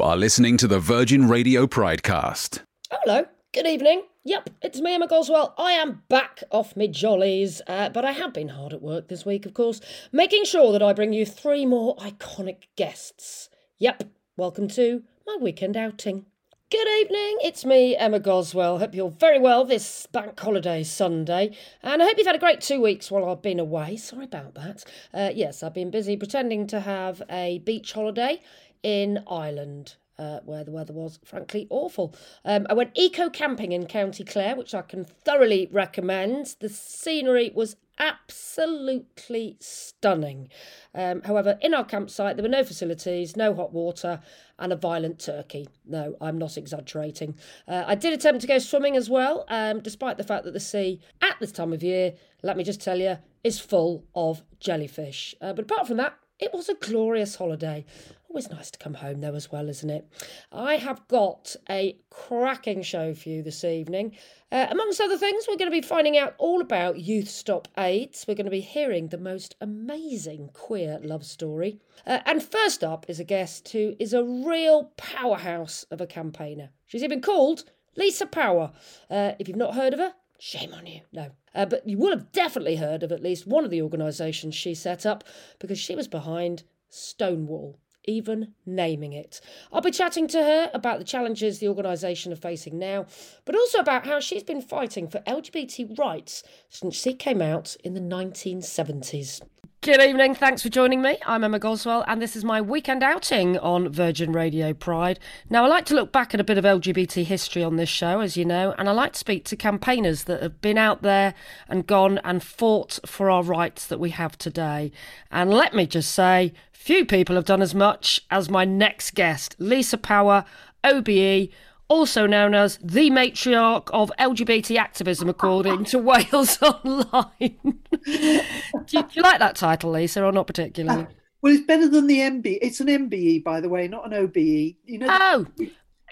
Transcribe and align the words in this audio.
You 0.00 0.06
are 0.06 0.16
listening 0.16 0.56
to 0.56 0.66
the 0.66 0.78
Virgin 0.80 1.28
Radio 1.28 1.66
Pridecast. 1.66 2.60
Hello, 2.90 3.26
good 3.52 3.66
evening. 3.66 4.04
Yep, 4.24 4.48
it's 4.62 4.80
me, 4.80 4.94
Emma 4.94 5.06
Goswell. 5.06 5.52
I 5.58 5.72
am 5.72 6.04
back 6.08 6.42
off 6.50 6.74
me 6.74 6.88
jollies, 6.88 7.60
uh, 7.66 7.90
but 7.90 8.02
I 8.06 8.12
have 8.12 8.32
been 8.32 8.48
hard 8.48 8.72
at 8.72 8.80
work 8.80 9.08
this 9.08 9.26
week, 9.26 9.44
of 9.44 9.52
course, 9.52 9.78
making 10.10 10.46
sure 10.46 10.72
that 10.72 10.82
I 10.82 10.94
bring 10.94 11.12
you 11.12 11.26
three 11.26 11.66
more 11.66 11.96
iconic 11.96 12.62
guests. 12.76 13.50
Yep, 13.76 14.04
welcome 14.38 14.68
to 14.68 15.02
my 15.26 15.36
weekend 15.38 15.76
outing. 15.76 16.24
Good 16.70 16.88
evening, 17.00 17.36
it's 17.42 17.66
me, 17.66 17.94
Emma 17.94 18.20
Goswell. 18.20 18.78
Hope 18.78 18.94
you're 18.94 19.10
very 19.10 19.38
well 19.38 19.66
this 19.66 20.06
bank 20.06 20.40
holiday 20.40 20.82
Sunday, 20.82 21.54
and 21.82 22.00
I 22.00 22.06
hope 22.06 22.16
you've 22.16 22.26
had 22.26 22.36
a 22.36 22.38
great 22.38 22.62
two 22.62 22.80
weeks 22.80 23.10
while 23.10 23.28
I've 23.28 23.42
been 23.42 23.60
away. 23.60 23.96
Sorry 23.96 24.24
about 24.24 24.54
that. 24.54 24.82
Uh, 25.12 25.30
yes, 25.34 25.62
I've 25.62 25.74
been 25.74 25.90
busy 25.90 26.16
pretending 26.16 26.66
to 26.68 26.80
have 26.80 27.20
a 27.28 27.58
beach 27.58 27.92
holiday 27.92 28.40
in 28.82 29.22
Ireland. 29.26 29.96
Uh, 30.18 30.40
where 30.44 30.64
the 30.64 30.70
weather 30.70 30.92
was 30.92 31.18
frankly 31.24 31.66
awful. 31.70 32.14
Um, 32.44 32.66
I 32.68 32.74
went 32.74 32.90
eco 32.94 33.30
camping 33.30 33.72
in 33.72 33.86
County 33.86 34.22
Clare, 34.22 34.54
which 34.54 34.74
I 34.74 34.82
can 34.82 35.06
thoroughly 35.06 35.66
recommend. 35.72 36.56
The 36.60 36.68
scenery 36.68 37.50
was 37.54 37.76
absolutely 37.98 39.56
stunning. 39.60 40.48
Um, 40.94 41.22
however, 41.22 41.58
in 41.62 41.72
our 41.72 41.84
campsite, 41.84 42.36
there 42.36 42.42
were 42.42 42.50
no 42.50 42.64
facilities, 42.64 43.34
no 43.34 43.54
hot 43.54 43.72
water, 43.72 44.20
and 44.58 44.72
a 44.72 44.76
violent 44.76 45.20
turkey. 45.20 45.68
No, 45.86 46.16
I'm 46.20 46.36
not 46.36 46.58
exaggerating. 46.58 47.36
Uh, 47.66 47.84
I 47.86 47.94
did 47.94 48.12
attempt 48.12 48.40
to 48.42 48.46
go 48.46 48.58
swimming 48.58 48.96
as 48.96 49.08
well, 49.08 49.44
um, 49.48 49.80
despite 49.80 50.18
the 50.18 50.24
fact 50.24 50.44
that 50.44 50.52
the 50.52 50.60
sea 50.60 51.00
at 51.22 51.36
this 51.40 51.52
time 51.52 51.72
of 51.72 51.82
year, 51.82 52.14
let 52.42 52.56
me 52.56 52.64
just 52.64 52.80
tell 52.82 52.98
you, 52.98 53.16
is 53.42 53.58
full 53.58 54.04
of 54.14 54.42
jellyfish. 54.58 55.34
Uh, 55.40 55.52
but 55.52 55.64
apart 55.64 55.86
from 55.86 55.98
that, 55.98 56.14
it 56.38 56.54
was 56.54 56.70
a 56.70 56.74
glorious 56.74 57.36
holiday. 57.36 57.84
Always 58.30 58.48
nice 58.48 58.70
to 58.70 58.78
come 58.78 58.94
home, 58.94 59.22
though, 59.22 59.34
as 59.34 59.50
well, 59.50 59.68
isn't 59.68 59.90
it? 59.90 60.06
I 60.52 60.76
have 60.76 61.08
got 61.08 61.56
a 61.68 61.98
cracking 62.10 62.80
show 62.80 63.12
for 63.12 63.28
you 63.28 63.42
this 63.42 63.64
evening. 63.64 64.16
Uh, 64.52 64.68
amongst 64.70 65.00
other 65.00 65.16
things, 65.18 65.46
we're 65.48 65.56
going 65.56 65.68
to 65.68 65.76
be 65.76 65.84
finding 65.84 66.16
out 66.16 66.36
all 66.38 66.60
about 66.60 67.00
Youth 67.00 67.28
Stop 67.28 67.66
AIDS. 67.76 68.26
We're 68.28 68.36
going 68.36 68.44
to 68.44 68.50
be 68.50 68.60
hearing 68.60 69.08
the 69.08 69.18
most 69.18 69.56
amazing 69.60 70.50
queer 70.52 71.00
love 71.02 71.26
story. 71.26 71.80
Uh, 72.06 72.20
and 72.24 72.40
first 72.40 72.84
up 72.84 73.04
is 73.08 73.18
a 73.18 73.24
guest 73.24 73.68
who 73.70 73.96
is 73.98 74.14
a 74.14 74.22
real 74.22 74.92
powerhouse 74.96 75.82
of 75.90 76.00
a 76.00 76.06
campaigner. 76.06 76.70
She's 76.86 77.02
even 77.02 77.20
called 77.20 77.64
Lisa 77.96 78.26
Power. 78.26 78.70
Uh, 79.10 79.32
if 79.40 79.48
you've 79.48 79.56
not 79.56 79.74
heard 79.74 79.92
of 79.92 79.98
her, 79.98 80.14
Shame 80.38 80.72
on 80.72 80.86
you. 80.86 81.00
No. 81.12 81.32
Uh, 81.52 81.66
but 81.66 81.86
you 81.86 81.98
will 81.98 82.12
have 82.12 82.30
definitely 82.30 82.76
heard 82.76 83.02
of 83.02 83.10
at 83.10 83.22
least 83.22 83.46
one 83.46 83.64
of 83.64 83.70
the 83.70 83.82
organisations 83.82 84.54
she 84.54 84.72
set 84.72 85.04
up 85.04 85.24
because 85.58 85.80
she 85.80 85.96
was 85.96 86.08
behind 86.08 86.62
Stonewall 86.88 87.76
even 88.10 88.54
naming 88.66 89.12
it. 89.12 89.40
I'll 89.72 89.80
be 89.80 89.90
chatting 89.90 90.26
to 90.28 90.42
her 90.42 90.70
about 90.74 90.98
the 90.98 91.04
challenges 91.04 91.58
the 91.58 91.68
organisation 91.68 92.32
are 92.32 92.36
facing 92.36 92.78
now, 92.78 93.06
but 93.44 93.54
also 93.54 93.78
about 93.78 94.06
how 94.06 94.20
she's 94.20 94.42
been 94.42 94.60
fighting 94.60 95.08
for 95.08 95.20
LGBT 95.20 95.98
rights 95.98 96.42
since 96.68 96.96
she 96.96 97.14
came 97.14 97.40
out 97.40 97.76
in 97.84 97.94
the 97.94 98.00
1970s. 98.00 99.40
Good 99.82 100.02
evening. 100.02 100.34
Thanks 100.34 100.60
for 100.60 100.68
joining 100.68 101.00
me. 101.00 101.16
I'm 101.24 101.42
Emma 101.42 101.58
Goswell, 101.58 102.04
and 102.06 102.20
this 102.20 102.36
is 102.36 102.44
my 102.44 102.60
weekend 102.60 103.02
outing 103.02 103.56
on 103.56 103.88
Virgin 103.88 104.30
Radio 104.30 104.74
Pride. 104.74 105.18
Now, 105.48 105.64
I 105.64 105.68
like 105.68 105.86
to 105.86 105.94
look 105.94 106.12
back 106.12 106.34
at 106.34 106.40
a 106.40 106.44
bit 106.44 106.58
of 106.58 106.66
LGBT 106.66 107.24
history 107.24 107.64
on 107.64 107.76
this 107.76 107.88
show, 107.88 108.20
as 108.20 108.36
you 108.36 108.44
know, 108.44 108.74
and 108.76 108.90
I 108.90 108.92
like 108.92 109.14
to 109.14 109.18
speak 109.18 109.46
to 109.46 109.56
campaigners 109.56 110.24
that 110.24 110.42
have 110.42 110.60
been 110.60 110.76
out 110.76 111.00
there 111.00 111.32
and 111.66 111.86
gone 111.86 112.18
and 112.24 112.42
fought 112.42 112.98
for 113.06 113.30
our 113.30 113.42
rights 113.42 113.86
that 113.86 113.98
we 113.98 114.10
have 114.10 114.36
today. 114.36 114.92
And 115.30 115.50
let 115.50 115.72
me 115.72 115.86
just 115.86 116.12
say, 116.12 116.52
few 116.72 117.06
people 117.06 117.34
have 117.36 117.46
done 117.46 117.62
as 117.62 117.74
much 117.74 118.20
as 118.30 118.50
my 118.50 118.66
next 118.66 119.14
guest, 119.14 119.56
Lisa 119.58 119.96
Power, 119.96 120.44
OBE 120.84 121.48
also 121.90 122.26
known 122.26 122.54
as 122.54 122.78
the 122.82 123.10
matriarch 123.10 123.90
of 123.90 124.10
LGBT 124.18 124.78
activism, 124.78 125.28
according 125.28 125.84
to 125.86 125.98
Wales 126.32 126.62
Online. 126.62 127.34
do, 127.42 127.72
you, 128.06 128.42
do, 128.86 129.04
you, 129.12 129.22
like 129.22 129.40
that 129.40 129.56
title, 129.56 129.90
Lisa, 129.90 130.24
or 130.24 130.32
not 130.32 130.46
particularly? 130.46 131.02
Uh, 131.02 131.06
well, 131.42 131.52
it's 131.52 131.66
better 131.66 131.88
than 131.88 132.06
the 132.06 132.18
MB. 132.18 132.58
It's 132.62 132.80
an 132.80 132.86
MBE, 132.86 133.42
by 133.42 133.60
the 133.60 133.68
way, 133.68 133.88
not 133.88 134.06
an 134.06 134.14
OBE. 134.14 134.36
You 134.36 134.98
know. 134.98 135.08
Oh. 135.10 135.46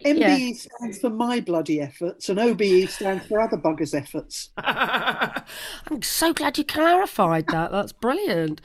MBE 0.04 0.48
yeah. 0.48 0.52
stands 0.54 0.98
for 0.98 1.10
my 1.10 1.40
bloody 1.40 1.80
efforts, 1.80 2.28
and 2.28 2.38
OBE 2.38 2.88
stands 2.88 3.26
for 3.26 3.40
other 3.40 3.56
buggers' 3.56 3.94
efforts. 3.94 4.50
I'm 4.58 6.02
so 6.02 6.32
glad 6.32 6.58
you 6.58 6.64
clarified 6.64 7.46
that. 7.48 7.72
That's 7.72 7.92
brilliant. 7.92 8.60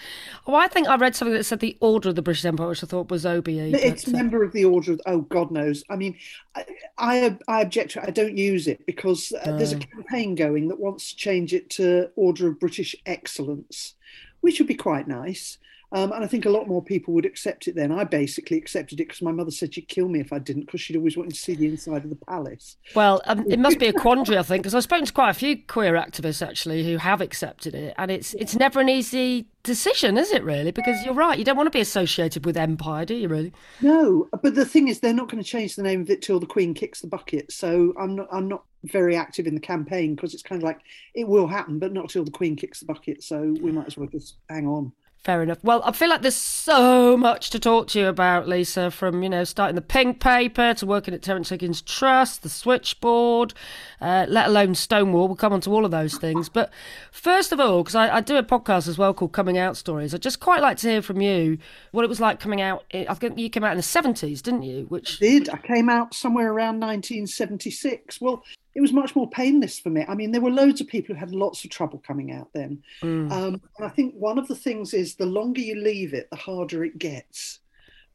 Well, 0.46 0.58
I 0.58 0.68
think 0.68 0.88
I 0.88 0.96
read 0.96 1.16
something 1.16 1.34
that 1.34 1.44
said 1.44 1.60
the 1.60 1.78
Order 1.80 2.10
of 2.10 2.16
the 2.16 2.22
British 2.22 2.46
Empire, 2.46 2.68
which 2.68 2.84
I 2.84 2.88
thought 2.88 3.10
was 3.10 3.26
OBE. 3.26 3.48
It's 3.48 4.08
uh, 4.08 4.12
member 4.12 4.44
of 4.44 4.52
the 4.52 4.66
Order 4.66 4.94
of. 4.94 5.02
Oh 5.06 5.22
God 5.22 5.52
knows. 5.52 5.84
I 5.90 5.96
mean, 5.96 6.18
I 6.56 6.66
I, 6.98 7.38
I 7.48 7.62
object 7.62 7.92
to 7.92 8.00
it. 8.04 8.08
I 8.08 8.12
don't 8.12 8.38
use 8.38 8.68
it 8.68 8.86
because 8.86 9.34
uh, 9.44 9.58
there's 9.58 9.74
a 9.74 9.80
campaign 9.80 10.36
going 10.36 10.68
that 10.68 10.80
wants 10.80 11.12
to 11.12 11.16
change 11.18 11.54
it 11.54 11.70
to 11.72 12.10
Order 12.16 12.50
of 12.50 12.60
British 12.60 12.96
Excellence, 13.06 13.96
which 14.42 14.60
would 14.60 14.68
be 14.68 14.76
quite 14.76 15.08
nice. 15.08 15.58
Um, 15.94 16.12
and 16.12 16.24
I 16.24 16.28
think 16.28 16.46
a 16.46 16.50
lot 16.50 16.68
more 16.68 16.84
people 16.84 17.14
would 17.14 17.26
accept 17.26 17.68
it 17.68 17.76
then. 17.76 17.92
I 17.92 18.04
basically 18.04 18.58
accepted 18.58 19.00
it 19.00 19.08
because 19.08 19.22
my 19.22 19.32
mother 19.32 19.52
said 19.52 19.76
she'd 19.76 19.88
kill 19.88 20.10
me 20.10 20.20
if 20.20 20.34
I 20.34 20.40
didn't, 20.40 20.66
because 20.66 20.82
she'd 20.82 20.96
always 20.96 21.16
wanted 21.16 21.36
to 21.36 21.40
see 21.40 21.54
the 21.54 21.68
inside 21.68 22.04
of 22.04 22.10
the 22.10 22.16
palace. 22.16 22.78
Well, 22.96 23.22
um, 23.26 23.46
it 23.48 23.60
must 23.60 23.78
be 23.78 23.88
a 23.88 23.94
quandary, 24.02 24.40
I 24.40 24.44
think, 24.44 24.64
because 24.64 24.74
I've 24.74 24.84
spoken 24.84 25.06
to 25.06 25.14
quite 25.14 25.30
a 25.30 25.36
few 25.36 25.56
queer 25.56 25.94
activists 25.94 26.46
actually 26.46 26.84
who 26.84 26.98
have 26.98 27.22
accepted 27.22 27.76
it, 27.76 27.94
and 28.00 28.10
it's 28.10 28.34
it's 28.34 28.56
never 28.56 28.82
an 28.82 28.90
easy 28.90 29.46
decision, 29.62 30.18
is 30.18 30.32
it 30.32 30.44
really? 30.44 30.72
Because 30.72 31.06
you're 31.06 31.14
right, 31.14 31.38
you 31.38 31.46
don't 31.46 31.56
want 31.56 31.68
to 31.68 31.78
be 31.78 31.80
associated 31.80 32.44
with 32.44 32.58
empire, 32.58 33.06
do 33.06 33.14
you 33.14 33.28
really? 33.28 33.54
No, 33.82 34.28
but 34.42 34.56
the 34.56 34.66
thing 34.66 34.88
is, 34.88 35.00
they're 35.00 35.14
not 35.14 35.30
going 35.30 35.44
to 35.44 35.50
change 35.50 35.76
the 35.76 35.84
name 35.84 36.02
of 36.02 36.10
it 36.10 36.24
till 36.24 36.40
the 36.40 36.48
Queen 36.48 36.74
kicks 36.74 37.02
the 37.02 37.08
bucket. 37.08 37.52
So 37.52 37.94
I'm 38.00 38.16
not, 38.16 38.28
I'm 38.32 38.48
not 38.48 38.64
very 38.86 39.16
active 39.16 39.46
in 39.46 39.54
the 39.54 39.62
campaign 39.62 40.16
because 40.16 40.34
it's 40.34 40.44
kind 40.44 40.62
of 40.62 40.66
like 40.66 40.80
it 41.14 41.28
will 41.28 41.48
happen, 41.48 41.78
but 41.78 41.94
not 41.94 42.10
till 42.10 42.26
the 42.26 42.32
Queen 42.32 42.56
kicks 42.56 42.80
the 42.80 42.88
bucket. 42.88 43.24
So 43.24 43.56
we 43.62 43.72
might 43.72 43.86
as 43.86 43.96
well 43.96 44.10
just 44.10 44.38
hang 44.50 44.68
on. 44.68 44.92
Fair 45.24 45.42
enough. 45.42 45.64
Well, 45.64 45.82
I 45.86 45.94
feel 45.94 46.10
like 46.10 46.22
there's 46.22 46.36
so 46.36 47.16
much 47.16 47.50
to 47.52 47.60
talk 47.60 47.88
to 47.90 48.00
you 48.00 48.08
about, 48.08 48.46
Lisa, 48.46 48.92
from, 48.92 49.24
you 49.24 49.30
know, 49.30 49.46
starting 49.46 49.76
the 49.76 49.82
pink 49.82 50.20
paper 50.20 50.74
to 50.74 50.86
working 50.86 51.14
at 51.14 51.22
Terence 51.22 51.48
Higgins 51.48 51.82
Trust, 51.82 52.44
the 52.44 52.50
switchboard, 52.50 53.54
uh, 54.02 54.26
let 54.28 54.48
alone 54.48 54.76
Stonewall. 54.76 55.30
We'll 55.30 55.38
come 55.38 55.54
on 55.54 55.62
to 55.62 55.70
all 55.70 55.86
of 55.86 55.92
those 55.92 56.18
things. 56.18 56.50
But 56.50 56.74
first 57.10 57.54
of 57.54 57.62
all, 57.62 57.84
because 57.84 57.96
I, 57.96 58.18
I, 58.18 58.20
do 58.20 58.36
a 58.36 58.44
podcast 58.44 58.90
as 58.90 58.98
well 58.98 59.14
called 59.14 59.32
Coming 59.32 59.58
Out 59.58 59.78
Stories, 59.78 60.14
I'd 60.14 60.22
just 60.22 60.42
quite 60.42 60.62
like 60.62 60.76
to 60.80 60.90
hear 60.90 61.02
from 61.02 61.22
you 61.22 61.58
what 61.92 62.04
it 62.04 62.10
was 62.10 62.20
like 62.20 62.42
coming 62.42 62.60
out. 62.60 62.84
I 62.94 63.14
think 63.14 63.40
you 63.40 63.50
came 63.50 63.64
out 63.64 63.72
in 63.72 63.78
the 63.78 63.82
70s, 63.82 64.42
didn't 64.42 64.64
you? 64.64 64.88
Which 64.90 65.22
I 65.22 65.26
did. 65.26 65.50
I 65.50 65.58
came 65.58 65.88
out 65.88 66.14
somewhere 66.14 66.52
around 66.52 66.82
1976. 66.82 68.20
Well, 68.20 68.44
it 68.76 68.82
was 68.82 68.94
much 68.94 69.16
more 69.16 69.30
painless 69.30 69.80
for 69.80 69.90
me. 69.90 70.06
I 70.08 70.16
mean, 70.16 70.32
there 70.32 70.42
were 70.42 70.50
loads 70.50 70.82
of 70.82 70.88
people 70.88 71.14
who 71.14 71.20
had 71.20 71.34
lots 71.34 71.64
of 71.64 71.70
trouble 71.70 72.02
coming 72.06 72.32
out 72.32 72.50
then. 72.54 72.82
Mm. 73.02 73.32
Um, 73.32 73.62
and 73.78 73.86
I 73.86 73.90
think 73.90 74.16
one 74.16 74.38
of 74.38 74.48
the 74.48 74.56
things 74.56 74.94
is 74.94 75.16
the 75.16 75.26
longer 75.26 75.62
you 75.62 75.76
leave 75.76 76.14
it, 76.14 76.30
the 76.30 76.38
harder 76.38 76.84
it 76.84 76.98
gets 76.98 77.60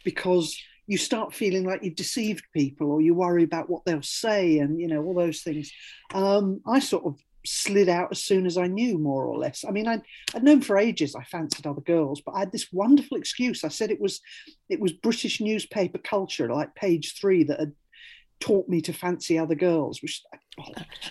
because 0.05 0.57
you 0.87 0.99
start 0.99 1.35
feeling 1.35 1.65
like 1.65 1.85
you've 1.85 1.95
deceived 1.95 2.45
people 2.53 2.91
or 2.91 3.01
you 3.01 3.15
worry 3.15 3.45
about 3.45 3.69
what 3.69 3.85
they'll 3.85 4.03
say 4.03 4.59
and, 4.59 4.81
you 4.81 4.89
know, 4.89 5.03
all 5.05 5.15
those 5.15 5.43
things. 5.43 5.71
Um, 6.15 6.61
I 6.67 6.81
sort 6.81 7.05
of 7.05 7.17
slid 7.45 7.89
out 7.89 8.09
as 8.11 8.23
soon 8.23 8.47
as 8.47 8.59
I 8.59 8.67
knew, 8.67 8.99
more 8.99 9.25
or 9.25 9.39
less. 9.39 9.65
I 9.67 9.71
mean, 9.71 9.87
I'd, 9.87 10.03
I'd 10.35 10.43
known 10.43 10.61
for 10.61 10.79
ages 10.79 11.15
I 11.15 11.25
fancied 11.25 11.67
other 11.67 11.81
girls, 11.81 12.21
but 12.21 12.33
I 12.33 12.41
had 12.41 12.53
this 12.53 12.73
wonderful 12.73 13.17
excuse. 13.17 13.65
I 13.65 13.69
said 13.69 13.91
it 13.91 14.01
was 14.01 14.21
it 14.69 14.81
was 14.81 14.93
British 14.93 15.41
newspaper 15.41 15.99
culture, 15.99 16.53
like 16.53 16.75
page 16.75 17.19
three, 17.21 17.45
that 17.45 17.61
had 17.61 17.73
taught 18.41 18.69
me 18.69 18.81
to 18.83 18.93
fancy 18.93 19.39
other 19.39 19.55
girls. 19.55 20.03
Which 20.03 20.23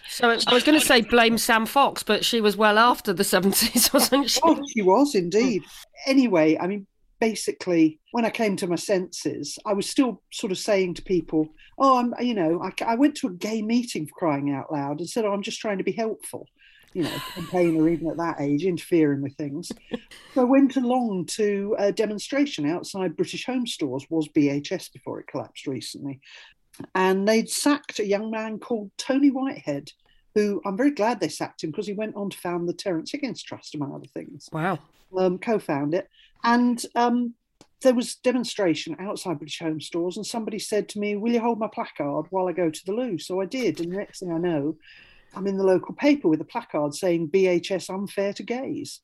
so 0.10 0.30
I 0.30 0.54
was 0.54 0.64
going 0.64 0.80
to 0.80 0.86
say 0.86 1.02
blame 1.02 1.38
Sam 1.38 1.66
Fox, 1.66 2.04
but 2.04 2.26
she 2.26 2.42
was 2.42 2.58
well 2.58 2.78
after 2.78 3.14
the 3.14 3.24
seventies, 3.24 3.92
wasn't 3.94 4.30
she? 4.30 4.40
Oh, 4.44 4.62
she 4.74 4.82
was 4.82 5.16
indeed. 5.16 5.64
Anyway, 6.06 6.58
I 6.58 6.68
mean, 6.68 6.88
basically, 7.20 8.00
when 8.12 8.26
I 8.26 8.30
came 8.30 8.56
to 8.58 8.68
my 8.68 8.76
senses, 8.76 9.58
I 9.66 9.74
was 9.74 9.90
still 9.90 10.22
sort 10.32 10.52
of 10.52 10.58
saying 10.58 10.96
to 10.96 11.02
people, 11.02 11.50
"Oh, 11.78 11.98
I'm," 11.98 12.14
you 12.20 12.34
know, 12.34 12.62
I, 12.62 12.72
I 12.84 12.96
went 12.96 13.16
to 13.18 13.28
a 13.28 13.34
gay 13.34 13.62
meeting 13.62 14.08
for 14.08 14.14
crying 14.16 14.54
out 14.54 14.72
loud 14.72 15.00
and 15.00 15.10
said, 15.10 15.26
"Oh, 15.26 15.34
I'm 15.34 15.44
just 15.44 15.60
trying 15.60 15.78
to 15.78 15.84
be 15.84 15.92
helpful." 15.94 16.48
you 16.94 17.04
know, 17.04 17.18
campaigner 17.36 17.90
even 17.90 18.10
at 18.10 18.18
that 18.18 18.42
age, 18.42 18.64
interfering 18.64 19.22
with 19.22 19.36
things. 19.36 19.70
so 20.34 20.42
I 20.42 20.46
went 20.46 20.78
along 20.78 21.26
to 21.32 21.76
a 21.78 21.92
demonstration 21.92 22.68
outside 22.68 23.16
British 23.16 23.46
Home 23.46 23.68
Stores, 23.68 24.06
was 24.10 24.28
BHS 24.30 24.92
before 24.92 25.20
it 25.20 25.28
collapsed 25.28 25.68
recently 25.68 26.20
and 26.96 27.28
they'd 27.28 27.50
sacked 27.50 28.00
a 28.00 28.06
young 28.06 28.32
man 28.32 28.60
called 28.60 28.92
Tony 28.98 29.30
Whitehead, 29.30 29.92
who 30.36 30.62
I'm 30.66 30.78
very 30.78 30.92
glad 30.92 31.20
they 31.20 31.30
sacked 31.30 31.64
him 31.64 31.72
because 31.72 31.88
he 31.88 31.94
went 31.94 32.16
on 32.16 32.30
to 32.30 32.38
found 32.38 32.68
the 32.68 32.74
Terence 32.74 33.12
Higgins 33.12 33.44
Trust, 33.44 33.76
among 33.76 33.94
other 33.94 34.08
things. 34.08 34.50
Wow. 34.52 34.80
Um, 35.18 35.40
co-found 35.40 35.94
it, 35.94 36.10
and 36.44 36.84
um, 36.96 37.34
there 37.82 37.94
was 37.94 38.16
demonstration 38.16 38.96
outside 39.00 39.40
British 39.40 39.60
Home 39.60 39.80
Stores, 39.80 40.18
and 40.18 40.26
somebody 40.26 40.60
said 40.60 40.90
to 40.90 41.00
me, 41.00 41.16
"Will 41.16 41.32
you 41.32 41.40
hold 41.40 41.60
my 41.60 41.70
placard 41.74 42.26
while 42.30 42.48
I 42.48 42.52
go 42.52 42.70
to 42.70 42.86
the 42.86 42.94
loo?" 42.94 43.18
So 43.18 43.40
I 43.42 43.46
did, 43.46 43.80
and 43.80 43.92
the 43.92 43.98
next 43.98 44.20
thing 44.20 44.32
I 44.32 44.38
know, 44.38 44.76
I'm 45.34 45.48
in 45.48 45.58
the 45.58 45.64
local 45.64 45.96
paper 45.96 46.28
with 46.28 46.42
a 46.42 46.46
placard 46.46 46.94
saying 46.94 47.30
"BHS 47.30 47.90
unfair 47.90 48.34
to 48.34 48.44
gays." 48.44 49.02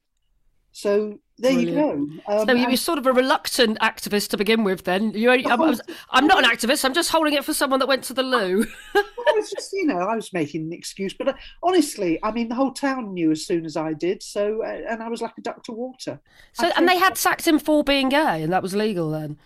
So 0.74 1.20
there 1.38 1.54
Brilliant. 1.54 2.12
you 2.12 2.22
go. 2.28 2.42
Um, 2.42 2.48
so 2.48 2.54
you 2.54 2.68
were 2.68 2.78
sort 2.78 2.98
of 2.98 3.06
a 3.06 3.14
reluctant 3.14 3.80
activist 3.80 4.30
to 4.30 4.38
begin 4.38 4.64
with, 4.64 4.84
then. 4.84 5.12
You 5.12 5.30
I'm, 5.30 5.62
I'm, 5.62 5.76
I'm, 6.10 6.28
not 6.28 6.44
an 6.44 6.50
activist. 6.50 6.84
I'm 6.84 6.96
just 6.96 7.12
holding 7.12 7.34
it 7.34 7.46
for 7.46 7.54
someone 7.54 7.80
that 7.80 7.88
went 7.88 8.04
to 8.06 8.14
the 8.14 8.24
loo. 8.24 8.66
I 8.96 9.34
was 9.36 9.52
just, 9.52 9.72
you 9.72 9.86
know, 9.86 10.00
I 10.00 10.16
was 10.16 10.34
making 10.34 10.64
an 10.64 10.74
excuse. 10.74 11.14
But 11.14 11.30
uh, 11.30 11.34
honestly, 11.62 12.20
I 12.24 12.32
mean, 12.32 12.50
the 12.50 12.56
whole 12.56 12.72
town 12.72 13.14
knew 13.14 13.32
as 13.32 13.46
soon 13.46 13.66
as 13.66 13.78
I 13.78 13.94
did. 13.94 14.24
So, 14.24 14.64
uh, 14.64 14.82
and 14.90 15.04
I 15.04 15.10
was 15.10 15.22
like 15.22 15.34
a 15.38 15.42
duck 15.42 15.64
to 15.66 15.72
water. 15.72 16.20
So, 16.54 16.72
and 16.76 16.90
they 16.90 16.98
had 16.98 17.18
sacked 17.18 17.48
him 17.48 17.60
for 17.60 17.84
being 17.84 18.10
gay, 18.10 18.42
and 18.42 18.52
that 18.52 18.64
was 18.64 18.76
legal 18.76 19.12
then. 19.12 19.38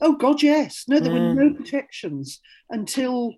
Oh 0.00 0.14
God, 0.14 0.42
yes. 0.42 0.84
No, 0.88 0.98
there 0.98 1.12
mm. 1.12 1.36
were 1.36 1.44
no 1.44 1.54
protections 1.54 2.40
until 2.70 3.34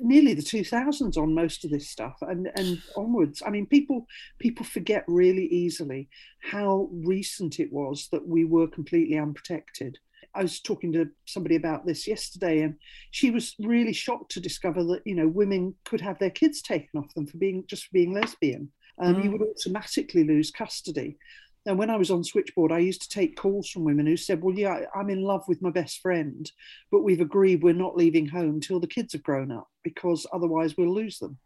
nearly 0.00 0.34
the 0.34 0.42
2000s 0.42 1.16
on 1.16 1.34
most 1.34 1.64
of 1.64 1.70
this 1.70 1.88
stuff 1.88 2.16
and 2.22 2.50
and 2.56 2.82
onwards. 2.96 3.42
I 3.44 3.50
mean 3.50 3.66
people 3.66 4.06
people 4.38 4.64
forget 4.64 5.04
really 5.06 5.46
easily 5.46 6.08
how 6.40 6.88
recent 6.92 7.60
it 7.60 7.72
was 7.72 8.08
that 8.12 8.26
we 8.26 8.44
were 8.44 8.66
completely 8.66 9.18
unprotected. 9.18 9.98
I 10.34 10.42
was 10.42 10.60
talking 10.60 10.92
to 10.92 11.08
somebody 11.24 11.56
about 11.56 11.86
this 11.86 12.06
yesterday 12.06 12.60
and 12.60 12.76
she 13.10 13.30
was 13.30 13.54
really 13.58 13.94
shocked 13.94 14.32
to 14.32 14.40
discover 14.40 14.84
that 14.84 15.02
you 15.04 15.14
know 15.14 15.28
women 15.28 15.74
could 15.84 16.00
have 16.00 16.18
their 16.18 16.30
kids 16.30 16.62
taken 16.62 17.00
off 17.00 17.14
them 17.14 17.26
for 17.26 17.38
being 17.38 17.64
just 17.66 17.84
for 17.84 17.92
being 17.92 18.12
lesbian. 18.12 18.70
Um, 18.98 19.16
mm. 19.16 19.24
you 19.24 19.30
would 19.30 19.42
automatically 19.42 20.24
lose 20.24 20.50
custody 20.50 21.18
and 21.66 21.78
when 21.78 21.90
I 21.90 21.96
was 21.96 22.10
on 22.10 22.24
Switchboard, 22.24 22.72
I 22.72 22.78
used 22.78 23.02
to 23.02 23.08
take 23.08 23.36
calls 23.36 23.68
from 23.68 23.84
women 23.84 24.06
who 24.06 24.16
said, 24.16 24.42
Well, 24.42 24.54
yeah, 24.54 24.82
I'm 24.94 25.10
in 25.10 25.22
love 25.22 25.42
with 25.48 25.60
my 25.60 25.70
best 25.70 26.00
friend, 26.00 26.50
but 26.90 27.02
we've 27.02 27.20
agreed 27.20 27.62
we're 27.62 27.74
not 27.74 27.96
leaving 27.96 28.26
home 28.26 28.60
till 28.60 28.80
the 28.80 28.86
kids 28.86 29.12
have 29.12 29.22
grown 29.22 29.50
up 29.50 29.68
because 29.82 30.26
otherwise 30.32 30.76
we'll 30.76 30.94
lose 30.94 31.18
them. 31.18 31.38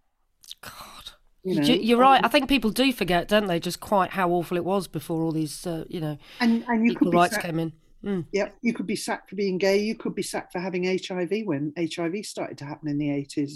God. 0.62 1.12
You 1.42 1.54
know, 1.54 1.66
You're 1.66 1.98
right. 1.98 2.22
I 2.22 2.28
think 2.28 2.48
people 2.48 2.70
do 2.70 2.92
forget, 2.92 3.26
don't 3.26 3.46
they, 3.46 3.58
just 3.58 3.80
quite 3.80 4.10
how 4.10 4.30
awful 4.30 4.58
it 4.58 4.64
was 4.64 4.86
before 4.86 5.22
all 5.22 5.32
these, 5.32 5.66
uh, 5.66 5.84
you 5.88 6.00
know, 6.00 6.18
and, 6.38 6.64
and 6.68 6.84
you 6.84 6.92
equal 6.92 7.10
rights 7.10 7.34
sacked, 7.34 7.46
came 7.46 7.58
in. 7.58 7.72
Mm. 8.04 8.26
Yeah, 8.32 8.50
you 8.60 8.74
could 8.74 8.86
be 8.86 8.96
sacked 8.96 9.30
for 9.30 9.36
being 9.36 9.56
gay. 9.56 9.78
You 9.78 9.94
could 9.94 10.14
be 10.14 10.22
sacked 10.22 10.52
for 10.52 10.58
having 10.58 10.84
HIV 10.84 11.32
when 11.44 11.72
HIV 11.78 12.26
started 12.26 12.58
to 12.58 12.66
happen 12.66 12.88
in 12.88 12.98
the 12.98 13.08
80s. 13.08 13.52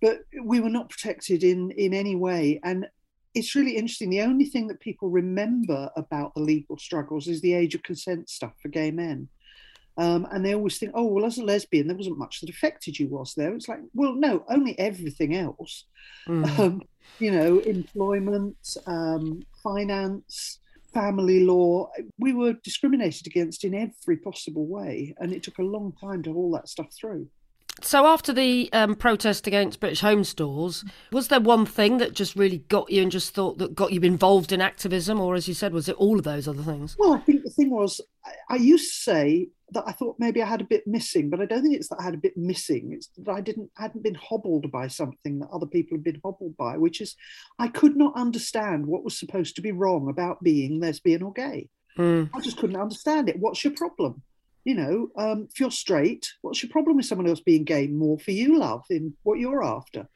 But 0.00 0.20
we 0.42 0.60
were 0.60 0.70
not 0.70 0.88
protected 0.88 1.44
in 1.44 1.70
in 1.72 1.92
any 1.92 2.14
way. 2.14 2.60
And 2.62 2.86
it's 3.34 3.54
really 3.54 3.76
interesting. 3.76 4.10
The 4.10 4.22
only 4.22 4.44
thing 4.44 4.66
that 4.68 4.80
people 4.80 5.10
remember 5.10 5.90
about 5.96 6.34
the 6.34 6.40
legal 6.40 6.78
struggles 6.78 7.28
is 7.28 7.40
the 7.40 7.54
age 7.54 7.74
of 7.74 7.82
consent 7.82 8.28
stuff 8.28 8.54
for 8.60 8.68
gay 8.68 8.90
men. 8.90 9.28
Um, 9.98 10.28
and 10.30 10.46
they 10.46 10.54
always 10.54 10.78
think, 10.78 10.92
oh, 10.94 11.06
well, 11.06 11.24
as 11.24 11.38
a 11.38 11.44
lesbian, 11.44 11.88
there 11.88 11.96
wasn't 11.96 12.18
much 12.18 12.40
that 12.40 12.50
affected 12.50 12.98
you, 12.98 13.08
was 13.08 13.34
there? 13.34 13.52
It's 13.52 13.68
like, 13.68 13.80
well, 13.94 14.14
no, 14.14 14.44
only 14.48 14.78
everything 14.78 15.34
else. 15.34 15.84
Mm. 16.26 16.58
Um, 16.58 16.82
you 17.18 17.30
know, 17.30 17.58
employment, 17.60 18.56
um, 18.86 19.42
finance, 19.62 20.60
family 20.92 21.44
law. 21.44 21.90
We 22.18 22.32
were 22.32 22.54
discriminated 22.62 23.26
against 23.26 23.64
in 23.64 23.74
every 23.74 24.18
possible 24.18 24.66
way. 24.66 25.14
And 25.18 25.32
it 25.32 25.42
took 25.42 25.58
a 25.58 25.62
long 25.62 25.94
time 26.00 26.22
to 26.24 26.32
haul 26.32 26.52
that 26.52 26.68
stuff 26.68 26.88
through. 26.94 27.28
So 27.82 28.06
after 28.06 28.32
the 28.32 28.68
um, 28.72 28.94
protest 28.94 29.46
against 29.46 29.80
British 29.80 30.00
home 30.00 30.24
stores, 30.24 30.84
was 31.12 31.28
there 31.28 31.40
one 31.40 31.66
thing 31.66 31.98
that 31.98 32.12
just 32.12 32.36
really 32.36 32.58
got 32.68 32.90
you 32.90 33.02
and 33.02 33.12
just 33.12 33.34
thought 33.34 33.58
that 33.58 33.74
got 33.74 33.92
you 33.92 34.00
involved 34.00 34.52
in 34.52 34.60
activism, 34.60 35.20
or 35.20 35.34
as 35.34 35.48
you 35.48 35.54
said, 35.54 35.72
was 35.72 35.88
it 35.88 35.96
all 35.96 36.18
of 36.18 36.24
those 36.24 36.48
other 36.48 36.62
things? 36.62 36.96
Well, 36.98 37.14
I 37.14 37.20
think 37.20 37.44
the 37.44 37.50
thing 37.50 37.70
was, 37.70 38.00
I, 38.24 38.54
I 38.54 38.56
used 38.56 38.90
to 38.90 39.00
say 39.10 39.48
that 39.72 39.84
I 39.86 39.92
thought 39.92 40.16
maybe 40.18 40.42
I 40.42 40.46
had 40.46 40.60
a 40.60 40.64
bit 40.64 40.86
missing, 40.86 41.30
but 41.30 41.40
I 41.40 41.44
don't 41.44 41.62
think 41.62 41.76
it's 41.76 41.88
that 41.88 42.00
I 42.00 42.04
had 42.04 42.14
a 42.14 42.18
bit 42.18 42.36
missing. 42.36 42.92
It's 42.92 43.08
that 43.18 43.30
I 43.30 43.40
didn't 43.40 43.70
hadn't 43.76 44.02
been 44.02 44.14
hobbled 44.14 44.70
by 44.72 44.88
something 44.88 45.38
that 45.38 45.50
other 45.52 45.66
people 45.66 45.96
had 45.96 46.04
been 46.04 46.20
hobbled 46.24 46.56
by, 46.56 46.78
which 46.78 47.00
is 47.00 47.14
I 47.58 47.68
could 47.68 47.96
not 47.96 48.16
understand 48.16 48.86
what 48.86 49.04
was 49.04 49.18
supposed 49.18 49.56
to 49.56 49.62
be 49.62 49.72
wrong 49.72 50.08
about 50.08 50.42
being 50.42 50.80
lesbian 50.80 51.22
or 51.22 51.32
gay. 51.32 51.68
Mm. 51.98 52.30
I 52.34 52.40
just 52.40 52.56
couldn't 52.56 52.80
understand 52.80 53.28
it. 53.28 53.38
What's 53.38 53.62
your 53.62 53.74
problem? 53.74 54.22
You 54.68 54.74
know, 54.74 55.08
um, 55.16 55.48
if 55.50 55.58
you're 55.58 55.70
straight, 55.70 56.30
what's 56.42 56.62
your 56.62 56.68
problem 56.68 56.98
with 56.98 57.06
someone 57.06 57.26
else 57.26 57.40
being 57.40 57.64
gay? 57.64 57.86
More 57.86 58.18
for 58.18 58.32
you, 58.32 58.58
love, 58.58 58.84
in 58.90 59.14
what 59.22 59.38
you're 59.38 59.64
after. 59.64 60.06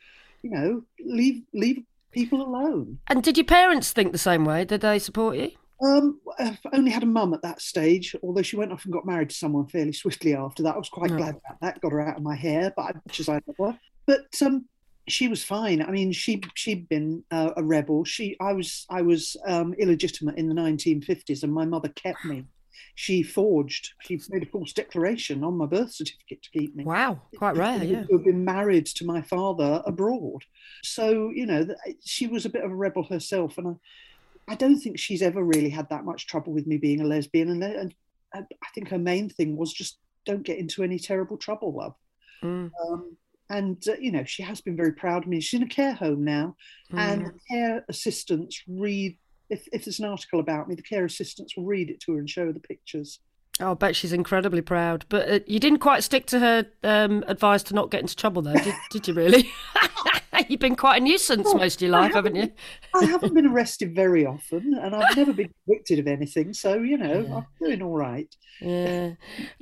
You 0.42 0.50
know, 0.50 0.82
leave 1.02 1.42
leave 1.54 1.82
people 2.10 2.42
alone. 2.42 2.98
And 3.06 3.22
did 3.22 3.38
your 3.38 3.46
parents 3.46 3.92
think 3.92 4.12
the 4.12 4.18
same 4.18 4.44
way? 4.44 4.66
Did 4.66 4.82
they 4.82 4.98
support 4.98 5.38
you? 5.38 5.52
Um, 5.82 6.20
I've 6.38 6.58
only 6.74 6.90
had 6.90 7.02
a 7.02 7.06
mum 7.06 7.32
at 7.32 7.40
that 7.40 7.62
stage, 7.62 8.14
although 8.22 8.42
she 8.42 8.56
went 8.56 8.72
off 8.72 8.84
and 8.84 8.92
got 8.92 9.06
married 9.06 9.30
to 9.30 9.34
someone 9.34 9.68
fairly 9.68 9.94
swiftly 9.94 10.34
after 10.34 10.62
that. 10.64 10.74
I 10.74 10.78
was 10.78 10.90
quite 10.90 11.12
oh. 11.12 11.16
glad 11.16 11.36
about 11.36 11.58
that. 11.62 11.80
Got 11.80 11.92
her 11.92 12.06
out 12.06 12.18
of 12.18 12.22
my 12.22 12.36
hair, 12.36 12.74
but 12.76 12.94
much 13.06 13.20
as 13.20 13.30
I 13.30 13.40
love 13.46 13.56
her. 13.72 13.80
But 14.04 14.26
um, 14.44 14.66
she 15.08 15.28
was 15.28 15.42
fine. 15.42 15.80
I 15.80 15.90
mean, 15.90 16.12
she 16.12 16.42
she'd 16.56 16.90
been 16.90 17.24
uh, 17.30 17.52
a 17.56 17.64
rebel. 17.64 18.04
She 18.04 18.36
I 18.38 18.52
was 18.52 18.84
I 18.90 19.00
was 19.00 19.34
um, 19.46 19.72
illegitimate 19.78 20.36
in 20.36 20.50
the 20.50 20.54
1950s, 20.54 21.42
and 21.42 21.54
my 21.54 21.64
mother 21.64 21.88
kept 21.88 22.22
me 22.26 22.44
she 22.94 23.22
forged, 23.22 23.92
she 24.02 24.20
made 24.30 24.42
a 24.42 24.46
false 24.46 24.72
declaration 24.72 25.44
on 25.44 25.56
my 25.56 25.66
birth 25.66 25.92
certificate 25.92 26.42
to 26.42 26.50
keep 26.50 26.74
me. 26.74 26.84
Wow, 26.84 27.20
quite 27.36 27.56
rare, 27.56 27.82
yeah. 27.82 28.04
To 28.04 28.16
have 28.16 28.24
been 28.24 28.44
married 28.44 28.86
to 28.86 29.04
my 29.04 29.22
father 29.22 29.82
abroad. 29.86 30.44
So, 30.82 31.30
you 31.30 31.46
know, 31.46 31.66
she 32.04 32.26
was 32.26 32.44
a 32.44 32.50
bit 32.50 32.64
of 32.64 32.70
a 32.70 32.74
rebel 32.74 33.04
herself. 33.04 33.58
And 33.58 33.68
I, 33.68 34.52
I 34.52 34.54
don't 34.54 34.78
think 34.78 34.98
she's 34.98 35.22
ever 35.22 35.42
really 35.42 35.70
had 35.70 35.88
that 35.90 36.04
much 36.04 36.26
trouble 36.26 36.52
with 36.52 36.66
me 36.66 36.76
being 36.76 37.00
a 37.00 37.06
lesbian. 37.06 37.50
And, 37.50 37.62
and 37.62 37.94
I 38.34 38.68
think 38.74 38.88
her 38.88 38.98
main 38.98 39.28
thing 39.28 39.56
was 39.56 39.72
just 39.72 39.98
don't 40.24 40.42
get 40.42 40.58
into 40.58 40.82
any 40.82 40.98
terrible 40.98 41.36
trouble, 41.36 41.74
love. 41.74 41.94
Mm. 42.42 42.70
Um, 42.86 43.16
and 43.50 43.84
uh, 43.88 43.94
you 44.00 44.10
know 44.10 44.24
she 44.24 44.42
has 44.42 44.60
been 44.60 44.76
very 44.76 44.92
proud 44.92 45.24
of 45.24 45.28
me 45.28 45.40
she's 45.40 45.60
in 45.60 45.66
a 45.66 45.68
care 45.68 45.92
home 45.92 46.24
now 46.24 46.56
mm. 46.92 46.98
and 46.98 47.30
care 47.50 47.84
assistants 47.88 48.62
read 48.66 49.16
if, 49.52 49.68
if 49.72 49.84
there's 49.84 50.00
an 50.00 50.06
article 50.06 50.40
about 50.40 50.68
me, 50.68 50.74
the 50.74 50.82
care 50.82 51.04
assistants 51.04 51.56
will 51.56 51.64
read 51.64 51.90
it 51.90 52.00
to 52.00 52.14
her 52.14 52.18
and 52.18 52.28
show 52.28 52.46
her 52.46 52.52
the 52.52 52.60
pictures. 52.60 53.20
Oh, 53.60 53.72
I 53.72 53.74
bet 53.74 53.94
she's 53.94 54.14
incredibly 54.14 54.62
proud. 54.62 55.04
But 55.10 55.28
uh, 55.28 55.40
you 55.46 55.60
didn't 55.60 55.80
quite 55.80 56.02
stick 56.02 56.26
to 56.26 56.38
her 56.38 56.66
um, 56.82 57.22
advice 57.28 57.62
to 57.64 57.74
not 57.74 57.90
get 57.90 58.00
into 58.00 58.16
trouble, 58.16 58.40
though, 58.40 58.54
did, 58.54 58.74
did 58.90 59.06
you 59.06 59.14
really? 59.14 59.50
You've 60.48 60.60
been 60.60 60.76
quite 60.76 61.02
a 61.02 61.04
nuisance 61.04 61.44
well, 61.44 61.58
most 61.58 61.76
of 61.76 61.82
your 61.82 61.90
life, 61.90 62.14
haven't, 62.14 62.34
haven't, 62.34 62.54
you? 62.94 63.00
I 63.00 63.04
haven't 63.04 63.34
been 63.34 63.46
arrested 63.46 63.94
very 63.94 64.24
often, 64.24 64.74
and 64.80 64.94
I've 64.96 65.14
never 65.14 65.34
been 65.34 65.52
convicted 65.66 65.98
of 65.98 66.06
anything. 66.06 66.54
So, 66.54 66.78
you 66.78 66.96
know, 66.96 67.20
yeah. 67.20 67.36
I'm 67.36 67.46
doing 67.60 67.82
all 67.82 67.92
right. 67.92 68.34
Yeah. 68.60 69.12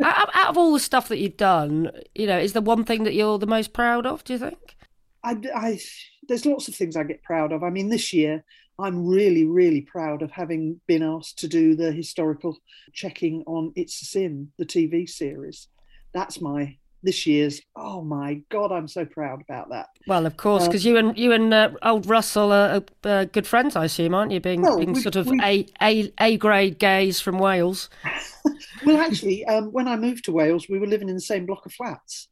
out, 0.01 0.31
out, 0.33 0.51
of 0.51 0.57
all 0.57 0.73
the 0.73 0.81
stuff 0.81 1.09
that 1.09 1.19
you've 1.19 1.37
done, 1.37 1.91
you 2.15 2.29
know, 2.29 2.39
is 2.39 2.53
there 2.53 2.63
one 2.63 2.85
thing 2.85 3.03
that 3.05 3.15
you're 3.15 3.39
the 3.39 3.47
most 3.49 3.73
proud 3.73 4.07
of, 4.07 4.23
do 4.23 4.35
you 4.35 4.39
think? 4.39 4.77
I, 5.25 5.37
I, 5.55 5.81
there's 6.29 6.47
lots 6.47 6.69
of 6.69 6.77
things 6.77 6.97
I 6.97 7.03
get 7.03 7.25
proud 7.25 7.53
of. 7.53 7.65
I 7.65 7.71
mean, 7.71 7.89
this 7.89 8.13
year 8.13 8.45
I'm 8.83 9.07
really, 9.07 9.45
really 9.45 9.83
proud 9.83 10.23
of 10.23 10.31
having 10.31 10.81
been 10.87 11.03
asked 11.03 11.39
to 11.41 11.49
do 11.49 11.75
the 11.75 11.93
historical 11.93 12.59
checking 12.93 13.43
on 13.47 13.73
It's 13.77 14.01
a 14.03 14.05
Sin, 14.05 14.53
the 14.59 14.67
TV 14.67 15.09
series. 15.09 15.69
That's 16.13 16.41
my 16.41 16.77
this 17.03 17.27
year's. 17.27 17.61
Oh 17.77 18.03
my 18.03 18.43
God, 18.51 18.73
I'm 18.73 18.89
so 18.89 19.05
proud 19.05 19.41
about 19.43 19.71
that. 19.71 19.89
Well, 20.07 20.27
of 20.27 20.37
course, 20.37 20.67
because 20.67 20.85
um, 20.85 20.91
you 20.91 20.97
and 20.99 21.19
you 21.19 21.33
and 21.33 21.53
uh, 21.53 21.71
old 21.83 22.07
Russell 22.07 22.53
are 22.53 22.83
uh, 23.05 23.25
good 23.27 23.47
friends, 23.47 23.77
I 23.77 23.85
assume, 23.85 24.15
aren't 24.15 24.33
you? 24.33 24.41
Being, 24.41 24.63
well, 24.63 24.79
being 24.79 24.93
we, 24.93 25.01
sort 25.01 25.17
of 25.17 25.27
we, 25.27 25.41
a 25.43 25.67
a 25.81 26.13
a 26.19 26.37
grade 26.37 26.79
gays 26.79 27.21
from 27.21 27.39
Wales. 27.39 27.89
well, 28.85 29.01
actually, 29.01 29.45
um, 29.47 29.73
when 29.73 29.89
I 29.89 29.97
moved 29.97 30.25
to 30.25 30.33
Wales, 30.33 30.69
we 30.69 30.79
were 30.79 30.87
living 30.87 31.09
in 31.09 31.15
the 31.15 31.21
same 31.21 31.47
block 31.47 31.67
of 31.67 31.73
flats. 31.73 32.29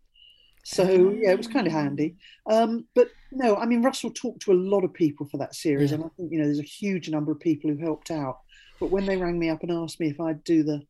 So 0.71 1.17
yeah, 1.19 1.31
it 1.31 1.39
was 1.39 1.47
kind 1.47 1.67
of 1.67 1.73
handy. 1.73 2.17
Um, 2.47 2.85
but 2.95 3.09
no, 3.33 3.57
I 3.57 3.65
mean 3.65 3.83
Russell 3.83 4.11
talked 4.11 4.43
to 4.43 4.53
a 4.53 4.55
lot 4.55 4.85
of 4.85 4.93
people 4.93 5.27
for 5.27 5.39
that 5.39 5.55
series, 5.55 5.91
yeah. 5.91 5.95
and 5.97 6.05
I 6.05 6.09
think 6.15 6.31
you 6.31 6.39
know 6.39 6.45
there's 6.45 6.59
a 6.59 6.63
huge 6.63 7.09
number 7.09 7.33
of 7.33 7.41
people 7.41 7.71
who 7.71 7.79
helped 7.79 8.11
out. 8.11 8.41
But 8.79 8.91
when 8.91 9.07
they 9.07 9.17
rang 9.17 9.39
me 9.39 9.49
up 9.49 9.63
and 9.63 9.73
asked 9.73 9.99
me 9.99 10.11
if 10.11 10.21
I'd 10.21 10.45
do 10.45 10.63
the 10.63 10.83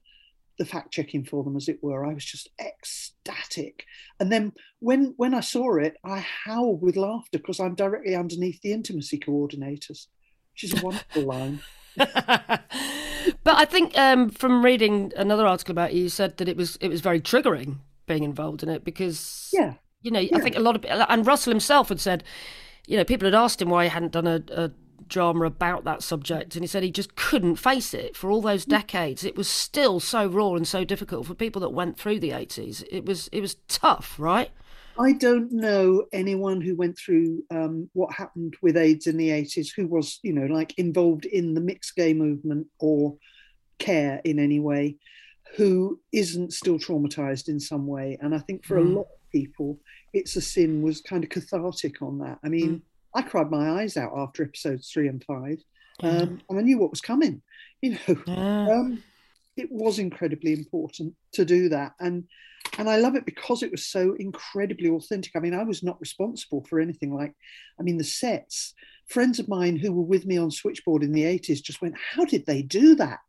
the 0.59 0.65
fact 0.65 0.91
checking 0.93 1.25
for 1.25 1.45
them, 1.45 1.57
as 1.57 1.69
it 1.69 1.79
were, 1.81 2.05
I 2.05 2.13
was 2.13 2.25
just 2.25 2.49
ecstatic. 2.61 3.85
And 4.19 4.33
then 4.33 4.53
when 4.81 5.15
when 5.17 5.33
I 5.33 5.41
saw 5.41 5.77
it, 5.77 5.97
I 6.05 6.27
howled 6.45 6.83
with 6.83 6.97
laughter 6.97 7.39
because 7.39 7.61
I'm 7.61 7.77
directly 7.77 8.17
underneath 8.17 8.61
the 8.63 8.73
intimacy 8.73 9.21
coordinators, 9.21 10.09
which 10.55 10.65
is 10.65 10.75
a 10.75 10.85
wonderful 10.85 11.23
line. 11.23 11.61
but 11.97 12.65
I 13.47 13.65
think 13.65 13.97
um, 13.97 14.29
from 14.29 14.65
reading 14.65 15.13
another 15.17 15.47
article 15.47 15.71
about 15.71 15.95
you, 15.95 16.03
you 16.03 16.09
said 16.09 16.37
that 16.39 16.49
it 16.49 16.57
was 16.57 16.75
it 16.81 16.89
was 16.89 17.01
very 17.01 17.21
triggering 17.21 17.77
being 18.09 18.25
involved 18.25 18.63
in 18.63 18.69
it 18.69 18.85
because 18.85 19.51
yeah, 19.53 19.75
you 20.03 20.11
know, 20.11 20.21
yeah. 20.21 20.37
I 20.37 20.41
think 20.41 20.57
a 20.57 20.61
lot 20.61 20.77
of 20.77 20.85
and 20.85 21.27
Russell 21.27 21.53
himself 21.53 21.89
had 21.91 22.01
said, 22.01 22.25
you 22.87 22.97
know, 22.97 23.05
people 23.05 23.27
had 23.27 23.35
asked 23.35 23.63
him 23.63 23.71
why 23.71 23.85
he 23.85 23.91
hadn't 23.91 24.13
done 24.13 24.27
a, 24.27 24.43
a 24.51 24.71
drama 25.09 25.45
about 25.45 25.85
that 25.85 26.03
subject. 26.03 26.55
And 26.55 26.63
he 26.63 26.67
said 26.67 26.83
he 26.83 26.91
just 26.91 27.17
couldn't 27.17 27.57
face 27.57 27.95
it 27.95 28.17
for 28.17 28.31
all 28.31 28.41
those 28.41 28.65
mm. 28.65 28.71
decades. 28.71 29.25
It 29.25 29.37
was 29.37 29.49
still 29.49 30.01
so 30.01 30.27
raw 30.27 30.55
and 30.55 30.67
so 30.67 30.85
difficult 30.85 31.27
for 31.27 31.35
people 31.35 31.61
that 31.61 31.71
went 31.71 31.99
through 31.99 32.21
the 32.21 32.31
80s 32.31 32.85
it 32.91 33.05
was 33.05 33.29
it 33.33 33.41
was 33.41 33.57
tough 33.69 34.17
right? 34.19 34.51
I 35.01 35.13
don't 35.13 35.53
know 35.53 36.07
anyone 36.13 36.61
who 36.61 36.75
went 36.75 36.99
through 36.99 37.45
um, 37.53 37.89
what 37.93 38.13
happened 38.13 38.57
with 38.63 38.77
AIDS 38.77 39.07
in 39.07 39.17
the 39.17 39.29
80s 39.29 39.69
who 39.75 39.87
was, 39.87 40.19
you 40.25 40.33
know, 40.33 40.53
like 40.53 40.77
involved 40.77 41.25
in 41.25 41.55
the 41.55 41.61
mixed 41.61 41.95
gay 41.95 42.13
movement 42.13 42.67
or 42.81 43.17
care 43.79 44.21
in 44.25 44.41
any 44.41 44.59
way 44.59 44.97
who 45.57 46.01
isn't 46.13 46.53
still 46.53 46.79
traumatized 46.79 47.49
in 47.49 47.59
some 47.61 47.87
way. 47.87 48.19
And 48.21 48.35
I 48.35 48.39
think 48.39 48.65
for 48.65 48.79
mm. 48.79 48.87
a 48.87 48.89
lot 48.99 49.03
of 49.03 49.31
people, 49.33 49.79
It's 50.13 50.37
a 50.37 50.41
Sin 50.41 50.83
was 50.83 51.01
kind 51.01 51.25
of 51.25 51.31
cathartic 51.31 52.03
on 52.03 52.19
that. 52.19 52.39
I 52.45 52.49
mean, 52.49 52.71
mm. 52.71 52.83
I 53.15 53.23
cried 53.23 53.51
my 53.51 53.81
eyes 53.81 53.97
out 53.97 54.13
after 54.17 54.43
episodes 54.43 54.91
three 54.91 55.09
and 55.09 55.23
five. 55.25 55.63
Um, 56.01 56.41
and 56.49 56.59
I 56.59 56.63
knew 56.63 56.79
what 56.79 56.91
was 56.91 57.01
coming. 57.01 57.43
You 57.81 57.93
know, 57.93 58.17
Yeah. 58.27 58.69
um, 58.73 59.05
it 59.57 59.71
was 59.71 60.01
incredibly 60.01 60.53
important 60.53 61.15
to 61.35 61.45
do 61.45 61.69
that, 61.69 61.93
and 62.01 62.25
and 62.77 62.91
I 62.91 62.97
love 62.97 63.15
it 63.15 63.25
because 63.25 63.63
it 63.63 63.71
was 63.71 63.87
so 63.87 64.15
incredibly 64.19 64.89
authentic. 64.89 65.37
I 65.37 65.39
mean, 65.39 65.55
I 65.55 65.63
was 65.63 65.85
not 65.85 66.01
responsible 66.01 66.65
for 66.65 66.81
anything 66.81 67.15
like, 67.15 67.35
I 67.79 67.85
mean, 67.85 67.97
the 67.97 68.05
sets. 68.05 68.75
Friends 69.07 69.39
of 69.39 69.49
mine 69.49 69.77
who 69.77 69.93
were 69.93 70.03
with 70.03 70.27
me 70.27 70.37
on 70.39 70.51
Switchboard 70.51 71.05
in 71.05 71.13
the 71.13 71.23
80s 71.23 71.63
just 71.63 71.81
went, 71.81 71.95
How 71.97 72.25
did 72.25 72.47
they 72.47 72.63
do 72.63 72.95
that? 72.97 73.21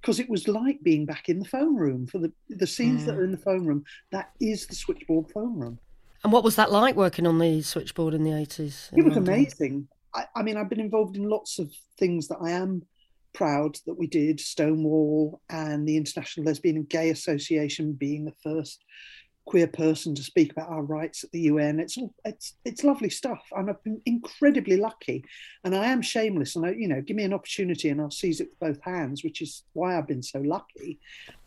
Because 0.00 0.20
it 0.20 0.28
was 0.28 0.46
like 0.48 0.82
being 0.82 1.06
back 1.06 1.28
in 1.28 1.38
the 1.38 1.48
phone 1.48 1.74
room 1.76 2.06
for 2.06 2.18
the, 2.18 2.32
the 2.48 2.66
scenes 2.66 3.04
that 3.06 3.14
Mm. 3.14 3.18
are 3.18 3.24
in 3.24 3.32
the 3.32 3.38
phone 3.38 3.66
room. 3.66 3.84
That 4.12 4.30
is 4.40 4.66
the 4.66 4.74
Switchboard 4.74 5.30
phone 5.32 5.58
room. 5.58 5.78
And 6.22 6.32
what 6.32 6.44
was 6.44 6.56
that 6.56 6.72
like 6.72 6.96
working 6.96 7.26
on 7.26 7.38
the 7.38 7.62
switchboard 7.62 8.14
in 8.14 8.24
the 8.24 8.30
80s? 8.30 8.90
It 8.96 9.02
was 9.04 9.14
London? 9.14 9.34
amazing. 9.34 9.88
I, 10.14 10.24
I 10.34 10.42
mean, 10.42 10.56
I've 10.56 10.68
been 10.70 10.80
involved 10.80 11.16
in 11.16 11.28
lots 11.28 11.58
of 11.58 11.70
things 11.98 12.28
that 12.28 12.38
I 12.42 12.50
am 12.52 12.82
proud 13.32 13.76
that 13.86 13.98
we 13.98 14.06
did 14.06 14.40
Stonewall 14.40 15.40
and 15.50 15.86
the 15.86 15.96
International 15.96 16.46
Lesbian 16.46 16.76
and 16.76 16.88
Gay 16.88 17.10
Association 17.10 17.92
being 17.92 18.24
the 18.24 18.32
first 18.42 18.82
queer 19.46 19.68
person 19.68 20.14
to 20.14 20.22
speak 20.22 20.52
about 20.52 20.68
our 20.68 20.82
rights 20.82 21.24
at 21.24 21.30
the 21.30 21.40
UN. 21.42 21.80
It's 21.80 21.96
all 21.96 22.12
it's 22.24 22.54
it's 22.64 22.84
lovely 22.84 23.08
stuff. 23.08 23.42
And 23.52 23.70
I've 23.70 23.82
been 23.82 24.00
incredibly 24.04 24.76
lucky, 24.76 25.24
and 25.64 25.74
I 25.74 25.86
am 25.86 26.02
shameless. 26.02 26.56
And 26.56 26.66
I, 26.66 26.70
you 26.72 26.88
know, 26.88 27.00
give 27.00 27.16
me 27.16 27.24
an 27.24 27.32
opportunity, 27.32 27.88
and 27.88 28.00
I'll 28.00 28.10
seize 28.10 28.40
it 28.40 28.48
with 28.50 28.76
both 28.76 28.84
hands, 28.84 29.24
which 29.24 29.40
is 29.40 29.62
why 29.72 29.96
I've 29.96 30.08
been 30.08 30.22
so 30.22 30.40
lucky. 30.40 31.00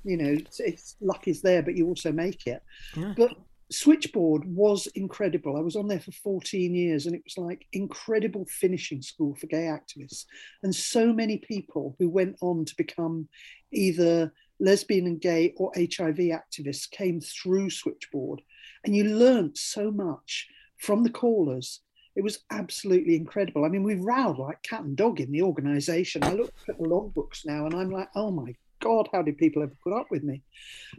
You 0.04 0.18
know, 0.18 0.30
it's, 0.30 0.60
it's 0.60 0.96
luck 1.02 1.28
is 1.28 1.42
there, 1.42 1.62
but 1.62 1.76
you 1.76 1.88
also 1.88 2.12
make 2.12 2.48
it. 2.48 2.64
Yeah. 2.96 3.14
But 3.16 3.36
Switchboard 3.72 4.46
was 4.46 4.88
incredible. 4.96 5.56
I 5.56 5.62
was 5.62 5.76
on 5.76 5.88
there 5.88 6.00
for 6.00 6.12
14 6.12 6.74
years 6.74 7.06
and 7.06 7.16
it 7.16 7.22
was 7.24 7.38
like 7.38 7.68
incredible 7.72 8.46
finishing 8.50 9.02
school 9.02 9.36
for 9.36 9.46
gay 9.46 9.66
activists. 9.66 10.26
And 10.64 10.74
so 10.74 11.14
many 11.14 11.38
people 11.38 11.96
who 12.00 12.10
went 12.10 12.38
on 12.42 12.66
to 12.66 12.76
become 12.76 13.28
either 13.72 14.34
lesbian 14.60 15.06
and 15.08 15.22
gay 15.22 15.54
or 15.58 15.72
HIV 15.76 16.18
activists 16.18 16.90
came 16.90 17.22
through 17.22 17.70
Switchboard. 17.70 18.42
And 18.86 18.96
you 18.96 19.04
learned 19.04 19.58
so 19.58 19.92
much 19.92 20.48
from 20.78 21.04
the 21.04 21.10
callers. 21.10 21.82
It 22.16 22.24
was 22.24 22.40
absolutely 22.52 23.16
incredible. 23.16 23.66
I 23.66 23.70
mean, 23.70 23.84
we 23.84 23.96
rowed 23.96 24.38
like 24.38 24.62
cat 24.64 24.82
and 24.82 24.96
dog 24.96 25.20
in 25.20 25.32
the 25.32 25.42
organization. 25.42 26.24
I 26.24 26.34
look 26.34 26.54
at 26.68 26.78
the 26.78 26.84
logbooks 26.84 27.46
now 27.46 27.66
and 27.66 27.76
I'm 27.76 27.92
like, 27.92 28.10
oh 28.16 28.32
my 28.32 28.56
God, 28.80 29.10
how 29.14 29.22
did 29.22 29.38
people 29.38 29.64
ever 29.64 29.76
put 29.84 29.94
up 29.94 30.08
with 30.10 30.24
me? 30.24 30.42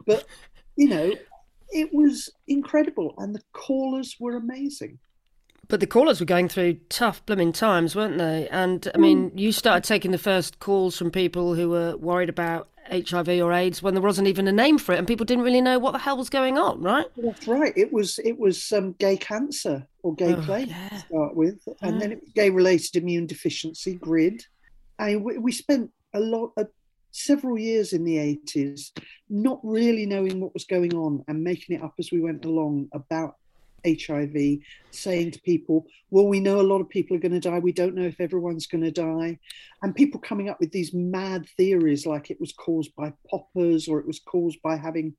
But, 0.07 0.25
you 0.77 0.89
know, 0.89 1.13
it 1.71 1.93
was 1.93 2.31
incredible 2.49 3.15
and 3.19 3.35
the 3.35 3.43
callers 3.53 4.17
were 4.19 4.37
amazing. 4.37 4.99
But 5.69 5.81
the 5.81 5.87
callers 5.87 6.19
were 6.19 6.27
going 6.27 6.49
through 6.49 6.75
tough 6.89 7.25
blooming 7.27 7.53
times, 7.53 7.95
weren't 7.95 8.19
they? 8.19 8.49
And 8.49 8.91
I 8.93 8.99
mean, 8.99 9.31
mm. 9.31 9.39
you 9.39 9.53
started 9.53 9.85
taking 9.85 10.11
the 10.11 10.19
first 10.19 10.59
calls 10.59 10.99
from 10.99 11.13
people 11.13 11.55
who 11.55 11.71
were 11.71 11.97
worried 11.97 12.29
about 12.29 12.69
HIV 12.91 13.29
or 13.41 13.53
AIDS 13.53 13.83
when 13.83 13.95
there 13.95 14.03
wasn't 14.03 14.29
even 14.29 14.49
a 14.49 14.53
name 14.53 14.79
for 14.79 14.93
it, 14.93 14.99
and 14.99 15.07
people 15.07 15.25
didn't 15.25 15.45
really 15.45 15.61
know 15.61 15.79
what 15.79 15.93
the 15.93 15.99
hell 15.99 16.17
was 16.17 16.29
going 16.31 16.59
on, 16.59 16.83
right? 16.83 17.07
That's 17.17 17.47
right. 17.47 17.73
It 17.77 17.93
was 17.93 18.19
it 18.25 18.39
was 18.39 18.71
um, 18.73 18.93
gay 18.99 19.17
cancer 19.17 19.87
or 20.03 20.15
gay 20.15 20.35
Oh, 20.35 20.41
plague 20.43 20.69
yeah. 20.69 20.89
to 20.89 20.99
start 20.99 21.37
with, 21.37 21.59
and 21.83 21.95
Yeah. 21.95 21.99
then 22.01 22.13
it 22.13 22.21
was 22.21 22.31
gay 22.35 22.51
related 22.51 22.97
immune 22.97 23.27
deficiency 23.27 23.95
GRID. 23.95 24.43
I 24.99 25.17
we, 25.17 25.39
we 25.39 25.53
spent 25.53 25.91
a 26.15 26.21
lot 26.21 26.53
uh, 26.57 26.65
several 27.13 27.59
years 27.59 27.93
in 27.93 28.05
the 28.05 28.19
eighties 28.19 28.93
not 29.29 29.61
really 29.63 30.07
knowing 30.07 30.41
what 30.41 30.55
was 30.55 30.65
going 30.65 30.95
on 30.95 31.25
and 31.29 31.43
making 31.43 31.77
it 31.77 31.83
up 31.83 31.95
as 31.99 32.11
we 32.13 32.21
went 32.21 32.45
along 32.45 32.89
about 32.93 33.35
HIV, 33.85 34.59
saying 34.91 35.33
to 35.33 35.41
people, 35.43 35.87
"Well, 36.11 36.27
we 36.27 36.41
know 36.41 36.61
a 36.61 36.63
lot 36.63 36.81
of 36.81 36.89
people 36.89 37.17
are 37.17 37.21
going 37.21 37.33
to 37.33 37.41
die. 37.41 37.59
We 37.59 37.73
don't 37.73 37.95
know 37.95 38.05
if 38.05 38.21
everyone's 38.21 38.67
going 38.67 38.85
to 38.85 38.91
die," 38.91 39.39
and 39.83 39.95
people 39.95 40.21
coming 40.21 40.49
up 40.49 40.61
with 40.61 40.73
these 40.73 40.93
mad 40.95 41.47
theories 41.57 42.07
like 42.07 42.31
it 42.31 42.41
was 42.41 42.53
caused 42.53 42.95
by 42.97 43.13
poppers 43.31 43.89
or 43.89 44.01
it 44.01 44.07
was 44.07 44.21
caused 44.21 44.61
by 44.63 44.77
having 44.77 45.17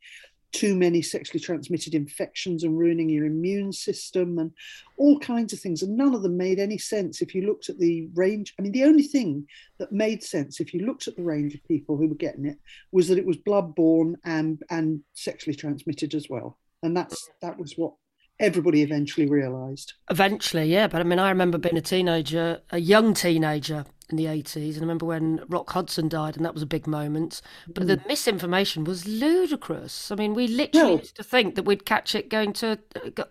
too 0.52 0.76
many 0.76 1.02
sexually 1.02 1.40
transmitted 1.40 1.96
infections 1.96 2.64
and 2.64 2.78
ruining 2.78 3.10
your 3.10 3.26
immune 3.26 3.72
system 3.72 4.38
and 4.38 4.52
all 4.98 5.18
kinds 5.20 5.54
of 5.54 5.60
things. 5.60 5.82
And 5.82 5.96
none 5.96 6.14
of 6.14 6.24
them 6.24 6.38
made 6.38 6.60
any 6.60 6.78
sense 6.78 7.22
if 7.22 7.34
you 7.34 7.44
looked 7.44 7.70
at 7.70 7.80
the 7.80 8.10
range. 8.14 8.54
I 8.60 8.62
mean, 8.62 8.72
the 8.72 8.84
only 8.84 9.04
thing 9.04 9.48
that 9.80 9.92
made 9.92 10.24
sense 10.24 10.60
if 10.60 10.74
you 10.74 10.86
looked 10.86 11.08
at 11.08 11.16
the 11.16 11.24
range 11.24 11.56
of 11.56 11.68
people 11.68 11.98
who 11.98 12.08
were 12.08 12.16
getting 12.16 12.46
it 12.46 12.60
was 12.92 13.08
that 13.08 13.18
it 13.18 13.26
was 13.26 13.38
bloodborne 13.38 14.16
and 14.26 14.62
and 14.70 15.02
sexually 15.14 15.56
transmitted 15.56 16.14
as 16.14 16.30
well. 16.30 16.58
And 16.84 16.96
that's 16.96 17.30
that 17.42 17.58
was 17.58 17.78
what 17.78 17.94
everybody 18.42 18.82
eventually 18.82 19.28
realized. 19.28 19.94
Eventually, 20.10 20.66
yeah. 20.66 20.88
But 20.88 21.00
I 21.00 21.04
mean, 21.04 21.20
I 21.20 21.30
remember 21.30 21.58
being 21.58 21.78
a 21.78 21.82
teenager, 21.82 22.60
a 22.72 22.80
young 22.80 23.14
teenager 23.14 23.86
in 24.10 24.18
the 24.18 24.26
80s, 24.26 24.74
and 24.74 24.78
I 24.78 24.82
remember 24.82 25.06
when 25.06 25.42
Rock 25.48 25.72
Hudson 25.72 26.10
died, 26.10 26.36
and 26.36 26.44
that 26.44 26.54
was 26.54 26.64
a 26.64 26.68
big 26.68 26.88
moment. 26.88 27.42
But 27.68 27.88
the 27.88 27.98
mm. 27.98 28.08
misinformation 28.08 28.84
was 28.84 29.08
ludicrous. 29.08 30.12
I 30.12 30.16
mean, 30.16 30.34
we 30.34 30.48
literally 30.48 30.98
used 30.98 31.16
to 31.16 31.24
think 31.24 31.56
that 31.56 31.64
we'd 31.64 31.86
catch 31.86 32.16
it 32.16 32.30
going 32.30 32.52
to 32.54 32.80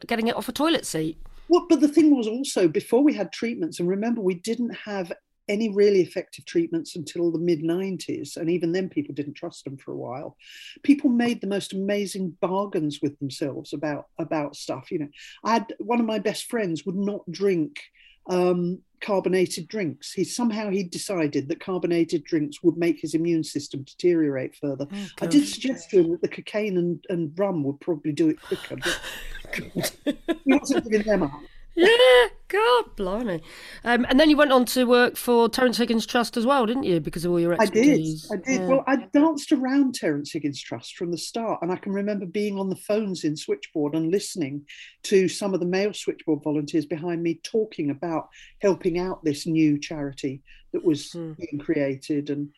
getting 0.07 0.29
it 0.29 0.37
off 0.37 0.49
a 0.49 0.52
toilet 0.52 0.87
seat. 0.87 1.19
Well, 1.49 1.67
but 1.69 1.81
the 1.81 1.88
thing 1.88 2.17
was 2.17 2.29
also 2.29 2.69
before 2.69 3.02
we 3.02 3.12
had 3.12 3.33
treatments, 3.33 3.81
and 3.81 3.88
remember, 3.88 4.21
we 4.21 4.35
didn't 4.35 4.75
have 4.87 5.12
any 5.50 5.69
really 5.69 6.00
effective 6.00 6.45
treatments 6.47 6.95
until 6.95 7.30
the 7.30 7.38
mid 7.38 7.61
90s. 7.61 8.37
And 8.37 8.49
even 8.49 8.73
then, 8.73 8.88
people 8.88 9.14
didn't 9.14 9.35
trust 9.35 9.64
them 9.64 9.76
for 9.76 9.92
a 9.92 9.97
while. 9.97 10.37
People 10.83 11.11
made 11.11 11.40
the 11.40 11.49
most 11.49 11.73
amazing 11.75 12.37
bargains 12.40 13.00
with 13.02 13.19
themselves 13.19 13.73
about, 13.73 14.07
about 14.19 14.54
stuff. 14.54 14.90
You 14.90 15.00
know, 15.00 15.09
I 15.45 15.54
had 15.54 15.75
one 15.78 16.00
of 16.00 16.07
my 16.07 16.21
best 16.21 16.49
friends 16.49 16.87
would 16.87 16.97
not 16.97 17.30
drink 17.30 17.80
um, 18.28 18.78
carbonated 19.00 19.66
drinks. 19.66 20.12
He 20.12 20.25
somehow 20.25 20.71
he 20.71 20.85
decided 20.85 21.49
that 21.49 21.59
carbonated 21.59 22.23
drinks 22.23 22.62
would 22.62 22.76
make 22.76 23.00
his 23.00 23.14
immune 23.14 23.42
system 23.42 23.83
deteriorate 23.83 24.54
further. 24.54 24.87
I 25.21 25.26
did 25.26 25.49
suggest 25.49 25.90
to 25.90 26.00
him 26.00 26.11
that 26.12 26.23
the 26.23 26.28
cocaine 26.28 26.76
and, 26.76 27.04
and 27.09 27.37
rum 27.37 27.64
would 27.64 27.80
probably 27.80 28.12
do 28.12 28.28
it 28.28 28.40
quicker, 28.40 28.76
but 28.76 29.97
he 30.45 30.52
wasn't 30.54 30.85
giving 30.85 31.07
them 31.07 31.25
up. 31.25 31.40
Yeah, 31.80 32.28
God, 32.49 32.96
blimey. 32.96 33.40
Um, 33.84 34.04
and 34.08 34.18
then 34.20 34.28
you 34.28 34.37
went 34.37 34.52
on 34.52 34.64
to 34.66 34.84
work 34.84 35.16
for 35.16 35.49
Terence 35.49 35.78
Higgins 35.78 36.04
Trust 36.04 36.37
as 36.37 36.44
well, 36.44 36.66
didn't 36.66 36.82
you? 36.82 37.00
Because 37.00 37.25
of 37.25 37.30
all 37.30 37.40
your 37.40 37.54
expertise. 37.54 38.28
I 38.30 38.37
did. 38.37 38.42
I 38.42 38.50
did. 38.50 38.60
Yeah. 38.60 38.66
Well, 38.68 38.84
I 38.87 38.96
danced 39.12 39.52
around 39.52 39.94
Terence 39.94 40.32
Higgins 40.32 40.60
Trust 40.60 40.96
from 40.96 41.10
the 41.10 41.18
start, 41.18 41.60
and 41.62 41.72
I 41.72 41.76
can 41.76 41.92
remember 41.92 42.26
being 42.26 42.58
on 42.58 42.68
the 42.68 42.76
phones 42.76 43.25
in 43.25 43.37
Switchboard 43.37 43.94
and 43.94 44.10
listening 44.10 44.66
to 45.04 45.28
some 45.28 45.54
of 45.54 45.60
the 45.60 45.66
male 45.66 45.92
Switchboard 45.94 46.42
volunteers 46.42 46.87
behind 46.87 47.22
me 47.22 47.40
talking 47.42 47.90
about 47.90 48.28
helping 48.60 48.99
out 48.99 49.25
this 49.25 49.46
new 49.46 49.78
charity 49.78 50.42
that 50.72 50.84
was 50.84 51.12
Hmm. 51.12 51.32
being 51.32 51.58
created, 51.58 52.30
and 52.30 52.50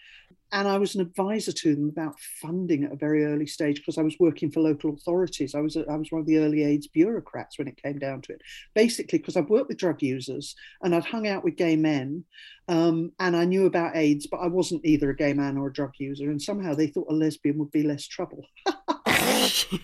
and 0.52 0.68
I 0.68 0.76
was 0.76 0.94
an 0.94 1.00
advisor 1.00 1.50
to 1.50 1.74
them 1.74 1.88
about 1.88 2.20
funding 2.40 2.84
at 2.84 2.92
a 2.92 2.96
very 2.96 3.24
early 3.24 3.46
stage 3.46 3.76
because 3.76 3.96
I 3.96 4.02
was 4.02 4.16
working 4.20 4.50
for 4.50 4.60
local 4.60 4.92
authorities. 4.92 5.54
I 5.54 5.60
was 5.60 5.76
I 5.76 5.96
was 5.96 6.12
one 6.12 6.20
of 6.20 6.26
the 6.26 6.38
early 6.38 6.62
AIDS 6.62 6.88
bureaucrats 6.88 7.58
when 7.58 7.68
it 7.68 7.82
came 7.82 7.98
down 7.98 8.20
to 8.22 8.32
it. 8.32 8.42
Basically, 8.74 9.18
because 9.18 9.36
I've 9.36 9.48
worked 9.48 9.68
with 9.68 9.78
drug 9.78 10.02
users 10.02 10.54
and 10.82 10.94
I'd 10.94 11.06
hung 11.06 11.26
out 11.26 11.42
with 11.42 11.56
gay 11.56 11.74
men, 11.74 12.24
um, 12.68 13.12
and 13.18 13.34
I 13.34 13.46
knew 13.46 13.64
about 13.66 13.96
AIDS, 13.96 14.26
but 14.26 14.38
I 14.38 14.46
wasn't 14.46 14.84
either 14.84 15.10
a 15.10 15.16
gay 15.16 15.32
man 15.32 15.56
or 15.56 15.68
a 15.68 15.72
drug 15.72 15.92
user. 15.98 16.30
And 16.30 16.40
somehow 16.40 16.74
they 16.74 16.86
thought 16.86 17.10
a 17.10 17.14
lesbian 17.14 17.58
would 17.58 17.70
be 17.70 17.82
less 17.82 18.06
trouble. 18.06 18.44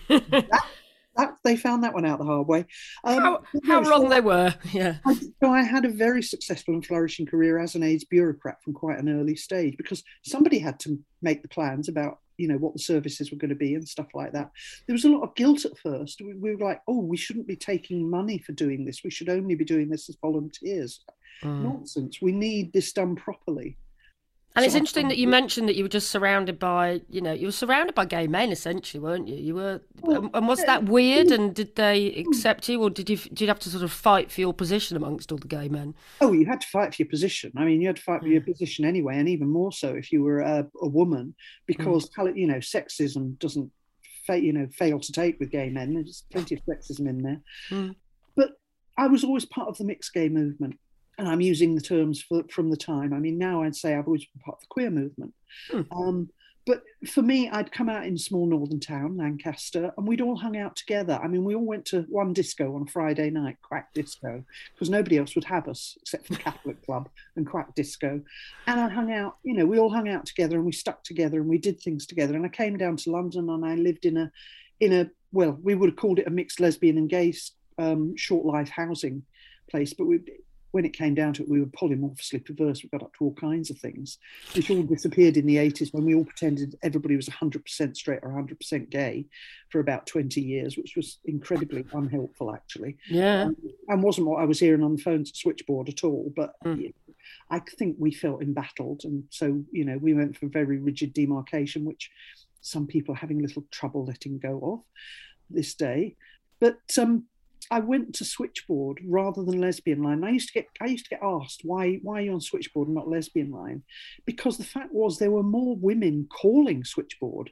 That, 0.07 0.65
they 1.43 1.55
found 1.55 1.83
that 1.83 1.93
one 1.93 2.05
out 2.05 2.19
the 2.19 2.25
hard 2.25 2.47
way. 2.47 2.65
Um, 3.03 3.19
how 3.19 3.43
how 3.63 3.79
no, 3.79 3.83
so 3.83 3.89
wrong 3.89 4.09
they 4.09 4.21
were. 4.21 4.53
Yeah. 4.71 4.97
I, 5.05 5.15
so 5.15 5.51
I 5.51 5.63
had 5.63 5.85
a 5.85 5.89
very 5.89 6.21
successful 6.21 6.73
and 6.73 6.85
flourishing 6.85 7.25
career 7.25 7.59
as 7.59 7.75
an 7.75 7.83
AIDS 7.83 8.03
bureaucrat 8.03 8.61
from 8.63 8.73
quite 8.73 8.99
an 8.99 9.09
early 9.09 9.35
stage 9.35 9.77
because 9.77 10.03
somebody 10.23 10.59
had 10.59 10.79
to 10.81 10.99
make 11.21 11.41
the 11.41 11.47
plans 11.47 11.89
about 11.89 12.19
you 12.37 12.47
know 12.47 12.57
what 12.57 12.73
the 12.73 12.79
services 12.79 13.31
were 13.31 13.37
going 13.37 13.49
to 13.49 13.55
be 13.55 13.75
and 13.75 13.87
stuff 13.87 14.07
like 14.13 14.31
that. 14.33 14.51
There 14.87 14.93
was 14.93 15.05
a 15.05 15.09
lot 15.09 15.23
of 15.23 15.35
guilt 15.35 15.65
at 15.65 15.77
first. 15.77 16.21
We, 16.21 16.35
we 16.35 16.55
were 16.55 16.65
like, 16.65 16.81
oh, 16.87 16.99
we 16.99 17.17
shouldn't 17.17 17.47
be 17.47 17.55
taking 17.55 18.09
money 18.09 18.37
for 18.39 18.53
doing 18.53 18.85
this. 18.85 19.03
We 19.03 19.11
should 19.11 19.29
only 19.29 19.55
be 19.55 19.65
doing 19.65 19.89
this 19.89 20.09
as 20.09 20.17
volunteers. 20.21 21.01
Mm. 21.43 21.63
Nonsense. 21.63 22.21
We 22.21 22.31
need 22.31 22.73
this 22.73 22.91
done 22.91 23.15
properly. 23.15 23.77
And 24.59 24.65
it's 24.65 24.75
interesting 24.75 25.07
that 25.07 25.17
you 25.17 25.27
mentioned 25.27 25.69
that 25.69 25.75
you 25.75 25.83
were 25.83 25.89
just 25.89 26.11
surrounded 26.11 26.59
by, 26.59 27.01
you 27.09 27.21
know, 27.21 27.31
you 27.31 27.47
were 27.47 27.51
surrounded 27.51 27.95
by 27.95 28.05
gay 28.05 28.27
men 28.27 28.51
essentially, 28.51 29.01
weren't 29.01 29.27
you? 29.27 29.35
You 29.35 29.55
were, 29.55 29.81
Well, 30.01 30.29
and- 30.33 30.47
was 30.47 30.63
that 30.65 30.83
weird? 30.83 31.27
Mm. 31.27 31.35
And 31.35 31.55
did 31.55 31.75
they 31.75 32.09
mm. 32.09 32.27
accept 32.27 32.67
you, 32.67 32.81
or 32.81 32.89
did 32.89 33.09
you 33.09 33.15
did 33.15 33.41
you 33.41 33.47
have 33.47 33.59
to 33.59 33.69
sort 33.69 33.83
of 33.83 33.91
fight 33.91 34.31
for 34.31 34.41
your 34.41 34.53
position 34.53 34.97
amongst 34.97 35.31
all 35.31 35.37
the 35.37 35.47
gay 35.47 35.69
men? 35.69 35.95
Oh, 36.19 36.33
you 36.33 36.45
had 36.45 36.59
to 36.61 36.67
fight 36.67 36.93
for 36.93 37.01
your 37.01 37.09
position. 37.09 37.53
I 37.55 37.63
mean, 37.63 37.81
you 37.81 37.87
had 37.87 37.95
to 37.95 38.01
fight 38.01 38.21
for 38.21 38.27
your 38.27 38.41
mm. 38.41 38.51
position 38.51 38.83
anyway, 38.83 39.17
and 39.17 39.29
even 39.29 39.47
more 39.47 39.71
so 39.71 39.93
if 39.93 40.11
you 40.11 40.23
were 40.23 40.41
a, 40.41 40.67
a 40.81 40.87
woman, 40.87 41.35
because 41.65 42.09
you 42.35 42.47
know 42.47 42.57
sexism 42.57 43.39
doesn't, 43.39 43.71
fa- 44.27 44.41
you 44.41 44.51
know, 44.51 44.67
fail 44.73 44.99
to 44.99 45.11
take 45.11 45.39
with 45.39 45.51
gay 45.51 45.69
men. 45.69 45.93
There's 45.93 46.25
plenty 46.31 46.55
of 46.55 46.61
sexism 46.65 47.07
in 47.07 47.21
there. 47.21 47.41
Mm. 47.69 47.95
But 48.35 48.51
I 48.97 49.07
was 49.07 49.23
always 49.23 49.45
part 49.45 49.69
of 49.69 49.77
the 49.77 49.85
mixed 49.85 50.13
gay 50.13 50.29
movement, 50.29 50.77
and 51.19 51.27
I'm 51.27 51.41
using 51.41 51.75
the 51.75 51.81
terms 51.81 52.21
for, 52.21 52.43
from 52.49 52.71
the 52.71 52.77
time. 52.77 53.13
I 53.13 53.19
mean, 53.19 53.37
now 53.37 53.63
I'd 53.63 53.75
say 53.75 53.95
I've 53.95 54.07
always 54.07 54.25
been 54.25 54.41
part 54.41 54.57
of 54.57 54.61
the 54.61 54.67
queer 54.69 54.89
movement. 54.89 55.33
Hmm. 55.69 55.81
Um, 55.91 56.29
but 56.65 56.83
for 57.07 57.21
me, 57.21 57.49
I'd 57.49 57.71
come 57.71 57.89
out 57.89 58.05
in 58.05 58.13
a 58.13 58.19
small 58.19 58.45
northern 58.45 58.79
town, 58.79 59.17
Lancaster, 59.17 59.91
and 59.97 60.07
we'd 60.07 60.21
all 60.21 60.35
hung 60.35 60.55
out 60.55 60.75
together. 60.75 61.19
I 61.21 61.27
mean, 61.27 61.43
we 61.43 61.55
all 61.55 61.65
went 61.65 61.85
to 61.85 62.03
one 62.03 62.31
disco 62.31 62.75
on 62.75 62.83
a 62.83 62.91
Friday 62.91 63.29
night, 63.31 63.57
Quack 63.61 63.93
Disco, 63.93 64.43
because 64.73 64.89
nobody 64.89 65.17
else 65.17 65.35
would 65.35 65.45
have 65.45 65.67
us 65.67 65.97
except 66.01 66.27
for 66.27 66.33
the 66.33 66.39
Catholic 66.39 66.81
Club 66.85 67.09
and 67.35 67.47
Quack 67.47 67.75
Disco. 67.75 68.21
And 68.67 68.79
I 68.79 68.87
hung 68.87 69.11
out, 69.11 69.37
you 69.43 69.55
know, 69.55 69.65
we 69.65 69.79
all 69.79 69.89
hung 69.89 70.09
out 70.09 70.25
together 70.25 70.57
and 70.57 70.65
we 70.65 70.71
stuck 70.71 71.03
together 71.03 71.39
and 71.39 71.49
we 71.49 71.57
did 71.57 71.81
things 71.81 72.05
together. 72.05 72.35
And 72.35 72.45
I 72.45 72.49
came 72.49 72.77
down 72.77 72.97
to 72.97 73.11
London 73.11 73.49
and 73.49 73.65
I 73.65 73.75
lived 73.75 74.05
in 74.05 74.17
a, 74.17 74.31
in 74.79 74.93
a, 74.93 75.09
well, 75.31 75.57
we 75.61 75.75
would 75.75 75.89
have 75.89 75.97
called 75.97 76.19
it 76.19 76.27
a 76.27 76.31
mixed 76.31 76.59
lesbian 76.59 76.97
and 76.97 77.09
gay 77.09 77.33
um, 77.79 78.15
short 78.15 78.45
life 78.45 78.69
housing 78.69 79.23
place, 79.69 79.93
but 79.93 80.05
we 80.05 80.19
when 80.71 80.85
it 80.85 80.93
came 80.93 81.15
down 81.15 81.33
to 81.33 81.43
it, 81.43 81.49
we 81.49 81.59
were 81.59 81.65
polymorphously 81.67 82.45
perverse. 82.45 82.83
We 82.83 82.89
got 82.89 83.01
up 83.01 83.13
to 83.17 83.25
all 83.25 83.33
kinds 83.33 83.69
of 83.69 83.79
things, 83.79 84.19
which 84.55 84.69
all 84.69 84.83
disappeared 84.83 85.37
in 85.37 85.45
the 85.45 85.57
80s 85.57 85.93
when 85.93 86.05
we 86.05 86.13
all 86.13 86.25
pretended 86.25 86.77
everybody 86.83 87.15
was 87.15 87.27
100% 87.27 87.95
straight 87.95 88.19
or 88.21 88.29
100% 88.29 88.89
gay 88.89 89.25
for 89.69 89.79
about 89.79 90.05
20 90.05 90.41
years, 90.41 90.77
which 90.77 90.95
was 90.95 91.19
incredibly 91.25 91.85
unhelpful, 91.93 92.53
actually. 92.53 92.97
Yeah. 93.09 93.43
Um, 93.43 93.55
and 93.87 94.03
wasn't 94.03 94.27
what 94.27 94.41
I 94.41 94.45
was 94.45 94.59
hearing 94.59 94.83
on 94.83 94.95
the 94.95 95.01
phones 95.01 95.37
switchboard 95.37 95.89
at 95.89 96.03
all. 96.03 96.31
But 96.35 96.53
mm. 96.63 96.93
I 97.49 97.59
think 97.59 97.95
we 97.97 98.11
felt 98.11 98.41
embattled. 98.41 99.01
And 99.05 99.23
so, 99.31 99.63
you 99.71 99.85
know, 99.85 99.97
we 99.97 100.13
went 100.13 100.37
for 100.37 100.47
very 100.47 100.77
rigid 100.77 101.13
demarcation, 101.13 101.85
which 101.85 102.11
some 102.61 102.85
people 102.85 103.15
are 103.15 103.19
having 103.19 103.39
a 103.39 103.43
little 103.43 103.65
trouble 103.71 104.05
letting 104.05 104.37
go 104.37 104.59
of 104.63 104.79
this 105.49 105.73
day. 105.73 106.15
But 106.59 106.79
um, 106.99 107.25
I 107.71 107.79
went 107.79 108.15
to 108.15 108.25
Switchboard 108.25 108.99
rather 109.05 109.43
than 109.43 109.61
Lesbian 109.61 110.01
Line. 110.01 110.23
I 110.23 110.31
used 110.31 110.47
to 110.49 110.53
get 110.53 110.67
I 110.81 110.87
used 110.87 111.05
to 111.05 111.09
get 111.09 111.23
asked 111.23 111.61
why 111.63 111.99
why 112.01 112.19
are 112.19 112.21
you 112.21 112.33
on 112.33 112.41
Switchboard 112.41 112.87
and 112.87 112.95
not 112.95 113.07
Lesbian 113.07 113.51
Line, 113.51 113.83
because 114.25 114.57
the 114.57 114.63
fact 114.63 114.91
was 114.91 115.17
there 115.17 115.31
were 115.31 115.43
more 115.43 115.75
women 115.75 116.27
calling 116.29 116.83
Switchboard 116.83 117.51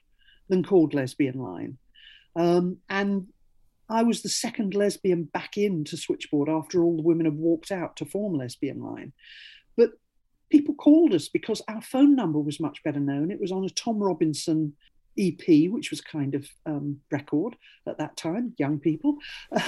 than 0.49 0.63
called 0.63 0.93
Lesbian 0.93 1.39
Line, 1.39 1.77
um, 2.35 2.77
and 2.89 3.27
I 3.89 4.03
was 4.03 4.21
the 4.21 4.29
second 4.29 4.75
lesbian 4.75 5.23
back 5.23 5.57
into 5.57 5.95
Switchboard 5.95 6.49
after 6.49 6.83
all 6.83 6.97
the 6.97 7.03
women 7.03 7.25
had 7.25 7.37
walked 7.37 7.71
out 7.71 7.95
to 7.97 8.05
form 8.05 8.33
Lesbian 8.33 8.81
Line, 8.81 9.13
but 9.75 9.91
people 10.49 10.73
called 10.75 11.13
us 11.13 11.29
because 11.29 11.61
our 11.67 11.81
phone 11.81 12.15
number 12.15 12.39
was 12.39 12.59
much 12.59 12.83
better 12.83 12.99
known. 12.99 13.31
It 13.31 13.39
was 13.39 13.51
on 13.51 13.65
a 13.65 13.69
Tom 13.69 13.99
Robinson 13.99 14.73
EP, 15.17 15.71
which 15.71 15.89
was 15.89 16.01
kind 16.01 16.35
of 16.35 16.47
um, 16.65 16.99
record 17.11 17.55
at 17.87 17.97
that 17.97 18.17
time, 18.17 18.53
young 18.57 18.79
people. 18.79 19.15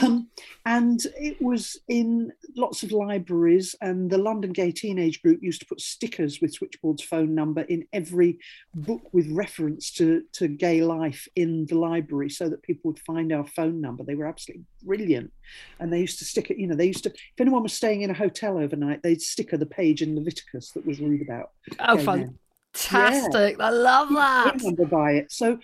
Um, 0.02 0.30
and 0.66 1.02
it 1.20 1.42
was 1.42 1.78
in 1.88 2.32
lots 2.56 2.84
of 2.84 2.92
libraries, 2.92 3.76
and 3.82 4.10
the 4.10 4.18
London 4.18 4.52
Gay 4.52 4.72
Teenage 4.72 5.22
Group 5.22 5.42
used 5.42 5.62
to 5.62 5.66
put 5.66 5.82
stickers 5.82 6.40
with 6.42 6.54
Switchboard's 6.54 7.04
phone 7.04 7.36
number 7.36 7.62
in 7.62 7.86
every 7.94 8.40
book 8.74 9.02
with 9.12 9.30
reference 9.32 9.92
to, 9.94 10.24
to 10.34 10.48
gay 10.48 10.84
life 10.84 11.28
in 11.36 11.66
the 11.66 11.78
library 11.78 12.30
so 12.30 12.50
that 12.50 12.64
people 12.64 12.92
would 12.92 13.00
find 13.00 13.32
our 13.32 13.46
phone 13.46 13.82
number. 13.82 14.04
They 14.04 14.16
were 14.16 14.28
absolutely 14.28 14.66
brilliant. 14.84 15.32
And 15.80 15.92
they 15.92 16.00
used 16.00 16.20
to 16.20 16.26
stick 16.26 16.52
it, 16.52 16.58
you 16.58 16.68
know, 16.68 16.76
they 16.76 16.86
used 16.86 17.04
to, 17.04 17.10
if 17.10 17.40
anyone 17.40 17.64
was 17.64 17.74
staying 17.74 18.02
in 18.02 18.10
a 18.10 18.14
hotel 18.14 18.58
overnight, 18.58 19.02
they'd 19.04 19.22
sticker 19.22 19.58
the 19.58 19.66
page 19.66 20.02
in 20.02 20.16
Leviticus 20.16 20.72
that 20.72 20.86
was 20.86 21.00
read 21.00 21.22
about. 21.22 21.52
Oh, 21.80 21.98
fun. 21.98 22.20
Men. 22.20 22.40
Fantastic. 22.74 23.58
Yeah. 23.58 23.66
I 23.66 23.70
love 23.70 24.10
that. 24.10 24.62
Number 24.62 24.86
by 24.86 25.14
it. 25.14 25.32
So 25.32 25.60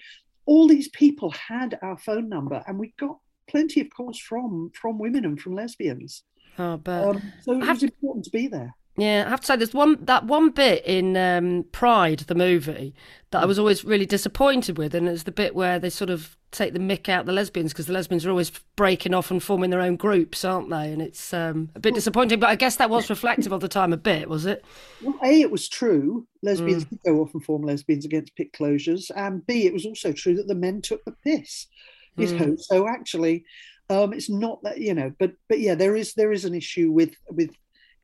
all 0.46 0.68
these 0.68 0.90
people 0.90 1.32
had 1.32 1.78
our 1.82 1.98
phone 1.98 2.30
number 2.30 2.64
and 2.68 2.80
we 2.80 2.94
got 3.00 3.18
plenty 3.50 3.82
of 3.82 3.88
calls 3.96 4.20
from 4.20 4.72
from 4.74 4.98
women 5.00 5.26
and 5.26 5.40
from 5.40 5.56
lesbians. 5.56 6.24
Oh, 6.58 6.78
but 6.78 7.04
um, 7.04 7.34
so 7.42 7.54
it 7.54 7.68
was 7.68 7.84
important 7.84 8.26
to 8.26 8.32
be 8.32 8.48
there. 8.48 8.74
Yeah, 8.98 9.26
I 9.26 9.30
have 9.30 9.42
to 9.42 9.46
say, 9.46 9.56
there's 9.58 9.74
one 9.74 9.98
that 10.06 10.26
one 10.26 10.52
bit 10.52 10.86
in 10.86 11.18
um, 11.18 11.66
Pride, 11.74 12.20
the 12.20 12.36
movie, 12.36 12.96
that 13.32 13.44
I 13.44 13.46
was 13.46 13.60
always 13.60 13.84
really 13.84 14.06
disappointed 14.06 14.78
with, 14.78 14.96
and 14.96 15.08
it's 15.08 15.24
the 15.24 15.32
bit 15.32 15.54
where 15.54 15.80
they 15.80 15.90
sort 15.90 16.10
of 16.10 16.38
take 16.52 16.72
the 16.72 16.80
mick 16.80 17.10
out 17.10 17.26
the 17.26 17.34
lesbians 17.34 17.74
because 17.74 17.88
the 17.88 17.94
lesbians 17.94 18.26
are 18.26 18.30
always 18.30 18.52
breaking 18.78 19.14
off 19.14 19.30
and 19.30 19.44
forming 19.44 19.70
their 19.70 19.82
own 19.82 19.98
groups, 19.98 20.46
aren't 20.46 20.70
they? 20.70 20.94
And 20.94 21.02
it's 21.02 21.34
um, 21.34 21.70
a 21.76 21.80
bit 21.80 21.94
disappointing, 21.94 22.40
but 22.40 22.50
I 22.50 22.56
guess 22.56 22.78
that 22.78 22.90
was 22.90 23.10
reflective 23.10 23.52
of 23.52 23.60
the 23.60 23.68
time 23.68 23.92
a 23.92 23.98
bit, 23.98 24.30
was 24.30 24.46
it? 24.46 24.64
Well, 25.02 25.20
a 25.22 25.42
it 25.42 25.52
was 25.52 25.68
true. 25.68 26.26
Lesbians 26.42 26.86
mm. 26.86 26.90
did 26.92 27.00
go 27.06 27.22
off 27.22 27.34
and 27.34 27.44
form 27.44 27.64
lesbians 27.64 28.06
against 28.06 28.36
pit 28.36 28.54
closures, 28.54 29.12
and 29.14 29.46
b 29.46 29.66
it 29.66 29.74
was 29.74 29.86
also 29.86 30.14
true 30.14 30.36
that 30.36 30.48
the 30.48 30.56
men 30.56 30.82
took 30.82 31.04
the 31.04 31.16
piss. 31.24 31.68
You 32.16 32.28
mm. 32.28 32.40
know, 32.40 32.56
so 32.58 32.88
actually, 32.88 33.44
um, 33.90 34.14
it's 34.14 34.30
not 34.30 34.64
that 34.64 34.78
you 34.78 34.94
know, 34.94 35.12
but 35.20 35.34
but 35.50 35.60
yeah, 35.60 35.76
there 35.76 35.98
is 35.98 36.14
there 36.14 36.32
is 36.32 36.46
an 36.46 36.56
issue 36.56 36.92
with 36.92 37.14
with 37.30 37.50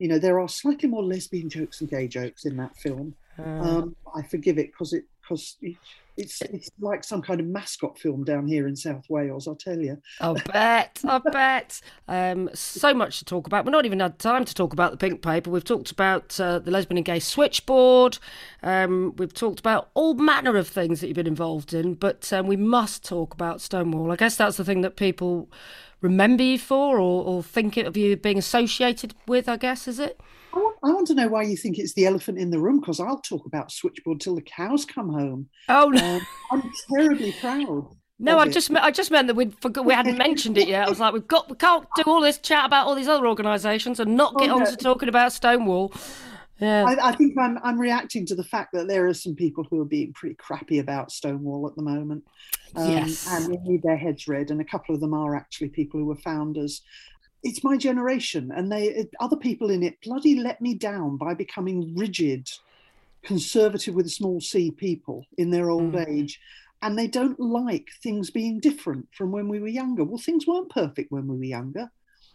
you 0.02 0.08
know, 0.08 0.18
there 0.18 0.40
are 0.40 0.48
slightly 0.48 0.88
more 0.88 1.04
lesbian 1.04 1.48
jokes 1.48 1.80
and 1.80 1.88
gay 1.88 2.08
jokes 2.08 2.44
in 2.44 2.56
that 2.56 2.76
film. 2.76 3.14
Uh, 3.38 3.42
um, 3.42 3.96
I 4.16 4.22
forgive 4.22 4.58
it 4.58 4.72
because 4.72 4.92
it 4.92 5.04
because 5.20 5.56
it's 6.16 6.42
it's 6.42 6.70
like 6.80 7.04
some 7.04 7.22
kind 7.22 7.38
of 7.38 7.46
mascot 7.46 7.96
film 7.96 8.24
down 8.24 8.48
here 8.48 8.66
in 8.66 8.74
South 8.74 9.08
Wales. 9.08 9.46
I'll 9.46 9.54
tell 9.54 9.78
you. 9.78 10.02
I 10.20 10.32
bet. 10.32 11.00
I 11.04 11.18
bet. 11.32 11.80
Um, 12.08 12.50
so 12.52 12.92
much 12.92 13.20
to 13.20 13.24
talk 13.24 13.46
about. 13.46 13.64
We're 13.64 13.70
not 13.70 13.86
even 13.86 14.00
had 14.00 14.18
time 14.18 14.44
to 14.44 14.52
talk 14.52 14.72
about 14.72 14.90
the 14.90 14.96
pink 14.96 15.22
paper. 15.22 15.50
We've 15.50 15.62
talked 15.62 15.92
about 15.92 16.38
uh, 16.40 16.58
the 16.58 16.72
lesbian 16.72 16.96
and 16.96 17.06
gay 17.06 17.20
switchboard. 17.20 18.18
Um, 18.64 19.14
we've 19.18 19.32
talked 19.32 19.60
about 19.60 19.90
all 19.94 20.14
manner 20.14 20.56
of 20.56 20.66
things 20.66 21.00
that 21.00 21.06
you've 21.06 21.14
been 21.14 21.28
involved 21.28 21.72
in. 21.72 21.94
But 21.94 22.32
um, 22.32 22.48
we 22.48 22.56
must 22.56 23.04
talk 23.04 23.34
about 23.34 23.60
Stonewall. 23.60 24.10
I 24.10 24.16
guess 24.16 24.34
that's 24.34 24.56
the 24.56 24.64
thing 24.64 24.80
that 24.80 24.96
people 24.96 25.48
remember 26.02 26.42
you 26.42 26.58
for 26.58 26.98
or, 26.98 27.24
or 27.24 27.42
think 27.42 27.76
of 27.76 27.96
you 27.96 28.16
being 28.16 28.38
associated 28.38 29.14
with, 29.26 29.48
I 29.48 29.56
guess, 29.56 29.88
is 29.88 29.98
it? 29.98 30.20
I 30.52 30.58
want, 30.58 30.76
I 30.84 30.92
want 30.92 31.06
to 31.06 31.14
know 31.14 31.28
why 31.28 31.44
you 31.44 31.56
think 31.56 31.78
it's 31.78 31.94
the 31.94 32.06
elephant 32.06 32.38
in 32.38 32.50
the 32.50 32.58
room 32.58 32.80
because 32.80 33.00
I'll 33.00 33.20
talk 33.20 33.46
about 33.46 33.72
Switchboard 33.72 34.20
till 34.20 34.34
the 34.34 34.42
cows 34.42 34.84
come 34.84 35.08
home. 35.08 35.48
Oh, 35.68 35.88
no. 35.88 36.16
Um, 36.16 36.26
I'm 36.50 36.72
terribly 36.92 37.32
proud. 37.40 37.96
No, 38.18 38.38
I 38.38 38.48
just 38.48 38.70
I 38.70 38.92
just 38.92 39.10
meant 39.10 39.26
that 39.26 39.34
we 39.34 39.50
forgot 39.60 39.84
we 39.84 39.94
hadn't 39.94 40.16
mentioned 40.16 40.56
it 40.56 40.68
yet. 40.68 40.86
I 40.86 40.88
was 40.88 41.00
like, 41.00 41.12
we've 41.12 41.26
got 41.26 41.50
we 41.50 41.56
can't 41.56 41.84
do 41.96 42.04
all 42.06 42.20
this 42.20 42.38
chat 42.38 42.64
about 42.64 42.86
all 42.86 42.94
these 42.94 43.08
other 43.08 43.26
organisations 43.26 43.98
and 43.98 44.16
not 44.16 44.38
get 44.38 44.48
oh, 44.48 44.58
no. 44.58 44.64
on 44.64 44.70
to 44.70 44.76
talking 44.76 45.08
about 45.08 45.32
Stonewall. 45.32 45.92
Yeah. 46.62 46.84
I, 46.84 47.08
I, 47.08 47.12
think 47.16 47.36
I'm 47.36 47.58
I'm 47.64 47.76
reacting 47.76 48.24
to 48.26 48.36
the 48.36 48.44
fact 48.44 48.72
that 48.72 48.86
there 48.86 49.08
are 49.08 49.14
some 49.14 49.34
people 49.34 49.66
who 49.68 49.80
are 49.80 49.84
being 49.84 50.12
pretty 50.12 50.36
crappy 50.36 50.78
about 50.78 51.10
Stonewall 51.10 51.66
at 51.66 51.74
the 51.74 51.82
moment. 51.82 52.24
Um, 52.76 52.88
yes. 52.88 53.26
And 53.28 53.52
they 53.52 53.58
need 53.64 53.82
their 53.82 53.96
heads 53.96 54.28
read, 54.28 54.52
and 54.52 54.60
a 54.60 54.64
couple 54.64 54.94
of 54.94 55.00
them 55.00 55.12
are 55.12 55.34
actually 55.34 55.70
people 55.70 55.98
who 55.98 56.06
were 56.06 56.14
founders. 56.14 56.82
It's 57.42 57.64
my 57.64 57.76
generation, 57.76 58.52
and 58.54 58.70
they 58.70 59.08
other 59.18 59.36
people 59.36 59.70
in 59.70 59.82
it 59.82 60.00
bloody 60.02 60.36
let 60.36 60.60
me 60.60 60.74
down 60.74 61.16
by 61.16 61.34
becoming 61.34 61.96
rigid, 61.96 62.48
conservative 63.24 63.96
with 63.96 64.06
a 64.06 64.10
small 64.10 64.40
c 64.40 64.70
people 64.70 65.26
in 65.38 65.50
their 65.50 65.68
old 65.68 65.94
mm. 65.94 66.08
age. 66.08 66.40
And 66.80 66.96
they 66.96 67.08
don't 67.08 67.38
like 67.38 67.88
things 68.02 68.30
being 68.30 68.60
different 68.60 69.08
from 69.16 69.32
when 69.32 69.48
we 69.48 69.58
were 69.58 69.68
younger. 69.68 70.04
Well, 70.04 70.18
things 70.18 70.46
weren't 70.46 70.70
perfect 70.70 71.10
when 71.10 71.26
we 71.26 71.36
were 71.38 71.44
younger 71.44 71.90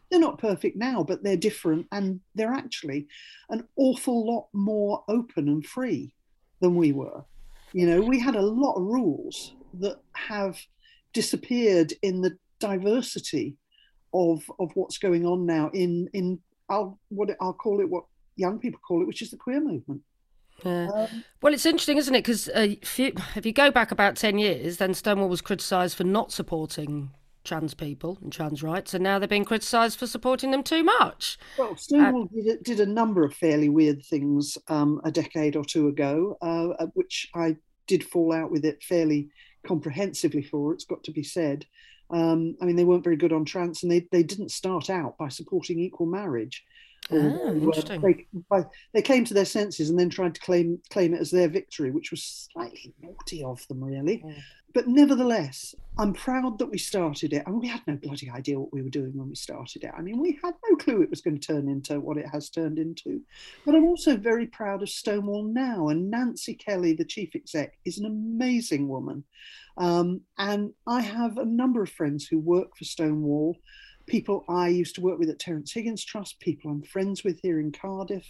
they're 0.10 0.20
not 0.20 0.40
perfect 0.40 0.78
now, 0.78 1.04
but 1.04 1.24
they're 1.24 1.38
different 1.38 1.88
and 1.92 2.20
they're 2.36 2.54
actually 2.54 3.08
an 3.50 3.68
awful 3.76 4.26
lot 4.26 4.48
more 4.54 5.04
open 5.08 5.48
and 5.48 5.66
free 5.66 6.14
than 6.62 6.76
we 6.76 6.92
were. 6.92 7.24
You 7.74 7.88
know, 7.88 8.02
we 8.02 8.20
had 8.20 8.36
a 8.36 8.42
lot 8.42 8.76
of 8.76 8.84
rules 8.84 9.56
that 9.80 10.00
have 10.14 10.60
disappeared 11.14 11.94
in 12.02 12.22
the 12.22 12.38
diversity 12.60 13.56
of 14.14 14.50
of 14.60 14.72
what's 14.76 14.98
going 14.98 15.26
on 15.26 15.46
now 15.46 15.70
in 15.74 16.10
in 16.14 16.40
I'll 16.70 17.00
what 17.10 17.30
I'll 17.42 17.54
call 17.54 17.82
it 17.82 17.90
what 17.90 18.06
young 18.36 18.60
people 18.60 18.80
call 18.88 19.02
it, 19.02 19.08
which 19.08 19.22
is 19.22 19.32
the 19.32 19.38
queer 19.38 19.60
movement. 19.60 20.02
Yeah. 20.64 20.90
Um, 20.94 21.24
well, 21.42 21.54
it's 21.54 21.66
interesting, 21.66 21.98
isn't 21.98 22.16
it? 22.16 22.24
Because 22.24 22.48
uh, 22.50 22.76
if, 22.82 22.98
you, 22.98 23.14
if 23.36 23.46
you 23.46 23.54
go 23.54 23.70
back 23.70 23.92
about 23.92 24.16
10 24.16 24.40
years, 24.40 24.78
then 24.78 24.94
Stonewall 24.94 25.30
was 25.30 25.42
criticised 25.42 25.96
for 25.96 26.04
not 26.04 26.32
supporting 26.32 27.12
trans 27.48 27.74
people 27.74 28.20
and 28.22 28.32
trans 28.32 28.62
rights, 28.62 28.94
and 28.94 29.04
now 29.04 29.18
they're 29.18 29.28
being 29.28 29.46
criticised 29.46 29.98
for 29.98 30.06
supporting 30.06 30.52
them 30.52 30.62
too 30.62 30.84
much. 30.84 31.38
Well, 31.58 31.76
Stonewall 31.78 32.24
uh, 32.24 32.44
did, 32.44 32.64
did, 32.64 32.80
a 32.80 32.86
number 32.86 33.24
of 33.24 33.34
fairly 33.34 33.70
weird 33.70 34.06
things 34.06 34.58
um, 34.68 35.02
a 35.04 35.12
decade 35.12 35.56
or 35.56 35.64
two 35.64 35.88
ago, 35.88 36.38
uh, 36.42 36.86
which 36.94 37.30
I 37.34 37.56
did 37.88 38.04
fall 38.04 38.34
out 38.34 38.52
with 38.52 38.66
it 38.66 38.84
fairly 38.84 39.30
comprehensively 39.66 40.44
for. 40.44 40.74
It's 40.74 40.86
got 40.86 41.04
to 41.06 41.12
be 41.12 41.24
said. 41.24 41.66
Um, 42.10 42.56
I 42.62 42.66
mean, 42.66 42.76
they 42.76 42.84
weren't 42.84 43.04
very 43.04 43.18
good 43.18 43.34
on 43.34 43.46
trans, 43.46 43.84
and 43.84 43.92
they, 43.92 44.08
they 44.12 44.24
didn't 44.24 44.52
start 44.52 44.90
out 44.90 45.18
by 45.18 45.30
supporting 45.30 45.80
equal 45.80 46.08
marriage. 46.08 46.64
Oh, 47.12 47.54
interesting. 47.54 48.02
They, 48.02 48.64
they 48.94 49.02
came 49.02 49.24
to 49.26 49.34
their 49.34 49.46
senses 49.46 49.90
and 49.90 50.00
then 50.00 50.10
tried 50.10 50.36
to 50.36 50.42
claim 50.42 50.80
claim 50.90 51.14
it 51.14 51.22
as 51.22 51.32
their 51.32 51.48
victory, 51.48 51.92
which 51.92 52.12
was 52.12 52.50
slightly 52.52 52.94
naughty 53.02 53.44
of 53.44 53.66
them, 53.68 53.84
really. 53.84 54.24
Mm. 54.26 54.36
But 54.74 54.88
nevertheless, 54.88 55.74
I'm 55.98 56.14
proud 56.14 56.60
that 56.60 56.70
we 56.70 56.78
started 56.78 57.34
it. 57.34 57.44
And 57.48 57.60
we 57.60 57.68
had 57.68 57.82
no 57.88 57.96
bloody 57.96 58.30
idea 58.30 58.60
what 58.60 58.72
we 58.72 58.84
were 58.84 58.90
doing 58.90 59.14
when 59.16 59.30
we 59.30 59.36
started 59.36 59.84
it. 59.84 59.92
I 59.98 60.02
mean, 60.02 60.20
we 60.20 60.38
had 60.44 60.54
no 60.70 60.76
clue 60.76 61.02
it 61.02 61.10
was 61.10 61.22
going 61.22 61.40
to 61.40 61.48
turn 61.48 61.68
into 61.68 62.00
what 62.00 62.18
it 62.18 62.28
has 62.32 62.50
turned 62.50 62.78
into. 62.78 63.22
But 63.66 63.74
I'm 63.74 63.86
also 63.86 64.18
very 64.18 64.46
proud 64.46 64.84
of 64.84 64.90
Stonewall 64.90 65.46
now. 65.46 65.88
And 65.88 66.12
Nancy 66.12 66.54
Kelly, 66.54 66.94
the 66.94 67.06
chief 67.06 67.36
exec, 67.36 67.78
is 67.86 67.98
an 67.98 68.06
amazing 68.06 68.88
woman. 68.88 69.24
Um, 69.78 70.22
and 70.38 70.74
I 70.86 71.02
have 71.02 71.38
a 71.38 71.46
number 71.46 71.82
of 71.82 71.90
friends 71.90 72.28
who 72.28 72.38
work 72.38 72.78
for 72.78 72.84
Stonewall 72.84 73.58
people 74.08 74.46
I 74.50 74.70
used 74.70 74.96
to 74.96 75.02
work 75.02 75.20
with 75.20 75.30
at 75.30 75.40
Terence 75.40 75.72
Higgins 75.72 76.04
Trust, 76.04 76.40
people 76.40 76.72
I'm 76.72 76.82
friends 76.82 77.24
with 77.24 77.40
here 77.42 77.60
in 77.60 77.72
Cardiff, 77.72 78.26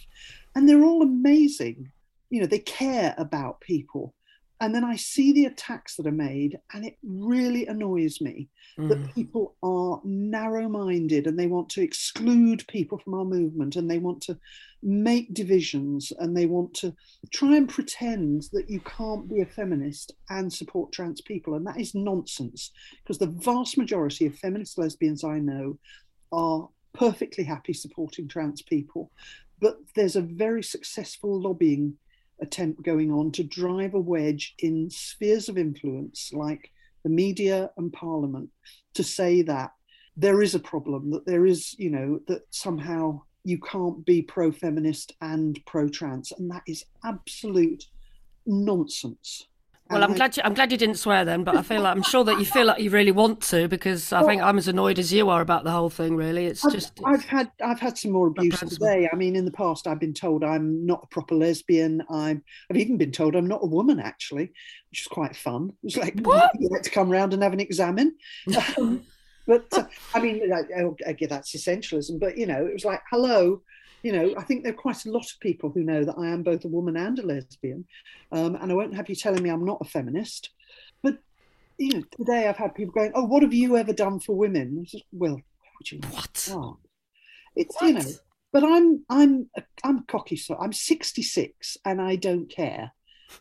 and 0.54 0.68
they're 0.68 0.84
all 0.84 1.02
amazing. 1.02 1.90
You 2.30 2.40
know, 2.40 2.46
they 2.46 2.58
care 2.58 3.14
about 3.16 3.60
people 3.60 4.14
and 4.60 4.74
then 4.74 4.84
I 4.84 4.96
see 4.96 5.32
the 5.32 5.44
attacks 5.44 5.94
that 5.96 6.06
are 6.06 6.12
made, 6.12 6.58
and 6.74 6.84
it 6.84 6.96
really 7.04 7.66
annoys 7.66 8.20
me 8.20 8.48
mm. 8.76 8.88
that 8.88 9.14
people 9.14 9.54
are 9.62 10.00
narrow 10.04 10.68
minded 10.68 11.26
and 11.28 11.38
they 11.38 11.46
want 11.46 11.68
to 11.70 11.82
exclude 11.82 12.66
people 12.66 12.98
from 12.98 13.14
our 13.14 13.24
movement 13.24 13.76
and 13.76 13.88
they 13.88 13.98
want 13.98 14.20
to 14.22 14.36
make 14.82 15.32
divisions 15.32 16.12
and 16.18 16.36
they 16.36 16.46
want 16.46 16.74
to 16.74 16.92
try 17.32 17.56
and 17.56 17.68
pretend 17.68 18.44
that 18.52 18.68
you 18.68 18.80
can't 18.80 19.28
be 19.28 19.42
a 19.42 19.46
feminist 19.46 20.12
and 20.30 20.52
support 20.52 20.90
trans 20.90 21.20
people. 21.20 21.54
And 21.54 21.66
that 21.66 21.80
is 21.80 21.94
nonsense 21.94 22.72
because 23.02 23.18
the 23.18 23.26
vast 23.26 23.78
majority 23.78 24.26
of 24.26 24.34
feminist 24.34 24.76
lesbians 24.76 25.22
I 25.22 25.38
know 25.38 25.78
are 26.32 26.68
perfectly 26.94 27.44
happy 27.44 27.72
supporting 27.72 28.26
trans 28.26 28.62
people. 28.62 29.12
But 29.60 29.76
there's 29.94 30.16
a 30.16 30.20
very 30.20 30.64
successful 30.64 31.40
lobbying 31.40 31.94
attempt 32.40 32.82
going 32.82 33.12
on 33.12 33.32
to 33.32 33.42
drive 33.42 33.94
a 33.94 34.00
wedge 34.00 34.54
in 34.58 34.90
spheres 34.90 35.48
of 35.48 35.58
influence 35.58 36.30
like 36.32 36.70
the 37.04 37.10
media 37.10 37.70
and 37.76 37.92
parliament 37.92 38.48
to 38.94 39.02
say 39.02 39.42
that 39.42 39.72
there 40.16 40.42
is 40.42 40.54
a 40.54 40.60
problem, 40.60 41.10
that 41.10 41.26
there 41.26 41.46
is, 41.46 41.74
you 41.78 41.90
know, 41.90 42.20
that 42.26 42.42
somehow 42.50 43.20
you 43.44 43.58
can't 43.60 44.04
be 44.04 44.20
pro 44.20 44.50
feminist 44.50 45.12
and 45.20 45.60
pro 45.64 45.88
trans. 45.88 46.32
And 46.32 46.50
that 46.50 46.62
is 46.66 46.84
absolute 47.04 47.84
nonsense. 48.46 49.46
Well, 49.90 50.04
I'm 50.04 50.14
glad 50.14 50.36
you, 50.36 50.42
I'm 50.44 50.54
glad 50.54 50.70
you 50.70 50.78
didn't 50.78 50.96
swear 50.96 51.24
then, 51.24 51.44
but 51.44 51.56
I 51.56 51.62
feel 51.62 51.80
like 51.80 51.96
I'm 51.96 52.02
sure 52.02 52.22
that 52.24 52.38
you 52.38 52.44
feel 52.44 52.66
like 52.66 52.80
you 52.80 52.90
really 52.90 53.12
want 53.12 53.40
to 53.44 53.68
because 53.68 54.12
I 54.12 54.20
well, 54.20 54.28
think 54.28 54.42
I'm 54.42 54.58
as 54.58 54.68
annoyed 54.68 54.98
as 54.98 55.12
you 55.12 55.30
are 55.30 55.40
about 55.40 55.64
the 55.64 55.70
whole 55.70 55.88
thing. 55.88 56.14
Really, 56.14 56.46
it's 56.46 56.64
I've, 56.64 56.72
just. 56.72 57.00
I've 57.04 57.24
had 57.24 57.50
I've 57.64 57.80
had 57.80 57.96
some 57.96 58.10
more 58.10 58.26
abuse 58.26 58.60
today. 58.60 59.08
I 59.10 59.16
mean, 59.16 59.34
in 59.34 59.44
the 59.44 59.50
past, 59.50 59.86
I've 59.86 60.00
been 60.00 60.12
told 60.12 60.44
I'm 60.44 60.84
not 60.84 61.04
a 61.04 61.06
proper 61.06 61.34
lesbian. 61.34 62.02
I'm 62.10 62.42
I've 62.70 62.76
even 62.76 62.98
been 62.98 63.12
told 63.12 63.34
I'm 63.34 63.46
not 63.48 63.62
a 63.62 63.66
woman 63.66 63.98
actually, 63.98 64.52
which 64.90 65.02
is 65.02 65.06
quite 65.06 65.34
fun. 65.34 65.72
It's 65.82 65.96
like 65.96 66.18
what? 66.22 66.50
you 66.58 66.68
like 66.68 66.82
to 66.82 66.90
come 66.90 67.08
round 67.08 67.32
and 67.32 67.42
have 67.42 67.52
an 67.52 67.60
examine. 67.60 68.16
Um, 68.76 69.02
but 69.46 69.66
uh, 69.72 69.84
I 70.14 70.20
mean, 70.20 70.42
again, 71.06 71.28
that's 71.30 71.56
essentialism. 71.56 72.20
But 72.20 72.36
you 72.36 72.44
know, 72.44 72.66
it 72.66 72.74
was 72.74 72.84
like, 72.84 73.00
hello, 73.10 73.62
you 74.02 74.12
know, 74.12 74.34
I 74.36 74.42
think 74.42 74.62
there 74.62 74.72
are 74.72 74.76
quite 74.76 75.04
a 75.04 75.10
lot 75.10 75.30
of 75.30 75.40
people 75.40 75.70
who 75.70 75.82
know 75.82 76.04
that 76.04 76.18
I 76.18 76.28
am 76.28 76.42
both 76.42 76.64
a 76.64 76.68
woman 76.68 76.96
and 76.96 77.18
a 77.18 77.26
lesbian, 77.26 77.84
um, 78.32 78.54
and 78.56 78.70
I 78.70 78.74
won't 78.74 78.94
have 78.94 79.08
you 79.08 79.14
telling 79.14 79.42
me 79.42 79.50
I'm 79.50 79.64
not 79.64 79.80
a 79.80 79.84
feminist. 79.84 80.50
But 81.02 81.18
you 81.78 81.94
know, 81.94 82.02
today 82.16 82.48
I've 82.48 82.56
had 82.56 82.74
people 82.74 82.92
going, 82.92 83.12
"Oh, 83.14 83.24
what 83.24 83.42
have 83.42 83.54
you 83.54 83.76
ever 83.76 83.92
done 83.92 84.20
for 84.20 84.36
women?" 84.36 84.84
Just, 84.86 85.04
well, 85.12 85.34
what? 85.34 85.92
You 85.92 86.00
what? 86.10 86.48
Oh. 86.52 86.78
It's 87.56 87.74
what? 87.80 87.88
you 87.88 87.94
know, 87.94 88.10
but 88.52 88.64
I'm 88.64 89.04
I'm 89.08 89.50
I'm 89.84 90.04
cocky, 90.04 90.36
so 90.36 90.56
I'm 90.58 90.72
66 90.72 91.76
and 91.84 92.00
I 92.00 92.16
don't 92.16 92.48
care. 92.48 92.92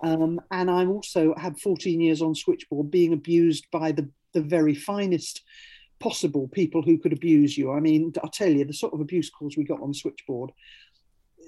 Um, 0.01 0.41
and 0.51 0.69
I'm 0.69 0.89
also 0.89 1.33
had 1.37 1.59
14 1.59 2.01
years 2.01 2.21
on 2.21 2.35
switchboard, 2.35 2.91
being 2.91 3.13
abused 3.13 3.67
by 3.71 3.91
the 3.91 4.09
the 4.33 4.41
very 4.41 4.75
finest 4.75 5.43
possible 5.99 6.47
people 6.49 6.81
who 6.81 6.97
could 6.97 7.13
abuse 7.13 7.57
you. 7.57 7.71
I 7.71 7.79
mean, 7.79 8.13
I'll 8.23 8.29
tell 8.29 8.49
you, 8.49 8.65
the 8.65 8.73
sort 8.73 8.93
of 8.93 9.01
abuse 9.01 9.29
calls 9.29 9.57
we 9.57 9.63
got 9.63 9.81
on 9.81 9.93
Switchboard, 9.93 10.51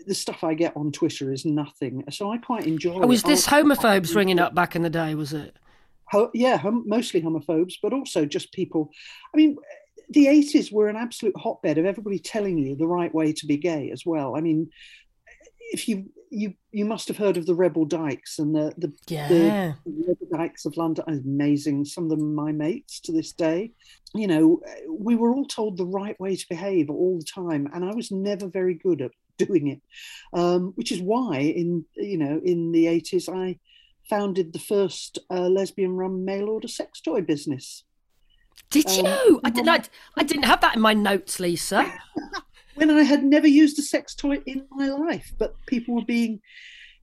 the 0.07 0.15
stuff 0.15 0.43
I 0.43 0.53
get 0.53 0.75
on 0.75 0.91
Twitter 0.91 1.31
is 1.31 1.45
nothing. 1.45 2.03
So 2.09 2.31
I 2.31 2.37
quite 2.37 2.65
enjoy. 2.65 2.99
Oh, 3.01 3.07
was 3.07 3.23
this 3.23 3.47
homophobes 3.47 4.15
ringing 4.15 4.39
up 4.39 4.55
back 4.55 4.75
in 4.75 4.81
the 4.81 4.89
day? 4.89 5.15
Was 5.15 5.33
it? 5.33 5.55
Ho- 6.11 6.31
yeah, 6.33 6.57
hom- 6.57 6.85
mostly 6.87 7.21
homophobes, 7.21 7.75
but 7.81 7.93
also 7.93 8.25
just 8.25 8.51
people. 8.51 8.89
I 9.33 9.37
mean, 9.37 9.57
the 10.09 10.25
80s 10.25 10.71
were 10.71 10.89
an 10.89 10.95
absolute 10.95 11.37
hotbed 11.37 11.77
of 11.77 11.85
everybody 11.85 12.17
telling 12.17 12.57
you 12.57 12.75
the 12.75 12.87
right 12.87 13.13
way 13.13 13.33
to 13.33 13.45
be 13.45 13.57
gay 13.57 13.91
as 13.91 14.05
well. 14.05 14.35
I 14.35 14.41
mean, 14.41 14.69
if 15.71 15.87
you 15.87 16.09
you 16.29 16.53
you 16.71 16.85
must 16.85 17.07
have 17.07 17.17
heard 17.17 17.37
of 17.37 17.45
the 17.45 17.55
Rebel 17.55 17.85
Dykes 17.85 18.39
and 18.39 18.55
the 18.55 18.73
the, 18.77 18.93
yeah. 19.07 19.27
the 19.27 19.75
Rebel 19.85 20.27
Dykes 20.31 20.65
of 20.65 20.77
London. 20.77 21.05
Amazing. 21.07 21.85
Some 21.85 22.05
of 22.05 22.09
them 22.11 22.35
my 22.35 22.51
mates 22.51 22.99
to 23.01 23.11
this 23.11 23.31
day. 23.31 23.71
You 24.13 24.27
know, 24.27 24.61
we 24.89 25.15
were 25.15 25.33
all 25.33 25.45
told 25.45 25.77
the 25.77 25.85
right 25.85 26.19
way 26.19 26.35
to 26.35 26.49
behave 26.49 26.89
all 26.89 27.17
the 27.17 27.25
time, 27.25 27.69
and 27.73 27.83
I 27.85 27.93
was 27.93 28.11
never 28.11 28.47
very 28.47 28.73
good 28.73 29.01
at 29.01 29.11
doing 29.37 29.67
it. 29.67 29.81
Um, 30.33 30.73
which 30.75 30.91
is 30.91 31.01
why 31.01 31.37
in 31.39 31.85
you 31.95 32.17
know 32.17 32.39
in 32.43 32.71
the 32.71 32.87
eighties 32.87 33.27
I 33.29 33.59
founded 34.09 34.53
the 34.53 34.59
first 34.59 35.19
uh, 35.29 35.47
lesbian-run 35.47 36.25
mail 36.25 36.49
order 36.49 36.67
sex 36.67 36.99
toy 37.01 37.21
business. 37.21 37.83
Did 38.71 38.89
you? 38.95 39.05
Um, 39.05 39.39
I 39.43 39.49
didn't. 39.49 39.69
I, 39.69 39.83
I 40.17 40.23
didn't 40.23 40.43
have 40.43 40.61
that 40.61 40.75
in 40.75 40.81
my 40.81 40.93
notes, 40.93 41.39
Lisa. 41.39 41.91
when 42.79 42.89
I 42.89 43.03
had 43.03 43.23
never 43.23 43.47
used 43.47 43.77
a 43.77 43.81
sex 43.81 44.15
toy 44.15 44.41
in 44.45 44.65
my 44.71 44.87
life, 44.87 45.33
but 45.37 45.55
people 45.65 45.95
were 45.95 46.05
being, 46.05 46.39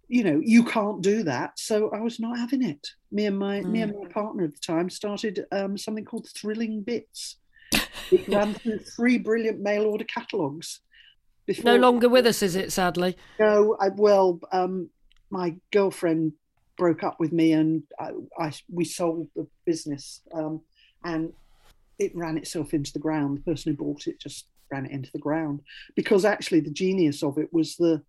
you 0.08 0.24
know, 0.24 0.40
you 0.42 0.64
can't 0.64 1.02
do 1.02 1.22
that. 1.24 1.58
So 1.58 1.90
I 1.90 2.00
was 2.00 2.18
not 2.18 2.38
having 2.38 2.62
it. 2.62 2.88
Me 3.12 3.26
and 3.26 3.38
my 3.38 3.60
mm. 3.60 3.70
me 3.70 3.82
and 3.82 3.94
my 4.00 4.08
partner 4.08 4.44
at 4.44 4.54
the 4.54 4.60
time 4.60 4.88
started 4.88 5.46
um, 5.52 5.76
something 5.76 6.04
called 6.04 6.28
Thrilling 6.28 6.82
Bits. 6.82 7.36
It 8.10 8.26
ran 8.28 8.54
through 8.54 8.78
three 8.78 9.18
brilliant 9.18 9.60
mail 9.60 9.84
order 9.84 10.04
catalogues. 10.04 10.80
Before, 11.44 11.64
no 11.64 11.76
longer 11.76 12.08
with 12.08 12.26
us, 12.26 12.42
is 12.42 12.56
it? 12.56 12.72
Sadly. 12.72 13.16
No. 13.38 13.76
I, 13.80 13.88
well, 13.88 14.40
um, 14.52 14.90
my 15.30 15.56
girlfriend 15.72 16.32
broke 16.76 17.02
up 17.04 17.20
with 17.20 17.32
me, 17.32 17.52
and 17.52 17.82
I, 18.00 18.10
I 18.38 18.52
we 18.72 18.84
sold 18.84 19.28
the 19.36 19.46
business, 19.64 20.22
um, 20.32 20.60
and 21.04 21.32
it 21.98 22.12
ran 22.14 22.36
itself 22.38 22.74
into 22.74 22.92
the 22.92 22.98
ground. 22.98 23.38
The 23.38 23.52
person 23.52 23.72
who 23.72 23.84
bought 23.84 24.06
it 24.06 24.18
just 24.20 24.46
ran 24.70 24.86
it 24.86 24.92
into 24.92 25.10
the 25.12 25.18
ground 25.18 25.60
because 25.94 26.24
actually 26.24 26.60
the 26.60 26.70
genius 26.70 27.22
of 27.22 27.38
it 27.38 27.52
was 27.52 27.76
the 27.76 28.02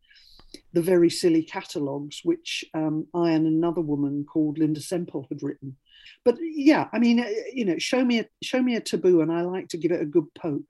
the 0.73 0.81
very 0.81 1.09
silly 1.09 1.43
catalogues 1.43 2.21
which 2.23 2.63
um, 2.73 3.05
I 3.13 3.31
and 3.31 3.45
another 3.45 3.81
woman 3.81 4.25
called 4.25 4.57
Linda 4.57 4.81
Semple 4.81 5.27
had 5.29 5.43
written. 5.43 5.75
But 6.23 6.37
yeah, 6.39 6.87
I 6.93 6.99
mean, 6.99 7.19
uh, 7.19 7.29
you 7.53 7.65
know, 7.65 7.77
show 7.77 8.03
me 8.03 8.19
a 8.19 8.25
show 8.41 8.61
me 8.61 8.75
a 8.75 8.81
taboo, 8.81 9.21
and 9.21 9.31
I 9.31 9.41
like 9.41 9.67
to 9.69 9.77
give 9.77 9.91
it 9.91 10.01
a 10.01 10.05
good 10.05 10.33
poke. 10.35 10.69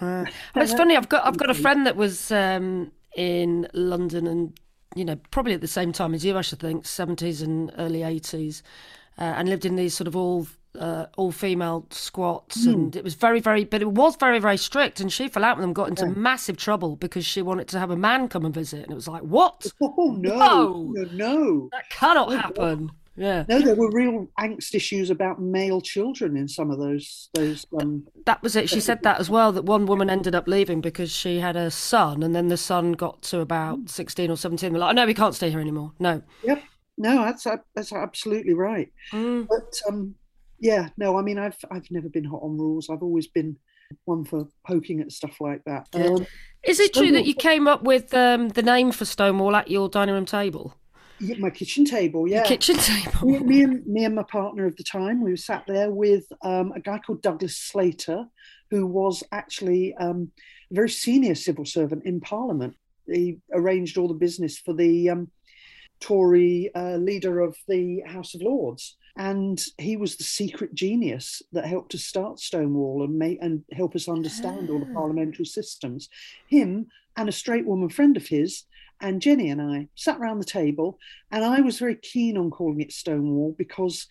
Uh, 0.00 0.24
it's 0.56 0.74
funny. 0.74 0.96
I've 0.96 1.08
got 1.08 1.26
I've 1.26 1.38
got 1.38 1.50
a 1.50 1.54
friend 1.54 1.86
that 1.86 1.96
was 1.96 2.30
um, 2.30 2.92
in 3.16 3.68
London, 3.72 4.26
and 4.26 4.58
you 4.94 5.04
know, 5.04 5.16
probably 5.30 5.54
at 5.54 5.60
the 5.60 5.66
same 5.66 5.92
time 5.92 6.14
as 6.14 6.24
you, 6.24 6.36
I 6.36 6.42
should 6.42 6.60
think, 6.60 6.86
seventies 6.86 7.42
and 7.42 7.72
early 7.78 8.02
eighties, 8.02 8.62
uh, 9.18 9.22
and 9.22 9.48
lived 9.48 9.64
in 9.64 9.76
these 9.76 9.94
sort 9.94 10.08
of 10.08 10.16
all 10.16 10.46
uh, 10.78 11.06
all 11.16 11.32
female 11.32 11.86
squats, 11.90 12.66
mm. 12.66 12.72
and 12.72 12.96
it 12.96 13.04
was 13.04 13.14
very, 13.14 13.40
very, 13.40 13.64
but 13.64 13.82
it 13.82 13.90
was 13.90 14.16
very, 14.16 14.38
very 14.38 14.56
strict. 14.56 15.00
And 15.00 15.12
she 15.12 15.28
fell 15.28 15.44
out 15.44 15.56
with 15.56 15.62
them, 15.62 15.72
got 15.72 15.88
into 15.88 16.06
yeah. 16.06 16.12
massive 16.12 16.56
trouble 16.56 16.96
because 16.96 17.24
she 17.24 17.42
wanted 17.42 17.68
to 17.68 17.78
have 17.78 17.90
a 17.90 17.96
man 17.96 18.28
come 18.28 18.44
and 18.44 18.54
visit, 18.54 18.82
and 18.82 18.92
it 18.92 18.94
was 18.94 19.08
like, 19.08 19.22
what? 19.22 19.66
Oh 19.96 20.16
no, 20.18 20.36
no, 20.36 20.92
no, 20.92 21.08
no. 21.12 21.68
that 21.72 21.88
cannot 21.90 22.28
oh, 22.28 22.36
happen. 22.36 22.90
Yeah. 23.16 23.44
No, 23.48 23.60
there 23.60 23.76
were 23.76 23.90
real 23.92 24.26
angst 24.40 24.74
issues 24.74 25.08
about 25.10 25.40
male 25.40 25.80
children 25.80 26.36
in 26.36 26.48
some 26.48 26.70
of 26.70 26.78
those. 26.78 27.28
Those. 27.34 27.64
Um, 27.80 28.06
that 28.26 28.42
was 28.42 28.56
it. 28.56 28.68
She 28.68 28.80
said 28.80 29.02
that 29.02 29.20
as 29.20 29.30
well. 29.30 29.52
That 29.52 29.64
one 29.64 29.86
woman 29.86 30.10
ended 30.10 30.34
up 30.34 30.48
leaving 30.48 30.80
because 30.80 31.12
she 31.12 31.38
had 31.38 31.54
a 31.54 31.70
son, 31.70 32.22
and 32.22 32.34
then 32.34 32.48
the 32.48 32.56
son 32.56 32.92
got 32.92 33.22
to 33.22 33.40
about 33.40 33.76
hmm. 33.76 33.86
sixteen 33.86 34.30
or 34.30 34.36
seventeen. 34.36 34.72
They're 34.72 34.80
like, 34.80 34.90
oh, 34.90 34.94
no, 34.94 35.06
we 35.06 35.14
can't 35.14 35.34
stay 35.34 35.50
here 35.50 35.60
anymore. 35.60 35.92
No. 35.98 36.22
Yep. 36.42 36.62
No, 36.96 37.24
that's 37.24 37.46
that's 37.74 37.92
absolutely 37.92 38.54
right. 38.54 38.92
Mm. 39.12 39.48
But 39.48 39.80
um, 39.88 40.14
yeah, 40.58 40.88
no, 40.96 41.18
I 41.18 41.22
mean, 41.22 41.38
I've 41.38 41.58
I've 41.70 41.90
never 41.90 42.08
been 42.08 42.24
hot 42.24 42.42
on 42.42 42.56
rules. 42.58 42.88
I've 42.90 43.02
always 43.02 43.26
been 43.26 43.56
one 44.04 44.24
for 44.24 44.48
poking 44.66 45.00
at 45.00 45.12
stuff 45.12 45.40
like 45.40 45.62
that. 45.64 45.88
Um, 45.92 46.26
Is 46.62 46.80
it 46.80 46.94
true 46.94 47.12
that 47.12 47.26
you 47.26 47.34
came 47.34 47.68
up 47.68 47.82
with 47.82 48.12
um, 48.14 48.48
the 48.50 48.62
name 48.62 48.92
for 48.92 49.04
Stonewall 49.04 49.56
at 49.56 49.70
your 49.70 49.88
dining 49.88 50.14
room 50.14 50.26
table? 50.26 50.74
Yeah, 51.20 51.36
my 51.38 51.50
kitchen 51.50 51.84
table, 51.84 52.28
yeah. 52.28 52.38
Your 52.38 52.44
kitchen 52.46 52.76
table. 52.76 53.28
Me, 53.28 53.38
me, 53.38 53.62
and, 53.62 53.86
me 53.86 54.04
and 54.04 54.14
my 54.14 54.24
partner 54.24 54.66
of 54.66 54.76
the 54.76 54.82
time, 54.82 55.22
we 55.22 55.30
were 55.30 55.36
sat 55.36 55.64
there 55.66 55.90
with 55.90 56.24
um, 56.42 56.72
a 56.72 56.80
guy 56.80 56.98
called 56.98 57.22
Douglas 57.22 57.56
Slater, 57.56 58.26
who 58.70 58.86
was 58.86 59.22
actually 59.30 59.94
um, 59.94 60.32
a 60.70 60.74
very 60.74 60.90
senior 60.90 61.34
civil 61.34 61.64
servant 61.64 62.04
in 62.04 62.20
Parliament. 62.20 62.74
He 63.06 63.38
arranged 63.52 63.96
all 63.96 64.08
the 64.08 64.14
business 64.14 64.58
for 64.58 64.74
the 64.74 65.10
um, 65.10 65.30
Tory 66.00 66.70
uh, 66.74 66.96
leader 66.96 67.40
of 67.40 67.56
the 67.68 68.00
House 68.06 68.34
of 68.34 68.42
Lords 68.42 68.96
and 69.16 69.60
he 69.78 69.96
was 69.96 70.16
the 70.16 70.24
secret 70.24 70.74
genius 70.74 71.40
that 71.52 71.66
helped 71.66 71.92
to 71.92 71.98
start 71.98 72.40
Stonewall 72.40 73.04
and 73.04 73.16
make 73.16 73.38
and 73.40 73.62
help 73.72 73.94
us 73.94 74.08
understand 74.08 74.70
all 74.70 74.80
the 74.80 74.90
ah. 74.90 74.94
parliamentary 74.94 75.44
systems. 75.44 76.08
Him 76.48 76.86
and 77.16 77.28
a 77.28 77.32
straight 77.32 77.66
woman 77.66 77.88
friend 77.88 78.16
of 78.16 78.26
his 78.26 78.64
and 79.00 79.20
Jenny 79.20 79.50
and 79.50 79.60
I 79.60 79.88
sat 79.96 80.18
around 80.18 80.38
the 80.38 80.44
table, 80.44 80.98
and 81.30 81.44
I 81.44 81.60
was 81.60 81.78
very 81.78 81.96
keen 81.96 82.36
on 82.36 82.50
calling 82.50 82.80
it 82.80 82.92
Stonewall 82.92 83.54
because. 83.56 84.06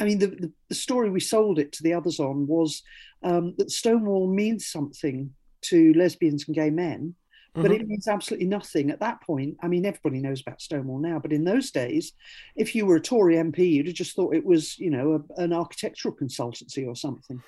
I 0.00 0.04
mean, 0.04 0.20
the, 0.20 0.28
the, 0.28 0.52
the 0.68 0.76
story 0.76 1.10
we 1.10 1.18
sold 1.18 1.58
it 1.58 1.72
to 1.72 1.82
the 1.82 1.92
others 1.92 2.20
on 2.20 2.46
was 2.46 2.84
um, 3.24 3.54
that 3.58 3.72
Stonewall 3.72 4.32
means 4.32 4.68
something 4.68 5.34
to 5.62 5.92
lesbians 5.94 6.46
and 6.46 6.54
gay 6.54 6.70
men, 6.70 7.16
but 7.62 7.70
mm-hmm. 7.70 7.80
it 7.82 7.88
means 7.88 8.08
absolutely 8.08 8.46
nothing 8.46 8.90
at 8.90 9.00
that 9.00 9.20
point. 9.22 9.56
I 9.62 9.68
mean, 9.68 9.86
everybody 9.86 10.20
knows 10.20 10.40
about 10.40 10.60
Stonewall 10.60 10.98
now, 10.98 11.18
but 11.18 11.32
in 11.32 11.44
those 11.44 11.70
days, 11.70 12.12
if 12.56 12.74
you 12.74 12.86
were 12.86 12.96
a 12.96 13.00
Tory 13.00 13.36
MP, 13.36 13.70
you'd 13.70 13.86
have 13.86 13.94
just 13.94 14.16
thought 14.16 14.34
it 14.34 14.44
was, 14.44 14.78
you 14.78 14.90
know, 14.90 15.24
a, 15.36 15.42
an 15.42 15.52
architectural 15.52 16.14
consultancy 16.14 16.86
or 16.86 16.96
something. 16.96 17.42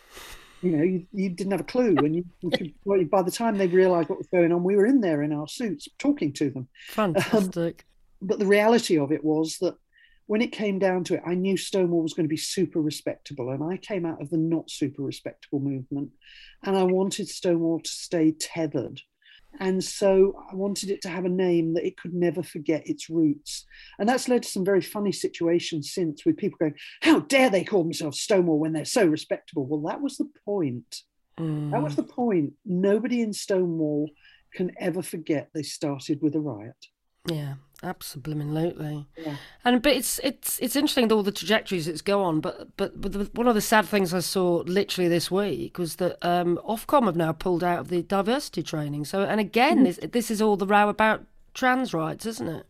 You 0.63 0.77
know, 0.77 0.83
you, 0.83 1.07
you 1.13 1.31
didn't 1.31 1.53
have 1.53 1.63
a 1.63 1.65
clue, 1.65 1.97
and 1.97 2.15
you, 2.15 2.25
you 2.43 2.51
could, 2.51 2.75
well, 2.85 3.03
by 3.05 3.23
the 3.23 3.31
time 3.31 3.57
they 3.57 3.67
realised 3.67 4.11
what 4.11 4.19
was 4.19 4.29
going 4.29 4.53
on, 4.53 4.63
we 4.63 4.77
were 4.77 4.87
in 4.87 5.01
there 5.01 5.23
in 5.23 5.33
our 5.33 5.49
suits 5.49 5.89
talking 5.99 6.33
to 6.35 6.51
them. 6.51 6.69
Fantastic. 6.89 7.85
Um, 8.23 8.29
but 8.29 8.39
the 8.39 8.47
reality 8.47 8.99
of 8.99 9.13
it 9.13 9.25
was 9.25 9.57
that 9.59 9.75
when 10.31 10.43
it 10.43 10.53
came 10.53 10.79
down 10.79 11.03
to 11.03 11.15
it, 11.15 11.23
I 11.27 11.35
knew 11.35 11.57
Stonewall 11.57 12.05
was 12.05 12.15
going 12.15 12.25
to 12.25 12.29
be 12.29 12.37
super 12.37 12.81
respectable. 12.81 13.51
And 13.51 13.65
I 13.65 13.77
came 13.79 14.07
out 14.07 14.23
of 14.23 14.31
the 14.31 14.37
not 14.37 14.71
super 14.71 15.03
respectable 15.03 15.59
movement. 15.59 16.11
And 16.63 16.77
I 16.77 16.85
wanted 16.85 17.29
Stonewall 17.29 17.81
to 17.81 17.91
stay 17.91 18.31
tethered. 18.31 19.01
And 19.59 19.83
so 19.83 20.45
I 20.51 20.55
wanted 20.55 20.91
it 20.91 21.03
to 21.03 21.09
have 21.09 21.25
a 21.25 21.31
name 21.31 21.75
that 21.75 21.87
it 21.87 21.97
could 21.97 22.15
never 22.15 22.43
forget 22.43 22.87
its 22.87 23.11
roots. 23.11 23.67
And 23.99 24.09
that's 24.09 24.29
led 24.29 24.45
to 24.45 24.49
some 24.49 24.65
very 24.65 24.81
funny 24.81 25.13
situations 25.13 25.93
since 25.93 26.25
with 26.25 26.37
people 26.37 26.57
going, 26.59 26.75
How 27.03 27.21
dare 27.21 27.51
they 27.51 27.65
call 27.65 27.83
themselves 27.83 28.21
Stonewall 28.21 28.59
when 28.59 28.73
they're 28.73 28.85
so 28.85 29.05
respectable? 29.05 29.67
Well, 29.67 29.81
that 29.91 30.01
was 30.01 30.17
the 30.17 30.31
point. 30.45 31.03
Mm. 31.39 31.73
That 31.73 31.83
was 31.83 31.97
the 31.97 32.03
point. 32.03 32.53
Nobody 32.65 33.23
in 33.23 33.33
Stonewall 33.33 34.11
can 34.55 34.73
ever 34.79 35.03
forget 35.03 35.51
they 35.53 35.63
started 35.63 36.21
with 36.23 36.35
a 36.35 36.41
riot. 36.41 36.77
Yeah, 37.27 37.55
absolutely. 37.83 39.07
Yeah. 39.17 39.37
And 39.65 39.83
but 39.83 39.93
it's 39.93 40.19
it's 40.21 40.59
it's 40.59 40.77
interesting 40.77 41.11
all 41.13 41.23
the 41.23 41.33
trajectories 41.33 41.89
it's 41.89 42.03
go 42.03 42.23
on. 42.23 42.41
But 42.41 42.77
but, 42.77 43.01
but 43.01 43.13
the, 43.13 43.31
one 43.35 43.47
of 43.47 43.55
the 43.55 43.61
sad 43.61 43.87
things 43.87 44.13
I 44.15 44.21
saw 44.21 44.63
literally 44.67 45.09
this 45.09 45.31
week 45.31 45.79
was 45.79 45.97
that 45.97 46.19
um, 46.23 46.59
Ofcom 46.69 47.07
have 47.07 47.17
now 47.17 47.33
pulled 47.33 47.65
out 47.65 47.81
of 47.81 47.89
the 47.89 48.03
diversity 48.03 48.63
training. 48.63 49.05
So 49.05 49.23
and 49.23 49.41
again, 49.41 49.79
mm-hmm. 49.79 49.85
this 49.85 49.99
this 50.13 50.31
is 50.31 50.43
all 50.43 50.57
the 50.57 50.67
row 50.67 50.89
about 50.89 51.25
trans 51.55 51.93
rights, 51.95 52.27
isn't 52.27 52.49
it? 52.49 52.67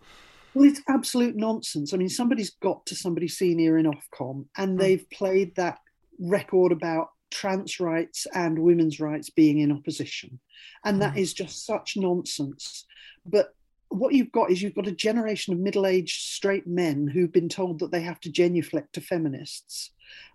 Well, 0.54 0.68
it's 0.68 0.82
absolute 0.88 1.36
nonsense. 1.36 1.94
I 1.94 1.96
mean, 1.96 2.08
somebody's 2.08 2.50
got 2.50 2.84
to 2.86 2.96
somebody 2.96 3.28
senior 3.28 3.78
in 3.78 3.86
Ofcom, 3.86 4.46
and 4.56 4.76
mm. 4.76 4.80
they've 4.80 5.08
played 5.10 5.54
that 5.56 5.78
record 6.18 6.72
about 6.72 7.08
trans 7.30 7.78
rights 7.78 8.26
and 8.34 8.58
women's 8.58 8.98
rights 8.98 9.30
being 9.30 9.60
in 9.60 9.70
opposition, 9.70 10.40
and 10.84 11.00
that 11.02 11.14
mm. 11.14 11.18
is 11.18 11.32
just 11.32 11.64
such 11.64 11.94
nonsense. 11.96 12.84
But 13.24 13.54
what 13.90 14.14
you've 14.14 14.32
got 14.32 14.50
is 14.50 14.62
you've 14.62 14.74
got 14.74 14.86
a 14.86 14.92
generation 14.92 15.52
of 15.52 15.60
middle-aged 15.60 16.20
straight 16.20 16.66
men 16.66 17.08
who've 17.08 17.32
been 17.32 17.48
told 17.48 17.80
that 17.80 17.90
they 17.90 18.00
have 18.00 18.20
to 18.20 18.30
genuflect 18.30 18.94
to 18.94 19.00
feminists, 19.00 19.90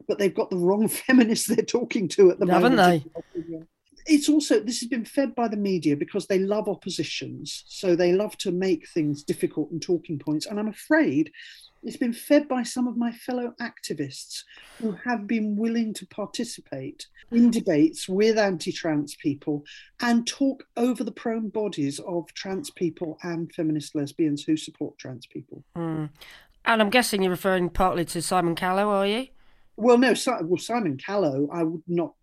but 0.08 0.20
they've 0.20 0.36
got 0.36 0.50
the 0.50 0.58
wrong 0.58 0.88
feminists 1.08 1.48
they're 1.48 1.66
talking 1.66 2.08
to 2.10 2.32
at 2.32 2.40
the 2.40 2.46
Haven't 2.46 2.76
moment. 2.76 3.12
Haven't 3.26 3.50
they? 3.50 3.66
It's 4.08 4.30
also 4.30 4.60
this 4.60 4.82
has 4.82 4.90
been 4.90 5.06
fed 5.06 5.34
by 5.34 5.48
the 5.48 5.58
media 5.58 5.96
because 5.96 6.28
they 6.28 6.38
love 6.38 6.68
oppositions, 6.68 7.64
so 7.68 7.96
they 7.96 8.14
love 8.14 8.38
to 8.40 8.52
make 8.52 8.88
things 8.90 9.24
difficult 9.24 9.72
and 9.72 9.82
talking 9.82 10.20
points. 10.20 10.46
And 10.46 10.60
I'm 10.60 10.68
afraid 10.68 11.32
it's 11.86 11.98
been 11.98 12.14
fed 12.14 12.48
by 12.48 12.64
some 12.64 12.88
of 12.88 12.98
my 12.98 13.12
fellow 13.12 13.54
activists 13.62 14.44
who 14.80 14.92
have 15.06 15.28
been 15.28 15.56
willing 15.56 15.94
to 15.94 16.06
participate 16.08 17.08
in 17.32 17.52
debates 17.52 18.10
with 18.10 18.38
anti 18.40 18.72
trans 18.72 19.16
people 19.16 19.64
and 20.02 20.26
talk 20.26 20.64
over 20.76 21.04
the 21.04 21.12
prone 21.12 21.50
bodies 21.50 22.00
of 22.00 22.26
trans 22.34 22.72
people 22.72 23.18
and 23.22 23.54
feminist 23.54 23.96
lesbians 23.96 24.44
who 24.44 24.58
support 24.58 24.98
trans 24.98 25.28
people. 25.28 25.64
Mm. 25.78 26.10
And 26.66 26.82
I'm 26.82 26.90
guessing 26.90 27.22
you're 27.22 27.30
referring 27.30 27.70
partly 27.70 28.04
to 28.06 28.22
Simon 28.22 28.56
Callow, 28.56 28.90
are 28.90 29.06
you? 29.06 29.28
Well, 29.78 30.00
no, 30.00 30.16
well, 30.42 30.58
Simon 30.58 30.98
Callow, 30.98 31.48
I 31.54 31.64
would 31.64 31.84
not 31.88 32.14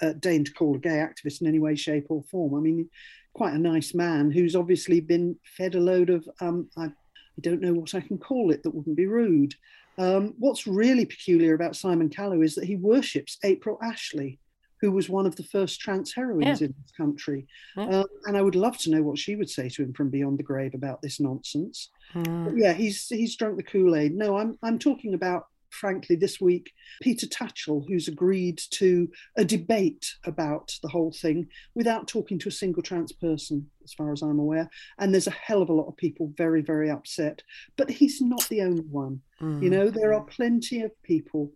uh, 0.00 0.12
deign 0.12 0.44
to 0.44 0.52
call 0.52 0.76
a 0.76 0.78
gay 0.78 1.04
activist 1.04 1.40
in 1.40 1.48
any 1.48 1.58
way, 1.58 1.74
shape, 1.74 2.06
or 2.08 2.22
form. 2.22 2.54
I 2.54 2.60
mean, 2.60 2.88
quite 3.32 3.54
a 3.54 3.58
nice 3.58 3.94
man 3.94 4.30
who's 4.30 4.54
obviously 4.54 5.00
been 5.00 5.36
fed 5.44 5.74
a 5.74 5.80
load 5.80 6.10
of, 6.10 6.28
um, 6.40 6.68
I 6.76 6.92
I 7.40 7.48
don't 7.48 7.62
know 7.62 7.72
what 7.72 7.94
I 7.94 8.00
can 8.00 8.18
call 8.18 8.50
it 8.50 8.62
that 8.62 8.74
wouldn't 8.74 8.96
be 8.96 9.06
rude. 9.06 9.54
Um, 9.96 10.34
what's 10.38 10.66
really 10.66 11.06
peculiar 11.06 11.54
about 11.54 11.74
Simon 11.74 12.10
Callow 12.10 12.42
is 12.42 12.54
that 12.54 12.66
he 12.66 12.76
worships 12.76 13.38
April 13.44 13.78
Ashley, 13.82 14.38
who 14.82 14.92
was 14.92 15.08
one 15.08 15.24
of 15.24 15.36
the 15.36 15.42
first 15.44 15.80
trans 15.80 16.12
heroines 16.12 16.60
yeah. 16.60 16.66
in 16.66 16.74
this 16.82 16.92
country. 16.94 17.46
Yeah. 17.78 18.00
Um, 18.00 18.04
and 18.26 18.36
I 18.36 18.42
would 18.42 18.54
love 18.56 18.76
to 18.78 18.90
know 18.90 19.02
what 19.02 19.18
she 19.18 19.36
would 19.36 19.48
say 19.48 19.70
to 19.70 19.82
him 19.82 19.94
from 19.94 20.10
beyond 20.10 20.38
the 20.38 20.42
grave 20.42 20.74
about 20.74 21.00
this 21.00 21.18
nonsense. 21.18 21.88
Mm. 22.14 22.58
yeah, 22.60 22.74
he's 22.74 23.08
he's 23.08 23.36
drunk 23.36 23.56
the 23.56 23.62
Kool 23.62 23.96
Aid. 23.96 24.14
No, 24.14 24.36
I'm 24.36 24.58
I'm 24.62 24.78
talking 24.78 25.14
about 25.14 25.46
frankly, 25.70 26.16
this 26.16 26.40
week, 26.40 26.72
Peter 27.02 27.26
Tatchell, 27.26 27.84
who's 27.88 28.08
agreed 28.08 28.60
to 28.70 29.08
a 29.36 29.44
debate 29.44 30.14
about 30.24 30.72
the 30.82 30.88
whole 30.88 31.12
thing 31.12 31.48
without 31.74 32.08
talking 32.08 32.38
to 32.40 32.48
a 32.48 32.52
single 32.52 32.82
trans 32.82 33.12
person, 33.12 33.68
as 33.84 33.92
far 33.92 34.12
as 34.12 34.22
I'm 34.22 34.38
aware. 34.38 34.68
And 34.98 35.12
there's 35.12 35.26
a 35.26 35.30
hell 35.32 35.62
of 35.62 35.68
a 35.68 35.74
lot 35.74 35.88
of 35.88 35.96
people 35.96 36.32
very, 36.36 36.62
very 36.62 36.90
upset. 36.90 37.42
But 37.76 37.90
he's 37.90 38.20
not 38.20 38.46
the 38.48 38.62
only 38.62 38.84
one. 38.84 39.20
Mm. 39.40 39.62
You 39.62 39.70
know, 39.70 39.90
there 39.90 40.14
are 40.14 40.24
plenty 40.24 40.82
of 40.82 41.02
people 41.02 41.52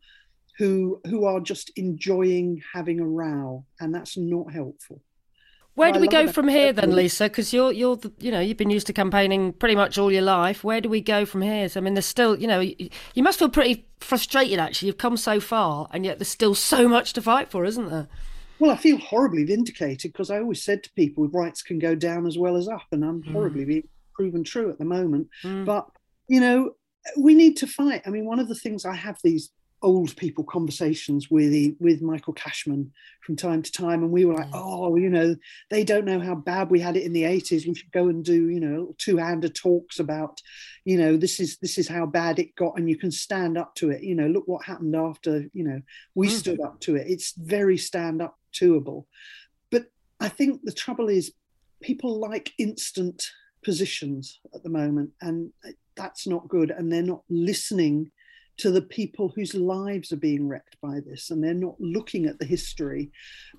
who 0.59 1.01
who 1.07 1.25
are 1.25 1.41
just 1.41 1.73
enjoying 1.77 2.63
having 2.73 3.01
a 3.01 3.07
row, 3.07 3.65
and 3.81 3.95
that's 3.95 4.17
not 4.17 4.53
helpful. 4.53 5.03
Where 5.75 5.91
do 5.91 5.99
we 5.99 6.07
go 6.07 6.29
from 6.29 6.47
here 6.47 6.73
then, 6.73 6.95
Lisa? 6.95 7.25
Because 7.25 7.53
you're 7.53 7.73
you're 7.73 7.97
the, 7.97 8.13
you 8.21 8.31
know 8.31 8.39
you've 8.39 8.57
been 8.57 8.71
used 8.71 8.87
to 8.87 8.93
campaigning 8.93 9.53
pretty 9.53 9.75
much 9.75 9.99
all 9.99 10.11
your 10.13 10.23
life. 10.23 10.63
Where 10.63 10.81
do 10.81 10.89
we 10.89 11.01
go 11.01 11.27
from 11.27 11.43
here? 11.43 11.69
So, 11.69 11.81
I 11.81 11.83
mean, 11.83 11.95
there's 11.95 12.07
still 12.07 12.39
you 12.39 12.47
know 12.47 12.61
you, 12.61 12.89
you 13.15 13.23
must 13.25 13.41
feel 13.41 13.49
pretty 13.49 13.87
frustrated 13.99 14.61
actually. 14.61 14.87
You've 14.87 14.99
come 14.99 15.17
so 15.17 15.41
far, 15.41 15.89
and 15.93 16.05
yet 16.05 16.19
there's 16.19 16.29
still 16.29 16.55
so 16.55 16.87
much 16.89 17.13
to 17.15 17.23
fight 17.23 17.51
for, 17.51 17.65
isn't 17.65 17.91
there? 17.91 18.07
Well, 18.61 18.71
I 18.71 18.77
feel 18.77 18.99
horribly 18.99 19.45
vindicated 19.45 20.13
because 20.13 20.31
I 20.31 20.39
always 20.39 20.63
said 20.63 20.85
to 20.85 20.93
people, 20.93 21.27
rights 21.29 21.61
can 21.61 21.81
go 21.81 21.97
down 21.97 22.27
as 22.27 22.39
well 22.39 22.57
as 22.57 22.69
up, 22.69 22.87
and 22.93 23.05
I'm 23.05 23.23
mm. 23.25 23.33
horribly 23.33 23.65
being 23.65 23.89
proven 24.15 24.45
true 24.45 24.71
at 24.71 24.79
the 24.79 24.85
moment. 24.85 25.29
Mm. 25.43 25.65
But 25.65 25.89
you 26.29 26.41
know, 26.41 26.77
we 27.19 27.35
need 27.35 27.57
to 27.59 27.67
fight. 27.67 28.03
I 28.07 28.11
mean, 28.11 28.27
one 28.27 28.39
of 28.39 28.49
the 28.49 28.55
things 28.55 28.85
I 28.85 28.95
have 28.95 29.19
these 29.25 29.51
old 29.85 30.17
people 30.17 30.43
conversations 30.45 31.31
with 31.31 31.77
with 31.79 32.03
Michael 32.03 32.33
Cashman 32.33 32.91
from 33.21 33.37
time 33.37 33.63
to 33.63 33.71
time, 33.71 34.03
and 34.03 34.11
we 34.11 34.25
were 34.25 34.35
like, 34.35 34.51
mm. 34.51 34.55
oh, 34.55 34.97
you 34.97 35.11
know, 35.11 35.37
they 35.71 35.85
don't 35.85 36.07
know 36.07 36.19
how 36.19 36.35
bad 36.35 36.71
we 36.71 36.81
had 36.81 36.97
it 36.97 37.05
in 37.05 37.13
the 37.13 37.25
eighties. 37.25 37.67
We 37.67 37.75
should 37.75 37.93
go 37.93 38.09
and 38.09 38.25
do, 38.25 38.49
you 38.49 38.61
know, 38.61 38.95
two-handed 38.99 39.55
talks 39.55 40.01
about, 40.01 40.41
you 40.85 40.97
know, 40.97 41.17
this 41.17 41.39
is 41.39 41.59
this 41.59 41.79
is 41.79 41.87
how 41.87 42.07
bad 42.07 42.39
it 42.39 42.57
got, 42.57 42.77
and 42.79 42.89
you 42.89 42.97
can 42.97 43.13
stand 43.13 43.57
up 43.57 43.75
to 43.77 43.91
it. 43.91 44.03
You 44.03 44.17
know, 44.17 44.27
look 44.27 44.49
what 44.49 44.65
happened 44.65 44.97
after, 44.97 45.45
you 45.53 45.65
know, 45.65 45.81
we 46.15 46.29
mm. 46.29 46.33
stood 46.33 46.61
up 46.61 46.81
to 46.81 46.97
it. 46.97 47.07
It's 47.07 47.33
very 47.37 47.79
stand-up 47.79 48.37
toable, 48.53 49.07
but 49.71 49.85
I 50.19 50.29
think 50.29 50.63
the 50.65 50.73
trouble 50.73 51.09
is 51.09 51.33
people 51.83 52.19
like 52.19 52.53
instant 52.59 53.31
positions 53.63 54.41
at 54.55 54.63
the 54.63 54.71
moment, 54.71 55.11
and 55.21 55.53
that's 55.95 56.27
not 56.27 56.49
good, 56.49 56.71
and 56.71 56.91
they're 56.91 57.03
not 57.03 57.23
listening 57.29 58.11
to 58.57 58.71
the 58.71 58.83
people 58.83 59.33
whose 59.35 59.55
lives 59.55 60.13
are 60.13 60.17
being 60.17 60.49
wrecked 60.49 60.77
by 60.81 61.01
this 61.05 61.31
and 61.31 61.43
they're 61.43 61.55
not 61.55 61.81
looking 61.81 62.27
at 62.27 62.39
the 62.39 62.45
history 62.45 63.11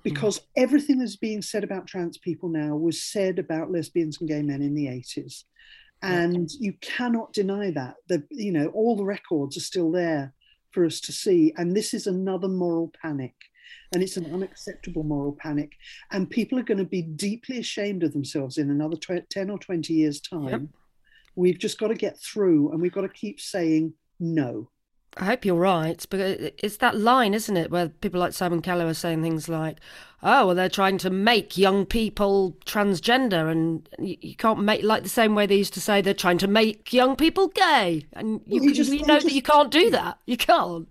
because 0.04 0.40
mm. 0.40 0.44
everything 0.58 1.00
that's 1.00 1.18
being 1.18 1.42
said 1.42 1.64
about 1.64 1.88
trans 1.88 2.18
people 2.18 2.48
now 2.48 2.76
was 2.76 3.04
said 3.04 3.38
about 3.38 3.72
lesbians 3.72 4.20
and 4.20 4.30
gay 4.30 4.42
men 4.42 4.62
in 4.62 4.74
the 4.74 4.86
80s 4.86 5.44
and 6.06 6.52
you 6.60 6.74
cannot 6.82 7.34
deny 7.34 7.72
that. 7.72 7.96
The 8.08 8.24
you 8.30 8.52
know 8.52 8.68
all 8.68 8.96
the 8.96 9.06
records 9.06 9.58
are 9.58 9.62
still 9.62 9.92
there 9.92 10.34
for 10.72 10.86
us 10.86 11.00
to 11.02 11.12
see 11.12 11.54
and 11.58 11.76
this 11.76 11.94
is 11.94 12.06
another 12.06 12.48
moral 12.48 12.92
panic 13.02 13.34
and 13.94 14.04
it's 14.04 14.18
an 14.18 14.32
unacceptable 14.34 15.04
moral 15.04 15.38
panic 15.40 15.72
and 16.12 16.30
people 16.30 16.60
are 16.60 16.64
going 16.64 16.78
to 16.78 16.86
be 16.86 17.02
deeply 17.02 17.60
ashamed 17.60 18.04
of 18.04 18.14
themselves 18.14 18.58
in 18.58 18.70
another 18.70 18.98
10 18.98 19.50
or 19.50 19.58
20 19.58 19.94
years 19.94 20.20
time. 20.20 20.50
Yep. 20.50 20.62
we've 21.36 21.60
just 21.60 21.80
got 21.80 21.88
to 21.88 21.96
get 21.96 22.20
through 22.20 22.72
and 22.72 22.82
we've 22.82 22.94
got 22.94 23.02
to 23.02 23.10
keep 23.10 23.40
saying 23.40 23.94
no 24.20 24.70
I 25.18 25.26
hope 25.26 25.46
you're 25.46 25.56
right, 25.56 26.06
but 26.10 26.20
it's 26.20 26.78
that 26.78 26.98
line, 26.98 27.34
isn't 27.34 27.56
it, 27.56 27.72
where 27.72 27.88
people 27.88 28.20
like 28.20 28.34
Simon 28.34 28.62
Callow 28.62 28.88
are 28.88 28.94
saying 28.94 29.22
things 29.22 29.48
like, 29.48 29.78
"Oh, 30.22 30.48
well, 30.48 30.56
they're 30.56 30.68
trying 30.68 30.98
to 31.00 31.10
make 31.10 31.58
young 31.58 31.86
people 31.86 32.58
transgender," 32.66 33.50
and 33.50 33.88
you, 33.98 34.18
you, 34.20 34.36
can't 34.36 34.62
make 34.62 34.84
like 34.84 35.04
the 35.04 35.10
same 35.10 35.34
way 35.34 35.46
they 35.46 35.56
used 35.56 35.74
to 35.76 35.82
say 35.82 36.02
they're 36.02 36.14
trying 36.14 36.38
to 36.40 36.48
make 36.48 36.92
young 36.92 37.16
people 37.16 37.48
gay, 37.48 38.06
and 38.14 38.42
you, 38.46 38.62
well, 38.62 38.74
just, 38.74 38.92
you 38.92 39.06
know 39.06 39.16
just, 39.16 39.28
that 39.28 39.34
you 39.34 39.42
can't 39.42 39.72
do 39.72 39.90
that. 39.92 40.20
You 40.26 40.36
can't. 40.36 40.88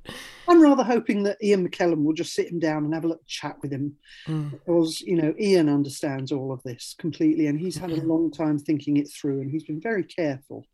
I'm 0.48 0.62
rather 0.62 0.84
hoping 0.84 1.24
that 1.24 1.42
Ian 1.42 1.68
McKellen 1.68 2.02
will 2.02 2.14
just 2.14 2.32
sit 2.32 2.50
him 2.50 2.58
down 2.58 2.84
and 2.84 2.94
have 2.94 3.04
a 3.04 3.08
little 3.08 3.24
chat 3.26 3.56
with 3.60 3.72
him, 3.72 3.94
mm. 4.26 4.50
because 4.52 5.02
you 5.02 5.16
know 5.16 5.34
Ian 5.38 5.68
understands 5.68 6.32
all 6.32 6.50
of 6.50 6.62
this 6.62 6.94
completely, 6.98 7.46
and 7.46 7.60
he's 7.60 7.76
had 7.76 7.90
a 7.90 7.96
long 7.96 8.30
time 8.30 8.58
thinking 8.58 8.96
it 8.96 9.10
through, 9.10 9.42
and 9.42 9.50
he's 9.50 9.64
been 9.64 9.82
very 9.82 10.04
careful. 10.04 10.64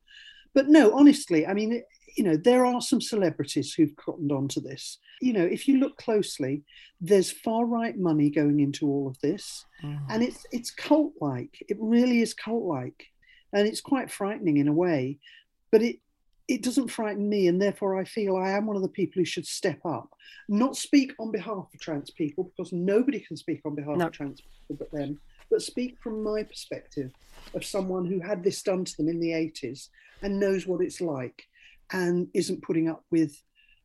But 0.54 0.68
no, 0.68 0.92
honestly, 0.96 1.46
I 1.46 1.54
mean, 1.54 1.82
you 2.16 2.24
know, 2.24 2.36
there 2.36 2.64
are 2.66 2.80
some 2.80 3.00
celebrities 3.00 3.72
who've 3.72 3.94
cottoned 3.96 4.32
on 4.32 4.48
to 4.48 4.60
this. 4.60 4.98
You 5.20 5.32
know, 5.32 5.44
if 5.44 5.68
you 5.68 5.78
look 5.78 5.96
closely, 5.96 6.62
there's 7.00 7.30
far 7.30 7.66
right 7.66 7.96
money 7.98 8.30
going 8.30 8.60
into 8.60 8.86
all 8.86 9.08
of 9.08 9.18
this, 9.20 9.64
mm. 9.82 10.00
and 10.08 10.22
it's 10.22 10.46
it's 10.52 10.70
cult 10.70 11.12
like. 11.20 11.64
It 11.68 11.76
really 11.80 12.20
is 12.20 12.34
cult 12.34 12.64
like, 12.64 13.06
and 13.52 13.66
it's 13.66 13.80
quite 13.80 14.10
frightening 14.10 14.58
in 14.58 14.68
a 14.68 14.72
way. 14.72 15.18
But 15.70 15.82
it 15.82 15.96
it 16.48 16.62
doesn't 16.62 16.88
frighten 16.88 17.28
me, 17.28 17.46
and 17.48 17.60
therefore 17.60 17.98
I 17.98 18.04
feel 18.04 18.36
I 18.36 18.50
am 18.50 18.66
one 18.66 18.76
of 18.76 18.82
the 18.82 18.88
people 18.88 19.20
who 19.20 19.24
should 19.24 19.46
step 19.46 19.80
up, 19.84 20.10
not 20.48 20.76
speak 20.76 21.12
on 21.20 21.30
behalf 21.30 21.68
of 21.72 21.80
trans 21.80 22.10
people 22.10 22.44
because 22.44 22.72
nobody 22.72 23.20
can 23.20 23.36
speak 23.36 23.60
on 23.64 23.74
behalf 23.74 23.96
no. 23.96 24.06
of 24.06 24.12
trans 24.12 24.40
people 24.40 24.76
but 24.78 24.90
them, 24.90 25.20
but 25.50 25.62
speak 25.62 25.96
from 26.02 26.22
my 26.22 26.42
perspective 26.42 27.12
of 27.54 27.64
someone 27.64 28.04
who 28.04 28.20
had 28.20 28.42
this 28.42 28.62
done 28.62 28.84
to 28.84 28.96
them 28.96 29.08
in 29.08 29.20
the 29.20 29.30
80s 29.30 29.88
and 30.22 30.38
knows 30.38 30.66
what 30.66 30.82
it's 30.82 31.00
like 31.00 31.44
and 31.92 32.28
isn't 32.34 32.62
putting 32.62 32.88
up 32.88 33.04
with 33.10 33.42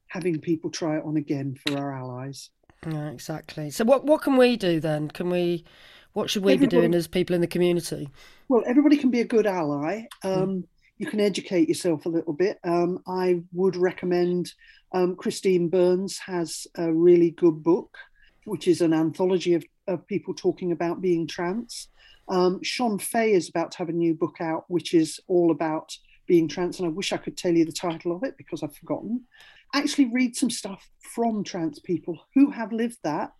having 0.07 0.39
people 0.39 0.69
try 0.69 0.97
it 0.97 1.03
on 1.05 1.17
again 1.17 1.57
for 1.65 1.77
our 1.77 1.93
allies. 1.93 2.49
Yeah, 2.87 3.09
exactly. 3.09 3.71
So 3.71 3.83
what 3.83 4.05
what 4.05 4.21
can 4.21 4.37
we 4.37 4.57
do 4.57 4.79
then? 4.79 5.09
Can 5.09 5.29
we 5.29 5.65
what 6.13 6.29
should 6.29 6.43
we 6.43 6.53
everybody, 6.53 6.77
be 6.77 6.81
doing 6.81 6.95
as 6.95 7.07
people 7.07 7.35
in 7.35 7.41
the 7.41 7.47
community? 7.47 8.09
Well, 8.47 8.63
everybody 8.65 8.97
can 8.97 9.11
be 9.11 9.21
a 9.21 9.25
good 9.25 9.45
ally. 9.45 10.03
Um, 10.23 10.31
mm. 10.31 10.63
you 10.97 11.07
can 11.07 11.19
educate 11.19 11.67
yourself 11.67 12.05
a 12.05 12.09
little 12.09 12.33
bit. 12.33 12.59
Um, 12.63 12.99
I 13.07 13.41
would 13.51 13.75
recommend 13.75 14.53
um, 14.93 15.15
Christine 15.15 15.67
Burns 15.67 16.17
has 16.19 16.67
a 16.77 16.91
really 16.91 17.31
good 17.31 17.63
book, 17.63 17.97
which 18.45 18.67
is 18.67 18.81
an 18.81 18.93
anthology 18.93 19.55
of, 19.55 19.65
of 19.87 20.07
people 20.07 20.33
talking 20.33 20.71
about 20.71 21.01
being 21.01 21.27
trans. 21.27 21.89
Um, 22.29 22.63
Shon 22.63 22.97
Faye 22.97 23.33
is 23.33 23.49
about 23.49 23.71
to 23.71 23.77
have 23.79 23.89
a 23.89 23.93
new 23.93 24.13
book 24.13 24.37
out, 24.39 24.63
which 24.67 24.93
is 24.93 25.19
all 25.27 25.51
about 25.51 25.97
being 26.27 26.47
trans, 26.47 26.79
and 26.79 26.87
I 26.87 26.91
wish 26.91 27.13
I 27.13 27.17
could 27.17 27.37
tell 27.37 27.53
you 27.53 27.65
the 27.65 27.71
title 27.71 28.15
of 28.15 28.23
it 28.23 28.37
because 28.37 28.63
I've 28.63 28.75
forgotten. 28.75 29.25
Actually, 29.73 30.05
read 30.05 30.35
some 30.35 30.49
stuff 30.49 30.87
from 30.99 31.43
trans 31.43 31.79
people 31.79 32.19
who 32.33 32.51
have 32.51 32.71
lived 32.71 32.97
that, 33.03 33.31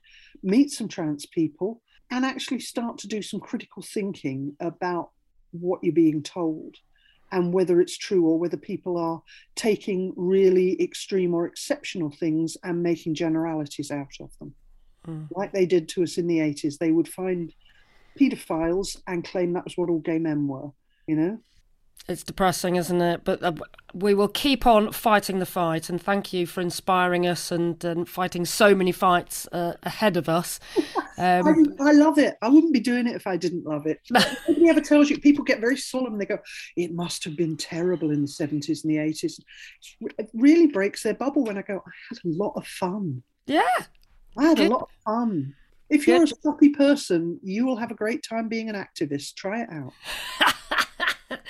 meet 0.43 0.71
some 0.71 0.88
trans 0.88 1.26
people, 1.26 1.82
and 2.12 2.26
actually 2.26 2.60
start 2.60 2.98
to 3.00 3.08
do 3.08 3.21
some 3.21 3.39
critical 3.39 3.82
thinking 3.82 4.56
about 4.60 5.10
what 5.52 5.80
you're 5.84 5.93
being 5.93 6.21
told 6.21 6.76
and 7.32 7.54
whether 7.54 7.82
it's 7.82 7.98
true 7.98 8.26
or 8.26 8.38
whether 8.38 8.58
people 8.58 8.98
are 8.98 9.21
taking 9.56 10.13
really 10.15 10.82
extreme 10.82 11.34
or 11.34 11.45
exceptional 11.45 12.12
things 12.12 12.56
and 12.63 12.84
making 12.84 13.15
generalities 13.15 13.91
out 13.91 14.13
of 14.19 14.30
them. 14.39 14.54
Mm. 15.08 15.28
Like 15.32 15.52
they 15.52 15.65
did 15.65 15.89
to 15.89 16.04
us 16.04 16.17
in 16.17 16.28
the 16.28 16.39
80s. 16.39 16.78
They 16.78 16.91
would 16.91 17.08
find 17.08 17.54
paedophiles 18.19 19.02
and 19.08 19.26
claim 19.26 19.54
that 19.54 19.65
was 19.65 19.78
what 19.78 19.89
all 19.89 20.00
gay 20.00 20.19
men 20.19 20.48
were, 20.48 20.69
you 21.08 21.15
know? 21.15 21.39
It's 22.08 22.23
depressing, 22.23 22.75
isn't 22.75 23.01
it? 23.01 23.23
But 23.23 23.41
uh, 23.41 23.53
we 23.93 24.13
will 24.13 24.27
keep 24.27 24.67
on 24.67 24.91
fighting 24.91 25.39
the 25.39 25.45
fight. 25.45 25.89
And 25.89 25.99
thank 25.99 26.31
you 26.34 26.45
for 26.45 26.62
inspiring 26.62 27.25
us 27.25 27.51
and, 27.51 27.84
and 27.84 28.08
fighting 28.08 28.45
so 28.45 28.75
many 28.75 28.91
fights 28.91 29.47
uh, 29.51 29.73
ahead 29.84 30.17
of 30.17 30.29
us. 30.29 30.60
Um, 31.17 31.73
I, 31.79 31.91
I, 31.91 31.91
love 31.93 32.17
it. 32.17 32.36
I 32.41 32.49
wouldn't 32.49 32.73
be 32.73 32.81
doing 32.81 33.08
it 33.08 33.15
if 33.15 33.25
I 33.25 33.38
didn't 33.38 33.65
love 33.65 33.86
it. 33.86 34.01
Nobody 34.12 34.67
ever 34.67 34.81
tells 34.81 35.10
you. 35.10 35.17
People 35.17 35.45
get 35.45 35.62
very 35.62 35.77
solemn. 35.77 36.17
They 36.17 36.25
go, 36.25 36.39
"It 36.75 36.93
must 36.93 37.23
have 37.23 37.38
been 37.38 37.55
terrible 37.55 38.12
in 38.12 38.21
the 38.21 38.27
seventies 38.27 38.84
and 38.84 38.93
the 38.93 38.97
80s. 38.97 39.39
It 40.01 40.29
really 40.34 40.67
breaks 40.67 41.03
their 41.03 41.13
bubble 41.13 41.45
when 41.45 41.58
I 41.58 41.62
go, 41.62 41.75
"I 41.75 41.91
had 42.10 42.17
a 42.17 42.36
lot 42.36 42.51
of 42.58 42.67
fun." 42.67 43.23
Yeah, 43.45 43.63
I 44.38 44.43
had 44.43 44.58
Good. 44.58 44.71
a 44.71 44.73
lot 44.73 44.81
of 44.81 44.89
fun. 45.05 45.53
If 45.89 46.05
you're 46.05 46.19
Good. 46.19 46.34
a 46.34 46.41
sloppy 46.41 46.69
person, 46.71 47.39
you 47.41 47.65
will 47.65 47.77
have 47.77 47.91
a 47.91 47.95
great 47.95 48.21
time 48.21 48.49
being 48.49 48.69
an 48.69 48.75
activist. 48.75 49.36
Try 49.36 49.62
it 49.62 49.69
out. 49.71 49.93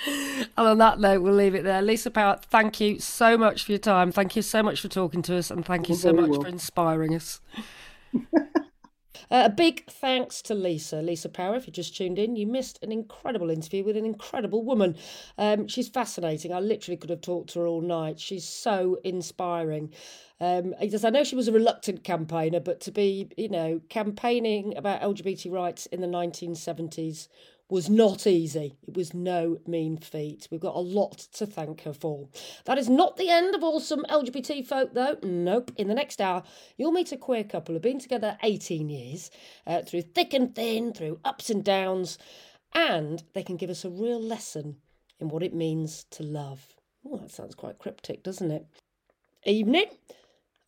and 0.06 0.48
on 0.56 0.78
that 0.78 1.00
note, 1.00 1.22
we'll 1.22 1.34
leave 1.34 1.54
it 1.54 1.64
there. 1.64 1.82
Lisa 1.82 2.10
Power, 2.10 2.38
thank 2.50 2.80
you 2.80 2.98
so 2.98 3.36
much 3.36 3.64
for 3.64 3.72
your 3.72 3.78
time. 3.78 4.12
Thank 4.12 4.36
you 4.36 4.42
so 4.42 4.62
much 4.62 4.80
for 4.80 4.88
talking 4.88 5.22
to 5.22 5.36
us, 5.36 5.50
and 5.50 5.64
thank 5.64 5.88
you 5.88 5.94
so 5.94 6.12
much 6.12 6.30
well. 6.30 6.42
for 6.42 6.48
inspiring 6.48 7.14
us. 7.14 7.40
Uh, 9.30 9.42
a 9.46 9.50
big 9.50 9.84
thanks 9.86 10.40
to 10.42 10.54
Lisa. 10.54 11.02
Lisa 11.02 11.28
Power, 11.28 11.56
if 11.56 11.66
you 11.66 11.72
just 11.72 11.96
tuned 11.96 12.18
in, 12.18 12.36
you 12.36 12.46
missed 12.46 12.78
an 12.82 12.92
incredible 12.92 13.50
interview 13.50 13.82
with 13.82 13.96
an 13.96 14.04
incredible 14.04 14.62
woman. 14.62 14.96
Um, 15.36 15.66
she's 15.66 15.88
fascinating. 15.88 16.52
I 16.52 16.60
literally 16.60 16.96
could 16.96 17.10
have 17.10 17.22
talked 17.22 17.50
to 17.50 17.60
her 17.60 17.66
all 17.66 17.80
night. 17.80 18.20
She's 18.20 18.48
so 18.48 18.98
inspiring. 19.02 19.92
Um, 20.40 20.74
I 20.80 21.10
know 21.10 21.24
she 21.24 21.34
was 21.34 21.48
a 21.48 21.52
reluctant 21.52 22.04
campaigner, 22.04 22.60
but 22.60 22.80
to 22.82 22.92
be, 22.92 23.28
you 23.36 23.48
know, 23.48 23.80
campaigning 23.88 24.76
about 24.76 25.00
LGBT 25.00 25.50
rights 25.50 25.86
in 25.86 26.00
the 26.00 26.06
1970s 26.06 27.28
was 27.68 27.90
not 27.90 28.26
easy. 28.26 28.78
It 28.86 28.96
was 28.96 29.12
no 29.12 29.58
mean 29.66 29.96
feat. 29.96 30.46
We've 30.50 30.60
got 30.60 30.76
a 30.76 30.80
lot 30.80 31.18
to 31.34 31.46
thank 31.46 31.82
her 31.82 31.92
for. 31.92 32.28
That 32.64 32.78
is 32.78 32.88
not 32.88 33.16
the 33.16 33.28
end 33.28 33.54
of 33.54 33.64
awesome 33.64 34.04
LGBT 34.08 34.64
folk, 34.64 34.94
though. 34.94 35.16
Nope. 35.22 35.72
In 35.76 35.88
the 35.88 35.94
next 35.94 36.20
hour, 36.20 36.44
you'll 36.76 36.92
meet 36.92 37.12
a 37.12 37.16
queer 37.16 37.42
couple 37.42 37.74
who've 37.74 37.82
been 37.82 37.98
together 37.98 38.38
18 38.42 38.88
years, 38.88 39.30
uh, 39.66 39.82
through 39.82 40.02
thick 40.02 40.32
and 40.32 40.54
thin, 40.54 40.92
through 40.92 41.18
ups 41.24 41.50
and 41.50 41.64
downs, 41.64 42.18
and 42.72 43.24
they 43.34 43.42
can 43.42 43.56
give 43.56 43.70
us 43.70 43.84
a 43.84 43.90
real 43.90 44.22
lesson 44.22 44.76
in 45.18 45.28
what 45.28 45.42
it 45.42 45.54
means 45.54 46.04
to 46.10 46.22
love. 46.22 46.74
Oh, 47.04 47.16
that 47.16 47.32
sounds 47.32 47.54
quite 47.54 47.78
cryptic, 47.78 48.22
doesn't 48.22 48.50
it? 48.50 48.66
Evening. 49.44 49.86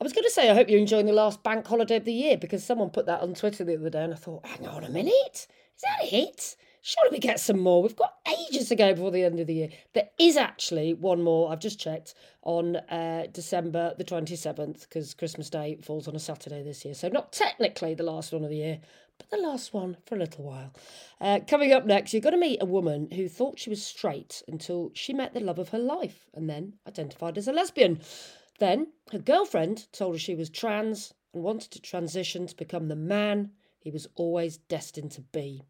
I 0.00 0.04
was 0.04 0.12
going 0.12 0.24
to 0.24 0.30
say, 0.30 0.48
I 0.48 0.54
hope 0.54 0.68
you're 0.68 0.78
enjoying 0.78 1.06
the 1.06 1.12
last 1.12 1.42
bank 1.42 1.66
holiday 1.66 1.96
of 1.96 2.04
the 2.04 2.12
year 2.12 2.36
because 2.36 2.62
someone 2.64 2.90
put 2.90 3.06
that 3.06 3.20
on 3.20 3.34
Twitter 3.34 3.64
the 3.64 3.76
other 3.76 3.90
day 3.90 4.04
and 4.04 4.14
I 4.14 4.16
thought, 4.16 4.46
hang 4.46 4.66
on 4.66 4.84
a 4.84 4.88
minute, 4.88 5.12
is 5.76 5.82
that 5.82 6.12
it? 6.12 6.56
Surely 6.88 7.10
we 7.12 7.18
get 7.18 7.38
some 7.38 7.60
more. 7.60 7.82
We've 7.82 7.94
got 7.94 8.14
ages 8.26 8.68
to 8.68 8.76
go 8.76 8.94
before 8.94 9.10
the 9.10 9.22
end 9.22 9.38
of 9.40 9.46
the 9.46 9.54
year. 9.54 9.68
There 9.92 10.08
is 10.18 10.38
actually 10.38 10.94
one 10.94 11.22
more, 11.22 11.52
I've 11.52 11.60
just 11.60 11.78
checked, 11.78 12.14
on 12.42 12.76
uh, 12.76 13.26
December 13.30 13.94
the 13.98 14.04
27th, 14.04 14.82
because 14.82 15.12
Christmas 15.12 15.50
Day 15.50 15.78
falls 15.82 16.08
on 16.08 16.16
a 16.16 16.20
Saturday 16.20 16.62
this 16.62 16.86
year. 16.86 16.94
So, 16.94 17.08
not 17.08 17.32
technically 17.32 17.92
the 17.92 18.04
last 18.04 18.32
one 18.32 18.42
of 18.42 18.48
the 18.48 18.56
year, 18.56 18.78
but 19.18 19.28
the 19.28 19.36
last 19.36 19.74
one 19.74 19.98
for 20.06 20.14
a 20.14 20.18
little 20.18 20.44
while. 20.44 20.72
Uh, 21.20 21.40
coming 21.46 21.72
up 21.72 21.84
next, 21.84 22.14
you're 22.14 22.22
going 22.22 22.32
to 22.32 22.40
meet 22.40 22.62
a 22.62 22.66
woman 22.66 23.10
who 23.10 23.28
thought 23.28 23.58
she 23.58 23.70
was 23.70 23.84
straight 23.84 24.42
until 24.48 24.90
she 24.94 25.12
met 25.12 25.34
the 25.34 25.40
love 25.40 25.58
of 25.58 25.68
her 25.70 25.78
life 25.78 26.26
and 26.32 26.48
then 26.48 26.74
identified 26.86 27.36
as 27.36 27.48
a 27.48 27.52
lesbian. 27.52 28.00
Then, 28.60 28.88
her 29.12 29.18
girlfriend 29.18 29.92
told 29.92 30.14
her 30.14 30.18
she 30.18 30.34
was 30.34 30.48
trans 30.48 31.12
and 31.34 31.42
wanted 31.42 31.70
to 31.72 31.82
transition 31.82 32.46
to 32.46 32.56
become 32.56 32.88
the 32.88 32.96
man 32.96 33.50
he 33.80 33.90
was 33.90 34.08
always 34.16 34.56
destined 34.56 35.12
to 35.12 35.20
be. 35.20 35.62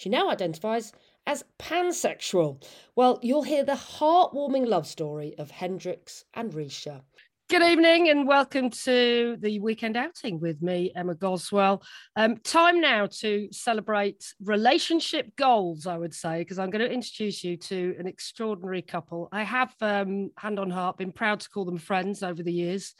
She 0.00 0.08
now 0.08 0.30
identifies 0.30 0.94
as 1.26 1.44
pansexual. 1.58 2.64
Well, 2.96 3.18
you'll 3.20 3.42
hear 3.42 3.64
the 3.64 3.72
heartwarming 3.72 4.66
love 4.66 4.86
story 4.86 5.34
of 5.36 5.50
Hendrix 5.50 6.24
and 6.32 6.50
Risha. 6.52 7.02
Good 7.50 7.60
evening 7.60 8.08
and 8.08 8.26
welcome 8.26 8.70
to 8.70 9.36
the 9.40 9.60
weekend 9.60 9.98
outing 9.98 10.40
with 10.40 10.62
me, 10.62 10.90
Emma 10.96 11.14
Goswell. 11.14 11.82
Um, 12.16 12.38
time 12.38 12.80
now 12.80 13.08
to 13.18 13.50
celebrate 13.52 14.24
relationship 14.42 15.36
goals, 15.36 15.86
I 15.86 15.98
would 15.98 16.14
say, 16.14 16.38
because 16.38 16.58
I'm 16.58 16.70
going 16.70 16.88
to 16.88 16.90
introduce 16.90 17.44
you 17.44 17.58
to 17.58 17.94
an 17.98 18.06
extraordinary 18.06 18.80
couple. 18.80 19.28
I 19.32 19.42
have, 19.42 19.74
um, 19.82 20.30
hand 20.38 20.58
on 20.58 20.70
heart, 20.70 20.96
been 20.96 21.12
proud 21.12 21.40
to 21.40 21.50
call 21.50 21.66
them 21.66 21.76
friends 21.76 22.22
over 22.22 22.42
the 22.42 22.54
years. 22.54 22.94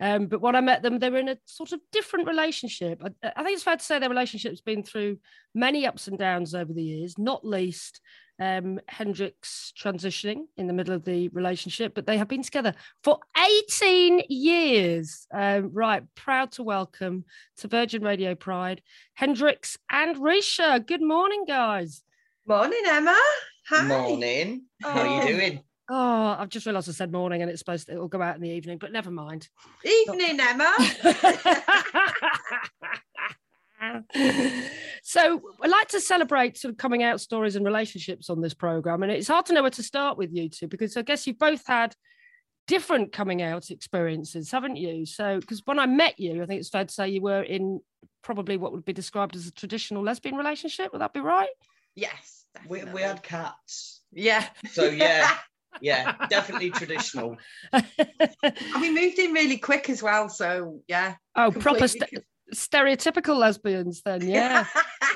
Um, 0.00 0.26
but 0.26 0.40
when 0.40 0.54
I 0.54 0.60
met 0.60 0.82
them, 0.82 0.98
they 0.98 1.10
were 1.10 1.18
in 1.18 1.28
a 1.28 1.38
sort 1.44 1.72
of 1.72 1.80
different 1.90 2.28
relationship. 2.28 3.02
I, 3.02 3.32
I, 3.36 3.42
think 3.42 3.54
it's 3.54 3.64
fair 3.64 3.76
to 3.76 3.84
say 3.84 3.98
their 3.98 4.08
relationship's 4.08 4.60
been 4.60 4.82
through 4.82 5.18
many 5.54 5.86
ups 5.86 6.06
and 6.06 6.18
downs 6.18 6.54
over 6.54 6.72
the 6.72 6.82
years, 6.82 7.18
not 7.18 7.44
least 7.44 8.00
um, 8.40 8.78
Hendrix 8.88 9.72
transitioning 9.76 10.44
in 10.56 10.66
the 10.68 10.72
middle 10.72 10.94
of 10.94 11.04
the 11.04 11.28
relationship, 11.28 11.94
but 11.94 12.06
they 12.06 12.16
have 12.18 12.28
been 12.28 12.42
together 12.42 12.74
for 13.02 13.18
18 13.36 14.22
years. 14.28 15.26
Um, 15.32 15.70
right, 15.72 16.02
proud 16.14 16.52
to 16.52 16.62
welcome 16.62 17.24
to 17.58 17.68
Virgin 17.68 18.02
Radio 18.02 18.34
Pride, 18.34 18.82
Hendrix 19.14 19.78
and 19.90 20.16
Risha. 20.16 20.86
Good 20.86 21.02
morning, 21.02 21.44
guys. 21.46 22.02
Morning, 22.46 22.82
Emma. 22.86 23.18
Hi. 23.68 23.86
Morning. 23.86 24.62
How 24.82 25.00
are 25.00 25.06
you 25.06 25.22
oh. 25.22 25.26
doing? 25.26 25.60
Oh, 25.90 26.36
I've 26.38 26.50
just 26.50 26.66
realised 26.66 26.88
I 26.88 26.92
said 26.92 27.12
morning 27.12 27.40
and 27.40 27.50
it's 27.50 27.60
supposed 27.60 27.86
to 27.86 27.92
it'll 27.92 28.08
go 28.08 28.20
out 28.20 28.36
in 28.36 28.42
the 28.42 28.50
evening, 28.50 28.78
but 28.78 28.92
never 28.92 29.10
mind. 29.10 29.48
Evening, 29.84 30.36
Not... 30.36 30.50
Emma. 30.50 30.74
so 35.02 35.40
I 35.62 35.66
like 35.66 35.88
to 35.88 36.00
celebrate 36.00 36.58
sort 36.58 36.72
of 36.72 36.78
coming 36.78 37.02
out 37.02 37.20
stories 37.20 37.56
and 37.56 37.64
relationships 37.64 38.28
on 38.28 38.40
this 38.40 38.54
program, 38.54 39.02
and 39.02 39.10
it's 39.10 39.28
hard 39.28 39.46
to 39.46 39.54
know 39.54 39.62
where 39.62 39.70
to 39.70 39.82
start 39.82 40.18
with 40.18 40.32
you 40.32 40.48
two 40.48 40.68
because 40.68 40.96
I 40.96 41.02
guess 41.02 41.26
you've 41.26 41.38
both 41.38 41.66
had 41.66 41.94
different 42.66 43.12
coming 43.12 43.40
out 43.40 43.70
experiences, 43.70 44.50
haven't 44.50 44.76
you? 44.76 45.06
So 45.06 45.40
because 45.40 45.62
when 45.64 45.78
I 45.78 45.86
met 45.86 46.20
you, 46.20 46.42
I 46.42 46.46
think 46.46 46.60
it's 46.60 46.68
fair 46.68 46.84
to 46.84 46.92
say 46.92 47.08
you 47.08 47.22
were 47.22 47.42
in 47.42 47.80
probably 48.22 48.56
what 48.56 48.72
would 48.72 48.84
be 48.84 48.92
described 48.92 49.34
as 49.34 49.46
a 49.46 49.52
traditional 49.52 50.02
lesbian 50.02 50.36
relationship. 50.36 50.92
Would 50.92 51.00
that 51.00 51.14
be 51.14 51.20
right? 51.20 51.48
Yes, 51.94 52.44
we, 52.68 52.84
we 52.84 53.02
had 53.02 53.22
cats. 53.22 54.02
Yeah. 54.12 54.44
So 54.72 54.84
yeah, 54.84 55.30
yeah, 55.80 56.14
definitely 56.28 56.70
traditional. 56.70 57.36
and 57.72 57.84
we 58.80 58.90
moved 58.90 59.18
in 59.18 59.32
really 59.32 59.58
quick 59.58 59.88
as 59.90 60.02
well. 60.02 60.28
So 60.28 60.80
yeah. 60.88 61.14
Oh, 61.36 61.50
proper 61.50 61.88
st- 61.88 62.24
stereotypical 62.54 63.36
lesbians 63.36 64.02
then. 64.02 64.20
Yeah. 64.28 64.66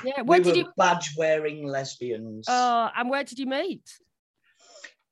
yeah. 0.03 0.21
Where 0.23 0.39
we 0.39 0.43
did 0.43 0.57
you 0.57 0.71
badge 0.77 1.11
wearing 1.17 1.67
lesbians? 1.67 2.45
Oh, 2.47 2.89
and 2.95 3.09
where 3.09 3.23
did 3.23 3.39
you 3.39 3.45
meet? 3.45 3.83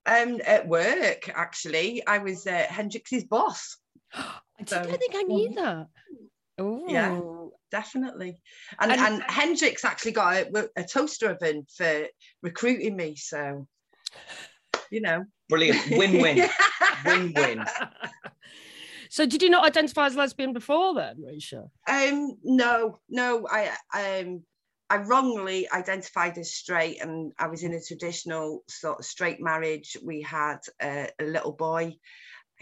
Um, 0.06 0.42
at 0.46 0.68
work 0.68 1.30
actually. 1.34 2.06
I 2.06 2.20
was 2.20 2.48
uh, 2.48 2.66
Hendrix's 2.70 3.24
boss. 3.24 3.78
I 4.14 4.40
so, 4.66 4.84
don't 4.84 4.98
think 4.98 5.16
I 5.16 5.24
knew 5.24 5.50
mm-hmm. 5.50 5.64
that. 5.64 5.88
Oh, 6.60 6.86
yeah, 6.88 7.20
definitely. 7.72 8.40
And, 8.80 8.92
and, 8.92 9.02
and 9.02 9.24
Hendrix 9.24 9.84
actually 9.84 10.12
got 10.12 10.36
a, 10.36 10.70
a 10.76 10.84
toaster 10.84 11.32
oven 11.32 11.66
for 11.76 12.06
recruiting 12.44 12.96
me. 12.96 13.16
So 13.16 13.68
you 14.92 15.02
know. 15.02 15.26
Brilliant. 15.52 15.92
Win 15.92 16.22
win. 16.22 16.50
win 17.06 17.34
win. 17.36 17.66
So 19.10 19.26
did 19.26 19.42
you 19.42 19.50
not 19.50 19.66
identify 19.66 20.06
as 20.06 20.16
lesbian 20.16 20.54
before 20.54 20.96
then, 20.96 21.18
Risha? 21.18 21.70
Um, 21.86 22.38
no, 22.46 23.02
no. 23.10 23.46
I 23.52 23.72
um 23.94 24.44
I 24.90 24.98
wrongly 25.00 25.70
identified 25.70 26.38
as 26.38 26.54
straight 26.54 27.02
and 27.02 27.34
I 27.38 27.48
was 27.48 27.64
in 27.64 27.74
a 27.74 27.82
traditional 27.82 28.64
sort 28.70 29.00
of 29.00 29.06
straight 29.06 29.42
marriage. 29.42 29.98
We 30.02 30.22
had 30.22 30.60
a, 30.82 31.10
a 31.20 31.26
little 31.26 31.52
boy 31.52 31.98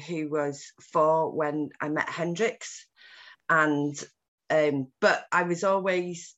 who 0.07 0.27
was 0.29 0.65
four 0.91 1.31
when 1.31 1.69
I 1.79 1.89
met 1.89 2.09
Hendrix. 2.09 2.87
And 3.47 3.95
um, 4.49 4.87
but 4.99 5.25
I 5.31 5.43
was 5.43 5.63
always 5.63 6.35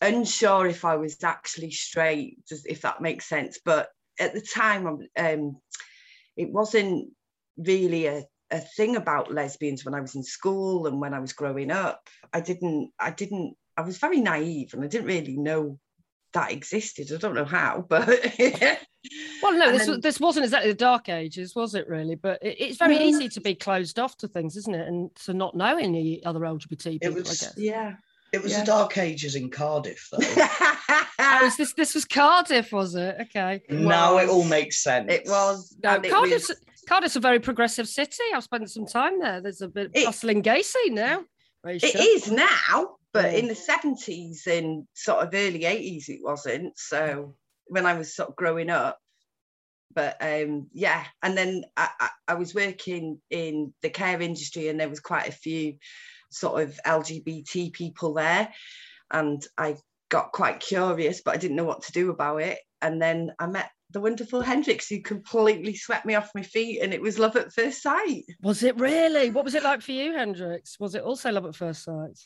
unsure 0.00 0.66
if 0.66 0.84
I 0.84 0.94
was 0.94 1.16
actually 1.24 1.72
straight, 1.72 2.38
if 2.64 2.82
that 2.82 3.00
makes 3.00 3.28
sense. 3.28 3.58
But 3.64 3.88
at 4.18 4.34
the 4.34 4.40
time, 4.40 4.86
um, 5.16 5.56
it 6.36 6.50
wasn't 6.50 7.10
really 7.56 8.06
a, 8.06 8.24
a 8.50 8.58
thing 8.60 8.96
about 8.96 9.32
lesbians 9.32 9.84
when 9.84 9.94
I 9.94 10.00
was 10.00 10.14
in 10.14 10.22
school 10.24 10.86
and 10.86 11.00
when 11.00 11.14
I 11.14 11.18
was 11.20 11.32
growing 11.32 11.70
up. 11.70 12.08
I 12.32 12.40
didn't, 12.40 12.90
I 12.98 13.10
didn't, 13.10 13.56
I 13.76 13.82
was 13.82 13.98
very 13.98 14.20
naive 14.20 14.74
and 14.74 14.84
I 14.84 14.86
didn't 14.86 15.06
really 15.06 15.36
know 15.36 15.78
that 16.34 16.52
existed. 16.52 17.12
I 17.12 17.16
don't 17.18 17.34
know 17.34 17.44
how, 17.44 17.84
but 17.88 18.08
well, 19.42 19.52
no, 19.58 19.72
this 19.72 19.86
then- 19.86 20.00
this 20.00 20.20
wasn't 20.20 20.44
exactly 20.44 20.70
the 20.70 20.76
dark 20.76 21.08
ages, 21.08 21.54
was 21.54 21.74
it? 21.74 21.88
Really, 21.88 22.14
but 22.14 22.38
it, 22.42 22.56
it's 22.58 22.78
very 22.78 22.96
No. 22.98 23.04
easy 23.04 23.28
to 23.30 23.40
be 23.40 23.54
closed 23.54 23.98
off 23.98 24.16
to 24.18 24.28
things, 24.28 24.56
isn't 24.56 24.74
it? 24.74 24.86
And 24.88 25.14
to 25.24 25.34
not 25.34 25.56
know 25.56 25.76
any 25.76 26.24
other 26.24 26.40
LGBT 26.40 27.00
people. 27.00 27.14
was- 27.14 27.42
I 27.42 27.46
guess. 27.46 27.54
yeah. 27.58 27.94
It 28.32 28.42
was 28.42 28.52
Yeah. 28.52 28.60
the 28.60 28.66
dark 28.66 28.98
ages 28.98 29.34
in 29.34 29.50
Cardiff, 29.50 30.08
though. 30.12 30.18
Oh, 31.24 31.46
is 31.46 31.56
this 31.56 31.72
this 31.74 31.94
was 31.94 32.04
Cardiff, 32.04 32.72
was 32.72 32.94
it? 32.94 33.16
Okay. 33.22 33.62
now 33.68 34.18
it 34.18 34.28
all 34.28 34.44
makes 34.44 34.82
sense. 34.82 35.10
it 35.12 35.22
was. 35.26 35.74
No, 35.82 35.90
and 35.96 36.04
it 36.04 36.10
Cardiff's, 36.12 36.48
was- 36.48 36.58
Cardiff's 36.88 37.16
a 37.16 37.20
very 37.20 37.38
progressive 37.38 37.88
city. 37.88 38.22
I've 38.34 38.42
spent 38.42 38.68
some 38.70 38.86
time 38.86 39.20
there. 39.20 39.40
There's 39.40 39.60
a 39.62 39.68
bit 39.68 39.86
of 39.86 39.92
It- 39.94 40.04
bustling 40.06 40.42
gay 40.42 40.62
scene 40.62 40.94
now. 40.94 41.24
It 41.64 41.84
is 41.94 42.30
now, 42.30 42.96
but 43.12 43.32
Yeah. 43.32 43.38
in 43.38 43.46
the 43.48 43.54
70s 43.54 44.46
and 44.48 44.86
sort 44.94 45.20
of 45.22 45.28
early 45.32 45.64
80s, 45.64 46.08
it 46.08 46.20
wasn't. 46.22 46.76
So 46.76 47.36
when 47.66 47.86
I 47.86 47.94
was 47.94 48.14
sort 48.14 48.30
of 48.30 48.36
growing 48.36 48.68
up, 48.68 48.98
but 49.94 50.16
um, 50.20 50.68
yeah, 50.72 51.04
and 51.22 51.36
then 51.38 51.64
I, 51.76 51.88
I, 52.00 52.08
I 52.28 52.34
was 52.34 52.54
working 52.54 53.20
in 53.30 53.72
the 53.82 53.90
care 53.90 54.20
industry, 54.20 54.68
and 54.68 54.80
there 54.80 54.88
was 54.88 55.00
quite 55.00 55.28
a 55.28 55.32
few 55.32 55.74
sort 56.32 56.62
of 56.62 56.78
LGBT 56.86 57.72
people 57.72 58.14
there, 58.14 58.52
and 59.10 59.44
I 59.58 59.76
got 60.08 60.32
quite 60.32 60.60
curious, 60.60 61.22
but 61.24 61.34
I 61.34 61.38
didn't 61.38 61.56
know 61.56 61.64
what 61.64 61.82
to 61.84 61.92
do 61.92 62.10
about 62.10 62.42
it. 62.42 62.58
And 62.80 63.00
then 63.00 63.32
I 63.38 63.46
met 63.46 63.70
the 63.90 64.00
wonderful 64.00 64.40
Hendrix, 64.40 64.88
who 64.88 65.00
completely 65.00 65.76
swept 65.76 66.06
me 66.06 66.14
off 66.14 66.30
my 66.34 66.42
feet, 66.42 66.80
and 66.82 66.92
it 66.92 67.00
was 67.00 67.18
love 67.18 67.36
at 67.36 67.52
first 67.52 67.82
sight. 67.82 68.24
Was 68.42 68.62
it 68.62 68.78
really? 68.78 69.30
What 69.30 69.44
was 69.44 69.54
it 69.54 69.62
like 69.62 69.82
for 69.82 69.92
you, 69.92 70.14
Hendrix? 70.14 70.78
Was 70.80 70.94
it 70.94 71.02
also 71.02 71.30
love 71.30 71.46
at 71.46 71.54
first 71.54 71.84
sight? 71.84 72.18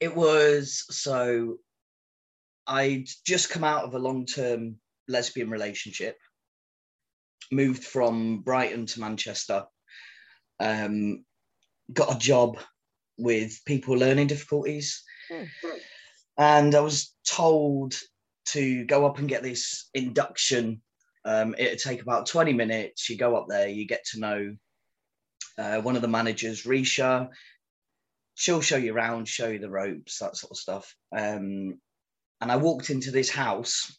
It 0.00 0.16
was 0.16 0.84
so 0.90 1.58
I'd 2.66 3.08
just 3.26 3.50
come 3.50 3.64
out 3.64 3.84
of 3.84 3.94
a 3.94 3.98
long 3.98 4.26
term 4.26 4.76
lesbian 5.08 5.50
relationship, 5.50 6.16
moved 7.50 7.84
from 7.84 8.40
Brighton 8.40 8.86
to 8.86 9.00
Manchester, 9.00 9.66
um, 10.60 11.24
got 11.92 12.14
a 12.14 12.18
job 12.18 12.58
with 13.18 13.60
people 13.66 13.96
learning 13.96 14.26
difficulties. 14.26 15.02
Hmm. 15.30 15.44
And 16.38 16.74
I 16.74 16.80
was 16.80 17.14
told 17.28 17.94
to 18.46 18.84
go 18.84 19.06
up 19.06 19.18
and 19.18 19.28
get 19.28 19.42
this 19.42 19.88
induction. 19.94 20.82
Um, 21.24 21.54
it'd 21.58 21.78
take 21.78 22.02
about 22.02 22.26
20 22.26 22.52
minutes. 22.52 23.08
You 23.08 23.16
go 23.16 23.36
up 23.36 23.46
there, 23.48 23.68
you 23.68 23.86
get 23.86 24.04
to 24.12 24.20
know 24.20 24.56
uh, 25.58 25.80
one 25.80 25.96
of 25.96 26.02
the 26.02 26.08
managers, 26.08 26.64
Risha, 26.64 27.28
she'll 28.34 28.60
show 28.60 28.76
you 28.76 28.94
around, 28.94 29.28
show 29.28 29.48
you 29.48 29.58
the 29.58 29.70
ropes, 29.70 30.18
that 30.18 30.36
sort 30.36 30.52
of 30.52 30.56
stuff. 30.56 30.94
Um, 31.16 31.78
and 32.40 32.50
I 32.50 32.56
walked 32.56 32.90
into 32.90 33.10
this 33.10 33.30
house, 33.30 33.96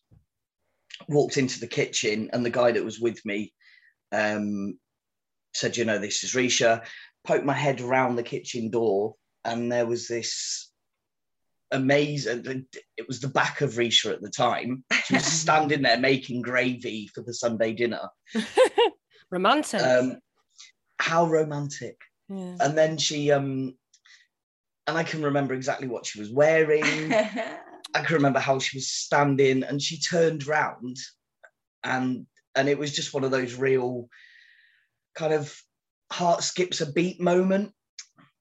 walked 1.08 1.38
into 1.38 1.60
the 1.60 1.68
kitchen, 1.68 2.30
and 2.34 2.46
the 2.46 2.50
guy 2.50 2.72
that 2.72 2.84
was 2.84 3.00
with 3.00 3.24
me 3.26 3.54
um, 4.12 4.78
said, 5.54 5.78
"You 5.78 5.86
know, 5.86 5.98
this 5.98 6.24
is 6.24 6.34
Risha." 6.34 6.86
Poked 7.26 7.46
my 7.46 7.54
head 7.54 7.82
around 7.82 8.16
the 8.16 8.24
kitchen 8.24 8.70
door, 8.70 9.16
and 9.46 9.72
there 9.72 9.86
was 9.86 10.08
this 10.08 10.72
amazing. 11.72 12.66
It 12.98 13.08
was 13.08 13.22
the 13.22 13.30
back 13.30 13.62
of 13.62 13.74
Risha 13.74 14.12
at 14.12 14.22
the 14.22 14.30
time. 14.30 14.84
She 15.06 15.16
was 15.16 15.26
standing 15.44 15.82
there 15.84 15.98
making 15.98 16.42
gravy 16.42 17.10
for 17.14 17.22
the 17.22 17.34
Sunday 17.34 17.74
dinner. 17.74 18.10
Romantic. 19.32 19.82
Um, 19.82 20.18
how 21.00 21.26
romantic! 21.26 21.98
yeah. 22.30 22.56
and 22.60 22.78
then 22.78 22.98
she 22.98 23.32
um 23.32 23.76
and 24.88 24.98
i 24.98 25.04
can 25.04 25.24
remember 25.24 25.54
exactly 25.54 25.88
what 25.88 26.06
she 26.06 26.20
was 26.20 26.32
wearing 26.32 26.84
i 27.14 28.02
can 28.04 28.16
remember 28.16 28.40
how 28.40 28.60
she 28.60 28.78
was 28.78 28.88
standing 28.88 29.64
and 29.64 29.82
she 29.82 30.00
turned 30.00 30.46
round 30.48 30.98
and 31.84 32.26
and 32.56 32.70
it 32.70 32.78
was 32.78 32.94
just 32.94 33.14
one 33.14 33.24
of 33.24 33.32
those 33.32 33.56
real 33.56 34.08
kind 35.16 35.34
of 35.34 35.56
heart 36.12 36.44
skips 36.44 36.82
a 36.82 36.92
beat 36.92 37.20
moment 37.20 37.74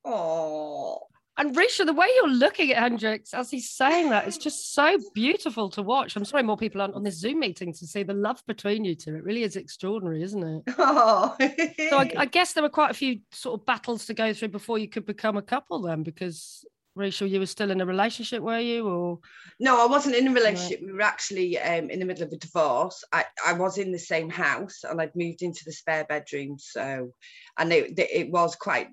Oh, 0.05 0.99
And 1.39 1.55
Risha, 1.55 1.87
the 1.87 1.93
way 1.93 2.07
you're 2.17 2.29
looking 2.29 2.73
at 2.73 2.79
Hendrix 2.79 3.33
as 3.33 3.51
he's 3.51 3.71
saying 3.71 4.11
that, 4.11 4.27
it's 4.27 4.37
just 4.37 4.75
so 4.75 4.99
beautiful 5.15 5.71
to 5.71 5.83
watch. 5.83 6.17
I'm 6.17 6.25
sorry 6.25 6.43
more 6.43 6.57
people 6.57 6.81
aren't 6.81 6.95
on 6.95 7.05
this 7.05 7.19
Zoom 7.19 7.41
meeting 7.41 7.73
to 7.73 7.87
see 7.87 8.03
the 8.03 8.15
love 8.15 8.43
between 8.47 8.85
you 8.85 8.95
two. 8.95 9.15
It 9.15 9.25
really 9.25 9.45
is 9.45 9.57
extraordinary, 9.57 10.23
isn't 10.23 10.43
it? 10.43 10.63
oh. 10.79 11.37
So 11.39 11.99
I, 11.99 12.13
I 12.17 12.27
guess 12.27 12.53
there 12.53 12.63
were 12.63 12.69
quite 12.69 12.91
a 12.91 12.95
few 12.95 13.21
sort 13.31 13.61
of 13.61 13.67
battles 13.67 14.07
to 14.07 14.15
go 14.15 14.33
through 14.33 14.49
before 14.49 14.79
you 14.79 14.89
could 14.89 15.07
become 15.07 15.37
a 15.37 15.43
couple 15.43 15.81
then, 15.83 16.03
because 16.03 16.65
Risha, 16.97 17.29
you 17.29 17.39
were 17.39 17.47
still 17.47 17.71
in 17.71 17.81
a 17.81 17.87
relationship, 17.87 18.43
were 18.43 18.59
you? 18.59 18.87
Or 18.87 19.19
No, 19.59 19.83
I 19.83 19.87
wasn't 19.87 20.17
in 20.17 20.29
a 20.29 20.33
relationship. 20.33 20.81
We 20.83 20.93
were 20.93 21.01
actually 21.01 21.59
um, 21.59 21.89
in 21.89 21.99
the 21.99 22.05
middle 22.05 22.25
of 22.25 22.33
a 22.33 22.37
divorce. 22.37 23.03
I, 23.13 23.25
I 23.47 23.55
was 23.55 23.79
in 23.79 23.93
the 23.93 23.99
same 23.99 24.29
house 24.29 24.85
and 24.85 25.01
I'd 25.01 25.17
moved 25.17 25.43
into 25.43 25.63
the 25.65 25.73
spare 25.73 26.05
bedroom. 26.05 26.57
So, 26.59 27.13
and 27.59 27.73
it, 27.73 27.99
it 27.99 28.31
was 28.31 28.57
quite, 28.57 28.89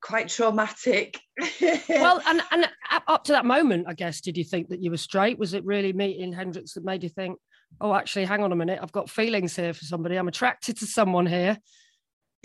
quite 0.00 0.28
traumatic. 0.28 1.20
well, 1.88 2.22
and 2.26 2.42
and 2.50 2.68
up- 2.90 3.04
up 3.06 3.24
to 3.24 3.32
that 3.32 3.44
moment, 3.44 3.86
I 3.88 3.94
guess, 3.94 4.22
did 4.22 4.38
you 4.38 4.44
think 4.44 4.70
that 4.70 4.82
you 4.82 4.90
were 4.90 4.96
straight? 4.96 5.38
Was 5.38 5.52
it 5.52 5.64
really 5.64 5.92
meeting 5.92 6.32
Hendrix 6.32 6.72
that 6.74 6.84
made 6.84 7.02
you 7.02 7.10
think, 7.10 7.38
oh, 7.80 7.94
actually, 7.94 8.24
hang 8.24 8.42
on 8.42 8.52
a 8.52 8.56
minute, 8.56 8.78
I've 8.82 8.92
got 8.92 9.10
feelings 9.10 9.54
here 9.54 9.74
for 9.74 9.84
somebody. 9.84 10.16
I'm 10.16 10.28
attracted 10.28 10.78
to 10.78 10.86
someone 10.86 11.26
here. 11.26 11.58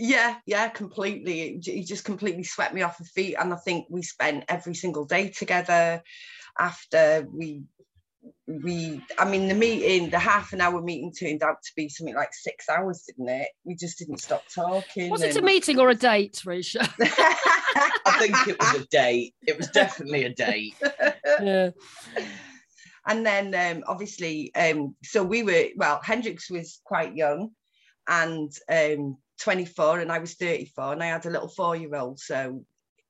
Yeah, 0.02 0.38
yeah, 0.48 0.68
completely. 0.70 1.60
He 1.64 1.84
just 1.84 2.04
completely 2.04 2.44
swept 2.44 2.74
me 2.74 2.82
off 2.82 2.98
the 2.98 3.06
feet. 3.06 3.36
And 3.40 3.54
I 3.54 3.58
think 3.58 3.86
we 3.88 4.02
spent 4.02 4.46
every 4.50 4.74
single 4.74 5.06
day 5.06 5.30
together 5.30 6.02
after 6.60 7.28
we 7.32 7.64
we 8.48 9.02
i 9.18 9.28
mean 9.28 9.48
the 9.48 9.56
meeting 9.56 10.10
the 10.10 10.20
half 10.20 10.54
an 10.54 10.62
hour 10.62 10.80
meeting 10.82 11.12
turned 11.12 11.42
out 11.42 11.56
to 11.64 11.72
be 11.76 11.90
something 11.90 12.14
like 12.14 12.34
six 12.34 12.70
hours 12.70 13.04
didn't 13.08 13.30
it 13.30 13.48
we 13.64 13.74
just 13.76 13.98
didn't 13.98 14.20
stop 14.20 14.44
talking 14.54 15.10
Was 15.10 15.24
it 15.24 15.38
a 15.38 15.42
meeting 15.42 15.80
or 15.80 15.90
a 15.90 15.96
date, 15.96 16.42
Risha? 16.46 16.82
i 18.06 18.18
think 18.20 18.36
it 18.48 18.60
was 18.60 18.82
a 18.82 18.86
date 18.88 19.34
it 19.48 19.58
was 19.58 19.70
definitely 19.70 20.26
a 20.26 20.34
date 20.34 20.76
yeah. 21.42 21.70
and 23.08 23.26
then 23.26 23.56
um, 23.56 23.84
obviously 23.88 24.54
um, 24.54 24.96
so 25.04 25.24
we 25.24 25.42
were 25.42 25.68
well 25.78 26.00
hendrix 26.04 26.50
was 26.52 26.80
quite 26.84 27.16
young 27.16 27.52
and 28.08 28.52
um, 28.70 29.18
24 29.42 30.00
and 30.00 30.12
i 30.12 30.20
was 30.20 30.36
34 30.36 30.94
and 30.94 31.04
i 31.04 31.08
had 31.08 31.26
a 31.26 31.30
little 31.30 31.48
four-year-old 31.50 32.20
so 32.20 32.64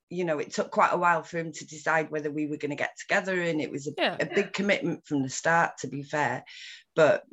you 0.09 0.23
know 0.25 0.39
it 0.39 0.51
took 0.53 0.71
quite 0.71 0.91
a 0.93 0.97
while 0.97 1.23
for 1.23 1.37
him 1.37 1.51
to 1.51 1.65
decide 1.65 2.09
whether 2.09 2.31
we 2.31 2.47
were 2.47 2.57
going 2.57 2.69
to 2.71 2.75
get 2.75 2.95
together 2.99 3.39
and 3.41 3.61
it 3.61 3.71
was 3.71 3.87
a, 3.87 3.91
Yeah. 3.97 4.17
a 4.19 4.25
big 4.25 4.53
commitment 4.53 5.05
from 5.05 5.23
the 5.23 5.29
start 5.29 5.71
to 5.79 5.87
be 5.87 6.03
fair 6.03 6.43
but 6.95 7.23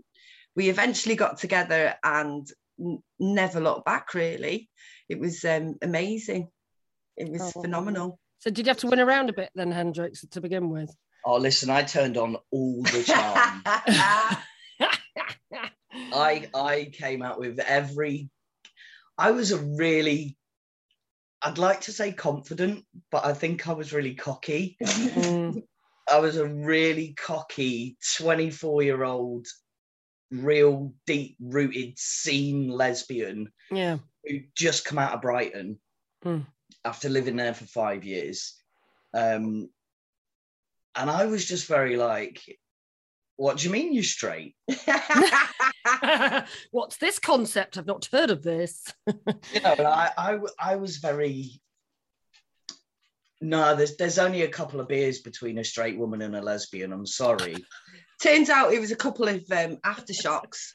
we 0.56 0.68
eventually 0.68 1.14
got 1.16 1.38
together 1.38 1.94
and 2.02 2.46
n- 2.80 3.02
never 3.20 3.60
looked 3.60 3.84
back 3.86 4.14
really 4.14 4.68
it 5.08 5.18
was 5.18 5.44
um, 5.44 5.76
amazing 5.82 6.48
it 7.16 7.28
was 7.30 7.42
Oh. 7.56 7.62
phenomenal 7.62 8.18
So 8.40 8.50
did 8.50 8.66
you 8.66 8.70
have 8.70 8.78
to 8.78 8.86
win 8.88 9.00
around 9.00 9.28
a 9.30 9.32
bit 9.32 9.50
then, 9.54 9.72
Hendrix, 9.72 10.24
to 10.30 10.40
begin 10.40 10.70
with? 10.70 10.90
oh 11.24 11.36
listen 11.36 11.68
i 11.70 11.82
turned 11.82 12.16
on 12.16 12.36
all 12.52 12.82
the 12.84 13.02
charm 13.04 13.62
I 16.12 16.48
I 16.54 16.90
came 16.92 17.22
out 17.22 17.38
with 17.40 17.58
every. 17.58 18.28
I 19.18 19.32
was 19.32 19.52
a 19.52 19.58
really. 19.58 20.36
I'd 21.42 21.58
like 21.58 21.82
to 21.82 21.92
say 21.92 22.12
confident, 22.12 22.84
but 23.12 23.24
I 23.24 23.32
think 23.32 23.68
I 23.68 23.72
was 23.72 23.92
really 23.92 24.14
cocky. 24.14 24.76
Mm, 24.82 25.62
I 26.10 26.18
was 26.18 26.36
a 26.36 26.46
really 26.46 27.14
cocky 27.16 27.96
24 28.16 28.82
year 28.82 29.04
old, 29.04 29.46
real 30.30 30.92
deep 31.06 31.36
rooted 31.40 31.98
scene 31.98 32.68
lesbian 32.68 33.52
yeah. 33.70 33.98
who 34.24 34.40
just 34.56 34.84
come 34.84 34.98
out 34.98 35.12
of 35.12 35.22
Brighton 35.22 35.78
Hmm. 36.24 36.40
after 36.84 37.08
living 37.08 37.36
there 37.36 37.54
for 37.54 37.66
five 37.66 38.04
years. 38.04 38.54
Um, 39.14 39.70
and 40.96 41.08
I 41.08 41.26
was 41.26 41.46
just 41.46 41.68
very 41.68 41.96
like, 41.96 42.40
what 43.36 43.58
do 43.58 43.64
you 43.64 43.70
mean 43.70 43.94
you're 43.94 44.02
straight? 44.02 44.56
What's 46.70 46.96
this 46.96 47.18
concept? 47.18 47.78
I've 47.78 47.86
not 47.86 48.08
heard 48.12 48.30
of 48.30 48.42
this. 48.42 48.92
you 49.06 49.60
know, 49.60 49.74
I, 49.78 50.10
I, 50.16 50.38
I 50.58 50.76
was 50.76 50.98
very. 50.98 51.60
No, 53.40 53.76
there's 53.76 53.96
there's 53.96 54.18
only 54.18 54.42
a 54.42 54.48
couple 54.48 54.80
of 54.80 54.88
beers 54.88 55.20
between 55.20 55.58
a 55.58 55.64
straight 55.64 55.96
woman 55.96 56.22
and 56.22 56.34
a 56.34 56.42
lesbian. 56.42 56.92
I'm 56.92 57.06
sorry. 57.06 57.56
Turns 58.22 58.50
out 58.50 58.72
it 58.72 58.80
was 58.80 58.90
a 58.90 58.96
couple 58.96 59.28
of 59.28 59.36
um, 59.52 59.76
aftershocks. 59.84 60.72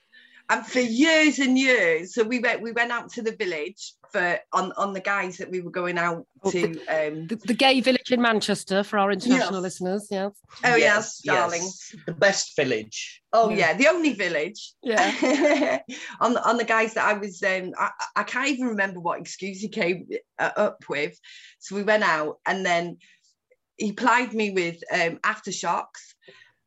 And 0.50 0.66
for 0.66 0.80
years 0.80 1.40
and 1.40 1.58
years, 1.58 2.14
so 2.14 2.24
we 2.24 2.40
went 2.40 2.62
we 2.62 2.72
went 2.72 2.92
out 2.92 3.10
to 3.14 3.22
the 3.22 3.32
village 3.32 3.94
for 4.12 4.38
on 4.52 4.72
on 4.74 4.94
the 4.94 5.00
guys 5.00 5.38
that 5.38 5.50
we 5.50 5.62
were 5.62 5.72
going 5.72 5.98
out 5.98 6.26
Oh, 6.44 6.52
to. 6.52 6.66
Um, 6.88 7.28
The, 7.28 7.38
the 7.46 7.54
gay 7.54 7.80
village 7.82 8.12
in 8.12 8.22
Manchester 8.22 8.84
for 8.84 9.00
our 9.00 9.12
international 9.12 9.54
Yes. 9.56 9.62
listeners. 9.64 10.08
Yeah. 10.12 10.30
oh 10.66 10.76
yes, 10.76 11.20
darling. 11.20 11.62
yes. 11.64 11.96
The 12.06 12.14
best 12.14 12.56
village. 12.56 13.22
Oh 13.32 13.50
Yeah. 13.50 13.58
yeah, 13.58 13.74
the 13.78 13.88
only 13.88 14.14
village. 14.14 14.74
Yeah. 14.84 15.80
on 16.20 16.38
on 16.38 16.58
the 16.58 16.66
guys 16.66 16.94
that 16.96 17.06
I 17.08 17.14
was, 17.14 17.42
um, 17.44 17.72
I, 17.78 17.90
I 18.18 18.24
can't 18.24 18.50
even 18.50 18.68
remember 18.68 19.00
what 19.00 19.20
excuse 19.20 19.60
he 19.62 19.70
came 19.70 20.08
uh, 20.38 20.52
up 20.58 20.84
with. 20.90 21.18
So 21.60 21.76
we 21.76 21.84
went 21.84 22.04
out, 22.04 22.40
and 22.46 22.66
then 22.66 22.98
he 23.78 23.94
plied 23.94 24.34
me 24.34 24.52
with 24.52 24.78
um, 24.92 25.18
aftershocks, 25.24 26.02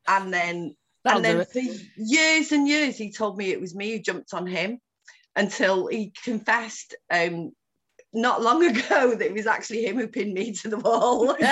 and 0.07 0.33
then 0.33 0.75
That'll 1.07 1.25
and 1.25 1.39
then 1.39 1.45
for 1.45 1.61
years 1.95 2.51
and 2.51 2.67
years 2.67 2.97
he 2.97 3.11
told 3.11 3.37
me 3.37 3.51
it 3.51 3.61
was 3.61 3.75
me 3.75 3.91
who 3.91 3.99
jumped 3.99 4.33
on 4.33 4.45
him, 4.47 4.79
until 5.35 5.87
he 5.87 6.13
confessed. 6.23 6.95
Um, 7.11 7.51
not 8.13 8.41
long 8.41 8.63
ago, 8.77 9.15
that 9.15 9.21
it 9.21 9.33
was 9.33 9.47
actually 9.47 9.85
him 9.85 9.97
who 9.97 10.07
pinned 10.07 10.33
me 10.33 10.53
to 10.53 10.69
the 10.69 10.77
wall. 10.77 11.35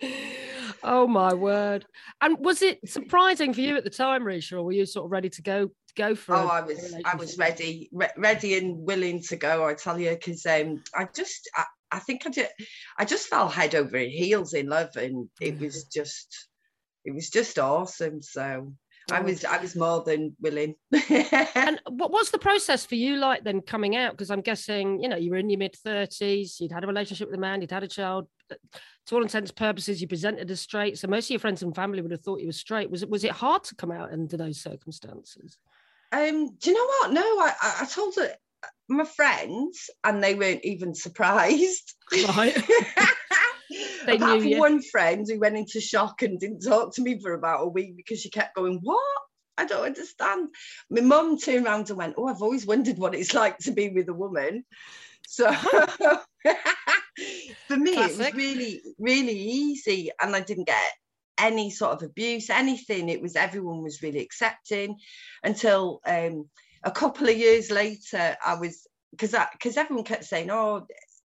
Oh 0.86 1.06
my 1.06 1.32
word! 1.32 1.86
And 2.20 2.36
was 2.38 2.60
it 2.60 2.78
surprising 2.86 3.54
for 3.54 3.62
you 3.62 3.74
at 3.76 3.84
the 3.84 3.90
time, 3.90 4.22
Risha, 4.22 4.52
or 4.58 4.64
were 4.64 4.72
you 4.72 4.84
sort 4.84 5.06
of 5.06 5.12
ready 5.12 5.30
to 5.30 5.42
go 5.42 5.68
to 5.68 5.94
go 5.96 6.14
for? 6.14 6.34
Oh, 6.34 6.46
a 6.46 6.46
I 6.46 6.60
was, 6.60 6.94
I 7.06 7.16
was 7.16 7.38
ready, 7.38 7.88
re- 7.90 8.12
ready 8.18 8.58
and 8.58 8.84
willing 8.84 9.22
to 9.22 9.36
go. 9.36 9.66
I 9.66 9.72
tell 9.72 9.98
you, 9.98 10.10
because 10.10 10.44
um, 10.44 10.82
I 10.94 11.08
just, 11.16 11.48
I, 11.56 11.64
I 11.92 11.98
think 12.00 12.26
I 12.26 12.30
just, 12.30 12.50
I 12.98 13.06
just 13.06 13.28
fell 13.28 13.48
head 13.48 13.74
over 13.74 13.96
heels 13.96 14.52
in 14.52 14.66
love, 14.66 14.94
and 14.96 15.30
it 15.40 15.58
was 15.58 15.84
just, 15.84 16.48
it 17.04 17.14
was 17.14 17.30
just 17.30 17.58
awesome. 17.58 18.22
So 18.22 18.72
I 19.10 19.20
Oh. 19.20 19.22
was, 19.22 19.44
I 19.44 19.58
was 19.58 19.76
more 19.76 20.02
than 20.04 20.34
willing. 20.40 20.76
And 21.56 21.80
what 21.88 22.10
was 22.10 22.30
the 22.30 22.38
process 22.38 22.84
for 22.84 22.94
you 22.94 23.16
like 23.16 23.44
then 23.44 23.60
coming 23.60 23.96
out? 23.96 24.12
Because 24.12 24.30
I'm 24.30 24.40
guessing, 24.40 25.00
you 25.02 25.08
know, 25.08 25.16
you 25.16 25.30
were 25.30 25.36
in 25.36 25.48
your 25.50 25.58
mid 25.58 25.74
30s, 25.86 26.60
you'd 26.60 26.72
had 26.72 26.84
a 26.84 26.86
relationship 26.86 27.28
with 27.28 27.38
a 27.38 27.40
man, 27.40 27.60
you'd 27.60 27.70
had 27.70 27.82
a 27.82 27.88
child. 27.88 28.26
To 28.50 29.14
all 29.14 29.22
intents 29.22 29.50
and 29.50 29.56
purposes, 29.56 30.00
you 30.00 30.08
presented 30.08 30.50
as 30.50 30.60
straight. 30.60 30.98
So 30.98 31.08
most 31.08 31.26
of 31.26 31.30
your 31.30 31.40
friends 31.40 31.62
and 31.62 31.74
family 31.74 32.02
would 32.02 32.10
have 32.10 32.22
thought 32.22 32.40
you 32.40 32.46
were 32.46 32.52
straight. 32.52 32.90
Was 32.90 33.02
it 33.02 33.08
was 33.10 33.24
it 33.24 33.30
hard 33.32 33.64
to 33.64 33.74
come 33.74 33.90
out 33.90 34.12
under 34.12 34.36
those 34.36 34.60
circumstances? 34.60 35.56
um, 36.12 36.54
do 36.56 36.70
you 36.70 36.76
know 36.76 36.86
what? 36.86 37.12
No, 37.12 37.22
I, 37.22 37.52
I, 37.62 37.76
I 37.82 37.86
told 37.86 38.14
my 38.88 39.04
friends, 39.04 39.90
and 40.04 40.22
they 40.22 40.34
weren't 40.34 40.64
even 40.64 40.94
surprised. 41.06 41.94
Right. 42.36 42.56
They 44.06 44.16
Apart 44.16 44.40
from 44.40 44.48
you. 44.48 44.58
one 44.58 44.82
friend 44.82 45.26
who 45.28 45.38
went 45.38 45.56
into 45.56 45.80
shock 45.80 46.22
and 46.22 46.38
didn't 46.38 46.60
talk 46.60 46.94
to 46.94 47.02
me 47.02 47.20
for 47.20 47.32
about 47.32 47.64
a 47.64 47.68
week 47.68 47.96
because 47.96 48.20
she 48.20 48.30
kept 48.30 48.56
going, 48.56 48.80
What? 48.82 49.00
I 49.56 49.66
don't 49.66 49.86
understand. 49.86 50.48
My 50.90 51.00
mum 51.00 51.38
turned 51.38 51.66
around 51.66 51.88
and 51.88 51.98
went, 51.98 52.14
Oh, 52.16 52.28
I've 52.28 52.42
always 52.42 52.66
wondered 52.66 52.98
what 52.98 53.14
it's 53.14 53.34
like 53.34 53.58
to 53.58 53.72
be 53.72 53.90
with 53.90 54.08
a 54.08 54.14
woman. 54.14 54.64
So 55.26 55.52
for 55.62 56.20
me, 57.76 57.92
it 57.92 58.18
was 58.18 58.34
really, 58.34 58.82
really 58.98 59.38
easy. 59.38 60.10
And 60.20 60.34
I 60.34 60.40
didn't 60.40 60.66
get 60.66 60.92
any 61.38 61.70
sort 61.70 61.92
of 61.92 62.02
abuse, 62.02 62.50
anything. 62.50 63.08
It 63.08 63.22
was 63.22 63.36
everyone 63.36 63.82
was 63.82 64.02
really 64.02 64.20
accepting 64.20 64.96
until 65.42 66.00
um, 66.06 66.48
a 66.82 66.90
couple 66.90 67.28
of 67.28 67.36
years 67.36 67.70
later, 67.70 68.36
I 68.44 68.54
was 68.54 68.86
because 69.10 69.34
because 69.52 69.76
everyone 69.76 70.04
kept 70.04 70.24
saying, 70.24 70.50
"Oh, 70.50 70.86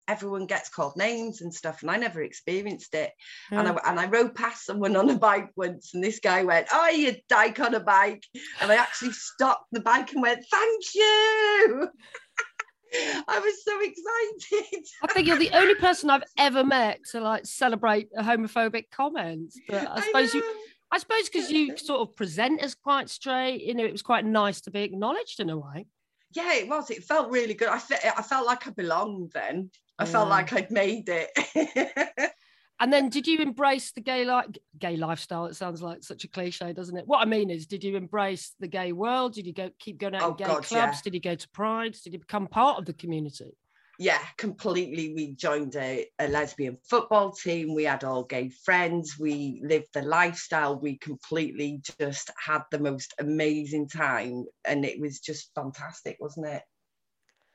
everyone 0.09 0.47
gets 0.47 0.69
called 0.69 0.97
names 0.97 1.41
and 1.41 1.53
stuff," 1.53 1.83
and 1.83 1.91
I 1.91 1.97
never 1.97 2.23
experienced 2.23 2.95
it. 2.95 3.13
And 3.51 3.69
hmm. 3.69 3.77
I 3.85 3.91
and 3.91 4.01
I 4.01 4.07
rode 4.07 4.35
past 4.35 4.65
someone 4.65 4.97
on 4.97 5.11
a 5.11 5.19
bike 5.19 5.51
once, 5.57 5.93
and 5.95 6.03
this 6.03 6.21
guy 6.21 6.45
went, 6.45 6.69
"Oh, 6.73 6.89
you 6.89 7.17
dyke 7.29 7.61
on 7.61 7.75
a 7.75 7.81
bike," 7.81 8.25
and 8.61 8.73
I 8.73 8.77
actually 8.77 9.13
stopped 9.13 9.67
the 9.73 9.81
bike 9.81 10.13
and 10.13 10.23
went, 10.23 10.45
"Thank 10.51 10.95
you." 10.95 11.91
I 13.29 13.39
was 13.39 13.65
so 13.65 13.79
excited. 13.81 14.87
I 15.03 15.13
think 15.13 15.27
you're 15.27 15.39
the 15.39 15.51
only 15.53 15.75
person 15.75 16.09
I've 16.09 16.23
ever 16.39 16.65
met 16.65 17.01
to 17.11 17.21
like 17.21 17.45
celebrate 17.45 18.09
a 18.17 18.23
homophobic 18.23 18.91
comment. 18.91 19.53
But 19.69 19.89
I 19.91 20.01
suppose 20.01 20.35
you. 20.35 20.43
I 20.91 20.99
suppose 20.99 21.29
because 21.29 21.51
you 21.51 21.77
sort 21.77 22.01
of 22.01 22.17
present 22.17 22.63
as 22.63 22.75
quite 22.75 23.11
straight, 23.11 23.63
you 23.63 23.75
know, 23.75 23.85
it 23.85 23.93
was 23.93 24.03
quite 24.03 24.25
nice 24.25 24.63
to 24.63 24.71
be 24.71 24.83
acknowledged 24.83 25.41
in 25.41 25.51
a 25.51 25.59
way. 25.59 25.87
Yeah, 26.35 26.55
it 26.55 26.69
was. 26.69 26.91
It 26.91 27.05
felt 27.05 27.31
really 27.31 27.55
good. 27.55 27.69
I 27.69 27.79
fe- 27.79 28.11
I 28.17 28.23
felt 28.23 28.47
like 28.47 28.67
I 28.67 28.71
belonged 28.71 29.33
then. 29.33 29.71
I 29.99 30.05
felt 30.05 30.29
like 30.29 30.53
I'd 30.53 30.71
made 30.71 31.09
it. 31.09 32.33
And 32.81 32.93
then 32.93 33.09
did 33.09 33.27
you 33.27 33.41
embrace 33.41 33.91
the 33.91 34.01
gay 34.01 34.25
like 34.25 34.57
gay 34.79 34.97
lifestyle? 34.97 35.47
It 35.47 35.57
sounds 35.57 35.83
like 35.83 36.05
such 36.05 36.23
a 36.23 36.29
cliche, 36.29 36.73
doesn't 36.73 36.97
it? 36.97 37.09
What 37.09 37.19
I 37.19 37.25
mean 37.25 37.51
is, 37.51 37.67
did 37.67 37.83
you 37.83 37.97
embrace 37.97 38.55
the 38.61 38.69
gay 38.69 38.93
world? 38.93 39.33
Did 39.35 39.47
you 39.47 39.53
go 39.53 39.71
keep 39.81 39.99
going 39.99 40.15
out 40.15 40.23
Oh, 40.23 40.33
gay 40.35 40.45
God, 40.45 40.63
clubs? 40.63 40.71
yeah. 40.71 41.01
Did 41.03 41.15
you 41.15 41.21
go 41.21 41.35
to 41.35 41.49
Pride? 41.49 41.97
Did 42.05 42.13
you 42.13 42.21
become 42.21 42.47
part 42.47 42.79
of 42.79 42.87
the 42.87 42.93
community? 42.93 43.57
yeah, 44.01 44.21
completely. 44.37 45.13
We 45.13 45.35
joined 45.35 45.75
a, 45.75 46.07
a 46.21 46.29
lesbian 46.29 46.79
football 46.89 47.33
team. 47.33 47.75
We 47.75 47.83
had 47.83 48.05
all 48.05 48.23
gay 48.23 48.49
friends. 48.49 49.19
We 49.19 49.61
lived 49.65 49.89
the 49.93 50.03
lifestyle. 50.03 50.79
We 50.79 50.99
completely 50.99 51.83
just 51.99 52.31
had 52.41 52.63
the 52.71 52.79
most 52.79 53.13
amazing 53.19 53.89
time. 53.89 54.45
And 54.65 54.85
it 54.85 55.01
was 55.01 55.19
just 55.19 55.51
fantastic, 55.57 56.17
wasn't 56.21 56.47
it? 56.47 56.63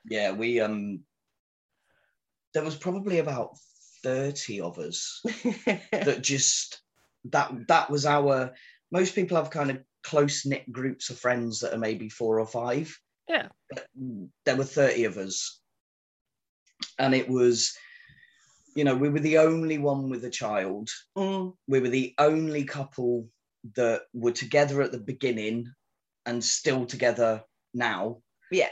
Yeah, 0.04 0.32
we 0.32 0.60
um 0.60 1.00
there 2.54 2.64
was 2.64 2.76
probably 2.76 3.18
about 3.18 3.56
30 4.02 4.60
of 4.60 4.78
us 4.78 5.20
that 5.92 6.18
just 6.22 6.80
that 7.30 7.52
that 7.68 7.90
was 7.90 8.06
our 8.06 8.52
most 8.92 9.14
people 9.14 9.36
have 9.36 9.50
kind 9.50 9.70
of 9.70 9.78
close 10.04 10.46
knit 10.46 10.70
groups 10.70 11.10
of 11.10 11.18
friends 11.18 11.60
that 11.60 11.72
are 11.74 11.78
maybe 11.78 12.08
four 12.08 12.38
or 12.38 12.46
five. 12.46 12.96
Yeah. 13.28 13.48
But 13.70 13.86
there 14.44 14.56
were 14.56 14.64
30 14.64 15.04
of 15.04 15.16
us. 15.16 15.60
And 16.98 17.14
it 17.14 17.28
was, 17.28 17.74
you 18.76 18.84
know, 18.84 18.94
we 18.94 19.08
were 19.08 19.20
the 19.20 19.38
only 19.38 19.78
one 19.78 20.10
with 20.10 20.24
a 20.26 20.30
child. 20.30 20.90
Mm, 21.16 21.54
We 21.66 21.80
were 21.80 21.88
the 21.88 22.14
only 22.18 22.64
couple 22.64 23.28
that 23.76 24.02
were 24.12 24.32
together 24.32 24.82
at 24.82 24.92
the 24.92 24.98
beginning 24.98 25.72
and 26.26 26.44
still 26.44 26.84
together 26.84 27.42
now. 27.72 28.18
yeah. 28.52 28.68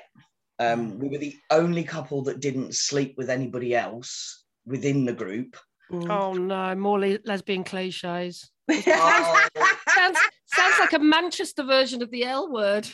Um, 0.62 0.98
we 0.98 1.08
were 1.08 1.18
the 1.18 1.36
only 1.50 1.84
couple 1.84 2.22
that 2.24 2.40
didn't 2.40 2.74
sleep 2.74 3.14
with 3.16 3.30
anybody 3.30 3.74
else 3.74 4.44
within 4.64 5.04
the 5.04 5.12
group. 5.12 5.56
Mm. 5.90 6.08
Oh 6.10 6.32
no, 6.32 6.74
more 6.74 6.98
le- 7.00 7.18
lesbian 7.24 7.64
cliches. 7.64 8.50
Oh, 8.70 9.48
Sounds 9.94 10.18
sounds 10.46 10.78
like 10.78 10.92
a 10.92 10.98
Manchester 10.98 11.64
version 11.64 12.02
of 12.02 12.10
the 12.10 12.24
L 12.24 12.50
word. 12.52 12.86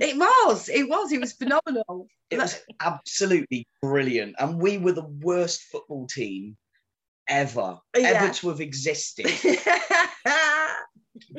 It 0.00 0.16
was. 0.16 0.68
It 0.68 0.88
was. 0.88 1.12
It 1.12 1.20
was 1.20 1.32
phenomenal. 1.32 2.06
it 2.30 2.38
was 2.38 2.60
absolutely 2.80 3.66
brilliant. 3.82 4.36
And 4.38 4.60
we 4.62 4.78
were 4.78 4.92
the 4.92 5.08
worst 5.22 5.62
football 5.72 6.06
team 6.06 6.56
ever, 7.28 7.78
Yeah. 7.96 8.08
ever 8.08 8.32
to 8.34 8.48
have 8.50 8.60
existed. 8.60 9.26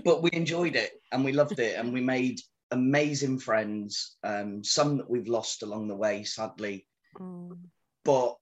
but 0.04 0.22
we 0.22 0.30
enjoyed 0.34 0.76
it 0.76 0.92
and 1.12 1.24
we 1.24 1.32
loved 1.32 1.60
it 1.60 1.78
and 1.80 1.94
we 1.94 2.02
made 2.02 2.40
amazing 2.72 3.39
friends. 3.39 4.17
Um, 4.24 4.63
some 4.63 4.97
that 4.97 5.09
we've 5.09 5.28
lost 5.28 5.63
along 5.63 5.88
the 5.88 5.95
way, 5.95 6.24
sadly. 6.24 6.88
But 8.05 8.38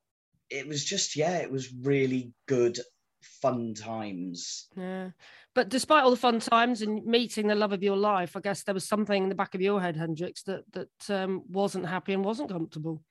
it 0.49 0.67
was 0.67 0.84
just, 0.84 1.15
yeah, 1.15 1.38
it 1.38 1.51
was 1.51 1.73
really 1.73 2.34
good, 2.47 2.80
fun 3.21 3.73
times. 3.73 4.67
Yeah. 4.75 5.09
But 5.55 5.69
despite 5.69 6.03
all 6.03 6.11
the 6.11 6.17
fun 6.17 6.39
times 6.39 6.82
and 6.82 7.03
meeting 7.05 7.47
the 7.47 7.55
love 7.55 7.73
of 7.73 7.82
your 7.82 7.97
life, 7.97 8.36
I 8.36 8.41
guess 8.41 8.63
there 8.63 8.75
was 8.75 8.88
something 8.88 9.23
in 9.23 9.30
the 9.30 9.36
back 9.36 9.55
of 9.55 9.61
your 9.61 9.82
head, 9.82 9.95
Hendrix, 9.95 10.43
that 10.43 10.63
that 10.73 11.09
um, 11.09 11.43
wasn't 11.49 11.88
happy 11.88 12.13
and 12.13 12.23
wasn't 12.23 12.51
comfortable. 12.51 13.01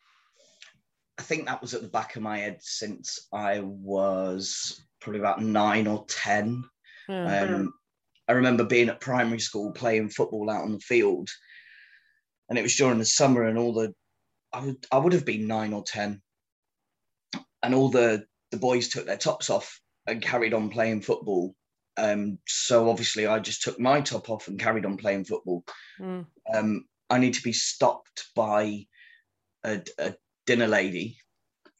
I 1.18 1.22
think 1.22 1.46
that 1.46 1.60
was 1.60 1.74
at 1.74 1.82
the 1.82 1.88
back 1.88 2.14
of 2.14 2.22
my 2.22 2.38
head 2.38 2.58
since 2.60 3.26
I 3.32 3.60
was 3.60 4.80
probably 5.00 5.20
about 5.20 5.42
nine 5.42 5.86
or 5.86 6.04
10. 6.08 6.62
Yeah. 7.08 7.40
Um, 7.42 7.72
I 8.28 8.32
remember 8.32 8.64
being 8.64 8.88
at 8.88 9.00
primary 9.00 9.40
school 9.40 9.72
playing 9.72 10.10
football 10.10 10.50
out 10.50 10.62
on 10.62 10.72
the 10.72 10.80
field, 10.80 11.28
and 12.48 12.58
it 12.58 12.62
was 12.62 12.76
during 12.76 12.98
the 12.98 13.04
summer, 13.04 13.44
and 13.44 13.58
all 13.58 13.72
the 13.72 13.94
I 14.52 14.64
would 14.64 14.86
I 14.90 14.98
would 14.98 15.12
have 15.12 15.24
been 15.24 15.46
nine 15.46 15.72
or 15.72 15.84
ten, 15.84 16.22
and 17.62 17.74
all 17.74 17.88
the 17.88 18.24
the 18.50 18.56
boys 18.56 18.88
took 18.88 19.06
their 19.06 19.16
tops 19.16 19.50
off 19.50 19.80
and 20.06 20.22
carried 20.22 20.54
on 20.54 20.70
playing 20.70 21.02
football. 21.02 21.54
Um, 21.96 22.38
so 22.46 22.90
obviously, 22.90 23.26
I 23.26 23.38
just 23.38 23.62
took 23.62 23.80
my 23.80 24.00
top 24.00 24.28
off 24.30 24.48
and 24.48 24.58
carried 24.58 24.84
on 24.84 24.96
playing 24.96 25.24
football. 25.24 25.64
Mm. 26.00 26.26
Um, 26.54 26.84
I 27.08 27.18
need 27.18 27.34
to 27.34 27.42
be 27.42 27.52
stopped 27.52 28.26
by 28.34 28.86
a, 29.64 29.82
a 29.98 30.14
dinner 30.46 30.66
lady 30.66 31.18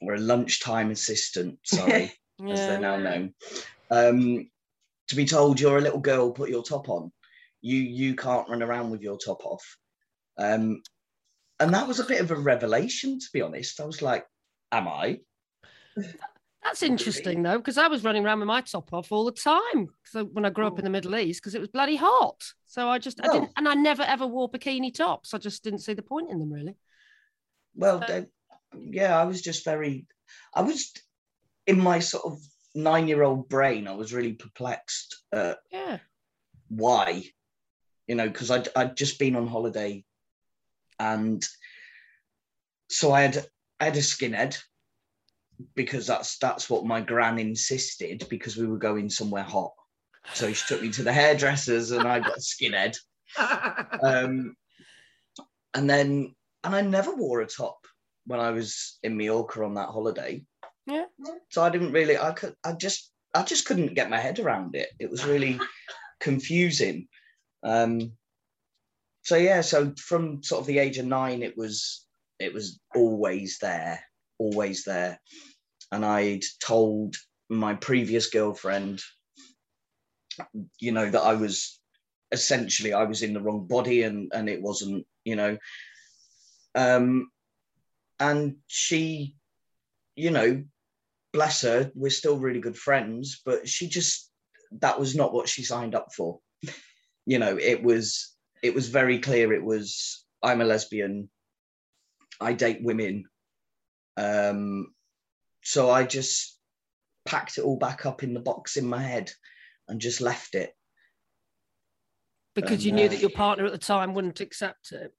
or 0.01 0.15
a 0.15 0.21
lunchtime 0.21 0.91
assistant. 0.91 1.59
Sorry 1.65 2.13
as 2.49 2.59
they're 2.61 2.81
now 2.81 2.97
known. 2.97 3.35
Um, 3.91 4.51
to 5.09 5.17
be 5.17 5.25
told 5.25 5.61
you're 5.61 5.79
a 5.79 5.83
little 5.83 6.01
girl, 6.01 6.31
put 6.33 6.51
your 6.51 6.63
top 6.63 6.89
on. 6.89 7.13
You 7.63 7.79
you 7.79 8.15
can't 8.15 8.49
run 8.49 8.63
around 8.63 8.91
with 8.91 9.03
your 9.03 9.19
top 9.19 9.45
off. 9.45 9.65
Um, 10.39 10.83
and 11.59 11.73
that 11.75 11.89
was 11.89 12.01
a 12.01 12.05
bit 12.05 12.21
of 12.21 12.31
a 12.31 12.37
revelation, 12.37 13.19
to 13.19 13.27
be 13.33 13.41
honest. 13.43 13.81
I 13.81 13.85
was 13.87 14.03
like, 14.03 14.27
"Am 14.73 14.87
I?" 14.89 15.21
That's 16.63 16.83
interesting 16.83 17.43
though, 17.43 17.59
because 17.59 17.79
I 17.79 17.87
was 17.87 18.03
running 18.03 18.25
around 18.25 18.41
with 18.41 18.49
my 18.49 18.61
top 18.61 18.93
off 18.93 19.13
all 19.13 19.25
the 19.25 19.33
time. 19.33 19.89
So 20.05 20.25
when 20.25 20.45
I 20.45 20.51
grew 20.51 20.67
up 20.67 20.79
in 20.79 20.85
the 20.85 20.91
Middle 20.91 21.15
East, 21.17 21.41
because 21.41 21.55
it 21.55 21.61
was 21.61 21.69
bloody 21.69 21.97
hot. 21.97 22.43
So 22.67 22.89
I 22.89 22.99
just 22.99 23.21
I 23.25 23.29
didn't, 23.33 23.51
Oh. 23.51 23.53
and 23.57 23.69
I 23.69 23.75
never 23.75 24.03
ever 24.03 24.27
wore 24.27 24.51
bikini 24.51 24.93
tops. 24.93 25.33
I 25.33 25.39
just 25.39 25.63
didn't 25.63 25.79
see 25.79 25.95
the 25.95 26.03
point 26.03 26.31
in 26.31 26.41
them 26.41 26.53
really. 26.53 26.77
Well, 27.75 28.03
So- 28.07 28.27
yeah, 28.77 29.17
I 29.19 29.25
was 29.25 29.43
just 29.43 29.65
very, 29.65 30.07
I 30.55 30.63
was 30.63 30.93
in 31.69 31.81
my 31.81 32.01
sort 32.01 32.25
of 32.25 32.41
nine 32.77 33.09
year 33.09 33.23
old 33.23 33.49
brain, 33.49 33.89
I 33.89 33.93
was 33.93 34.13
really 34.13 34.35
perplexed 34.35 35.23
at 35.33 35.59
Yeah. 35.71 35.99
why, 36.69 37.25
you 38.07 38.15
know, 38.15 38.29
because 38.29 38.51
I'd, 38.51 38.69
I'd 38.77 38.97
just 38.97 39.19
been 39.19 39.37
on 39.37 39.47
holiday 39.47 40.05
and 40.99 41.45
so 42.89 43.13
I 43.13 43.23
had, 43.23 43.47
I 43.81 43.87
had 43.87 43.97
a 43.97 44.01
skinhead 44.01 44.59
because 45.75 46.07
that's 46.07 46.39
that's 46.39 46.69
what 46.69 46.85
my 46.87 47.01
gran 47.01 47.39
insisted 47.39 48.27
because 48.29 48.57
we 48.57 48.67
were 48.67 48.79
going 48.79 49.11
somewhere 49.11 49.43
hot. 49.43 49.73
So 50.35 50.53
she 50.53 50.67
took 50.67 50.83
me 50.83 50.91
to 50.91 51.03
the 51.03 51.13
hairdressers 51.13 51.91
and 51.93 52.07
I 52.07 52.21
got 52.21 52.37
a 52.37 52.41
skinhead. 52.41 52.97
Um, 54.03 54.57
and 55.75 55.89
then, 55.89 56.35
and 56.65 56.75
I 56.75 56.81
never 56.81 57.15
wore 57.15 57.41
a 57.41 57.47
top 57.47 57.87
when 58.27 58.41
I 58.41 58.51
was 58.51 58.99
in 59.03 59.17
Mallorca 59.17 59.65
on 59.65 59.75
that 59.75 59.89
holiday. 59.89 60.45
Yeah. 60.87 61.07
So 61.51 61.63
I 61.63 61.71
didn't 61.71 61.93
really, 61.93 62.17
I 62.19 62.33
could, 62.33 62.55
I 62.65 62.73
just, 62.73 63.13
I 63.35 63.43
just 63.43 63.67
couldn't 63.67 63.95
get 63.95 64.11
my 64.11 64.19
head 64.19 64.39
around 64.39 64.75
it. 64.75 64.89
It 64.99 65.11
was 65.11 65.25
really 65.25 65.59
confusing. 66.21 67.09
Um, 67.63 68.13
so 69.23 69.37
yeah, 69.37 69.61
so 69.61 69.93
from 69.99 70.43
sort 70.43 70.61
of 70.61 70.67
the 70.67 70.79
age 70.79 70.99
of 70.99 71.07
nine, 71.07 71.43
it 71.43 71.57
was, 71.57 72.07
it 72.39 72.55
was 72.55 72.79
always 72.95 73.59
there, 73.61 74.01
always 74.39 74.85
there. 74.85 75.21
And 75.91 76.05
I'd 76.05 76.45
told 76.61 77.17
my 77.49 77.75
previous 77.75 78.29
girlfriend, 78.29 79.01
you 80.79 80.93
know, 80.93 81.11
that 81.11 81.23
I 81.23 81.35
was 81.35 81.81
essentially 82.33 82.93
I 82.93 83.05
was 83.05 83.23
in 83.23 83.33
the 83.33 83.41
wrong 83.41 83.67
body 83.67 84.03
and 84.03 84.31
and 84.35 84.49
it 84.49 84.61
wasn't, 84.61 85.07
you 85.25 85.37
know. 85.37 85.57
Um 86.75 87.31
and 88.19 88.57
she, 88.67 89.37
you 90.15 90.31
know, 90.31 90.65
bless 91.37 91.61
her, 91.61 91.93
we're 91.95 92.09
still 92.09 92.39
really 92.39 92.61
good 92.61 92.79
friends, 92.79 93.43
but 93.45 93.69
she 93.69 93.89
just 93.89 94.33
that 94.81 94.99
was 94.99 95.15
not 95.15 95.35
what 95.35 95.49
she 95.49 95.63
signed 95.63 95.95
up 95.95 96.09
for. 96.17 96.41
You 97.27 97.39
know, 97.39 97.59
it 97.59 97.83
was 97.83 98.35
it 98.63 98.75
was 98.75 98.89
very 98.89 99.19
clear 99.19 99.53
it 99.53 99.63
was 99.63 100.25
I'm 100.43 100.63
a 100.63 100.65
lesbian, 100.65 101.29
I 102.41 102.55
date 102.55 102.81
women. 102.83 103.25
Um 104.17 104.95
so 105.63 105.91
I 105.91 106.05
just 106.05 106.59
packed 107.27 107.59
it 107.59 107.65
all 107.65 107.77
back 107.77 108.07
up 108.07 108.23
in 108.23 108.33
the 108.33 108.41
box 108.41 108.79
in 108.79 108.89
my 108.89 109.03
head 109.03 109.31
and 109.89 110.01
just 110.01 110.23
left 110.23 110.55
it. 110.55 110.73
Because 112.55 112.87
you 112.87 112.93
knew 112.93 113.07
uh, 113.07 113.09
that 113.09 113.21
your 113.21 113.37
partner 113.45 113.67
at 113.67 113.73
the 113.73 113.79
time 113.79 114.15
wouldn't 114.15 114.41
accept 114.41 114.93
it. 114.93 115.13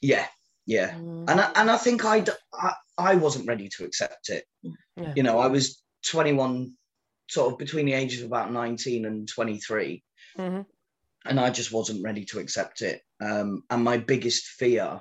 Yeah, 0.00 0.26
yeah. 0.66 0.92
Mm. 0.92 1.28
and 1.28 1.40
I, 1.40 1.50
and 1.56 1.68
I 1.68 1.76
think 1.78 2.04
I'd, 2.04 2.30
I 2.54 2.74
I 3.02 3.14
wasn't 3.16 3.48
ready 3.48 3.68
to 3.76 3.84
accept 3.84 4.28
it. 4.28 4.44
Yeah. 4.62 5.12
You 5.16 5.22
know, 5.22 5.38
I 5.38 5.48
was 5.48 5.82
21, 6.06 6.72
sort 7.28 7.52
of 7.52 7.58
between 7.58 7.86
the 7.86 7.92
ages 7.94 8.20
of 8.20 8.26
about 8.26 8.52
19 8.52 9.04
and 9.04 9.28
23, 9.28 10.02
Mhm. 10.38 10.66
and 11.24 11.40
I 11.40 11.50
just 11.50 11.72
wasn't 11.72 12.02
ready 12.04 12.24
to 12.26 12.38
accept 12.38 12.82
it. 12.82 13.02
Um, 13.20 13.64
and 13.70 13.82
my 13.84 13.96
biggest 13.98 14.44
fear 14.46 15.00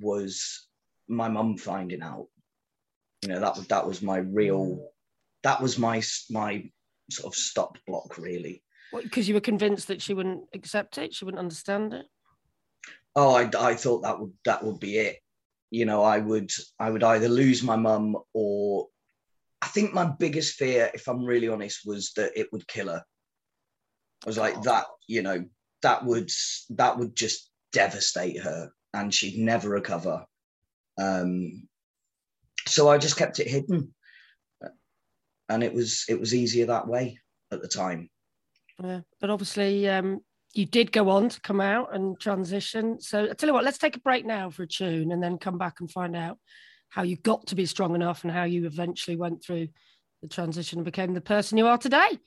was 0.00 0.68
my 1.08 1.28
mum 1.28 1.56
finding 1.56 2.02
out. 2.02 2.28
You 3.22 3.28
know, 3.30 3.40
that 3.40 3.56
was 3.56 3.66
that 3.68 3.86
was 3.86 4.02
my 4.02 4.18
real, 4.18 4.90
that 5.42 5.60
was 5.62 5.78
my 5.78 6.02
my 6.30 6.70
sort 7.10 7.32
of 7.32 7.38
stop 7.38 7.78
block 7.86 8.18
really. 8.18 8.62
Because 8.92 9.28
you 9.28 9.34
were 9.34 9.40
convinced 9.40 9.88
that 9.88 10.02
she 10.02 10.14
wouldn't 10.14 10.44
accept 10.54 10.98
it, 10.98 11.14
she 11.14 11.24
wouldn't 11.24 11.38
understand 11.38 11.94
it. 11.94 12.06
oh 13.14 13.34
I, 13.34 13.50
I 13.58 13.74
thought 13.74 14.02
that 14.02 14.18
would 14.20 14.32
that 14.44 14.62
would 14.64 14.78
be 14.80 14.98
it 14.98 15.16
you 15.70 15.84
know 15.84 16.02
i 16.02 16.18
would 16.18 16.50
i 16.78 16.90
would 16.90 17.02
either 17.02 17.28
lose 17.28 17.62
my 17.62 17.76
mum 17.76 18.16
or 18.32 18.86
i 19.62 19.66
think 19.66 19.92
my 19.92 20.04
biggest 20.18 20.56
fear 20.56 20.90
if 20.94 21.08
i'm 21.08 21.24
really 21.24 21.48
honest 21.48 21.80
was 21.84 22.12
that 22.16 22.32
it 22.38 22.48
would 22.52 22.66
kill 22.68 22.88
her. 22.88 23.02
I 24.24 24.28
was 24.28 24.38
like 24.38 24.62
that 24.62 24.86
you 25.06 25.22
know 25.22 25.44
that 25.82 26.04
would 26.04 26.30
that 26.70 26.98
would 26.98 27.14
just 27.14 27.50
devastate 27.72 28.40
her 28.40 28.70
and 28.94 29.12
she'd 29.12 29.38
never 29.38 29.68
recover. 29.68 30.24
Um 30.98 31.68
so 32.66 32.88
i 32.88 32.98
just 32.98 33.16
kept 33.16 33.38
it 33.40 33.48
hidden. 33.48 33.94
And 35.48 35.62
it 35.62 35.72
was 35.72 36.04
it 36.08 36.18
was 36.18 36.34
easier 36.34 36.66
that 36.66 36.88
way 36.88 37.18
at 37.52 37.60
the 37.62 37.68
time. 37.68 38.10
Yeah, 38.82 39.00
but 39.20 39.30
obviously, 39.30 39.88
um, 39.88 40.20
you 40.56 40.66
did 40.66 40.92
go 40.92 41.10
on 41.10 41.28
to 41.28 41.40
come 41.40 41.60
out 41.60 41.94
and 41.94 42.18
transition. 42.18 43.00
So 43.00 43.24
I 43.24 43.34
tell 43.34 43.48
you 43.48 43.52
what, 43.52 43.64
let's 43.64 43.78
take 43.78 43.96
a 43.96 44.00
break 44.00 44.24
now 44.24 44.50
for 44.50 44.62
a 44.62 44.66
tune, 44.66 45.12
and 45.12 45.22
then 45.22 45.38
come 45.38 45.58
back 45.58 45.80
and 45.80 45.90
find 45.90 46.16
out 46.16 46.38
how 46.88 47.02
you 47.02 47.16
got 47.16 47.46
to 47.48 47.54
be 47.54 47.66
strong 47.66 47.94
enough 47.94 48.24
and 48.24 48.32
how 48.32 48.44
you 48.44 48.66
eventually 48.66 49.16
went 49.16 49.42
through 49.42 49.68
the 50.22 50.28
transition 50.28 50.78
and 50.78 50.84
became 50.84 51.14
the 51.14 51.20
person 51.20 51.58
you 51.58 51.66
are 51.66 51.78
today. 51.78 52.18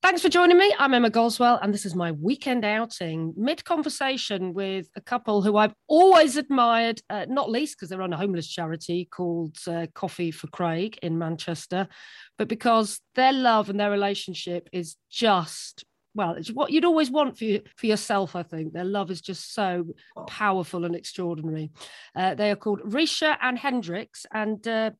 Thanks 0.00 0.22
for 0.22 0.28
joining 0.28 0.56
me. 0.56 0.72
I'm 0.78 0.94
Emma 0.94 1.10
Goswell, 1.10 1.58
and 1.60 1.74
this 1.74 1.84
is 1.84 1.96
my 1.96 2.12
weekend 2.12 2.64
outing 2.64 3.34
mid 3.36 3.64
conversation 3.64 4.54
with 4.54 4.88
a 4.94 5.00
couple 5.00 5.42
who 5.42 5.56
I've 5.56 5.74
always 5.88 6.36
admired, 6.36 7.00
uh, 7.10 7.26
not 7.28 7.50
least 7.50 7.76
because 7.76 7.88
they're 7.88 8.02
on 8.02 8.12
a 8.12 8.16
homeless 8.16 8.46
charity 8.46 9.08
called 9.10 9.56
uh, 9.66 9.88
Coffee 9.94 10.30
for 10.30 10.46
Craig 10.48 11.00
in 11.02 11.18
Manchester, 11.18 11.88
but 12.36 12.46
because 12.46 13.00
their 13.16 13.32
love 13.32 13.70
and 13.70 13.80
their 13.80 13.90
relationship 13.90 14.68
is 14.72 14.94
just 15.10 15.84
well, 16.14 16.32
it's 16.32 16.50
what 16.50 16.72
you'd 16.72 16.84
always 16.84 17.10
want 17.10 17.38
for 17.38 17.44
you, 17.44 17.62
for 17.76 17.86
yourself. 17.86 18.34
I 18.34 18.42
think 18.42 18.72
their 18.72 18.84
love 18.84 19.10
is 19.10 19.20
just 19.20 19.54
so 19.54 19.86
powerful 20.26 20.84
and 20.84 20.96
extraordinary. 20.96 21.70
Uh, 22.14 22.34
they 22.34 22.50
are 22.50 22.56
called 22.56 22.80
Risha 22.80 23.36
and 23.40 23.58
Hendrix, 23.58 24.26
and 24.32 24.66
uh, 24.66 24.90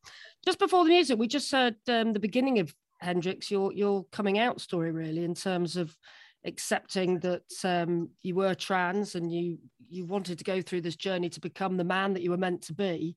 just 0.45 0.59
before 0.59 0.85
the 0.85 0.91
music, 0.91 1.19
we 1.19 1.27
just 1.27 1.51
heard 1.51 1.77
um, 1.89 2.13
the 2.13 2.21
beginning 2.21 2.59
of 2.59 2.75
Hendrix, 3.01 3.51
your 3.51 3.73
your 3.73 4.05
coming 4.13 4.39
out 4.39 4.61
story, 4.61 4.93
really, 4.93 5.25
in 5.25 5.35
terms 5.35 5.77
of 5.77 5.97
accepting 6.45 7.19
that 7.21 7.43
um, 7.65 8.11
you 8.23 8.35
were 8.35 8.55
trans 8.55 9.15
and 9.15 9.33
you 9.33 9.59
you 9.89 10.07
wanted 10.07 10.39
to 10.39 10.45
go 10.45 10.61
through 10.61 10.83
this 10.83 10.97
journey 10.97 11.29
to 11.31 11.41
become 11.41 11.77
the 11.77 11.85
man 11.85 12.15
that 12.15 12.23
you 12.23 12.31
were 12.31 12.37
meant 12.37 12.63
to 12.63 12.75
be. 12.75 13.17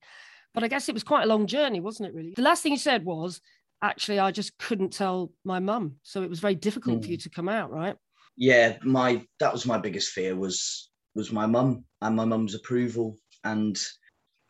But 0.54 0.64
I 0.64 0.68
guess 0.68 0.90
it 0.90 0.94
was 0.94 1.04
quite 1.04 1.24
a 1.24 1.28
long 1.28 1.48
journey, 1.48 1.80
wasn't 1.80 2.10
it? 2.10 2.16
Really, 2.16 2.34
the 2.36 2.42
last 2.42 2.64
thing 2.64 2.72
you 2.72 2.78
said 2.78 3.06
was 3.06 3.42
actually 3.82 4.20
I 4.20 4.32
just 4.32 4.58
couldn't 4.58 4.94
tell 4.94 5.32
my 5.44 5.60
mum, 5.60 5.96
so 6.04 6.24
it 6.24 6.30
was 6.30 6.40
very 6.40 6.56
difficult 6.56 7.04
for 7.04 7.10
you 7.10 7.18
hmm. 7.18 7.22
to 7.22 7.30
come 7.30 7.50
out, 7.50 7.72
right? 7.72 7.96
yeah 8.38 8.78
my 8.84 9.24
that 9.40 9.52
was 9.52 9.66
my 9.66 9.78
biggest 9.78 10.12
fear 10.12 10.36
was 10.36 10.90
was 11.16 11.32
my 11.32 11.46
mum 11.46 11.84
and 12.02 12.16
my 12.16 12.26
mum's 12.26 12.56
approval 12.56 13.18
and 13.44 13.80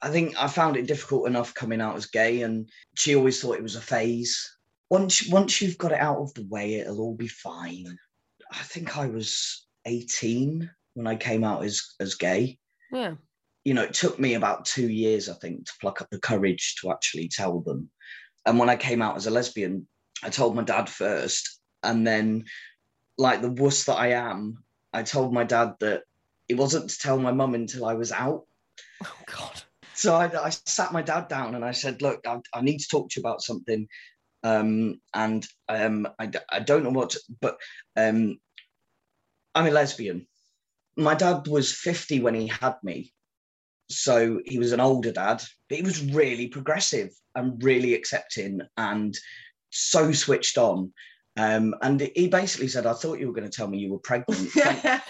i 0.01 0.09
think 0.09 0.35
i 0.41 0.47
found 0.47 0.77
it 0.77 0.87
difficult 0.87 1.27
enough 1.27 1.53
coming 1.53 1.81
out 1.81 1.95
as 1.95 2.05
gay 2.05 2.43
and 2.43 2.69
she 2.95 3.15
always 3.15 3.41
thought 3.41 3.57
it 3.57 3.63
was 3.63 3.75
a 3.75 3.81
phase 3.81 4.57
once 4.89 5.27
once 5.29 5.61
you've 5.61 5.77
got 5.77 5.91
it 5.91 5.99
out 5.99 6.19
of 6.19 6.33
the 6.35 6.47
way 6.49 6.75
it'll 6.75 7.01
all 7.01 7.15
be 7.15 7.27
fine 7.27 7.97
i 8.51 8.63
think 8.63 8.97
i 8.97 9.07
was 9.07 9.67
18 9.85 10.69
when 10.93 11.07
i 11.07 11.15
came 11.15 11.43
out 11.43 11.63
as 11.63 11.81
as 11.99 12.15
gay 12.15 12.57
Yeah. 12.91 13.15
you 13.63 13.73
know, 13.73 13.83
it 13.83 13.93
took 13.93 14.19
me 14.19 14.33
about 14.33 14.65
two 14.65 14.89
years, 14.89 15.29
I 15.29 15.33
think, 15.35 15.65
to 15.65 15.73
pluck 15.79 16.01
up 16.01 16.09
the 16.09 16.19
courage 16.19 16.75
to 16.81 16.91
actually 16.91 17.29
tell 17.29 17.61
them. 17.61 17.89
And 18.45 18.57
when 18.57 18.69
I 18.69 18.75
came 18.75 19.01
out 19.01 19.17
as 19.17 19.27
a 19.27 19.31
lesbian, 19.31 19.87
I 20.23 20.29
told 20.29 20.55
my 20.55 20.63
dad 20.63 20.89
first. 20.89 21.59
And 21.83 22.05
then, 22.05 22.45
like 23.17 23.41
the 23.41 23.51
wuss 23.51 23.85
that 23.85 23.97
I 23.97 24.11
am, 24.13 24.63
I 24.93 25.03
told 25.03 25.33
my 25.33 25.43
dad 25.43 25.75
that 25.79 26.03
it 26.47 26.55
wasn't 26.55 26.89
to 26.89 26.97
tell 26.97 27.17
my 27.17 27.31
mum 27.31 27.55
until 27.55 27.85
I 27.85 27.93
was 27.93 28.11
out. 28.11 28.45
Oh 29.03 29.17
God. 29.25 29.61
So 29.93 30.15
I, 30.15 30.45
I 30.45 30.49
sat 30.49 30.93
my 30.93 31.01
dad 31.01 31.27
down 31.27 31.55
and 31.55 31.63
I 31.63 31.71
said, 31.71 32.01
Look, 32.01 32.21
I, 32.25 32.39
I 32.53 32.61
need 32.61 32.79
to 32.79 32.87
talk 32.87 33.09
to 33.09 33.19
you 33.19 33.21
about 33.21 33.41
something. 33.41 33.87
Um, 34.43 34.99
and 35.13 35.47
um, 35.69 36.07
I, 36.19 36.31
I 36.51 36.59
don't 36.59 36.83
know 36.83 36.89
what, 36.89 37.15
but 37.39 37.57
um, 37.95 38.39
I'm 39.53 39.67
a 39.67 39.71
lesbian. 39.71 40.27
My 40.97 41.13
dad 41.13 41.47
was 41.47 41.73
50 41.73 42.21
when 42.21 42.33
he 42.33 42.47
had 42.47 42.75
me. 42.83 43.13
So 43.91 44.41
he 44.45 44.57
was 44.57 44.71
an 44.71 44.79
older 44.79 45.11
dad, 45.11 45.43
but 45.69 45.77
he 45.77 45.83
was 45.83 46.03
really 46.13 46.47
progressive 46.47 47.11
and 47.35 47.61
really 47.63 47.93
accepting 47.93 48.61
and 48.77 49.17
so 49.69 50.11
switched 50.11 50.57
on. 50.57 50.91
Um, 51.37 51.75
and 51.81 52.01
he 52.15 52.27
basically 52.27 52.67
said, 52.67 52.85
I 52.85 52.93
thought 52.93 53.19
you 53.19 53.27
were 53.27 53.33
going 53.33 53.49
to 53.49 53.55
tell 53.55 53.67
me 53.67 53.77
you 53.77 53.91
were 53.91 53.99
pregnant. 53.99 54.49
Thank 54.51 55.01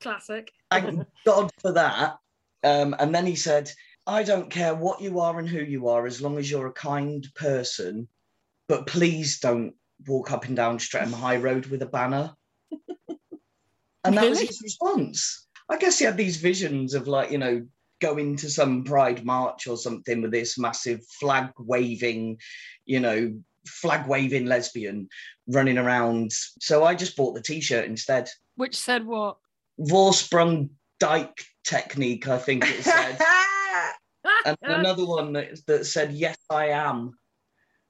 Classic. 0.00 0.50
thank 0.70 1.06
God 1.24 1.50
for 1.60 1.72
that. 1.72 2.16
Um, 2.64 2.94
and 2.98 3.14
then 3.14 3.24
he 3.24 3.36
said, 3.36 3.70
I 4.06 4.24
don't 4.24 4.50
care 4.50 4.74
what 4.74 5.00
you 5.00 5.20
are 5.20 5.38
and 5.38 5.48
who 5.48 5.60
you 5.60 5.88
are, 5.88 6.06
as 6.06 6.20
long 6.20 6.38
as 6.38 6.50
you're 6.50 6.66
a 6.66 6.72
kind 6.72 7.26
person, 7.36 8.08
but 8.68 8.86
please 8.86 9.38
don't 9.38 9.74
walk 10.06 10.32
up 10.32 10.46
and 10.46 10.56
down 10.56 10.78
Streatham 10.80 11.12
High 11.12 11.36
Road 11.36 11.66
with 11.66 11.82
a 11.82 11.86
banner. 11.86 12.34
and 14.04 14.16
that 14.16 14.28
was 14.28 14.40
his 14.40 14.60
response. 14.62 15.46
I 15.72 15.78
guess 15.78 15.98
he 15.98 16.04
had 16.04 16.18
these 16.18 16.36
visions 16.36 16.92
of 16.92 17.08
like, 17.08 17.30
you 17.30 17.38
know, 17.38 17.66
going 18.02 18.36
to 18.36 18.50
some 18.50 18.84
pride 18.84 19.24
march 19.24 19.66
or 19.66 19.78
something 19.78 20.20
with 20.20 20.30
this 20.30 20.58
massive 20.58 21.00
flag 21.18 21.50
waving, 21.58 22.38
you 22.84 23.00
know, 23.00 23.34
flag 23.66 24.06
waving 24.06 24.44
lesbian 24.44 25.08
running 25.46 25.78
around. 25.78 26.30
So 26.60 26.84
I 26.84 26.94
just 26.94 27.16
bought 27.16 27.34
the 27.34 27.40
t-shirt 27.40 27.86
instead. 27.86 28.28
Which 28.56 28.76
said 28.76 29.06
what? 29.06 29.38
Vorsprung 29.80 30.68
Dyke 31.00 31.42
technique, 31.64 32.28
I 32.28 32.36
think 32.36 32.64
it 32.68 32.84
said. 32.84 33.18
and 34.44 34.58
another 34.60 35.06
one 35.06 35.32
that, 35.32 35.58
that 35.68 35.86
said, 35.86 36.12
Yes, 36.12 36.36
I 36.50 36.66
am. 36.66 37.14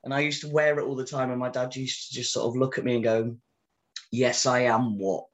And 0.04 0.14
I 0.14 0.20
used 0.20 0.42
to 0.42 0.48
wear 0.48 0.78
it 0.78 0.84
all 0.84 0.94
the 0.94 1.04
time. 1.04 1.30
And 1.30 1.40
my 1.40 1.48
dad 1.48 1.74
used 1.74 2.08
to 2.08 2.14
just 2.14 2.32
sort 2.32 2.46
of 2.46 2.56
look 2.56 2.78
at 2.78 2.84
me 2.84 2.94
and 2.94 3.04
go, 3.04 3.36
Yes, 4.12 4.44
I 4.44 4.60
am 4.60 4.98
what? 4.98 5.26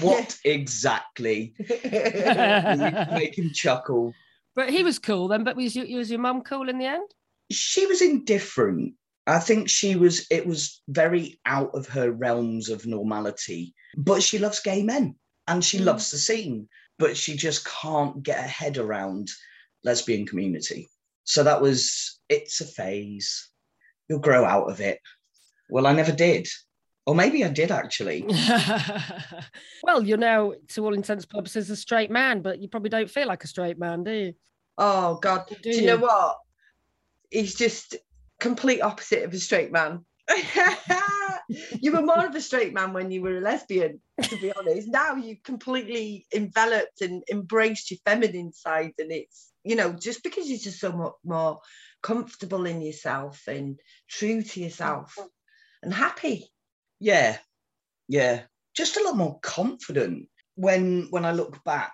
What 0.00 0.38
exactly? 0.44 1.52
Make 1.68 3.36
him 3.36 3.50
chuckle. 3.52 4.14
But 4.54 4.70
he 4.70 4.82
was 4.84 4.98
cool 5.00 5.28
then. 5.28 5.42
But 5.44 5.56
was, 5.56 5.74
you, 5.74 5.96
was 5.96 6.10
your 6.10 6.20
mum 6.20 6.42
cool 6.42 6.68
in 6.68 6.78
the 6.78 6.86
end? 6.86 7.10
She 7.50 7.86
was 7.86 8.00
indifferent. 8.00 8.94
I 9.26 9.40
think 9.40 9.68
she 9.68 9.96
was, 9.96 10.26
it 10.30 10.46
was 10.46 10.80
very 10.88 11.40
out 11.44 11.74
of 11.74 11.88
her 11.88 12.12
realms 12.12 12.68
of 12.68 12.86
normality. 12.86 13.74
But 13.96 14.22
she 14.22 14.38
loves 14.38 14.60
gay 14.60 14.82
men 14.84 15.16
and 15.48 15.64
she 15.64 15.78
Mm. 15.78 15.84
loves 15.86 16.10
the 16.10 16.18
scene, 16.18 16.68
but 16.98 17.16
she 17.16 17.36
just 17.36 17.66
can't 17.66 18.22
get 18.22 18.40
her 18.40 18.48
head 18.48 18.78
around 18.78 19.28
lesbian 19.82 20.24
community. 20.26 20.88
So 21.24 21.42
that 21.42 21.60
was, 21.60 22.20
it's 22.28 22.60
a 22.60 22.64
phase. 22.64 23.50
You'll 24.08 24.20
grow 24.20 24.44
out 24.44 24.70
of 24.70 24.80
it. 24.80 25.00
Well, 25.68 25.86
I 25.86 25.92
never 25.92 26.12
did. 26.12 26.48
Or 27.10 27.14
maybe 27.16 27.44
I 27.44 27.48
did 27.48 27.72
actually. 27.72 28.24
well, 29.82 30.00
you're 30.00 30.16
now, 30.16 30.52
to 30.68 30.84
all 30.84 30.94
intents 30.94 31.24
and 31.24 31.28
purposes, 31.28 31.68
a 31.68 31.74
straight 31.74 32.08
man, 32.08 32.40
but 32.40 32.60
you 32.60 32.68
probably 32.68 32.88
don't 32.88 33.10
feel 33.10 33.26
like 33.26 33.42
a 33.42 33.48
straight 33.48 33.80
man, 33.80 34.04
do 34.04 34.12
you? 34.12 34.34
Oh 34.78 35.16
God! 35.16 35.44
Do 35.48 35.56
Do, 35.60 35.70
you 35.70 35.86
know 35.86 35.96
what? 35.96 36.36
He's 37.28 37.56
just 37.56 37.96
complete 38.38 38.80
opposite 38.80 39.24
of 39.24 39.34
a 39.34 39.38
straight 39.38 39.72
man. 39.72 40.04
you 41.80 41.90
were 41.90 42.02
more 42.02 42.26
of 42.26 42.36
a 42.36 42.40
straight 42.40 42.74
man 42.74 42.92
when 42.92 43.10
you 43.10 43.22
were 43.22 43.38
a 43.38 43.40
lesbian, 43.40 44.00
to 44.22 44.36
be 44.36 44.52
honest. 44.52 44.86
Now 44.86 45.16
you've 45.16 45.42
completely 45.42 46.28
enveloped 46.32 47.00
and 47.00 47.24
embraced 47.28 47.90
your 47.90 47.98
feminine 48.06 48.52
side, 48.52 48.92
and 49.00 49.10
it's 49.10 49.50
you 49.64 49.74
know 49.74 49.94
just 49.94 50.22
because 50.22 50.48
you're 50.48 50.60
just 50.60 50.78
so 50.78 50.92
much 50.92 51.14
more 51.24 51.58
comfortable 52.04 52.66
in 52.66 52.80
yourself 52.80 53.48
and 53.48 53.80
true 54.08 54.42
to 54.42 54.60
yourself 54.60 55.18
and 55.82 55.92
happy. 55.92 56.52
Yeah, 57.00 57.38
yeah, 58.08 58.42
just 58.76 58.96
a 58.98 59.02
lot 59.02 59.16
more 59.16 59.40
confident. 59.40 60.28
When 60.54 61.06
when 61.10 61.24
I 61.24 61.32
look 61.32 61.64
back, 61.64 61.92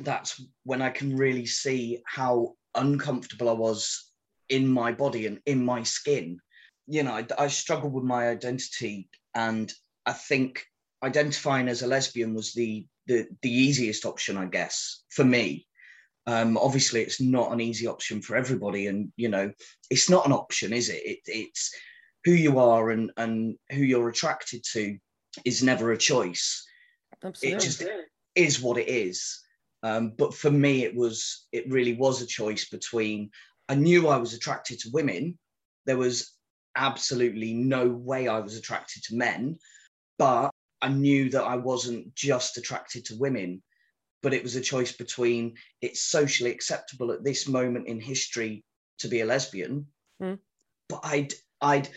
that's 0.00 0.42
when 0.64 0.82
I 0.82 0.90
can 0.90 1.16
really 1.16 1.46
see 1.46 2.02
how 2.04 2.54
uncomfortable 2.74 3.48
I 3.48 3.52
was 3.52 4.10
in 4.48 4.66
my 4.68 4.92
body 4.92 5.26
and 5.26 5.40
in 5.46 5.64
my 5.64 5.84
skin. 5.84 6.38
You 6.86 7.04
know, 7.04 7.12
I, 7.12 7.26
I 7.38 7.46
struggled 7.46 7.92
with 7.92 8.04
my 8.04 8.28
identity, 8.28 9.08
and 9.34 9.72
I 10.04 10.12
think 10.12 10.64
identifying 11.02 11.68
as 11.68 11.82
a 11.82 11.86
lesbian 11.86 12.34
was 12.34 12.52
the 12.52 12.86
the, 13.06 13.26
the 13.42 13.50
easiest 13.50 14.04
option, 14.04 14.36
I 14.36 14.46
guess, 14.46 15.02
for 15.10 15.24
me. 15.24 15.66
Um, 16.26 16.56
obviously, 16.58 17.02
it's 17.02 17.20
not 17.20 17.52
an 17.52 17.60
easy 17.60 17.86
option 17.86 18.20
for 18.20 18.36
everybody, 18.36 18.88
and 18.88 19.12
you 19.16 19.28
know, 19.28 19.52
it's 19.90 20.10
not 20.10 20.26
an 20.26 20.32
option, 20.32 20.72
is 20.72 20.88
it? 20.88 21.02
it 21.04 21.18
it's 21.26 21.72
who 22.24 22.32
you 22.32 22.58
are 22.58 22.90
and 22.90 23.10
and 23.16 23.56
who 23.70 23.82
you're 23.82 24.08
attracted 24.08 24.62
to 24.72 24.98
is 25.44 25.62
never 25.62 25.92
a 25.92 25.98
choice. 25.98 26.66
Absolutely. 27.24 27.56
It 27.56 27.60
just 27.60 27.84
is 28.34 28.60
what 28.60 28.78
it 28.78 28.88
is. 28.88 29.40
Um, 29.82 30.12
but 30.16 30.34
for 30.34 30.50
me, 30.50 30.84
it 30.84 30.94
was 30.94 31.46
it 31.52 31.70
really 31.70 31.94
was 31.94 32.22
a 32.22 32.26
choice 32.26 32.68
between. 32.68 33.30
I 33.68 33.74
knew 33.76 34.08
I 34.08 34.16
was 34.16 34.34
attracted 34.34 34.80
to 34.80 34.90
women. 34.92 35.38
There 35.86 35.96
was 35.96 36.32
absolutely 36.76 37.54
no 37.54 37.88
way 37.88 38.28
I 38.28 38.40
was 38.40 38.56
attracted 38.56 39.02
to 39.04 39.16
men, 39.16 39.58
but 40.18 40.50
I 40.82 40.88
knew 40.88 41.30
that 41.30 41.44
I 41.44 41.56
wasn't 41.56 42.14
just 42.14 42.58
attracted 42.58 43.04
to 43.06 43.16
women. 43.16 43.62
But 44.22 44.34
it 44.34 44.42
was 44.42 44.56
a 44.56 44.60
choice 44.60 44.92
between 44.92 45.54
it's 45.80 46.02
socially 46.02 46.50
acceptable 46.50 47.10
at 47.12 47.24
this 47.24 47.48
moment 47.48 47.88
in 47.88 48.00
history 48.00 48.64
to 48.98 49.08
be 49.08 49.20
a 49.20 49.26
lesbian, 49.26 49.86
Mm. 50.20 50.38
but 50.90 51.00
I'd 51.04 51.32
I'd 51.60 51.88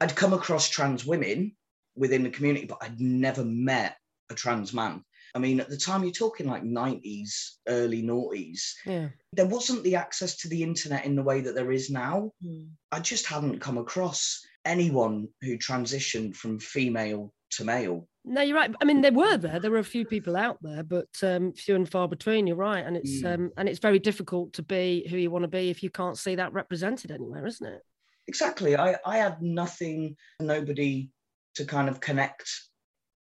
I'd 0.00 0.16
come 0.16 0.32
across 0.32 0.68
trans 0.68 1.06
women 1.06 1.56
within 1.94 2.22
the 2.22 2.30
community, 2.30 2.66
but 2.66 2.78
I'd 2.82 3.00
never 3.00 3.44
met 3.44 3.96
a 4.30 4.34
trans 4.34 4.72
man. 4.72 5.04
I 5.34 5.38
mean, 5.38 5.60
at 5.60 5.70
the 5.70 5.76
time 5.76 6.02
you're 6.02 6.12
talking 6.12 6.46
like 6.46 6.62
90s, 6.62 7.52
early 7.66 8.02
noughties, 8.02 8.72
yeah. 8.84 9.08
there 9.32 9.46
wasn't 9.46 9.82
the 9.82 9.96
access 9.96 10.36
to 10.38 10.48
the 10.48 10.62
internet 10.62 11.06
in 11.06 11.16
the 11.16 11.22
way 11.22 11.40
that 11.40 11.54
there 11.54 11.72
is 11.72 11.88
now. 11.88 12.32
Hmm. 12.42 12.64
I 12.90 13.00
just 13.00 13.26
hadn't 13.26 13.60
come 13.60 13.78
across 13.78 14.44
anyone 14.64 15.28
who 15.40 15.56
transitioned 15.56 16.36
from 16.36 16.58
female 16.58 17.32
to 17.52 17.64
male. 17.64 18.08
No, 18.24 18.42
you're 18.42 18.56
right. 18.56 18.74
I 18.80 18.84
mean, 18.84 19.00
there 19.00 19.12
were 19.12 19.36
there. 19.36 19.58
There 19.58 19.70
were 19.70 19.78
a 19.78 19.84
few 19.84 20.04
people 20.04 20.36
out 20.36 20.58
there, 20.62 20.82
but 20.82 21.08
um, 21.22 21.52
few 21.54 21.74
and 21.76 21.88
far 21.88 22.08
between. 22.08 22.46
You're 22.46 22.56
right, 22.56 22.84
and 22.84 22.96
it's 22.96 23.22
Mm. 23.22 23.34
um, 23.34 23.52
and 23.56 23.68
it's 23.68 23.80
very 23.80 23.98
difficult 23.98 24.52
to 24.54 24.62
be 24.62 25.06
who 25.08 25.16
you 25.16 25.30
want 25.30 25.42
to 25.44 25.48
be 25.48 25.70
if 25.70 25.82
you 25.82 25.90
can't 25.90 26.18
see 26.18 26.34
that 26.36 26.52
represented 26.52 27.10
anywhere, 27.10 27.46
isn't 27.46 27.66
it? 27.66 27.82
Exactly. 28.28 28.76
I, 28.76 28.96
I 29.04 29.18
had 29.18 29.42
nothing, 29.42 30.16
nobody 30.40 31.10
to 31.56 31.64
kind 31.64 31.88
of 31.88 32.00
connect 32.00 32.48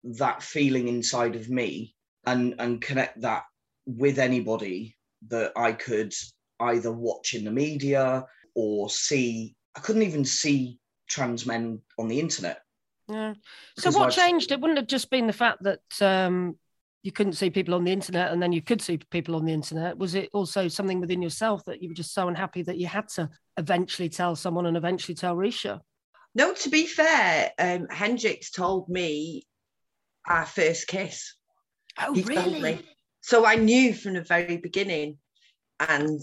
that 0.04 0.44
feeling 0.44 0.88
inside 0.88 1.36
of 1.36 1.50
me 1.50 1.96
and, 2.26 2.56
and 2.60 2.82
connect 2.82 3.22
that 3.22 3.44
with 3.86 4.20
anybody 4.20 4.96
that 5.30 5.52
I 5.56 5.72
could 5.74 6.14
either 6.60 6.92
watch 6.92 7.34
in 7.34 7.46
the 7.46 7.52
media 7.52 8.26
or 8.56 8.90
see. 8.90 9.56
I 9.76 9.80
couldn't 9.80 10.04
even 10.04 10.26
see 10.26 10.80
trans 11.08 11.46
men 11.46 11.82
on 11.98 12.08
the 12.08 12.20
internet. 12.20 12.62
Yeah. 13.08 13.34
So 13.78 13.92
what 13.92 14.08
I've- 14.08 14.16
changed? 14.16 14.52
It 14.52 14.62
wouldn't 14.62 14.78
have 14.78 14.88
just 14.88 15.10
been 15.10 15.28
the 15.28 15.34
fact 15.34 15.64
that 15.64 15.82
um, 16.02 16.58
you 17.04 17.12
couldn't 17.12 17.34
see 17.34 17.50
people 17.50 17.74
on 17.76 17.84
the 17.84 17.92
internet, 17.92 18.32
and 18.32 18.42
then 18.42 18.52
you 18.52 18.62
could 18.62 18.82
see 18.82 18.98
people 19.10 19.36
on 19.36 19.46
the 19.46 19.54
internet. 19.54 19.98
Was 19.98 20.16
it 20.16 20.30
also 20.34 20.68
something 20.68 21.00
within 21.00 21.22
yourself 21.22 21.64
that 21.66 21.82
you 21.82 21.90
were 21.90 21.96
just 21.96 22.14
so 22.14 22.28
unhappy 22.28 22.62
that 22.64 22.78
you 22.78 22.88
had 22.88 23.08
to 23.10 23.30
eventually 23.58 24.10
tell 24.10 24.36
someone 24.36 24.66
and 24.66 24.76
eventually 24.76 25.16
tell 25.16 25.36
Risha? 25.36 25.80
No, 26.36 26.54
to 26.54 26.70
be 26.70 26.86
fair, 26.86 27.52
um, 27.58 27.88
Hendrix 27.90 28.52
told 28.52 28.90
me 28.90 29.44
our 30.28 30.46
first 30.46 30.88
kiss. 30.88 31.36
Oh, 31.98 32.14
He 32.14 32.24
me. 32.24 32.82
So 33.22 33.46
I 33.46 33.56
knew 33.56 33.94
from 33.94 34.14
the 34.14 34.22
very 34.22 34.58
beginning. 34.58 35.18
And 35.80 36.22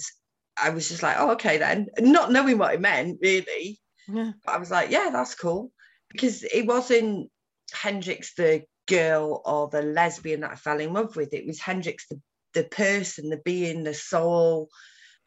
I 0.61 0.70
was 0.70 0.89
just 0.89 1.03
like, 1.03 1.16
oh, 1.18 1.33
okay 1.33 1.59
then. 1.59 1.89
Not 1.99 2.33
knowing 2.33 2.59
what 2.59 2.74
it 2.74 2.81
meant, 2.81 3.18
really. 3.22 3.81
Yeah. 4.09 4.33
I 4.47 4.59
was 4.59 4.70
like, 4.70 4.91
yeah, 4.91 5.11
that's 5.12 5.35
cool. 5.35 5.72
Because 6.11 6.45
it 6.45 6.66
wasn't 6.66 7.31
Hendrix 7.72 8.35
the 8.35 8.62
girl 8.87 9.43
or 9.45 9.68
the 9.68 9.82
lesbian 9.82 10.41
that 10.41 10.53
I 10.53 10.57
fell 10.57 10.80
in 10.80 10.93
love 10.93 11.16
with. 11.16 11.32
It 11.32 11.47
was 11.47 11.61
Hendrix 11.61 12.07
the, 12.09 12.20
the 12.55 12.64
person, 12.64 13.28
the 13.28 13.39
being, 13.39 13.84
the 13.84 13.95
soul 13.95 14.68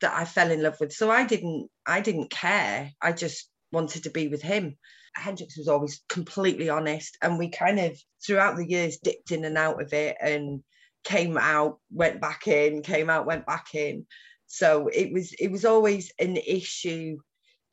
that 0.01 0.13
I 0.13 0.25
fell 0.25 0.51
in 0.51 0.63
love 0.63 0.77
with. 0.79 0.93
So 0.93 1.11
I 1.11 1.25
didn't 1.25 1.69
I 1.85 2.01
didn't 2.01 2.29
care. 2.29 2.91
I 3.01 3.11
just 3.11 3.49
wanted 3.71 4.03
to 4.03 4.09
be 4.09 4.27
with 4.27 4.41
him. 4.41 4.77
Hendrix 5.13 5.57
was 5.57 5.67
always 5.67 6.01
completely 6.07 6.69
honest. 6.69 7.17
And 7.21 7.37
we 7.37 7.49
kind 7.49 7.79
of 7.79 7.99
throughout 8.25 8.55
the 8.55 8.67
years 8.67 8.97
dipped 8.97 9.31
in 9.31 9.43
and 9.45 9.57
out 9.57 9.81
of 9.81 9.93
it 9.93 10.17
and 10.21 10.63
came 11.03 11.37
out, 11.37 11.79
went 11.91 12.21
back 12.21 12.47
in, 12.47 12.81
came 12.81 13.09
out, 13.09 13.25
went 13.25 13.45
back 13.45 13.67
in. 13.73 14.05
So 14.47 14.87
it 14.87 15.11
was 15.11 15.33
it 15.33 15.51
was 15.51 15.65
always 15.65 16.11
an 16.19 16.37
issue 16.37 17.17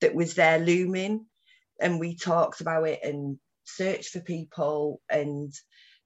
that 0.01 0.15
was 0.15 0.35
there 0.35 0.59
looming 0.59 1.27
and 1.81 2.01
we 2.01 2.17
talked 2.17 2.61
about 2.61 2.87
it 2.87 3.01
and 3.03 3.39
searched 3.65 4.11
for 4.11 4.21
people 4.21 5.01
and 5.11 5.53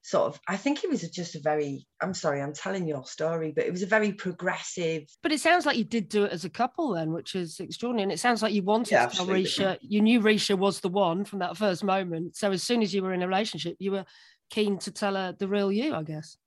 sort 0.03 0.27
of 0.27 0.39
i 0.47 0.57
think 0.57 0.83
it 0.83 0.89
was 0.89 1.07
just 1.11 1.35
a 1.35 1.39
very 1.39 1.85
i'm 2.01 2.13
sorry 2.13 2.41
i'm 2.41 2.53
telling 2.53 2.87
your 2.87 3.05
story 3.05 3.51
but 3.55 3.65
it 3.65 3.71
was 3.71 3.83
a 3.83 3.87
very 3.87 4.11
progressive 4.11 5.03
But 5.21 5.31
it 5.31 5.39
sounds 5.39 5.65
like 5.65 5.77
you 5.77 5.83
did 5.83 6.09
do 6.09 6.23
it 6.23 6.31
as 6.31 6.43
a 6.43 6.49
couple 6.49 6.93
then, 6.93 7.11
which 7.13 7.35
is 7.35 7.59
extraordinary. 7.59 8.03
And 8.03 8.11
it 8.11 8.19
sounds 8.19 8.41
like 8.41 8.53
you 8.53 8.63
wanted 8.63 8.93
Yeah, 8.93 9.05
to 9.05 9.15
tell. 9.15 9.27
Risha, 9.27 9.77
you 9.81 10.01
knew 10.01 10.19
Risha 10.19 10.57
was 10.57 10.79
the 10.79 10.89
one 10.89 11.23
from 11.23 11.39
that 11.39 11.55
first 11.55 11.83
moment. 11.83 12.35
So 12.35 12.51
as 12.51 12.63
soon 12.63 12.81
as 12.81 12.93
you 12.93 13.03
were 13.03 13.13
in 13.13 13.21
a 13.21 13.27
relationship, 13.27 13.75
you 13.79 13.91
were 13.91 14.05
keen 14.49 14.77
to 14.79 14.91
tell 14.91 15.15
her 15.15 15.35
the 15.37 15.47
real 15.47 15.71
you, 15.71 15.93
I 15.93 16.03
guess. 16.03 16.37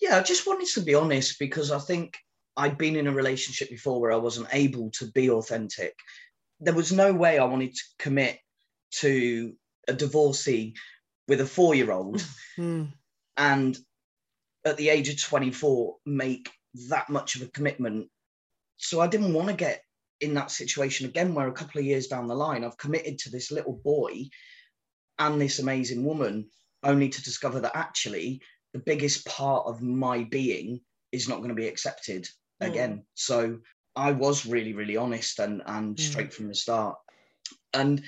Yeah, 0.00 0.16
I 0.16 0.22
just 0.22 0.46
wanted 0.46 0.68
to 0.74 0.80
be 0.82 0.94
honest 0.94 1.38
because 1.38 1.70
I 1.72 1.78
think 1.78 2.16
I'd 2.56 2.78
been 2.78 2.96
in 2.96 3.06
a 3.08 3.12
relationship 3.12 3.68
before 3.70 4.00
where 4.00 4.12
I 4.12 4.16
wasn't 4.16 4.48
able 4.52 4.90
to 4.92 5.10
be 5.10 5.30
authentic. 5.30 5.94
There 6.60 6.74
was 6.74 6.92
no 6.92 7.12
way 7.12 7.38
I 7.38 7.44
wanted 7.44 7.74
to 7.74 7.82
commit 7.98 8.38
to 9.00 9.54
a 9.88 9.92
divorcee 9.92 10.74
with 11.26 11.40
a 11.40 11.46
four 11.46 11.74
year 11.74 11.90
old 11.90 12.24
Hmm. 12.56 12.84
And 13.40 13.76
at 14.66 14.76
the 14.76 14.90
age 14.90 15.08
of 15.08 15.20
24 15.20 15.96
make 16.04 16.50
that 16.90 17.08
much 17.08 17.34
of 17.34 17.42
a 17.42 17.46
commitment. 17.46 18.08
So 18.76 19.00
I 19.00 19.06
didn't 19.06 19.32
want 19.32 19.48
to 19.48 19.54
get 19.54 19.82
in 20.20 20.34
that 20.34 20.50
situation 20.50 21.06
again 21.06 21.34
where 21.34 21.48
a 21.48 21.52
couple 21.52 21.80
of 21.80 21.86
years 21.86 22.06
down 22.06 22.28
the 22.28 22.34
line 22.34 22.62
I've 22.62 22.76
committed 22.76 23.18
to 23.20 23.30
this 23.30 23.50
little 23.50 23.80
boy 23.82 24.24
and 25.18 25.40
this 25.40 25.58
amazing 25.58 26.04
woman 26.04 26.50
only 26.82 27.08
to 27.08 27.22
discover 27.22 27.60
that 27.60 27.74
actually 27.74 28.42
the 28.74 28.78
biggest 28.78 29.26
part 29.26 29.66
of 29.66 29.80
my 29.80 30.24
being 30.24 30.80
is 31.10 31.26
not 31.28 31.38
going 31.38 31.48
to 31.48 31.54
be 31.54 31.68
accepted 31.68 32.28
Mm. 32.62 32.68
again. 32.70 33.04
So 33.14 33.60
I 33.96 34.12
was 34.12 34.44
really, 34.44 34.74
really 34.74 34.98
honest 34.98 35.38
and 35.38 35.62
and 35.64 35.96
Mm. 35.96 36.00
straight 36.00 36.34
from 36.34 36.48
the 36.48 36.54
start. 36.54 36.98
And 37.72 38.04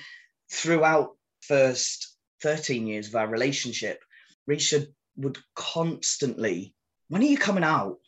throughout 0.51 1.17
first 1.41 2.15
13 2.43 2.87
years 2.87 3.09
of 3.09 3.17
our 3.17 3.29
relationship, 3.29 4.05
Risha 4.49 4.87
would 5.17 5.39
constantly, 5.55 6.75
when 7.09 7.23
are 7.23 7.27
you 7.27 7.39
coming 7.39 7.65
out? 7.65 7.99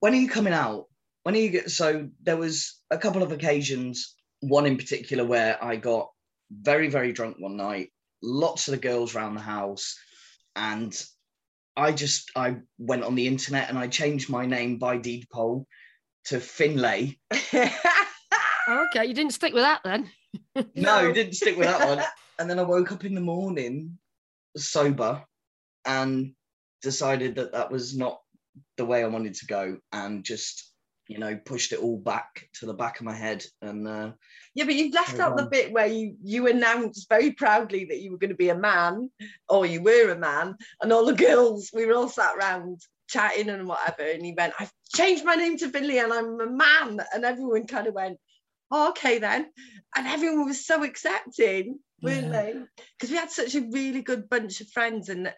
When 0.00 0.14
are 0.14 0.16
you 0.16 0.28
coming 0.28 0.52
out? 0.52 0.86
When 1.22 1.34
are 1.34 1.38
you 1.38 1.50
get 1.50 1.70
so 1.70 2.08
there 2.22 2.36
was 2.36 2.80
a 2.90 2.98
couple 2.98 3.22
of 3.22 3.32
occasions, 3.32 4.14
one 4.40 4.66
in 4.66 4.76
particular 4.76 5.24
where 5.24 5.62
I 5.62 5.76
got 5.76 6.10
very, 6.50 6.88
very 6.88 7.12
drunk 7.12 7.36
one 7.38 7.56
night, 7.56 7.92
lots 8.22 8.68
of 8.68 8.72
the 8.72 8.80
girls 8.80 9.14
around 9.14 9.34
the 9.34 9.40
house, 9.40 9.96
and 10.56 10.98
I 11.76 11.92
just 11.92 12.30
I 12.34 12.56
went 12.78 13.04
on 13.04 13.14
the 13.14 13.26
internet 13.26 13.68
and 13.68 13.78
I 13.78 13.86
changed 13.86 14.28
my 14.30 14.46
name 14.46 14.78
by 14.78 14.96
deed 14.96 15.26
poll 15.32 15.66
to 16.26 16.40
Finlay. 16.40 17.18
okay, 17.32 19.04
you 19.04 19.14
didn't 19.14 19.32
stick 19.32 19.54
with 19.54 19.62
that 19.62 19.80
then. 19.84 20.10
No, 20.54 20.64
No. 20.74 21.12
didn't 21.12 21.34
stick 21.34 21.56
with 21.56 21.66
that 21.66 21.86
one. 21.86 22.04
And 22.40 22.48
then 22.48 22.58
I 22.58 22.62
woke 22.62 22.90
up 22.90 23.04
in 23.04 23.14
the 23.14 23.20
morning 23.20 23.98
sober 24.56 25.22
and 25.84 26.32
decided 26.80 27.34
that 27.34 27.52
that 27.52 27.70
was 27.70 27.94
not 27.94 28.18
the 28.78 28.86
way 28.86 29.04
I 29.04 29.08
wanted 29.08 29.34
to 29.34 29.46
go 29.46 29.76
and 29.92 30.24
just, 30.24 30.72
you 31.06 31.18
know, 31.18 31.36
pushed 31.44 31.72
it 31.72 31.80
all 31.80 31.98
back 31.98 32.48
to 32.54 32.64
the 32.64 32.72
back 32.72 32.98
of 32.98 33.04
my 33.04 33.12
head. 33.12 33.44
And 33.60 33.86
uh, 33.86 34.12
Yeah, 34.54 34.64
but 34.64 34.74
you've 34.74 34.94
left 34.94 35.18
out 35.18 35.36
the 35.36 35.44
bit 35.44 35.70
where 35.70 35.86
you 35.86 36.16
you 36.22 36.48
announced 36.48 37.10
very 37.10 37.32
proudly 37.32 37.84
that 37.84 38.00
you 38.00 38.10
were 38.10 38.16
going 38.16 38.30
to 38.30 38.36
be 38.36 38.48
a 38.48 38.54
man, 38.54 39.10
or 39.50 39.66
you 39.66 39.82
were 39.82 40.10
a 40.10 40.18
man, 40.18 40.56
and 40.80 40.94
all 40.94 41.04
the 41.04 41.14
girls 41.14 41.68
we 41.74 41.84
were 41.84 41.94
all 41.94 42.08
sat 42.08 42.34
around 42.36 42.80
chatting 43.10 43.50
and 43.50 43.68
whatever, 43.68 44.10
and 44.10 44.26
you 44.26 44.34
went, 44.34 44.54
"I've 44.58 44.72
changed 44.94 45.26
my 45.26 45.34
name 45.34 45.58
to 45.58 45.68
Finley, 45.68 45.98
and 45.98 46.10
I'm 46.10 46.40
a 46.40 46.46
man," 46.46 47.00
and 47.12 47.22
everyone 47.22 47.66
kind 47.66 47.86
of 47.86 47.92
went, 47.92 48.18
oh, 48.70 48.88
"Okay 48.90 49.18
then," 49.18 49.50
and 49.94 50.06
everyone 50.06 50.46
was 50.46 50.64
so 50.64 50.82
accepting, 50.84 51.80
weren't 52.02 52.26
Yeah. 52.26 52.32
they? 52.32 52.54
Because 52.98 53.10
we 53.10 53.16
had 53.16 53.30
such 53.30 53.54
a 53.54 53.60
really 53.70 54.02
good 54.02 54.28
bunch 54.28 54.60
of 54.60 54.68
friends, 54.68 55.08
and 55.08 55.32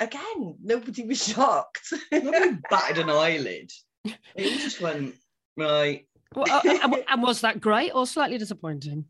again, 0.00 0.56
nobody 0.62 1.04
was 1.06 1.22
shocked. 1.28 1.92
nobody 2.12 2.58
batted 2.70 2.98
an 2.98 3.10
eyelid. 3.10 3.70
It 4.04 4.58
just 4.60 4.80
went, 4.80 5.14
right. 5.56 6.06
Well, 6.34 6.46
uh, 6.50 6.60
and, 6.64 7.04
and 7.08 7.22
was 7.22 7.40
that 7.40 7.60
great 7.60 7.92
or 7.94 8.06
slightly 8.06 8.38
disappointing? 8.38 9.04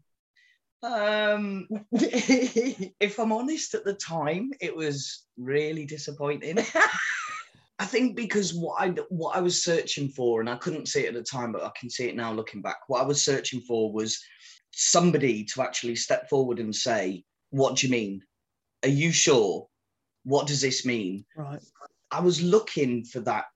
Um, 0.82 1.66
if 1.92 3.18
I'm 3.18 3.32
honest, 3.32 3.74
at 3.74 3.84
the 3.84 3.94
time, 3.94 4.52
it 4.60 4.74
was 4.76 5.24
really 5.36 5.84
disappointing. 5.84 6.58
I 7.80 7.84
think 7.84 8.16
because 8.16 8.54
what 8.54 8.80
I 8.80 8.88
what 9.08 9.36
I 9.36 9.40
was 9.40 9.62
searching 9.62 10.08
for, 10.08 10.40
and 10.40 10.48
I 10.48 10.56
couldn't 10.56 10.86
see 10.88 11.00
it 11.04 11.08
at 11.08 11.14
the 11.14 11.22
time, 11.22 11.52
but 11.52 11.64
I 11.64 11.70
can 11.78 11.90
see 11.90 12.06
it 12.08 12.16
now 12.16 12.32
looking 12.32 12.62
back. 12.62 12.78
What 12.88 13.02
I 13.02 13.06
was 13.06 13.24
searching 13.24 13.60
for 13.60 13.92
was 13.92 14.20
somebody 14.78 15.42
to 15.44 15.60
actually 15.60 15.96
step 15.96 16.28
forward 16.28 16.60
and 16.60 16.74
say, 16.74 17.24
"What 17.50 17.76
do 17.76 17.86
you 17.86 17.90
mean? 17.90 18.22
Are 18.84 18.88
you 18.88 19.10
sure? 19.10 19.68
What 20.24 20.46
does 20.46 20.60
this 20.60 20.86
mean?" 20.86 21.26
Right. 21.36 21.60
I 22.10 22.20
was 22.20 22.40
looking 22.40 23.04
for 23.04 23.20
that 23.20 23.46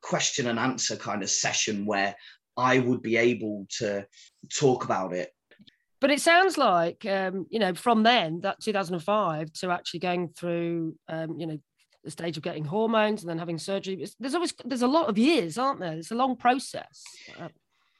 question 0.00 0.46
and 0.46 0.58
answer 0.58 0.96
kind 0.96 1.22
of 1.22 1.28
session 1.30 1.84
where 1.84 2.16
I 2.56 2.78
would 2.78 3.02
be 3.02 3.16
able 3.16 3.66
to 3.78 4.06
talk 4.48 4.84
about 4.84 5.12
it. 5.12 5.30
But 6.00 6.10
it 6.10 6.20
sounds 6.20 6.58
like, 6.58 7.04
um, 7.06 7.46
you 7.50 7.58
know, 7.60 7.74
from 7.74 8.02
then, 8.02 8.40
that 8.40 8.60
2005 8.60 9.52
to 9.60 9.70
actually 9.70 10.00
going 10.00 10.30
through, 10.30 10.96
um, 11.08 11.38
you 11.38 11.46
know, 11.46 11.58
the 12.02 12.10
stage 12.10 12.36
of 12.36 12.42
getting 12.42 12.64
hormones 12.64 13.22
and 13.22 13.30
then 13.30 13.38
having 13.38 13.58
surgery. 13.58 13.94
it's- 13.94 14.16
There's 14.18 14.34
always 14.34 14.52
there's 14.64 14.82
a 14.82 14.88
lot 14.88 15.08
of 15.08 15.16
years, 15.18 15.58
aren't 15.58 15.78
there? 15.80 15.92
It's 15.92 16.10
a 16.10 16.16
long 16.16 16.36
process. 16.36 17.04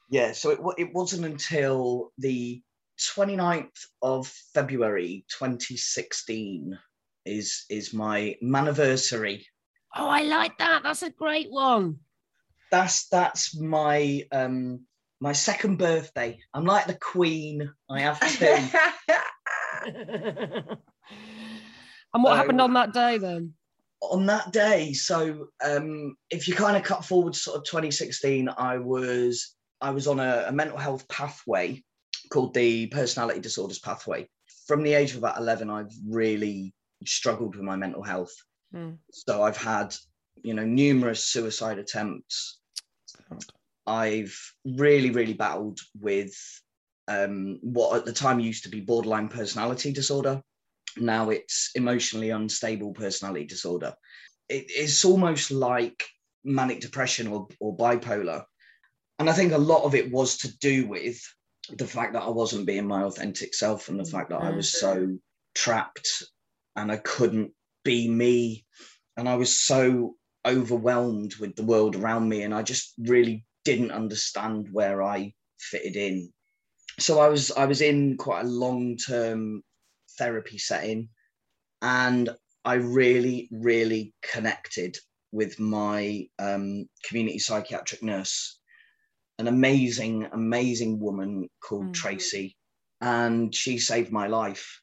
Yeah, 0.09 0.33
so 0.33 0.51
it, 0.51 0.59
it 0.77 0.93
wasn't 0.93 1.25
until 1.25 2.11
the 2.17 2.61
29th 2.99 3.85
of 4.01 4.27
February 4.53 5.25
2016 5.29 6.77
is 7.25 7.65
is 7.69 7.93
my 7.93 8.35
anniversary. 8.43 9.47
oh, 9.95 10.07
I 10.07 10.23
like 10.23 10.57
that. 10.57 10.83
That's 10.83 11.03
a 11.03 11.09
great 11.09 11.49
one. 11.51 11.99
That's 12.71 13.07
that's 13.07 13.57
my 13.59 14.25
um 14.31 14.81
my 15.19 15.31
second 15.31 15.77
birthday. 15.77 16.39
I'm 16.53 16.65
like 16.65 16.85
the 16.85 16.95
queen. 16.95 17.71
I 17.89 18.01
have 18.01 18.19
two. 18.37 18.45
and 22.13 22.23
what 22.23 22.37
happened 22.37 22.61
on 22.61 22.73
that 22.73 22.93
day 22.93 23.17
then? 23.17 23.53
on 24.11 24.25
that 24.25 24.51
day 24.51 24.91
so 24.91 25.47
um 25.63 26.17
if 26.29 26.45
you 26.47 26.53
kind 26.53 26.75
of 26.75 26.83
cut 26.83 27.05
forward 27.05 27.31
to 27.31 27.39
sort 27.39 27.57
of 27.57 27.63
2016 27.63 28.49
i 28.57 28.77
was 28.77 29.52
i 29.83 29.91
was 29.91 30.07
on 30.07 30.19
a, 30.19 30.45
a 30.47 30.51
mental 30.51 30.77
health 30.77 31.07
pathway 31.07 31.81
called 32.31 32.53
the 32.53 32.87
personality 32.87 33.39
disorders 33.39 33.79
pathway 33.79 34.27
from 34.67 34.83
the 34.83 34.93
age 34.93 35.11
of 35.11 35.17
about 35.17 35.37
11 35.37 35.69
i've 35.69 35.93
really 36.07 36.73
struggled 37.05 37.55
with 37.55 37.63
my 37.63 37.75
mental 37.75 38.03
health 38.03 38.33
Mm. 38.73 38.97
so 39.11 39.43
i've 39.43 39.57
had 39.73 39.95
you 40.41 40.55
know 40.55 40.65
numerous 40.65 41.25
suicide 41.25 41.77
attempts 41.77 42.59
i've 43.85 44.35
really 44.65 45.11
really 45.11 45.33
battled 45.33 45.79
with 46.01 46.33
um 47.07 47.59
what 47.61 47.95
at 47.97 48.05
the 48.05 48.13
time 48.13 48.39
used 48.39 48.63
to 48.63 48.69
be 48.69 48.81
borderline 48.81 49.27
personality 49.27 49.91
disorder 49.93 50.41
now 50.97 51.29
it's 51.29 51.71
emotionally 51.75 52.29
unstable 52.29 52.93
personality 52.93 53.45
disorder. 53.45 53.93
It, 54.49 54.65
it's 54.69 55.05
almost 55.05 55.51
like 55.51 56.05
manic 56.43 56.81
depression 56.81 57.27
or, 57.27 57.47
or 57.59 57.75
bipolar. 57.75 58.43
And 59.23 59.29
I 59.29 59.33
think 59.33 59.53
a 59.53 59.57
lot 59.57 59.85
of 59.85 59.95
it 59.95 60.11
was 60.11 60.35
to 60.39 60.57
do 60.57 60.85
with 60.85 61.17
the 61.69 61.87
fact 61.87 62.11
that 62.11 62.23
I 62.23 62.29
wasn't 62.29 62.67
being 62.67 62.85
my 62.85 63.03
authentic 63.03 63.53
self 63.53 63.87
and 63.87 63.97
the 63.97 64.03
fact 64.03 64.31
that 64.31 64.41
I 64.41 64.49
was 64.49 64.69
so 64.69 65.17
trapped 65.55 66.23
and 66.75 66.91
I 66.91 66.97
couldn't 66.97 67.53
be 67.85 68.09
me. 68.09 68.65
And 69.15 69.29
I 69.29 69.37
was 69.37 69.57
so 69.57 70.17
overwhelmed 70.45 71.35
with 71.39 71.55
the 71.55 71.63
world 71.63 71.95
around 71.95 72.27
me. 72.27 72.43
And 72.43 72.53
I 72.53 72.63
just 72.63 72.95
really 72.97 73.45
didn't 73.63 73.91
understand 73.91 74.67
where 74.73 75.01
I 75.01 75.33
fitted 75.57 75.95
in. 75.95 76.29
So 76.99 77.21
I 77.21 77.29
was 77.29 77.49
I 77.49 77.63
was 77.63 77.79
in 77.79 78.17
quite 78.17 78.43
a 78.43 78.49
long-term 78.49 79.63
therapy 80.17 80.57
setting 80.57 81.07
and 81.81 82.29
i 82.65 82.73
really 82.73 83.49
really 83.51 84.13
connected 84.21 84.97
with 85.31 85.59
my 85.59 86.27
um, 86.39 86.87
community 87.03 87.39
psychiatric 87.39 88.03
nurse 88.03 88.59
an 89.39 89.47
amazing 89.47 90.27
amazing 90.31 90.99
woman 90.99 91.49
called 91.59 91.87
Mm. 91.87 91.93
tracy 91.93 92.55
and 93.01 93.53
she 93.53 93.77
saved 93.79 94.11
my 94.11 94.27
life 94.27 94.81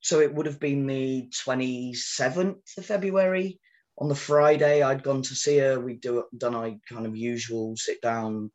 so 0.00 0.20
it 0.20 0.34
would 0.34 0.46
have 0.46 0.60
been 0.60 0.86
the 0.86 1.28
27th 1.44 2.76
of 2.76 2.86
february 2.86 3.58
on 3.98 4.08
the 4.08 4.14
friday 4.14 4.82
i'd 4.82 5.02
gone 5.02 5.22
to 5.22 5.34
see 5.34 5.58
her 5.58 5.80
we'd 5.80 6.00
do 6.00 6.24
done 6.36 6.54
our 6.54 6.72
kind 6.88 7.06
of 7.06 7.16
usual 7.16 7.76
sit 7.76 8.00
down 8.00 8.50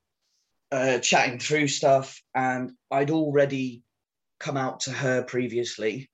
uh, 0.72 1.00
chatting 1.00 1.40
through 1.40 1.68
stuff 1.68 2.22
and 2.34 2.72
i'd 2.92 3.12
already 3.12 3.84
come 4.40 4.58
out 4.58 4.82
to 4.82 4.92
her 4.92 5.24
previously. 5.24 6.10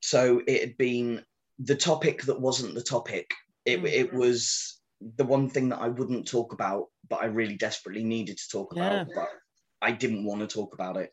So 0.00 0.42
it 0.48 0.60
had 0.60 0.76
been 0.76 1.24
the 1.60 1.76
topic 1.76 2.22
that 2.22 2.40
wasn't 2.40 2.74
the 2.74 2.82
topic. 2.82 3.30
It, 3.64 3.80
Mm. 3.80 3.88
it 3.88 4.12
was 4.12 4.80
the 5.16 5.24
one 5.24 5.48
thing 5.48 5.70
that 5.70 5.80
I 5.80 5.88
wouldn't 5.88 6.28
talk 6.28 6.52
about, 6.52 6.86
but 7.08 7.22
I 7.22 7.26
really 7.26 7.56
desperately 7.56 8.04
needed 8.04 8.38
to 8.38 8.48
talk 8.50 8.72
about, 8.72 8.92
Yeah. 8.92 9.04
but 9.14 9.28
I 9.80 9.92
didn't 9.92 10.24
want 10.24 10.40
to 10.40 10.46
talk 10.46 10.74
about 10.74 10.96
it. 10.96 11.10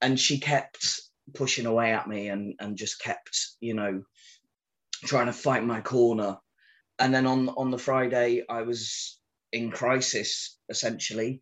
And 0.00 0.18
she 0.18 0.38
kept 0.38 1.00
pushing 1.34 1.66
away 1.66 1.92
at 1.92 2.08
me 2.08 2.28
and, 2.28 2.54
and 2.58 2.76
just 2.76 3.00
kept, 3.00 3.38
you 3.60 3.74
know, 3.74 4.02
trying 5.04 5.26
to 5.26 5.32
fight 5.32 5.64
my 5.64 5.80
corner. 5.80 6.38
And 6.98 7.14
then 7.14 7.26
on, 7.26 7.48
on 7.50 7.70
the 7.70 7.78
Friday, 7.78 8.44
I 8.48 8.62
was 8.62 9.18
in 9.52 9.70
crisis 9.70 10.58
essentially. 10.68 11.40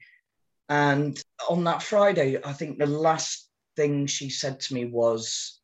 And 0.68 1.20
on 1.48 1.64
that 1.64 1.82
Friday, 1.82 2.38
I 2.44 2.52
think 2.52 2.78
the 2.78 2.86
last 2.86 3.48
thing 3.76 4.06
she 4.06 4.30
said 4.30 4.60
to 4.60 4.74
me 4.74 4.84
was, 4.84 5.60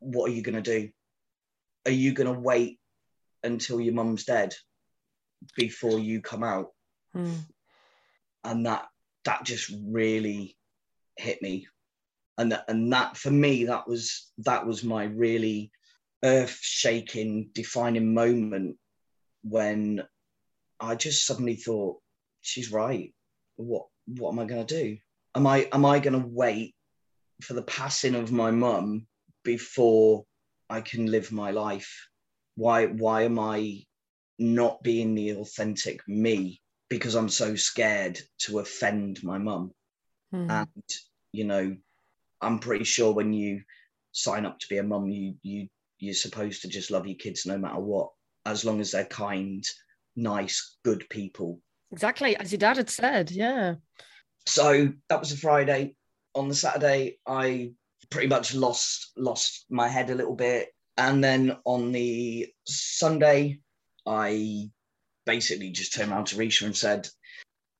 What 0.00 0.30
are 0.30 0.34
you 0.34 0.42
going 0.42 0.62
to 0.62 0.80
do? 0.80 0.90
Are 1.86 1.92
you 1.92 2.12
going 2.12 2.32
to 2.32 2.40
wait 2.40 2.80
until 3.44 3.80
your 3.80 3.94
mum's 3.94 4.24
dead 4.24 4.54
before 5.56 5.98
you 5.98 6.20
come 6.20 6.42
out? 6.42 6.68
Mm. 7.14 7.44
And 8.44 8.66
that 8.66 8.86
that 9.24 9.44
just 9.44 9.72
really 9.84 10.56
hit 11.16 11.42
me. 11.42 11.66
And 12.38 12.52
that, 12.52 12.64
and 12.68 12.92
that 12.92 13.16
for 13.16 13.30
me, 13.30 13.64
that 13.64 13.88
was 13.88 14.30
that 14.38 14.66
was 14.66 14.84
my 14.84 15.04
really 15.04 15.70
earth 16.24 16.58
shaking, 16.62 17.50
defining 17.52 18.14
moment 18.14 18.76
when 19.42 20.02
I 20.80 20.94
just 20.94 21.26
suddenly 21.26 21.56
thought, 21.56 21.98
she's 22.40 22.72
right. 22.72 23.12
What 23.56 23.86
what 24.06 24.32
am 24.32 24.38
I 24.38 24.44
going 24.44 24.64
to 24.64 24.82
do? 24.82 24.98
Am 25.34 25.46
I 25.46 25.68
am 25.72 25.84
I 25.84 25.98
going 25.98 26.20
to 26.20 26.28
wait 26.28 26.74
for 27.42 27.54
the 27.54 27.62
passing 27.62 28.14
of 28.14 28.32
my 28.32 28.50
mum 28.50 29.06
before 29.44 30.24
I 30.70 30.80
can 30.80 31.06
live 31.06 31.32
my 31.32 31.50
life? 31.50 32.08
Why 32.54 32.86
why 32.86 33.22
am 33.22 33.38
I 33.38 33.84
not 34.38 34.82
being 34.82 35.14
the 35.14 35.32
authentic 35.36 36.00
me 36.06 36.60
because 36.88 37.14
I'm 37.14 37.28
so 37.28 37.54
scared 37.54 38.18
to 38.40 38.60
offend 38.60 39.22
my 39.22 39.38
mum. 39.38 39.72
Mm. 40.32 40.50
And 40.50 40.84
you 41.32 41.44
know, 41.44 41.76
I'm 42.40 42.58
pretty 42.58 42.84
sure 42.84 43.12
when 43.12 43.32
you 43.32 43.62
sign 44.12 44.46
up 44.46 44.58
to 44.58 44.68
be 44.68 44.78
a 44.78 44.82
mum, 44.82 45.08
you 45.08 45.34
you 45.42 45.68
you're 45.98 46.14
supposed 46.14 46.62
to 46.62 46.68
just 46.68 46.90
love 46.90 47.06
your 47.06 47.16
kids 47.16 47.44
no 47.44 47.58
matter 47.58 47.80
what, 47.80 48.10
as 48.46 48.64
long 48.64 48.80
as 48.80 48.92
they're 48.92 49.04
kind, 49.04 49.64
nice, 50.16 50.76
good 50.84 51.04
people. 51.10 51.60
Exactly, 51.90 52.36
as 52.36 52.52
your 52.52 52.58
dad 52.58 52.76
had 52.76 52.90
said, 52.90 53.30
yeah. 53.30 53.74
So 54.46 54.92
that 55.08 55.20
was 55.20 55.32
a 55.32 55.36
Friday. 55.36 55.94
On 56.34 56.48
the 56.48 56.54
Saturday, 56.54 57.18
I 57.26 57.72
pretty 58.10 58.28
much 58.28 58.54
lost 58.54 59.12
lost 59.16 59.66
my 59.68 59.88
head 59.88 60.10
a 60.10 60.14
little 60.14 60.36
bit, 60.36 60.68
and 60.96 61.22
then 61.22 61.56
on 61.64 61.92
the 61.92 62.52
Sunday, 62.66 63.60
I 64.08 64.70
basically 65.26 65.70
just 65.70 65.94
turned 65.94 66.10
around 66.10 66.28
to 66.28 66.36
Risha 66.36 66.66
and 66.66 66.76
said, 66.76 67.08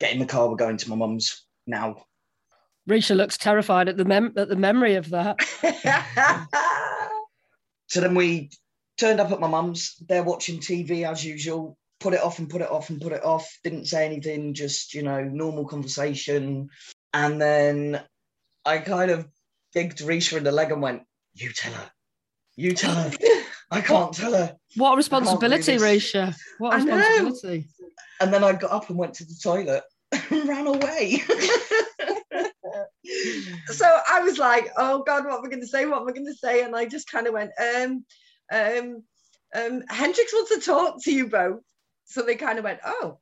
"Get 0.00 0.12
in 0.12 0.18
the 0.18 0.26
car. 0.26 0.48
We're 0.48 0.56
going 0.56 0.76
to 0.76 0.90
my 0.90 0.96
mum's 0.96 1.46
now." 1.66 2.04
Risha 2.88 3.16
looks 3.16 3.36
terrified 3.36 3.88
at 3.88 3.96
the 3.96 4.04
mem- 4.04 4.34
at 4.36 4.48
the 4.48 4.56
memory 4.56 4.94
of 4.94 5.10
that. 5.10 5.38
So 7.88 8.00
then 8.00 8.14
we 8.14 8.50
turned 8.98 9.18
up 9.20 9.32
at 9.32 9.40
my 9.40 9.48
mum's. 9.48 9.96
They're 10.06 10.22
watching 10.22 10.60
TV 10.60 11.10
as 11.10 11.24
usual. 11.24 11.76
Put 12.00 12.14
it 12.14 12.22
off 12.22 12.38
and 12.38 12.48
put 12.48 12.60
it 12.60 12.70
off 12.70 12.90
and 12.90 13.00
put 13.00 13.12
it 13.12 13.24
off. 13.24 13.58
Didn't 13.64 13.86
say 13.86 14.06
anything. 14.06 14.54
Just 14.54 14.94
you 14.94 15.02
know, 15.02 15.24
normal 15.24 15.66
conversation. 15.66 16.68
And 17.12 17.40
then 17.40 18.00
I 18.64 18.78
kind 18.78 19.10
of 19.10 19.26
digged 19.72 19.98
Risha 19.98 20.36
in 20.36 20.44
the 20.44 20.52
leg 20.52 20.70
and 20.70 20.82
went, 20.82 21.02
"You 21.34 21.50
tell 21.52 21.72
her. 21.72 21.90
You 22.56 22.72
tell 22.72 22.94
her. 22.94 23.10
I 23.70 23.80
can't 23.80 24.12
tell 24.12 24.32
her." 24.32 24.56
What 24.76 24.94
a 24.94 24.96
responsibility. 24.96 25.76
Risha. 25.76 26.34
What 26.58 26.74
a 26.74 26.76
I 26.76 26.84
know. 26.84 26.96
responsibility. 26.96 27.68
And 28.20 28.32
then 28.32 28.42
I 28.44 28.52
got 28.52 28.72
up 28.72 28.88
and 28.88 28.98
went 28.98 29.14
to 29.14 29.24
the 29.24 29.38
toilet 29.42 29.84
and 30.30 30.48
ran 30.48 30.66
away. 30.66 31.22
so 33.66 34.00
I 34.08 34.20
was 34.20 34.38
like, 34.38 34.68
oh 34.76 35.02
God, 35.04 35.24
what 35.24 35.38
am 35.38 35.44
I 35.44 35.48
going 35.48 35.60
to 35.60 35.66
say? 35.66 35.86
What 35.86 36.02
am 36.02 36.08
I 36.08 36.12
going 36.12 36.26
to 36.26 36.34
say? 36.34 36.62
And 36.62 36.74
I 36.74 36.84
just 36.86 37.10
kind 37.10 37.26
of 37.26 37.34
went, 37.34 37.50
um, 37.60 38.04
um, 38.52 39.02
um, 39.54 39.84
Hendrix 39.88 40.32
wants 40.32 40.54
to 40.54 40.60
talk 40.60 41.02
to 41.04 41.12
you 41.12 41.28
both. 41.28 41.60
So 42.06 42.22
they 42.22 42.36
kind 42.36 42.58
of 42.58 42.64
went, 42.64 42.80
oh. 42.84 43.18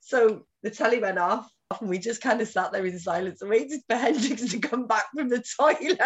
So 0.00 0.46
the 0.62 0.70
telly 0.70 1.00
went 1.00 1.18
off 1.18 1.48
and 1.80 1.88
we 1.88 1.98
just 1.98 2.20
kind 2.20 2.40
of 2.40 2.48
sat 2.48 2.72
there 2.72 2.84
in 2.84 2.98
silence 2.98 3.42
and 3.42 3.50
waited 3.50 3.80
for 3.88 3.96
Hendrix 3.96 4.50
to 4.50 4.58
come 4.58 4.86
back 4.86 5.04
from 5.14 5.28
the 5.28 5.44
toilet. 5.60 5.98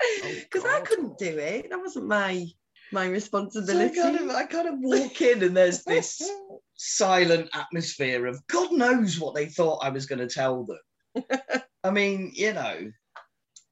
Because 0.22 0.64
I 0.64 0.80
couldn't 0.80 1.18
do 1.18 1.38
it. 1.38 1.70
That 1.70 1.78
wasn't 1.78 2.06
my 2.06 2.46
my 2.92 3.04
So 3.04 3.08
I 3.08 3.12
responsibility. 3.12 4.00
kind, 4.00 4.16
of, 4.16 4.30
I 4.30 4.44
kind 4.44 4.68
of 4.68 4.74
walk 4.78 5.20
in 5.20 5.42
and 5.42 5.56
there's 5.56 5.82
this 5.84 6.22
silent 6.76 7.50
atmosphere 7.52 8.26
of 8.26 8.46
God 8.46 8.72
knows 8.72 9.18
what 9.18 9.34
they 9.34 9.46
thought 9.46 9.84
I 9.84 9.90
was 9.90 10.06
going 10.06 10.20
to 10.20 10.28
tell 10.28 10.64
them. 10.64 11.28
I 11.84 11.90
mean, 11.90 12.32
you 12.34 12.52
know, 12.52 12.92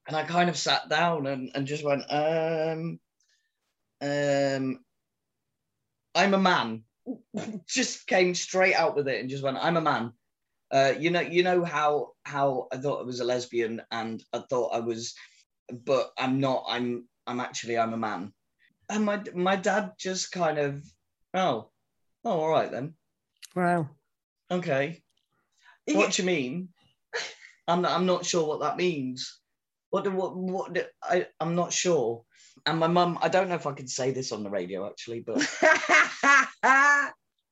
and 0.07 0.17
I 0.17 0.23
kind 0.23 0.49
of 0.49 0.57
sat 0.57 0.89
down 0.89 1.27
and, 1.27 1.51
and 1.55 1.65
just 1.65 1.83
went, 1.83 2.03
um, 2.09 2.99
um, 4.01 4.79
I'm 6.15 6.33
a 6.33 6.39
man. 6.39 6.83
just 7.67 8.07
came 8.07 8.35
straight 8.35 8.75
out 8.75 8.95
with 8.95 9.07
it 9.07 9.19
and 9.21 9.29
just 9.29 9.43
went, 9.43 9.57
I'm 9.57 9.77
a 9.77 9.81
man. 9.81 10.13
Uh, 10.71 10.93
you 10.99 11.11
know, 11.11 11.21
you 11.21 11.43
know 11.43 11.63
how 11.63 12.13
how 12.23 12.67
I 12.71 12.77
thought 12.77 13.01
I 13.01 13.03
was 13.03 13.19
a 13.19 13.23
lesbian 13.25 13.81
and 13.91 14.23
I 14.33 14.39
thought 14.39 14.73
I 14.73 14.79
was, 14.79 15.13
but 15.85 16.11
I'm 16.17 16.39
not. 16.39 16.65
I'm 16.67 17.07
I'm 17.27 17.39
actually 17.39 17.77
I'm 17.77 17.93
a 17.93 17.97
man. 17.97 18.33
And 18.89 19.05
my 19.05 19.21
my 19.33 19.55
dad 19.55 19.93
just 19.97 20.31
kind 20.31 20.57
of, 20.57 20.83
oh, 21.33 21.69
oh, 22.25 22.39
all 22.39 22.49
right 22.49 22.71
then, 22.71 22.93
Wow. 23.55 23.89
okay. 24.51 25.01
What 25.87 26.11
do 26.13 26.21
you 26.21 26.25
mean? 26.25 26.69
I'm 27.67 27.81
not, 27.81 27.91
I'm 27.91 28.05
not 28.05 28.25
sure 28.25 28.45
what 28.47 28.59
that 28.61 28.77
means. 28.77 29.39
What 29.89 30.03
do 30.03 30.11
what 30.11 30.35
what 30.35 30.73
do, 30.73 30.83
I 31.01 31.27
I'm 31.39 31.55
not 31.55 31.71
sure. 31.71 32.23
And 32.65 32.79
my 32.79 32.87
mum, 32.87 33.17
I 33.21 33.29
don't 33.29 33.49
know 33.49 33.55
if 33.55 33.67
I 33.67 33.73
can 33.73 33.87
say 33.87 34.11
this 34.11 34.31
on 34.31 34.43
the 34.43 34.49
radio 34.49 34.85
actually, 34.87 35.21
but 35.21 35.41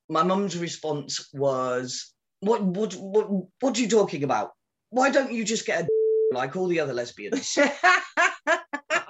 my 0.09 0.23
mum's 0.23 0.57
response 0.57 1.29
was, 1.33 2.13
"What 2.39 2.61
what 2.61 2.93
what 2.95 3.29
what 3.61 3.77
are 3.77 3.81
you 3.81 3.89
talking 3.89 4.23
about? 4.23 4.51
Why 4.89 5.09
don't 5.09 5.31
you 5.31 5.43
just 5.45 5.65
get 5.65 5.83
a 5.83 5.87
like 6.31 6.55
all 6.55 6.67
the 6.67 6.79
other 6.79 6.93
lesbians?" 6.93 7.57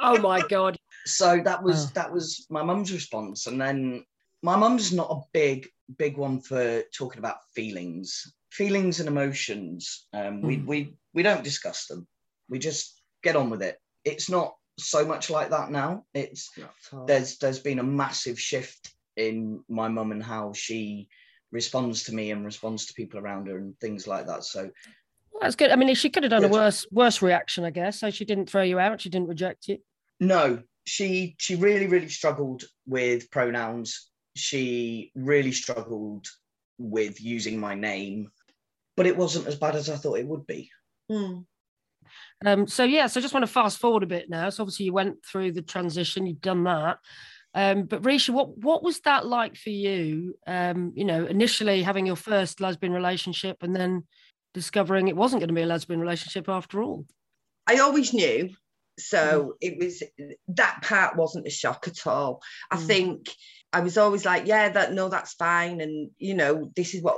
Oh 0.04 0.18
my 0.20 0.42
God. 0.48 0.78
so 1.06 1.42
that 1.44 1.62
was 1.64 1.86
Oh. 1.86 1.92
that 1.96 2.12
was 2.12 2.46
my 2.50 2.64
mum's 2.64 2.92
response 2.92 3.48
and 3.48 3.60
then 3.62 4.04
my 4.44 4.56
mum's 4.56 4.92
not 4.92 5.10
a 5.12 5.22
big 5.34 5.68
big 5.98 6.18
one 6.18 6.42
for 6.42 6.84
talking 6.98 7.20
about 7.20 7.38
feelings 7.56 8.34
feelings 8.52 9.00
and 9.00 9.08
emotions 9.08 10.08
um, 10.14 10.42
we, 10.42 10.58
Mm. 10.58 10.66
we 10.66 10.96
we 11.14 11.24
don't 11.24 11.44
discuss 11.44 11.86
them 11.88 12.08
we 12.50 12.60
just 12.60 13.02
get 13.24 13.36
on 13.36 13.50
with 13.50 13.62
it 13.62 13.78
it's 14.04 14.30
not 14.30 14.56
so 14.80 15.06
much 15.06 15.30
like 15.30 15.50
that 15.52 15.70
now 15.72 16.04
it's 16.14 16.50
there's 17.08 17.38
there's 17.38 17.60
been 17.60 17.80
a 17.80 17.84
massive 17.84 18.40
shift 18.40 18.94
in 19.18 19.64
my 19.70 19.88
mum 19.88 20.12
and 20.12 20.24
how 20.24 20.52
she 20.54 21.08
responds 21.52 22.04
to 22.04 22.14
me 22.16 22.32
and 22.32 22.46
responds 22.46 22.86
to 22.88 22.94
people 22.94 23.20
around 23.20 23.48
her 23.48 23.58
and 23.58 23.78
things 23.80 24.08
like 24.08 24.26
that 24.28 24.44
so 24.44 24.70
That's 25.42 25.56
good. 25.56 25.72
I 25.72 25.76
mean, 25.76 25.94
she 25.96 26.10
could 26.10 26.24
have 26.24 26.30
done 26.30 26.44
a 26.44 26.48
worse 26.48 26.86
worse 26.92 27.22
reaction, 27.22 27.66
I 27.66 27.72
guess. 27.72 28.00
So 28.00 28.12
she 28.12 28.26
didn't 28.26 28.50
throw 28.50 28.62
you 28.62 28.80
out. 28.80 29.02
She 29.02 29.10
didn't 29.10 29.28
reject 29.28 29.68
you. 29.68 29.80
No, 30.20 30.62
she 30.86 31.36
she 31.39 31.56
really 31.56 31.88
really 31.88 32.10
struggled 32.10 32.64
with 32.86 33.32
pronouns. 33.32 34.10
She 34.36 35.12
really 35.16 35.52
struggled 35.52 36.28
with 36.78 37.20
using 37.22 37.60
my 37.60 37.74
name, 37.74 38.32
but 38.96 39.08
it 39.08 39.18
wasn't 39.18 39.48
as 39.48 39.56
bad 39.56 39.76
as 39.76 39.89
I 39.89 39.96
thought 39.96 40.20
it 40.20 40.28
would 40.28 40.46
be. 40.46 40.70
Hmm. 41.10 41.39
Um, 42.46 42.68
so 42.68 42.84
yeah, 42.84 43.08
so 43.08 43.20
I 43.20 43.22
just 43.22 43.34
want 43.34 43.46
to 43.46 43.52
fast 43.52 43.80
forward 43.80 44.04
a 44.04 44.08
bit 44.08 44.30
now. 44.30 44.50
So 44.50 44.64
obviously 44.64 44.86
you 44.86 44.94
went 44.94 45.26
through 45.26 45.54
the 45.54 45.62
transition, 45.62 46.26
you've 46.26 46.42
done 46.42 46.64
that. 46.66 47.00
Um, 47.54 47.84
but 47.84 48.02
Risha, 48.04 48.30
what 48.30 48.58
what 48.58 48.84
was 48.84 49.02
that 49.02 49.26
like 49.26 49.56
for 49.56 49.72
you? 49.72 50.36
Um, 50.48 50.94
you 50.96 51.04
know, 51.04 51.26
initially 51.26 51.84
having 51.84 52.06
your 52.06 52.16
first 52.16 52.62
lesbian 52.62 52.94
relationship 52.94 53.58
and 53.62 53.76
then 53.76 54.04
discovering 54.54 55.08
it 55.08 55.16
wasn't 55.16 55.39
going 55.41 55.49
to 55.49 55.54
be 55.54 55.62
a 55.62 55.66
lesbian 55.66 55.99
relationship 55.99 56.49
after 56.49 56.82
all. 56.82 57.06
I 57.68 57.78
always 57.78 58.14
knew. 58.14 58.49
So 58.99 59.56
it 59.62 59.78
was 59.80 60.04
that 60.49 60.80
part 60.84 61.16
wasn't 61.16 61.47
a 61.47 61.52
shock 61.52 61.88
at 61.88 62.06
all. 62.06 62.41
I 62.70 62.78
Mm. 62.78 62.88
think 62.88 63.30
I 63.74 63.80
was 63.80 63.97
always 63.97 64.26
like, 64.26 64.45
yeah, 64.47 64.70
that 64.70 64.93
no, 64.93 65.10
that's 65.10 65.34
fine. 65.34 65.82
And 65.82 66.12
you 66.18 66.34
know, 66.34 66.72
this 66.76 66.93
is 66.93 67.02
what 67.02 67.18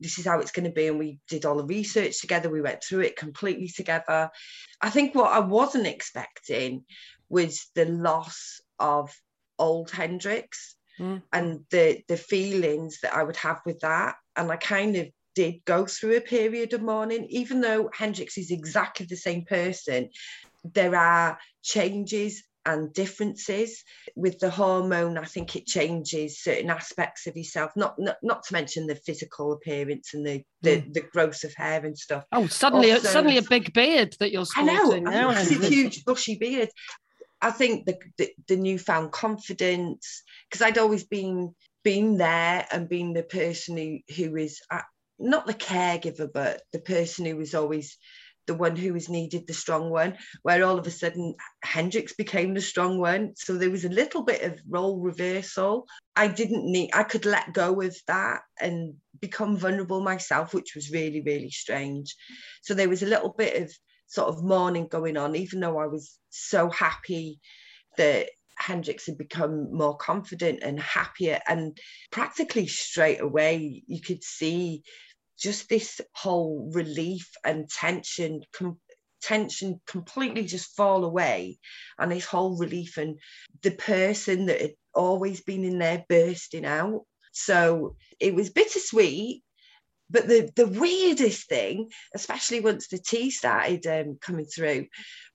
this 0.00 0.18
is 0.18 0.24
how 0.24 0.38
it's 0.38 0.52
going 0.52 0.64
to 0.64 0.70
be. 0.70 0.86
And 0.86 0.98
we 0.98 1.18
did 1.28 1.44
all 1.44 1.56
the 1.56 1.64
research 1.64 2.20
together. 2.20 2.48
We 2.48 2.60
went 2.62 2.84
through 2.84 3.00
it 3.00 3.16
completely 3.16 3.68
together. 3.68 4.30
I 4.80 4.90
think 4.90 5.14
what 5.14 5.32
I 5.32 5.40
wasn't 5.40 5.88
expecting 5.88 6.84
was 7.28 7.66
the 7.74 7.84
loss 7.86 8.60
of 8.78 9.12
old 9.58 9.90
Hendrix 9.90 10.76
Mm. 11.00 11.22
and 11.32 11.64
the 11.70 12.02
the 12.08 12.16
feelings 12.16 13.00
that 13.02 13.14
I 13.14 13.22
would 13.22 13.36
have 13.36 13.60
with 13.66 13.80
that. 13.80 14.16
And 14.34 14.50
I 14.50 14.56
kind 14.56 14.96
of 14.96 15.08
did 15.38 15.64
go 15.64 15.86
through 15.86 16.16
a 16.16 16.20
period 16.20 16.72
of 16.72 16.82
mourning, 16.82 17.24
even 17.30 17.60
though 17.60 17.88
Hendrix 17.94 18.36
is 18.36 18.50
exactly 18.50 19.06
the 19.06 19.16
same 19.16 19.44
person. 19.44 20.08
There 20.64 20.96
are 20.96 21.38
changes 21.62 22.42
and 22.66 22.92
differences 22.92 23.84
with 24.16 24.40
the 24.40 24.50
hormone. 24.50 25.16
I 25.16 25.26
think 25.26 25.54
it 25.54 25.64
changes 25.64 26.42
certain 26.42 26.70
aspects 26.70 27.28
of 27.28 27.36
yourself. 27.36 27.70
Not 27.76 27.94
not, 28.00 28.16
not 28.20 28.42
to 28.46 28.52
mention 28.52 28.88
the 28.88 28.96
physical 28.96 29.52
appearance 29.52 30.12
and 30.12 30.26
the 30.26 30.42
the, 30.62 30.80
hmm. 30.80 30.90
the 30.90 31.02
growth 31.02 31.44
of 31.44 31.54
hair 31.54 31.86
and 31.86 31.96
stuff. 31.96 32.24
Oh, 32.32 32.48
suddenly, 32.48 32.90
Also- 32.90 33.06
suddenly 33.06 33.38
a 33.38 33.42
big 33.42 33.72
beard 33.72 34.16
that 34.18 34.32
you're 34.32 34.44
I 34.56 34.64
know, 34.64 34.76
sporting 34.76 35.06
a 35.06 35.10
now. 35.12 35.30
Henry. 35.30 35.68
huge, 35.68 36.04
bushy 36.04 36.34
beard. 36.34 36.70
I 37.40 37.52
think 37.52 37.86
the 37.86 37.96
the, 38.18 38.32
the 38.48 38.56
newfound 38.56 39.12
confidence, 39.12 40.24
because 40.50 40.62
I'd 40.66 40.78
always 40.78 41.04
been 41.04 41.54
been 41.84 42.18
there 42.18 42.66
and 42.72 42.88
been 42.88 43.12
the 43.12 43.22
person 43.22 43.76
who 43.76 43.98
who 44.16 44.34
is 44.36 44.60
not 45.18 45.46
the 45.46 45.54
caregiver, 45.54 46.28
but 46.32 46.62
the 46.72 46.80
person 46.80 47.26
who 47.26 47.36
was 47.36 47.54
always 47.54 47.96
the 48.46 48.54
one 48.54 48.76
who 48.76 48.94
was 48.94 49.08
needed, 49.08 49.46
the 49.46 49.54
strong 49.54 49.90
one. 49.90 50.16
Where 50.42 50.64
all 50.64 50.78
of 50.78 50.86
a 50.86 50.90
sudden 50.90 51.34
Hendrix 51.62 52.14
became 52.14 52.54
the 52.54 52.60
strong 52.60 52.98
one, 52.98 53.34
so 53.36 53.56
there 53.56 53.70
was 53.70 53.84
a 53.84 53.90
little 53.90 54.22
bit 54.22 54.42
of 54.42 54.60
role 54.68 55.00
reversal. 55.00 55.86
I 56.16 56.28
didn't 56.28 56.64
need. 56.64 56.90
I 56.94 57.04
could 57.04 57.26
let 57.26 57.52
go 57.52 57.80
of 57.80 57.96
that 58.06 58.40
and 58.60 58.94
become 59.20 59.56
vulnerable 59.56 60.00
myself, 60.00 60.54
which 60.54 60.74
was 60.74 60.90
really 60.90 61.22
really 61.22 61.50
strange. 61.50 62.16
So 62.62 62.74
there 62.74 62.88
was 62.88 63.02
a 63.02 63.06
little 63.06 63.34
bit 63.36 63.62
of 63.62 63.72
sort 64.06 64.28
of 64.28 64.42
mourning 64.42 64.88
going 64.88 65.16
on, 65.16 65.36
even 65.36 65.60
though 65.60 65.78
I 65.78 65.86
was 65.86 66.18
so 66.30 66.70
happy 66.70 67.40
that 67.98 68.30
Hendrix 68.56 69.06
had 69.06 69.18
become 69.18 69.72
more 69.72 69.96
confident 69.96 70.60
and 70.62 70.80
happier. 70.80 71.40
And 71.46 71.78
practically 72.10 72.66
straight 72.66 73.20
away, 73.20 73.82
you 73.86 74.00
could 74.00 74.24
see 74.24 74.82
just 75.38 75.68
this 75.68 76.00
whole 76.14 76.70
relief 76.74 77.30
and 77.44 77.68
tension. 77.68 78.42
Com- 78.52 78.80
tension 79.20 79.80
completely 79.86 80.44
just 80.44 80.76
fall 80.76 81.04
away 81.04 81.58
and 81.98 82.12
this 82.12 82.24
whole 82.24 82.56
relief 82.56 82.96
and 82.96 83.18
the 83.62 83.72
person 83.72 84.46
that 84.46 84.60
had 84.60 84.70
always 84.94 85.40
been 85.40 85.64
in 85.64 85.78
there 85.78 86.04
bursting 86.08 86.64
out 86.64 87.02
so 87.32 87.96
it 88.20 88.34
was 88.34 88.50
bittersweet 88.50 89.42
but 90.10 90.26
the 90.26 90.50
the 90.56 90.66
weirdest 90.66 91.48
thing, 91.48 91.90
especially 92.14 92.60
once 92.60 92.88
the 92.88 92.98
T 92.98 93.30
started 93.30 93.86
um, 93.86 94.18
coming 94.20 94.46
through, 94.46 94.86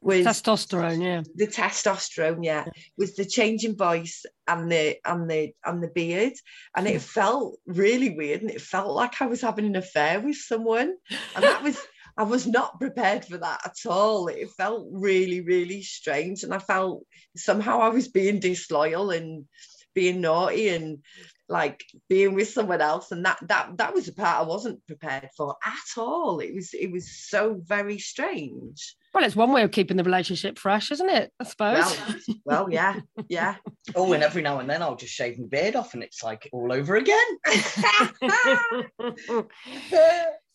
was 0.02 0.26
testosterone. 0.26 1.04
Yeah, 1.04 1.22
the 1.36 1.48
testosterone. 1.48 2.44
Yeah, 2.44 2.66
was 2.98 3.16
the 3.16 3.26
change 3.26 3.64
in 3.64 3.76
voice 3.76 4.26
and 4.48 4.72
the 4.72 4.98
and 5.06 5.30
the 5.30 5.54
and 5.64 5.84
the 5.84 5.90
beard, 5.90 6.34
and 6.76 6.88
it 6.88 7.02
felt 7.02 7.58
really 7.66 8.12
weird, 8.12 8.42
and 8.42 8.52
it 8.52 8.62
felt 8.62 8.94
like 8.94 9.22
I 9.22 9.28
was 9.28 9.42
having 9.42 9.66
an 9.66 9.76
affair 9.76 10.20
with 10.20 10.38
someone, 10.38 10.96
and 11.36 11.44
that 11.44 11.64
was. 11.64 11.78
I 12.16 12.22
was 12.22 12.46
not 12.46 12.80
prepared 12.80 13.26
for 13.26 13.38
that 13.40 13.62
at 13.66 13.90
all. 13.92 14.28
It 14.28 14.48
felt 14.52 14.88
really, 14.92 15.42
really 15.42 15.82
strange. 15.82 16.44
And 16.44 16.54
I 16.54 16.60
felt 16.60 17.08
somehow 17.36 17.80
I 17.80 17.90
was 17.90 18.08
being 18.08 18.40
disloyal 18.40 19.10
and 19.10 19.46
being 19.94 20.22
naughty 20.22 20.70
and 20.70 21.00
like 21.50 21.84
being 22.10 22.34
with 22.34 22.50
someone 22.50 22.82
else 22.82 23.12
and 23.12 23.26
that 23.26 23.38
that 23.44 23.78
that 23.78 23.94
was 23.94 24.08
a 24.08 24.14
part 24.14 24.40
I 24.40 24.44
wasn't 24.44 24.86
prepared 24.88 25.30
for 25.36 25.56
at 25.66 25.98
all. 25.98 26.40
It 26.40 26.54
was 26.54 26.74
it 26.74 26.92
was 26.92 27.10
so 27.12 27.62
very 27.64 28.00
strange. 28.00 28.96
Well 29.14 29.24
it's 29.24 29.36
one 29.36 29.52
way 29.52 29.64
of 29.64 29.72
keeping 29.72 29.98
the 29.98 30.04
relationship 30.04 30.58
fresh 30.58 30.92
isn't 30.92 31.10
it? 31.10 31.32
I 31.40 31.44
suppose. 31.44 31.98
Well, 32.26 32.38
well 32.46 32.68
yeah 32.72 33.00
yeah. 33.30 33.56
Oh 33.96 34.14
and 34.14 34.24
every 34.24 34.42
now 34.42 34.60
and 34.60 34.70
then 34.70 34.82
I'll 34.82 34.96
just 34.96 35.14
shave 35.14 35.38
my 35.38 35.48
beard 35.48 35.76
off 35.76 35.94
and 35.94 36.04
it's 36.04 36.24
like 36.24 36.50
all 36.54 36.72
over 36.72 36.96
again. 36.96 37.18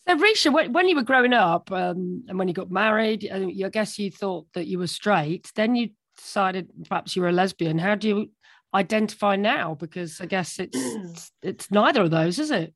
So, 0.08 0.16
Risha, 0.16 0.72
when 0.72 0.88
you 0.88 0.96
were 0.96 1.02
growing 1.02 1.34
up 1.34 1.70
um, 1.70 2.24
and 2.28 2.38
when 2.38 2.48
you 2.48 2.54
got 2.54 2.70
married, 2.70 3.30
I 3.30 3.68
guess 3.68 3.98
you 3.98 4.10
thought 4.10 4.46
that 4.54 4.66
you 4.66 4.78
were 4.78 4.86
straight. 4.86 5.52
Then 5.54 5.76
you 5.76 5.90
decided 6.16 6.70
perhaps 6.88 7.14
you 7.14 7.22
were 7.22 7.28
a 7.28 7.32
lesbian. 7.32 7.78
How 7.78 7.94
do 7.94 8.08
you 8.08 8.30
identify 8.74 9.36
now? 9.36 9.74
Because 9.74 10.20
I 10.20 10.26
guess 10.26 10.58
it's 10.58 11.32
it's 11.42 11.70
neither 11.70 12.02
of 12.02 12.10
those, 12.10 12.38
is 12.38 12.50
it? 12.50 12.74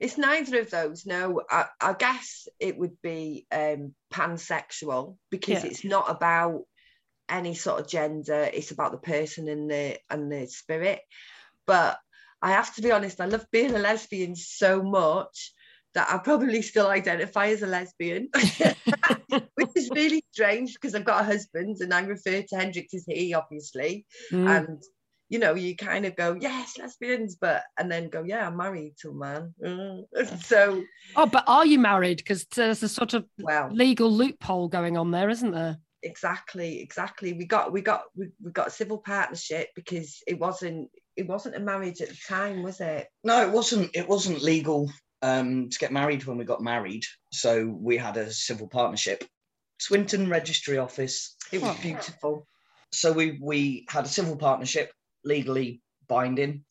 It's 0.00 0.18
neither 0.18 0.60
of 0.60 0.70
those. 0.70 1.06
No, 1.06 1.42
I, 1.50 1.66
I 1.80 1.94
guess 1.94 2.48
it 2.58 2.76
would 2.76 3.00
be 3.02 3.46
um, 3.52 3.94
pansexual 4.12 5.16
because 5.30 5.64
yeah. 5.64 5.70
it's 5.70 5.84
not 5.84 6.10
about 6.10 6.62
any 7.28 7.54
sort 7.54 7.80
of 7.80 7.88
gender. 7.88 8.48
It's 8.52 8.70
about 8.70 8.92
the 8.92 8.98
person 8.98 9.48
and 9.48 9.70
the 9.70 9.98
and 10.10 10.30
the 10.30 10.46
spirit. 10.46 11.00
But 11.66 11.98
I 12.42 12.50
have 12.50 12.74
to 12.74 12.82
be 12.82 12.92
honest. 12.92 13.20
I 13.20 13.26
love 13.26 13.46
being 13.50 13.74
a 13.74 13.78
lesbian 13.78 14.36
so 14.36 14.82
much 14.82 15.52
that 15.94 16.10
I 16.10 16.18
probably 16.18 16.60
still 16.60 16.88
identify 16.88 17.46
as 17.46 17.62
a 17.62 17.66
lesbian, 17.66 18.28
which 19.54 19.70
is 19.76 19.90
really 19.94 20.24
strange 20.32 20.74
because 20.74 20.94
I've 20.94 21.04
got 21.04 21.22
a 21.22 21.24
husband 21.24 21.78
and 21.80 21.94
I 21.94 22.00
refer 22.00 22.42
to 22.42 22.56
Hendrix 22.56 22.92
as 22.94 23.04
he, 23.06 23.32
obviously. 23.32 24.04
Mm. 24.32 24.58
And 24.58 24.82
you 25.28 25.38
know, 25.38 25.54
you 25.54 25.74
kind 25.76 26.04
of 26.06 26.16
go, 26.16 26.36
yes, 26.38 26.78
lesbians, 26.78 27.36
but 27.36 27.62
and 27.78 27.90
then 27.90 28.08
go, 28.08 28.22
yeah, 28.22 28.46
I'm 28.46 28.56
married 28.56 28.94
to 29.00 29.10
a 29.10 29.14
man. 29.14 29.54
Mm. 29.62 30.04
so, 30.42 30.82
oh, 31.16 31.26
but 31.26 31.44
are 31.46 31.66
you 31.66 31.78
married? 31.78 32.18
Because 32.18 32.44
there's 32.54 32.82
a 32.82 32.88
sort 32.88 33.14
of 33.14 33.24
well 33.38 33.70
legal 33.72 34.10
loophole 34.10 34.68
going 34.68 34.96
on 34.96 35.10
there, 35.10 35.30
isn't 35.30 35.52
there? 35.52 35.78
Exactly, 36.02 36.80
exactly. 36.80 37.32
We 37.32 37.46
got 37.46 37.72
we 37.72 37.80
got 37.80 38.02
we, 38.14 38.28
we 38.42 38.52
got 38.52 38.68
a 38.68 38.70
civil 38.70 38.98
partnership 38.98 39.68
because 39.74 40.22
it 40.26 40.38
wasn't 40.38 40.90
it 41.16 41.26
wasn't 41.26 41.56
a 41.56 41.60
marriage 41.60 42.02
at 42.02 42.10
the 42.10 42.18
time, 42.28 42.62
was 42.62 42.80
it? 42.80 43.08
No, 43.22 43.40
it 43.42 43.50
wasn't. 43.50 43.90
It 43.94 44.08
wasn't 44.08 44.42
legal 44.42 44.90
um, 45.22 45.70
to 45.70 45.78
get 45.78 45.92
married 45.92 46.24
when 46.26 46.36
we 46.36 46.44
got 46.44 46.62
married, 46.62 47.04
so 47.32 47.66
we 47.66 47.96
had 47.96 48.18
a 48.18 48.30
civil 48.30 48.68
partnership. 48.68 49.24
Swinton 49.80 50.28
Registry 50.28 50.78
Office. 50.78 51.36
It 51.50 51.62
was 51.62 51.76
beautiful. 51.78 52.46
So 52.92 53.12
we 53.12 53.38
we 53.40 53.86
had 53.88 54.04
a 54.04 54.08
civil 54.08 54.36
partnership 54.36 54.92
legally 55.24 55.82
binding. 56.08 56.64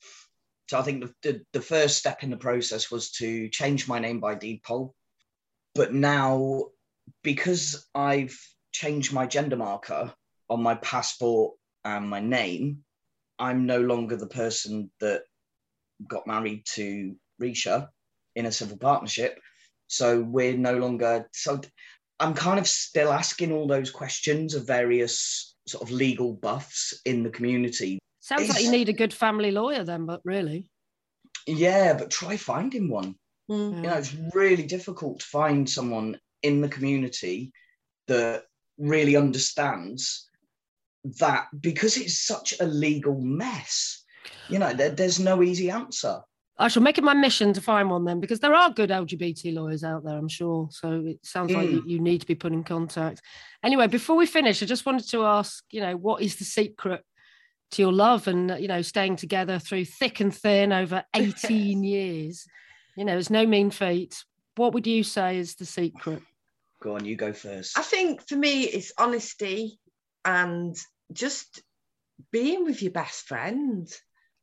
So 0.69 0.79
I 0.79 0.83
think 0.83 1.03
the, 1.03 1.13
the, 1.23 1.41
the, 1.53 1.61
first 1.61 1.97
step 1.97 2.23
in 2.23 2.29
the 2.29 2.37
process 2.37 2.89
was 2.89 3.11
to 3.13 3.49
change 3.49 3.87
my 3.87 3.99
name 3.99 4.19
by 4.19 4.35
deed 4.35 4.61
poll. 4.63 4.95
But 5.75 5.93
now, 5.93 6.65
because 7.23 7.85
I've 7.93 8.37
changed 8.71 9.13
my 9.13 9.25
gender 9.25 9.57
marker 9.57 10.13
on 10.49 10.63
my 10.63 10.75
passport 10.75 11.55
and 11.83 12.09
my 12.09 12.21
name, 12.21 12.79
I'm 13.37 13.65
no 13.65 13.81
longer 13.81 14.15
the 14.15 14.27
person 14.27 14.89
that 14.99 15.23
got 16.07 16.27
married 16.27 16.65
to 16.73 17.15
Risha 17.41 17.89
in 18.35 18.45
a 18.45 18.51
civil 18.51 18.77
partnership. 18.77 19.39
So 19.87 20.21
we're 20.21 20.57
no 20.57 20.77
longer, 20.77 21.29
so 21.33 21.59
I'm 22.19 22.33
kind 22.33 22.59
of 22.59 22.67
still 22.67 23.11
asking 23.11 23.51
all 23.51 23.67
those 23.67 23.91
questions 23.91 24.55
of 24.55 24.65
various 24.65 25.55
sort 25.67 25.83
of 25.83 25.91
legal 25.91 26.33
buffs 26.33 26.93
in 27.05 27.23
the 27.23 27.29
community 27.29 27.99
Sounds 28.23 28.47
like 28.47 28.63
you 28.63 28.71
need 28.71 28.87
a 28.87 28.93
good 28.93 29.13
family 29.13 29.51
lawyer 29.51 29.83
then, 29.83 30.05
but 30.05 30.21
really. 30.23 30.71
Yeah, 31.45 31.93
but 31.93 32.09
try 32.09 32.37
finding 32.37 32.89
one. 32.89 33.15
Mm. 33.51 33.75
You 33.75 33.81
know, 33.81 33.97
it's 33.97 34.15
really 34.33 34.63
difficult 34.63 35.19
to 35.19 35.25
find 35.25 35.69
someone 35.69 36.17
in 36.41 36.61
the 36.61 36.69
community 36.69 37.51
that 38.07 38.43
really 38.77 39.17
understands 39.17 40.29
that 41.19 41.47
because 41.59 41.97
it's 41.97 42.25
such 42.25 42.53
a 42.61 42.65
legal 42.65 43.19
mess. 43.19 44.05
You 44.47 44.59
know, 44.59 44.71
there, 44.71 44.91
there's 44.91 45.19
no 45.19 45.43
easy 45.43 45.69
answer. 45.69 46.21
I 46.57 46.69
shall 46.69 46.83
make 46.83 46.97
it 46.97 47.03
my 47.03 47.13
mission 47.13 47.51
to 47.51 47.59
find 47.59 47.89
one 47.89 48.05
then, 48.05 48.21
because 48.21 48.39
there 48.39 48.55
are 48.55 48.69
good 48.69 48.89
LGBT 48.89 49.53
lawyers 49.53 49.83
out 49.83 50.05
there, 50.05 50.17
I'm 50.17 50.29
sure. 50.29 50.69
So 50.71 51.03
it 51.07 51.19
sounds 51.23 51.51
mm. 51.51 51.55
like 51.57 51.85
you 51.85 51.99
need 51.99 52.21
to 52.21 52.27
be 52.27 52.35
put 52.35 52.53
in 52.53 52.63
contact. 52.63 53.21
Anyway, 53.65 53.87
before 53.87 54.15
we 54.15 54.27
finish, 54.27 54.63
I 54.63 54.65
just 54.65 54.85
wanted 54.85 55.09
to 55.09 55.25
ask, 55.25 55.65
you 55.71 55.81
know, 55.81 55.97
what 55.97 56.21
is 56.21 56.37
the 56.37 56.45
secret 56.45 57.03
to 57.73 57.81
your 57.81 57.93
love 57.93 58.27
and 58.27 58.55
you 58.59 58.67
know 58.67 58.81
staying 58.81 59.15
together 59.17 59.59
through 59.59 59.85
thick 59.85 60.19
and 60.19 60.33
thin 60.35 60.71
over 60.71 61.03
18 61.15 61.83
years. 61.83 62.45
You 62.95 63.05
know 63.05 63.17
it's 63.17 63.29
no 63.29 63.45
mean 63.45 63.71
feat. 63.71 64.23
What 64.55 64.73
would 64.73 64.87
you 64.87 65.03
say 65.03 65.37
is 65.37 65.55
the 65.55 65.65
secret? 65.65 66.21
Go 66.81 66.95
on 66.95 67.05
you 67.05 67.15
go 67.15 67.33
first. 67.33 67.77
I 67.77 67.81
think 67.81 68.27
for 68.27 68.35
me 68.35 68.63
it's 68.63 68.93
honesty 68.97 69.79
and 70.25 70.75
just 71.11 71.61
being 72.31 72.63
with 72.65 72.81
your 72.81 72.91
best 72.91 73.27
friend. 73.27 73.91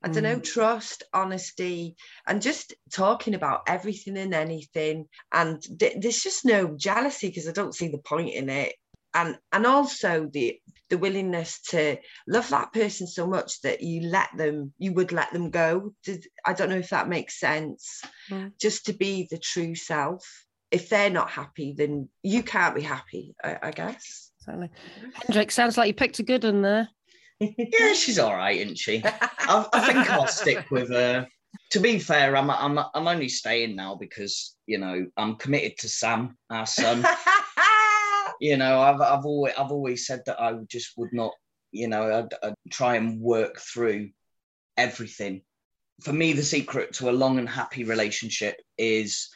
I 0.02 0.08
don't 0.08 0.22
know, 0.22 0.36
mm. 0.36 0.42
trust, 0.42 1.02
honesty, 1.12 1.94
and 2.26 2.40
just 2.40 2.72
talking 2.90 3.34
about 3.34 3.64
everything 3.66 4.16
and 4.16 4.32
anything. 4.32 5.08
And 5.30 5.60
th- 5.78 5.96
there's 6.00 6.22
just 6.22 6.46
no 6.46 6.74
jealousy 6.74 7.28
because 7.28 7.46
I 7.46 7.52
don't 7.52 7.74
see 7.74 7.88
the 7.88 7.98
point 7.98 8.30
in 8.30 8.48
it. 8.48 8.72
And 9.12 9.36
and 9.52 9.66
also 9.66 10.26
the 10.32 10.58
the 10.90 10.98
willingness 10.98 11.60
to 11.68 11.96
love 12.28 12.48
that 12.50 12.72
person 12.72 13.06
so 13.06 13.26
much 13.26 13.60
that 13.62 13.80
you 13.80 14.02
let 14.02 14.28
them 14.36 14.72
you 14.78 14.92
would 14.92 15.12
let 15.12 15.32
them 15.32 15.50
go. 15.50 15.94
Did, 16.04 16.26
i 16.44 16.52
don't 16.52 16.68
know 16.68 16.76
if 16.76 16.90
that 16.90 17.08
makes 17.08 17.40
sense. 17.40 18.02
Mm. 18.30 18.52
just 18.60 18.86
to 18.86 18.92
be 18.92 19.26
the 19.30 19.38
true 19.38 19.74
self. 19.74 20.26
If 20.70 20.88
they're 20.88 21.10
not 21.10 21.30
happy 21.30 21.74
then 21.76 22.08
you 22.22 22.42
can't 22.42 22.74
be 22.74 22.82
happy 22.82 23.34
i, 23.42 23.58
I 23.62 23.70
guess. 23.70 24.30
Certainly 24.40 24.70
Hendrix 25.14 25.54
sounds 25.54 25.76
like 25.76 25.88
you 25.88 25.94
picked 25.94 26.18
a 26.18 26.24
good 26.24 26.44
one 26.44 26.62
there. 26.62 26.88
Yeah 27.40 27.94
she's 27.94 28.18
all 28.18 28.34
right 28.34 28.58
isn't 28.60 28.78
she? 28.78 29.02
I, 29.04 29.66
I 29.72 29.86
think 29.86 30.10
i'll 30.10 30.26
stick 30.26 30.70
with 30.70 30.90
her 30.90 31.26
to 31.70 31.80
be 31.80 31.98
fair 31.98 32.36
I'm, 32.36 32.50
I'm 32.50 32.78
i'm 32.94 33.08
only 33.08 33.28
staying 33.28 33.76
now 33.76 33.94
because 33.94 34.56
you 34.66 34.78
know 34.78 35.06
i'm 35.16 35.36
committed 35.36 35.78
to 35.78 35.88
sam 35.88 36.36
our 36.50 36.66
son 36.66 37.04
you 38.40 38.56
know, 38.56 38.80
I've 38.80 39.00
I've 39.00 39.26
always 39.26 39.54
I've 39.56 39.70
always 39.70 40.06
said 40.06 40.22
that 40.26 40.40
I 40.40 40.54
just 40.66 40.92
would 40.96 41.12
not, 41.12 41.32
you 41.70 41.86
know, 41.86 42.10
I'd, 42.10 42.34
I'd 42.42 42.54
try 42.70 42.96
and 42.96 43.20
work 43.20 43.60
through 43.60 44.10
everything. 44.76 45.42
For 46.00 46.12
me, 46.12 46.32
the 46.32 46.42
secret 46.42 46.94
to 46.94 47.10
a 47.10 47.12
long 47.12 47.38
and 47.38 47.48
happy 47.48 47.84
relationship 47.84 48.56
is 48.78 49.28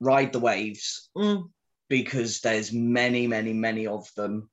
ride 0.00 0.32
the 0.32 0.40
waves 0.40 1.08
mm. 1.16 1.44
because 1.88 2.40
there's 2.40 2.72
many, 2.72 3.28
many, 3.28 3.52
many 3.52 3.86
of 3.86 4.08
them. 4.16 4.50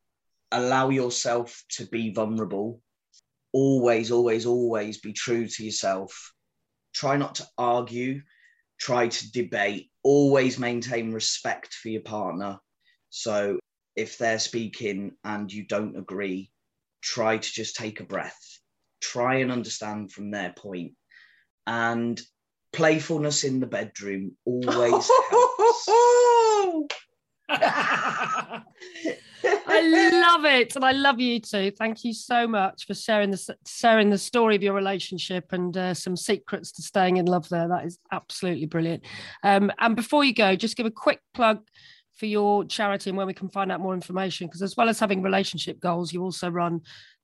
Allow 0.51 0.89
yourself 0.89 1.63
to 1.71 1.87
be 1.87 2.13
vulnerable. 2.13 2.81
Always, 3.51 4.11
always, 4.11 4.45
always 4.45 4.99
be 4.99 5.13
true 5.13 5.47
to 5.47 5.65
yourself. 5.65 6.31
Try 6.93 7.17
not 7.17 7.35
to 7.35 7.47
argue. 7.57 8.21
Try 8.79 9.07
to 9.07 9.31
debate. 9.31 9.89
Always 10.03 10.59
maintain 10.59 11.11
respect 11.11 11.73
for 11.73 11.89
your 11.89 12.01
partner. 12.03 12.59
So 13.09 13.59
if 13.95 14.17
they're 14.17 14.39
speaking 14.39 15.13
and 15.23 15.51
you 15.51 15.65
don't 15.65 15.97
agree, 15.97 16.51
try 17.01 17.37
to 17.37 17.51
just 17.51 17.75
take 17.75 17.99
a 17.99 18.05
breath, 18.05 18.39
try 19.01 19.35
and 19.35 19.51
understand 19.51 20.11
from 20.11 20.31
their 20.31 20.53
point. 20.53 20.93
And 21.67 22.21
playfulness 22.73 23.43
in 23.43 23.59
the 23.59 23.67
bedroom 23.67 24.35
always. 24.45 25.09
I 29.67 30.11
love 30.11 30.45
it, 30.45 30.75
and 30.75 30.83
I 30.83 30.91
love 30.91 31.19
you 31.19 31.39
too. 31.39 31.71
Thank 31.71 32.03
you 32.03 32.13
so 32.13 32.47
much 32.47 32.85
for 32.85 32.93
sharing 32.93 33.31
the 33.31 33.55
sharing 33.67 34.09
the 34.09 34.17
story 34.17 34.55
of 34.55 34.63
your 34.63 34.73
relationship 34.73 35.53
and 35.53 35.75
uh, 35.77 35.93
some 35.93 36.17
secrets 36.17 36.71
to 36.73 36.81
staying 36.81 37.17
in 37.17 37.25
love. 37.25 37.47
There, 37.49 37.67
that 37.67 37.85
is 37.85 37.99
absolutely 38.11 38.65
brilliant. 38.65 39.05
Um, 39.43 39.71
and 39.79 39.95
before 39.95 40.23
you 40.23 40.33
go, 40.33 40.55
just 40.55 40.75
give 40.75 40.85
a 40.85 40.91
quick 40.91 41.21
plug 41.33 41.59
for 42.15 42.25
your 42.25 42.63
charity 42.65 43.09
and 43.09 43.17
where 43.17 43.27
we 43.27 43.33
can 43.33 43.49
find 43.49 43.71
out 43.71 43.81
more 43.81 43.93
information. 43.93 44.47
Because 44.47 44.61
as 44.61 44.75
well 44.77 44.89
as 44.89 44.99
having 44.99 45.21
relationship 45.21 45.79
goals, 45.79 46.13
you 46.13 46.21
also 46.23 46.49
run 46.49 46.81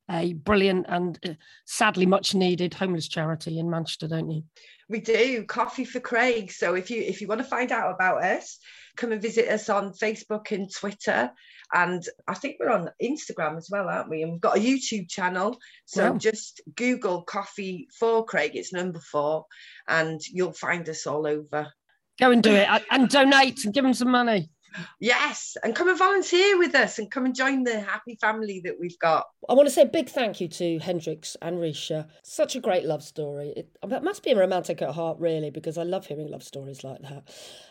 a 0.09 0.33
brilliant 0.33 0.85
and 0.89 1.17
uh, 1.25 1.33
sadly 1.65 2.05
much 2.05 2.35
needed 2.35 2.73
homeless 2.73 3.07
charity 3.07 3.59
in 3.59 3.69
Manchester, 3.69 4.07
don't 4.07 4.29
you? 4.29 4.43
We 4.89 4.99
do 4.99 5.45
Coffee4Craig. 5.45 6.51
So 6.51 6.73
if 6.75 6.89
you 6.91 7.01
if 7.01 7.21
you 7.21 7.27
want 7.27 7.39
to 7.39 7.47
find 7.47 7.71
out 7.71 7.93
about 7.93 8.23
us, 8.23 8.57
come 8.97 9.13
and 9.13 9.21
visit 9.21 9.47
us 9.47 9.69
on 9.69 9.93
Facebook 9.93 10.51
and 10.51 10.69
Twitter. 10.73 11.31
And 11.73 12.03
I 12.27 12.33
think 12.33 12.57
we're 12.59 12.71
on 12.71 12.89
Instagram 13.01 13.55
as 13.57 13.69
well, 13.71 13.87
aren't 13.87 14.09
we? 14.09 14.23
And 14.23 14.33
we've 14.33 14.41
got 14.41 14.57
a 14.57 14.59
YouTube 14.59 15.09
channel. 15.09 15.57
So 15.85 16.11
Wow. 16.11 16.17
just 16.17 16.59
Google 16.75 17.21
coffee 17.21 17.87
for 17.97 18.25
Craig, 18.25 18.51
it's 18.55 18.73
number 18.73 18.99
four, 18.99 19.45
and 19.87 20.19
you'll 20.29 20.51
find 20.51 20.89
us 20.89 21.07
all 21.07 21.25
over. 21.25 21.71
Go 22.19 22.31
and 22.31 22.43
do 22.43 22.53
it 22.53 22.67
and- 22.67 22.85
and 22.91 23.09
donate 23.09 23.63
and 23.63 23.73
give 23.73 23.85
them 23.85 23.93
some 23.93 24.11
money. 24.11 24.49
Yes, 24.99 25.57
and 25.63 25.75
come 25.75 25.89
and 25.89 25.97
volunteer 25.97 26.57
with 26.57 26.75
us 26.75 26.99
and 26.99 27.09
come 27.09 27.25
and 27.25 27.35
join 27.35 27.63
the 27.63 27.79
happy 27.79 28.17
family 28.21 28.61
that 28.65 28.79
we've 28.79 28.97
got. 28.99 29.27
I 29.49 29.53
want 29.53 29.67
to 29.67 29.73
say 29.73 29.81
a 29.81 29.85
big 29.85 30.09
thank 30.09 30.39
you 30.39 30.47
to 30.47 30.79
Hendrix 30.79 31.35
and 31.41 31.57
Risha. 31.57 32.07
Such 32.23 32.55
a 32.55 32.59
great 32.59 32.85
love 32.85 33.03
story. 33.03 33.53
It, 33.57 33.77
it 33.83 34.03
must 34.03 34.23
be 34.23 34.31
a 34.31 34.37
romantic 34.37 34.81
at 34.81 34.93
heart, 34.93 35.17
really, 35.19 35.49
because 35.49 35.77
I 35.77 35.83
love 35.83 36.05
hearing 36.05 36.29
love 36.29 36.43
stories 36.43 36.83
like 36.83 37.01
that. 37.01 37.27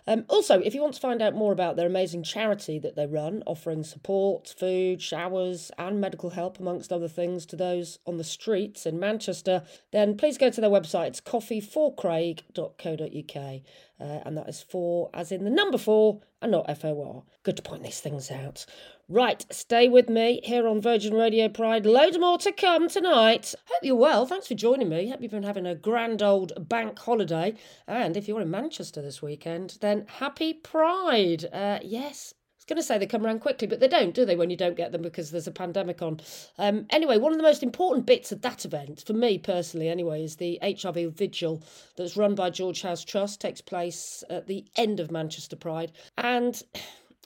Um, 0.07 0.25
also, 0.29 0.61
if 0.61 0.75
you 0.75 0.83
want 0.83 0.95
to 0.95 1.01
find 1.01 1.23
out 1.23 1.35
more 1.35 1.53
about 1.53 1.77
their 1.77 1.87
amazing 1.87 2.25
charity 2.25 2.79
that 2.81 2.97
they 2.97 3.07
run, 3.07 3.43
offering 3.47 3.85
support, 3.85 4.55
food, 4.59 5.01
showers, 5.01 5.71
and 5.79 6.01
medical 6.01 6.31
help, 6.31 6.59
amongst 6.59 6.93
other 6.93 7.09
things, 7.09 7.47
to 7.47 7.57
those 7.57 7.99
on 8.07 8.17
the 8.17 8.25
streets 8.25 8.87
in 8.87 8.99
Manchester, 8.99 9.63
then 9.93 10.17
please 10.17 10.39
go 10.39 10.51
to 10.51 10.61
their 10.61 10.71
website. 10.71 11.09
It's 11.09 11.21
coffee4craig.co.uk. 11.21 13.61
Uh, 14.01 14.21
and 14.25 14.37
that 14.37 14.49
is 14.49 14.63
four, 14.63 15.11
as 15.13 15.31
in 15.31 15.45
the 15.45 15.51
number 15.51 15.77
four, 15.77 16.21
and 16.41 16.53
not 16.53 16.71
F 16.71 16.85
O 16.85 17.03
R. 17.03 17.23
Good 17.43 17.57
to 17.57 17.63
point 17.63 17.83
these 17.83 18.01
things 18.01 18.31
out. 18.31 18.65
Right, 19.09 19.45
stay 19.51 19.89
with 19.89 20.09
me 20.09 20.41
here 20.45 20.67
on 20.67 20.81
Virgin 20.81 21.15
Radio 21.15 21.49
Pride. 21.49 21.85
Loads 21.85 22.19
more 22.19 22.39
to 22.39 22.53
come 22.53 22.89
tonight. 22.89 23.55
Hope 23.67 23.81
you're 23.83 23.97
well. 23.97 24.25
Thanks 24.25 24.47
for 24.47 24.55
joining 24.55 24.89
me. 24.89 25.11
Hope 25.11 25.21
you've 25.21 25.33
been 25.33 25.43
having 25.43 25.67
a 25.67 25.75
grand 25.75 26.23
old 26.23 26.69
bank 26.69 26.99
holiday. 26.99 27.55
And 27.87 28.17
if 28.17 28.27
you're 28.27 28.41
in 28.41 28.51
Manchester 28.51 29.03
this 29.03 29.21
weekend, 29.21 29.79
then 29.81 30.07
happy 30.09 30.55
Pride. 30.55 31.45
Uh, 31.53 31.81
yes. 31.83 32.35
Going 32.71 32.77
to 32.77 32.85
say 32.85 32.99
they 32.99 33.07
come 33.07 33.27
around 33.27 33.41
quickly, 33.41 33.67
but 33.67 33.81
they 33.81 33.89
don't, 33.89 34.15
do 34.15 34.25
they, 34.25 34.37
when 34.37 34.49
you 34.49 34.57
don't 34.57 34.77
get 34.77 34.93
them 34.93 35.03
because 35.03 35.33
there's 35.33 35.49
a 35.49 35.51
pandemic 35.51 36.03
on? 36.03 36.21
Um, 36.57 36.87
anyway, 36.91 37.19
one 37.19 37.33
of 37.33 37.37
the 37.37 37.43
most 37.43 37.65
important 37.65 38.07
bits 38.07 38.31
of 38.31 38.43
that 38.43 38.65
event, 38.65 39.03
for 39.05 39.13
me 39.13 39.39
personally 39.39 39.89
anyway, 39.89 40.23
is 40.23 40.37
the 40.37 40.57
HIV 40.63 41.17
vigil 41.17 41.65
that's 41.97 42.17
run 42.17 42.37
by 42.37 42.49
George 42.49 42.83
House 42.83 43.03
Trust, 43.03 43.41
takes 43.41 43.61
place 43.61 44.23
at 44.31 44.47
the 44.47 44.65
end 44.77 45.01
of 45.01 45.11
Manchester 45.11 45.57
Pride. 45.57 45.91
And 46.17 46.63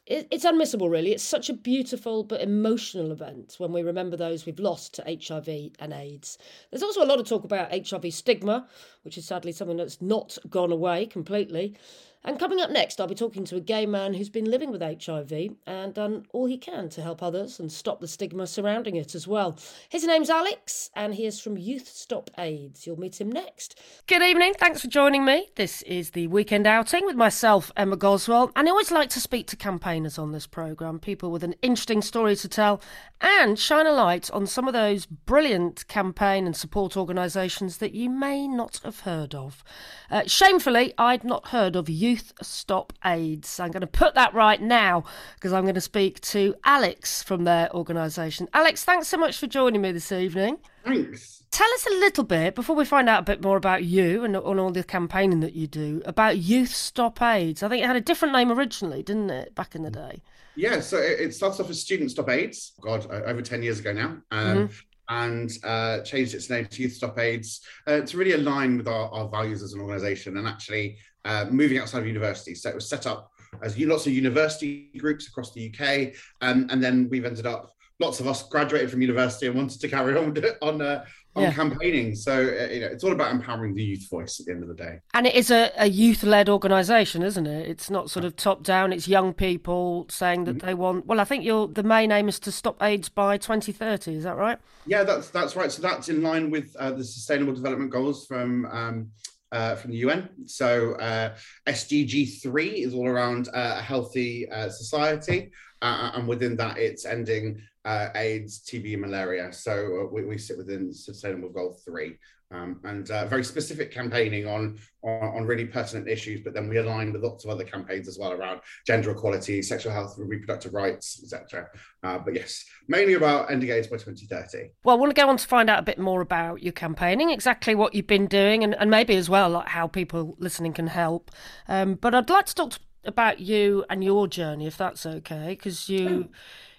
it's 0.07 0.47
unmissable, 0.47 0.91
really. 0.91 1.13
It's 1.13 1.23
such 1.23 1.51
a 1.51 1.55
beautiful 1.55 2.25
but 2.25 2.41
emotional 2.41 3.13
event 3.13 3.57
when 3.59 3.73
we 3.73 3.83
remember 3.83 4.17
those 4.17 4.47
we've 4.47 4.59
lost 4.59 4.95
to 4.95 5.03
HIV 5.05 5.73
and 5.79 5.93
AIDS. 5.93 6.39
There's 6.71 6.83
also 6.83 7.03
a 7.03 7.07
lot 7.07 7.21
of 7.21 7.29
talk 7.29 7.45
about 7.45 7.71
HIV 7.71 8.15
stigma, 8.15 8.67
which 9.03 9.19
is 9.19 9.27
sadly 9.27 9.53
something 9.53 9.77
that's 9.77 10.01
not 10.01 10.39
gone 10.49 10.73
away 10.73 11.05
completely. 11.05 11.77
And 12.27 12.39
coming 12.39 12.61
up 12.61 12.71
next, 12.71 13.01
I'll 13.01 13.07
be 13.07 13.15
talking 13.15 13.45
to 13.45 13.57
a 13.57 13.61
gay 13.61 13.85
man 13.85 14.15
who's 14.15 14.31
been 14.31 14.51
living 14.51 14.71
with 14.71 14.81
HIV 14.81 15.57
and 15.67 15.93
done 15.93 16.25
all 16.33 16.47
he 16.47 16.57
can 16.57 16.89
to 16.91 17.03
help 17.03 17.23
others 17.23 17.61
and 17.61 17.71
stop 17.71 18.01
the 18.01 18.09
stigma 18.09 18.47
surrounding 18.47 18.97
it 18.97 19.15
as 19.15 19.29
well. 19.29 19.59
His 19.91 20.05
name's 20.05 20.31
Alex, 20.31 20.89
and 20.97 21.15
he 21.15 21.27
is 21.27 21.39
from 21.39 21.59
Youth 21.59 21.87
Stop 21.87 22.31
AIDS. 22.39 22.87
You'll 22.87 22.99
meet 22.99 23.21
him 23.21 23.31
next. 23.31 23.79
Good 24.07 24.23
evening. 24.23 24.55
Thanks 24.55 24.81
for 24.81 24.89
joining 24.89 25.27
me. 25.27 25.51
This 25.57 25.83
is 25.83 26.11
the 26.11 26.29
weekend 26.29 26.67
outing 26.67 27.05
with 27.05 27.17
myself, 27.17 27.71
Emma 27.77 27.97
Goswell. 27.97 28.51
And 28.57 28.69
I 28.69 28.71
always 28.71 28.91
like 28.91 29.11
to 29.11 29.21
speak 29.21 29.47
to 29.49 29.57
campaigners 29.57 30.19
on 30.19 30.33
this 30.33 30.47
programme, 30.47 31.01
people 31.01 31.31
with 31.31 31.45
an 31.45 31.57
interesting 31.61 32.01
story 32.01 32.37
to 32.37 32.49
tell, 32.49 32.81
and 33.21 33.59
shine 33.59 33.87
a 33.87 33.93
light 33.93 34.31
on 34.31 34.47
some 34.47 34.67
of 34.67 34.73
those 34.73 35.05
brilliant 35.05 35.87
campaign 35.89 36.47
and 36.47 36.57
support 36.57 36.97
organisations 36.97 37.79
that 37.79 37.95
you 37.95 38.09
may 38.09 38.49
not 38.49 38.81
have 38.83 39.01
heard 39.01 39.35
of. 39.35 39.63
Uh, 40.11 40.23
shamefully, 40.27 40.95
I'd 40.97 41.25
not 41.25 41.49
heard 41.49 41.77
of 41.77 41.91
Youth 41.91 42.14
Stop 42.43 42.93
AIDS. 43.05 43.61
I'm 43.61 43.71
going 43.71 43.81
to 43.81 43.87
put 43.87 44.15
that 44.15 44.35
right 44.35 44.61
now 44.61 45.05
because 45.35 45.53
I'm 45.53 45.63
going 45.63 45.75
to 45.75 45.81
speak 45.81 46.21
to 46.23 46.55
Alex 46.65 47.23
from 47.23 47.45
their 47.45 47.75
organisation. 47.75 48.49
Alex, 48.53 48.85
thanks 48.85 49.09
so 49.09 49.17
much 49.17 49.39
for 49.39 49.47
joining 49.47 49.81
me 49.81 49.93
this 49.93 50.13
evening. 50.13 50.59
Thanks. 50.85 51.43
Tell 51.51 51.73
us 51.75 51.87
a 51.87 51.91
little 52.01 52.25
bit, 52.25 52.57
before 52.57 52.75
we 52.75 52.85
find 52.85 53.09
out 53.09 53.21
a 53.21 53.25
bit 53.25 53.41
more 53.41 53.57
about 53.57 53.85
you 53.85 54.25
and 54.25 54.37
on 54.37 54.59
all 54.59 54.73
the 54.73 54.83
campaigning 54.83 55.39
that 55.41 55.55
you 55.55 55.69
do, 55.69 56.03
about 56.05 56.39
Youth 56.39 56.75
Stop 56.75 57.23
AIDS. 57.23 57.63
I 57.63 57.69
think 57.69 57.85
it 57.85 57.87
had 57.87 57.95
a 57.95 58.01
different 58.01 58.35
name 58.35 58.51
originally, 58.51 59.05
didn't 59.05 59.31
it, 59.31 59.55
back 59.55 59.77
in 59.77 59.85
the 59.85 59.91
day? 59.91 60.21
Yeah, 60.57 60.81
so 60.81 60.97
it, 60.99 61.33
starts 61.33 61.61
off 61.61 61.71
as 61.71 61.81
Student 61.81 62.11
Stop 62.11 62.29
AIDS. 62.29 62.73
God, 62.81 63.07
over 63.09 63.41
ten 63.41 63.63
years 63.63 63.79
ago 63.79 63.93
now, 63.93 64.19
um, 64.33 64.69
and 65.09 65.53
uh, 65.63 66.01
changed 66.01 66.35
its 66.35 66.51
name 66.51 66.67
to 66.67 66.83
Youth 66.83 66.95
Stop 66.95 67.19
AIDS 67.19 67.61
uh, 67.87 68.01
to 68.01 68.17
really 68.17 68.33
align 68.33 68.77
with 68.77 68.89
our, 68.89 69.09
our 69.11 69.29
values 69.29 69.63
as 69.63 69.75
an 69.75 69.81
organisation 69.81 70.37
and 70.39 70.49
actually 70.49 70.99
uh, 71.25 71.47
moving 71.51 71.79
outside 71.79 72.01
of 72.01 72.07
university. 72.07 72.55
So 72.55 72.69
it 72.69 72.75
was 72.75 72.89
set 72.89 73.07
up 73.07 73.31
as 73.63 73.79
lots 73.79 74.07
of 74.07 74.13
university 74.13 74.91
groups 74.99 75.29
across 75.29 75.53
the 75.53 75.73
UK, 75.73 76.15
um, 76.41 76.67
and 76.71 76.83
then 76.83 77.09
we've 77.11 77.25
ended 77.25 77.47
up 77.47 77.71
lots 78.01 78.19
of 78.19 78.27
us 78.27 78.43
graduated 78.49 78.91
from 78.91 79.01
university 79.01 79.47
and 79.47 79.55
wanted 79.55 79.81
to 79.81 79.89
carry 79.89 80.17
on 80.17 80.37
on 80.63 80.83
uh, 80.83 81.05
on 81.37 81.45
Yeah. 81.45 81.53
campaigning. 81.53 82.15
So 82.17 82.33
uh, 82.33 82.73
you 82.73 82.81
know, 82.81 82.87
it's 82.89 83.05
all 83.05 83.13
about 83.13 83.31
empowering 83.33 83.75
the 83.75 83.83
youth 83.85 84.09
voice 84.11 84.41
at 84.41 84.47
the 84.47 84.53
end 84.53 84.63
of 84.63 84.69
the 84.69 84.75
day. 84.75 84.99
And 85.15 85.27
it 85.27 85.35
is 85.35 85.51
a, 85.53 85.71
a 85.77 85.87
youth 85.89 86.23
led 86.25 86.49
organisation, 86.49 87.23
isn't 87.23 87.47
it? 87.47 87.69
It's 87.69 87.91
not 87.91 88.11
sort 88.11 88.25
of 88.25 88.35
top 88.35 88.65
down, 88.65 88.93
it's 88.93 89.07
young 89.07 89.33
people 89.33 90.07
saying 90.11 90.45
that 90.45 90.61
they 90.61 90.75
want. 90.75 91.07
Well, 91.07 91.21
I 91.21 91.25
think 91.25 91.45
your 91.45 91.69
the 91.69 91.85
main 91.85 92.11
aim 92.11 92.29
is 92.29 92.41
to 92.41 92.53
stop 92.53 92.83
AIDS 92.83 93.09
by 93.09 93.37
2030, 93.39 94.15
is 94.17 94.25
that 94.25 94.37
right? 94.37 94.59
Yeah, 94.87 95.05
that's 95.05 95.31
that's 95.31 95.55
right. 95.55 95.71
So 95.71 95.81
that's 95.81 96.09
in 96.09 96.23
line 96.23 96.51
with 96.51 96.75
uh, 96.77 96.91
the 96.91 97.05
Sustainable 97.05 97.55
Development 97.55 97.91
Goals 97.91 98.27
from 98.27 98.67
um, 98.67 99.11
uh, 99.55 99.77
from 99.77 99.93
the 99.93 99.99
UN. 99.99 100.29
So 100.47 100.95
uh, 100.95 101.35
SDG 101.67 102.43
three 102.43 102.83
is 102.83 102.93
all 102.93 103.07
around 103.07 103.49
uh, 103.49 103.77
a 103.79 103.83
healthy 103.83 104.51
uh, 104.51 104.69
society, 104.69 105.53
uh, 105.81 106.11
and 106.15 106.29
within 106.29 106.57
that, 106.57 106.77
it's 106.77 107.07
ending 107.07 107.63
uh, 107.85 108.09
AIDS, 108.15 108.61
TB, 108.61 108.99
malaria. 108.99 109.53
So 109.53 110.03
uh, 110.03 110.13
we, 110.13 110.25
we 110.25 110.39
sit 110.39 110.57
within 110.57 110.93
Sustainable 110.93 111.51
Goal 111.51 111.79
three. 111.85 112.19
Um, 112.51 112.81
and 112.85 113.11
uh, 113.11 113.27
very 113.27 113.43
specific 113.43 113.91
campaigning 113.91 114.47
on, 114.47 114.79
on 115.03 115.37
on 115.37 115.47
really 115.47 115.65
pertinent 115.65 116.09
issues, 116.09 116.41
but 116.43 116.55
then 116.55 116.69
we 116.69 116.77
align 116.77 117.13
with 117.13 117.23
lots 117.23 117.45
of 117.45 117.51
other 117.51 117.65
campaigns 117.65 118.07
as 118.07 118.19
well 118.19 118.33
around 118.33 118.61
gender 118.87 119.11
equality, 119.11 119.61
sexual 119.63 119.93
health, 119.93 120.15
reproductive 120.19 120.73
rights, 120.73 121.21
etc. 121.23 121.69
Uh, 122.03 122.19
but 122.19 122.35
yes, 122.35 122.65
mainly 122.87 123.15
about 123.15 123.51
ending 123.51 123.71
AIDS 123.71 123.89
by 123.89 123.97
2030. 123.97 124.71
Well, 124.85 124.95
I 124.95 124.99
want 124.99 125.15
to 125.15 125.21
go 125.21 125.29
on 125.29 125.37
to 125.37 125.47
find 125.49 125.69
out 125.69 125.81
a 125.81 125.83
bit 125.83 125.99
more 125.99 126.21
about 126.21 126.63
your 126.63 126.73
campaigning, 126.73 127.31
exactly 127.31 127.75
what 127.75 127.95
you've 127.95 128.07
been 128.07 128.27
doing, 128.27 128.63
and, 128.63 128.75
and 128.77 128.91
maybe 128.91 129.17
as 129.17 129.29
well 129.29 129.51
like 129.51 129.69
how 129.69 129.89
people 129.89 130.37
listening 130.39 130.75
can 130.75 130.87
help. 130.87 131.31
Um, 131.67 131.95
but 131.95 132.15
I'd 132.15 132.31
like 132.31 132.47
to 132.47 132.55
talk 132.55 132.71
to, 132.73 132.79
about 133.07 133.41
you 133.41 133.85
and 133.91 134.05
your 134.05 134.29
journey, 134.29 134.67
if 134.67 134.77
that's 134.77 135.05
okay, 135.07 135.49
because 135.51 135.89
you. 135.89 136.29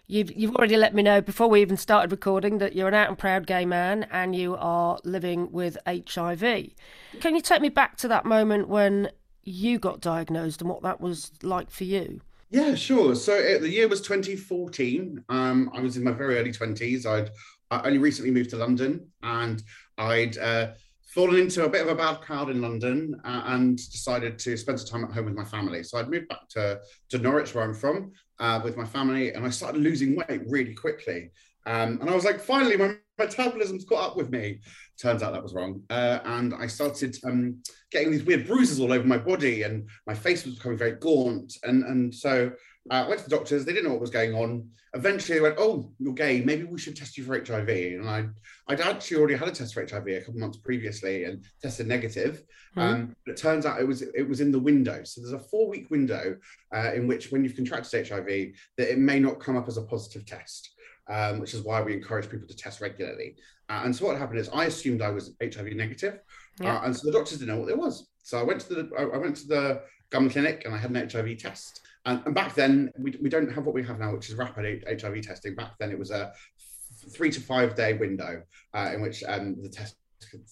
You've, 0.07 0.32
you've 0.36 0.56
already 0.56 0.77
let 0.77 0.94
me 0.94 1.02
know 1.02 1.19
before 1.22 1.48
we 1.48 1.61
even 1.61 1.77
started 1.77 2.11
recording 2.11 2.60
that 2.60 2.76
you're 2.76 2.88
an 2.88 2.94
out 2.94 3.10
and 3.10 3.18
proud 3.18 3.48
gay 3.48 3.65
man 3.65 4.07
and 4.11 4.36
you 4.36 4.56
are 4.56 4.99
living 5.03 5.52
with 5.52 5.77
HIV. 5.88 6.41
Can 7.19 7.36
you 7.36 7.41
take 7.41 7.61
me 7.61 7.69
back 7.69 7.98
to 7.98 8.07
that 8.10 8.26
moment 8.26 8.68
when 8.68 9.10
you 9.44 9.80
got 9.80 10.02
diagnosed 10.02 10.61
and 10.61 10.69
what 10.69 10.84
that 10.84 11.02
was 11.02 11.32
like 11.41 11.72
for 11.72 11.86
you? 11.86 12.22
Yeah, 12.52 12.76
sure. 12.76 13.15
So 13.15 13.34
uh, 13.34 13.60
the 13.60 13.69
year 13.69 13.88
was 13.88 14.02
2014. 14.02 15.23
Um, 15.30 15.72
I 15.73 15.82
was 15.82 15.98
in 15.98 16.03
my 16.03 16.11
very 16.11 16.38
early 16.38 16.52
20s. 16.52 17.06
I'd 17.06 17.32
I 17.72 17.82
only 17.88 17.98
recently 17.98 18.32
moved 18.32 18.52
to 18.52 18.57
London 18.57 19.07
and 19.23 19.64
I'd 19.98 20.38
uh, 20.38 20.72
fallen 21.16 21.40
into 21.40 21.64
a 21.64 21.70
bit 21.70 21.82
of 21.82 21.88
a 21.88 21.96
bad 21.96 22.20
crowd 22.20 22.50
in 22.50 22.62
London 22.62 23.16
uh, 23.24 23.44
and 23.46 23.78
decided 23.78 24.38
to 24.38 24.58
spend 24.58 24.78
some 24.78 24.90
time 24.90 25.10
at 25.10 25.16
home 25.16 25.24
with 25.24 25.34
my 25.34 25.46
family. 25.46 25.82
So 25.82 25.98
I'd 25.98 26.10
moved 26.10 26.28
back 26.28 26.50
to, 26.50 26.82
to 27.10 27.18
Norwich, 27.18 27.56
where 27.56 27.64
I'm 27.64 27.74
from, 27.74 28.12
uh, 28.42 28.60
with 28.62 28.76
my 28.76 28.84
family, 28.84 29.32
and 29.32 29.46
I 29.46 29.50
started 29.50 29.82
losing 29.82 30.18
weight 30.18 30.42
really 30.46 30.74
quickly. 30.74 31.32
Um, 31.66 32.00
and 32.02 32.10
I 32.10 32.14
was 32.14 32.26
like, 32.26 32.42
finally, 32.42 32.76
my 32.76 32.98
metabolism's 33.18 33.86
caught 33.86 34.12
up 34.12 34.18
with 34.18 34.30
me. 34.30 34.60
Turns 35.02 35.24
out 35.24 35.32
that 35.32 35.42
was 35.42 35.54
wrong. 35.54 35.82
Uh, 35.90 36.20
and 36.26 36.54
I 36.54 36.68
started 36.68 37.18
um, 37.24 37.64
getting 37.92 38.12
these 38.12 38.26
weird 38.26 38.46
bruises 38.46 38.82
all 38.82 38.92
over 38.92 39.08
my 39.08 39.18
body, 39.18 39.64
and 39.64 39.88
my 40.06 40.14
face 40.14 40.44
was 40.44 40.56
becoming 40.56 40.78
very 40.78 40.98
gaunt. 40.98 41.54
And, 41.64 41.86
and 41.86 42.14
so 42.14 42.52
uh, 42.90 42.94
I 43.06 43.07
went 43.07 43.20
to 43.22 43.30
the 43.30 43.36
doctors, 43.36 43.66
they 43.66 43.74
didn't 43.74 43.86
know 43.86 43.91
what 43.91 44.02
was 44.02 44.10
going 44.10 44.34
on. 44.34 44.70
Eventually, 44.94 45.38
they 45.38 45.41
went, 45.41 45.56
Oh, 45.57 45.91
you're 45.99 46.14
gay. 46.14 46.41
Maybe 46.41 46.64
we 46.64 46.78
should 46.80 46.95
test 46.95 47.18
you 47.18 47.24
for 47.26 47.38
HIV. 47.38 47.68
And 47.68 48.07
I, 48.10 48.26
I'd 48.68 48.80
actually 48.80 49.18
already 49.18 49.36
had 49.36 49.48
a 49.48 49.52
test 49.52 49.74
for 49.74 49.86
HIV 49.86 50.07
a 50.07 50.20
couple 50.22 50.40
months 50.40 50.57
previously 50.57 51.26
and 51.26 51.44
tested 51.62 51.88
negative. 51.88 52.44
Um, 52.78 53.16
but 53.26 53.34
it 53.34 53.38
turns 53.38 53.66
out 53.66 53.80
it 53.82 53.88
was 53.88 54.02
it 54.02 54.28
was 54.28 54.41
in 54.41 54.52
the 54.52 54.60
window. 54.60 55.03
So 55.03 55.22
there's 55.22 55.34
a 55.34 55.40
four 55.40 55.68
week 55.70 55.90
window 55.90 56.38
uh, 56.74 56.91
in 56.94 57.07
which, 57.07 57.32
when 57.32 57.44
you've 57.44 57.56
contracted 57.56 58.07
HIV, 58.07 58.26
that 58.78 58.91
it 58.91 58.98
may 58.99 59.20
not 59.20 59.40
come 59.40 59.57
up 59.57 59.68
as 59.68 59.78
a 59.78 59.82
positive 59.82 60.26
test 60.26 60.76
um, 61.07 61.40
which 61.40 61.53
is 61.53 61.62
why 61.62 61.82
we 61.82 61.94
encourage 61.94 62.30
people 62.30 62.48
to 62.48 62.56
test 62.56 62.82
regularly. 62.82 63.36
Uh, 63.70 63.82
and 63.84 63.95
so 63.95 64.06
what 64.06 64.18
happened 64.18 64.40
is 64.40 64.49
I 64.49 64.66
assumed 64.66 65.02
I 65.02 65.10
was 65.10 65.34
HIV 65.41 65.74
negative, 65.76 66.20
Yeah. 66.60 66.78
uh, 66.78 66.86
and 66.86 66.95
so 66.95 67.06
the 67.06 67.12
doctors 67.12 67.40
didn't 67.40 67.53
know 67.56 67.62
what 67.62 67.70
it 67.70 67.78
was. 67.78 68.07
So 68.24 68.40
I 68.40 68.44
went 68.44 68.62
to 68.62 68.74
the 68.74 68.90
I 68.98 69.18
went 69.18 69.36
to 69.38 69.48
the 69.48 69.82
GUM 70.10 70.30
clinic 70.30 70.64
and 70.66 70.74
I 70.74 70.78
had 70.78 70.91
an 70.91 71.10
HIV 71.10 71.38
test. 71.38 71.82
And, 72.06 72.22
and 72.26 72.36
back 72.36 72.53
then 72.53 72.91
we, 72.98 73.18
we 73.22 73.30
don't 73.30 73.52
have 73.52 73.65
what 73.65 73.76
we 73.76 73.84
have 73.84 73.99
now, 73.99 74.14
which 74.14 74.30
is 74.30 74.36
rapid 74.36 74.84
HIV 75.02 75.22
testing. 75.22 75.56
Back 75.56 75.73
then 75.80 75.91
it 75.91 75.99
was 75.99 76.11
a 76.11 76.34
three 77.10 77.32
to 77.32 77.41
five 77.41 77.76
day 77.76 77.94
window 77.94 78.44
uh, 78.73 78.91
in 78.94 79.02
which 79.02 79.23
um, 79.27 79.61
the 79.61 79.69
test 79.69 79.95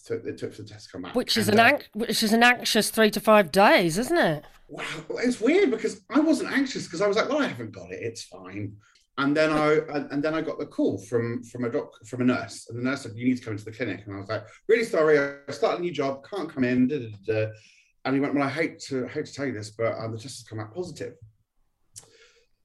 took, 0.05 0.25
it 0.25 0.37
took 0.37 0.53
for 0.53 0.63
the 0.63 0.67
test 0.67 0.85
to 0.85 0.91
come 0.91 1.01
back. 1.03 1.15
Which 1.15 1.37
is 1.37 1.49
And, 1.49 1.59
an 1.59 1.75
uh, 1.75 1.79
which 1.93 2.23
is 2.23 2.33
an 2.33 2.43
anxious 2.43 2.89
three 2.89 3.11
to 3.11 3.19
five 3.19 3.51
days, 3.51 3.97
isn't 3.97 4.17
it? 4.17 4.43
wow, 4.69 4.83
it's 5.19 5.39
weird 5.39 5.69
because 5.71 6.01
I 6.09 6.19
wasn't 6.19 6.51
anxious 6.51 6.85
because 6.85 7.01
I 7.01 7.07
was 7.07 7.15
like, 7.17 7.29
well, 7.29 7.41
I 7.41 7.47
haven't 7.47 7.71
got 7.71 7.91
it, 7.91 7.99
it's 8.01 8.23
fine. 8.23 8.75
And 9.19 9.37
then 9.37 9.51
I 9.51 9.73
and, 10.11 10.23
then 10.23 10.33
I 10.33 10.41
got 10.41 10.57
the 10.57 10.65
call 10.65 10.97
from 10.97 11.43
from 11.43 11.65
a 11.65 11.69
doc 11.69 12.03
from 12.07 12.21
a 12.21 12.23
nurse, 12.23 12.65
and 12.67 12.79
the 12.79 12.83
nurse 12.83 13.03
said, 13.03 13.11
"You 13.15 13.27
need 13.27 13.37
to 13.37 13.43
come 13.43 13.53
into 13.53 13.63
the 13.63 13.71
clinic." 13.71 14.01
And 14.07 14.15
I 14.15 14.19
was 14.19 14.27
like, 14.27 14.43
"Really 14.67 14.83
sorry, 14.83 15.19
I 15.19 15.51
started 15.51 15.77
a 15.77 15.81
new 15.83 15.91
job, 15.91 16.25
can't 16.27 16.49
come 16.49 16.63
in." 16.63 16.87
Da, 16.87 16.97
da, 16.97 17.09
da. 17.27 17.51
And 18.05 18.15
he 18.15 18.19
went, 18.19 18.33
"Well, 18.33 18.43
I 18.43 18.49
hate 18.49 18.79
to 18.87 19.05
hate 19.05 19.27
to 19.27 19.33
tell 19.33 19.45
you 19.45 19.53
this, 19.53 19.69
but 19.69 19.93
um, 19.99 20.13
the 20.13 20.17
test 20.17 20.39
has 20.39 20.47
come 20.49 20.59
out 20.59 20.73
positive." 20.73 21.13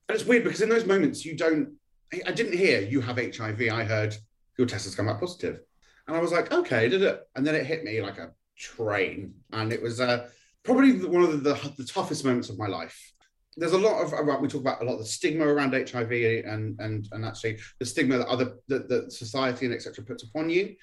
And 0.09 0.17
it's 0.17 0.27
weird 0.27 0.45
because 0.45 0.61
in 0.61 0.69
those 0.69 0.87
moments 0.87 1.25
you 1.25 1.37
don't. 1.37 1.75
I- 2.13 2.23
I 2.27 2.33
didn't 2.33 2.57
hear 2.57 2.81
you 2.81 3.01
have 3.03 3.19
HIV. 3.19 3.69
I 3.71 3.85
heard 3.85 4.17
your 4.57 4.67
test 4.67 4.87
has 4.87 4.95
come 4.95 5.09
out 5.09 5.21
positive, 5.21 5.61
and 6.07 6.17
I 6.17 6.21
was 6.21 6.33
like, 6.33 6.53
"Okay," 6.53 6.89
did 6.89 7.03
it? 7.03 7.21
And 7.37 7.47
then 7.47 7.55
it 7.55 7.67
hit 7.67 7.85
me 7.85 8.01
like 8.01 8.19
a 8.19 8.33
train, 8.57 9.35
and 9.53 9.73
it 9.73 9.83
was 9.83 10.01
uh, 10.01 10.29
probably 10.65 11.05
one 11.05 11.23
of 11.23 11.43
the, 11.43 11.73
the 11.77 11.85
toughest 11.85 12.25
moments 12.25 12.49
of 12.49 12.59
my 12.59 12.67
life 12.67 13.13
there's 13.59 13.73
a 13.73 13.79
lot 13.79 14.01
of 14.01 14.41
we 14.41 14.49
talk 14.49 14.61
about 14.61 14.81
a 14.81 14.85
lot 14.85 14.95
of 14.95 15.01
the 15.01 15.05
stigma 15.05 15.47
around 15.47 15.73
HIV 15.73 16.13
and 16.47 16.79
and 16.81 17.09
and 17.13 17.25
actually 17.25 17.59
the 17.79 17.85
stigma 17.85 18.19
that 18.19 18.29
other 18.29 18.55
that, 18.69 18.89
that 18.89 19.13
society 19.13 19.67
and 19.67 19.75
etc. 19.75 20.05
puts 20.05 20.23
upon 20.23 20.49
you, 20.49 20.77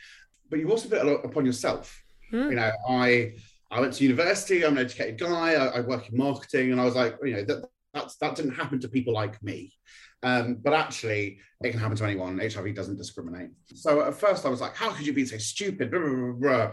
but 0.50 0.60
you 0.60 0.70
also 0.70 0.90
put 0.90 1.02
a 1.02 1.04
lot 1.04 1.26
upon 1.26 1.46
yourself. 1.46 2.04
Hmm. 2.30 2.50
You 2.50 2.56
know, 2.56 2.72
I 2.90 3.36
I 3.72 3.80
went 3.80 3.94
to 3.94 4.04
university. 4.04 4.66
I'm 4.66 4.78
an 4.78 4.86
educated 4.86 5.20
guy. 5.20 5.54
I, 5.54 5.78
I 5.78 5.80
work 5.82 6.10
in 6.10 6.18
marketing, 6.18 6.72
and 6.72 6.82
I 6.82 6.86
was 6.86 6.96
like, 6.96 7.18
you 7.24 7.34
know, 7.34 7.44
that 7.46 7.66
that's 7.96 8.18
that 8.18 8.36
didn't 8.36 8.54
happen 8.54 8.80
to 8.82 8.88
people 8.88 9.14
like 9.14 9.42
me. 9.42 9.74
Um, 10.22 10.56
but 10.56 10.74
actually, 10.74 11.40
it 11.64 11.72
can 11.72 11.80
happen 11.80 11.98
to 11.98 12.06
anyone. 12.06 12.40
HIV 12.40 12.76
doesn't 12.76 12.98
discriminate. 12.98 13.50
So 13.74 14.02
at 14.02 14.16
first, 14.16 14.46
I 14.46 14.50
was 14.50 14.62
like, 14.62 14.76
how 14.76 14.92
could 14.92 15.08
you 15.08 15.14
be 15.14 15.26
so 15.26 15.38
stupid? 15.38 15.92
Blah, 15.92 16.00
blah, 16.00 16.32
blah. 16.34 16.72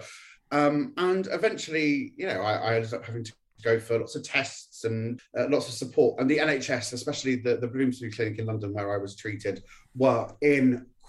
Um, 0.51 0.93
and 0.97 1.29
eventually, 1.31 2.13
you 2.17 2.27
know, 2.27 2.41
I, 2.43 2.55
I 2.55 2.75
ended 2.77 2.93
up 2.93 3.05
having 3.05 3.25
to 3.25 3.33
go 3.63 3.79
for 3.79 3.99
lots 3.99 4.17
of 4.17 4.23
tests 4.23 4.85
and 4.85 5.21
uh, 5.39 5.47
lots 5.49 5.69
of 5.69 5.75
support. 5.75 6.21
And 6.21 6.31
the 6.31 6.39
NHS, 6.39 6.93
especially 6.93 7.37
the, 7.37 7.57
the 7.57 7.69
Bloomsbury 7.69 8.13
Clinic 8.13 8.39
in 8.39 8.47
London 8.47 8.73
where 8.73 8.93
I 8.93 8.99
was 8.99 9.17
treated, 9.17 9.63
were 9.95 10.29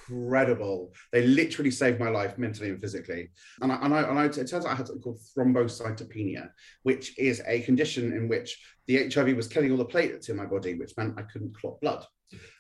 incredible. 0.10 0.94
They 1.12 1.26
literally 1.26 1.72
saved 1.72 2.00
my 2.00 2.10
life 2.10 2.38
mentally 2.38 2.70
and 2.70 2.82
physically. 2.82 3.30
And, 3.62 3.72
I, 3.72 3.76
and, 3.82 3.94
I, 3.94 4.02
and 4.04 4.20
I, 4.20 4.26
it 4.26 4.34
turns 4.34 4.54
out 4.54 4.68
I 4.68 4.76
had 4.76 4.88
something 4.88 5.02
called 5.02 5.20
thrombocytopenia, 5.38 6.50
which 6.84 7.18
is 7.18 7.42
a 7.46 7.62
condition 7.62 8.14
in 8.14 8.28
which 8.28 8.62
the 8.88 9.10
HIV 9.10 9.36
was 9.36 9.48
killing 9.48 9.72
all 9.72 9.78
the 9.78 9.86
platelets 9.86 10.30
in 10.30 10.36
my 10.36 10.46
body, 10.46 10.76
which 10.76 10.96
meant 10.98 11.20
I 11.20 11.24
couldn't 11.24 11.56
clot 11.58 11.80
blood. 11.82 12.06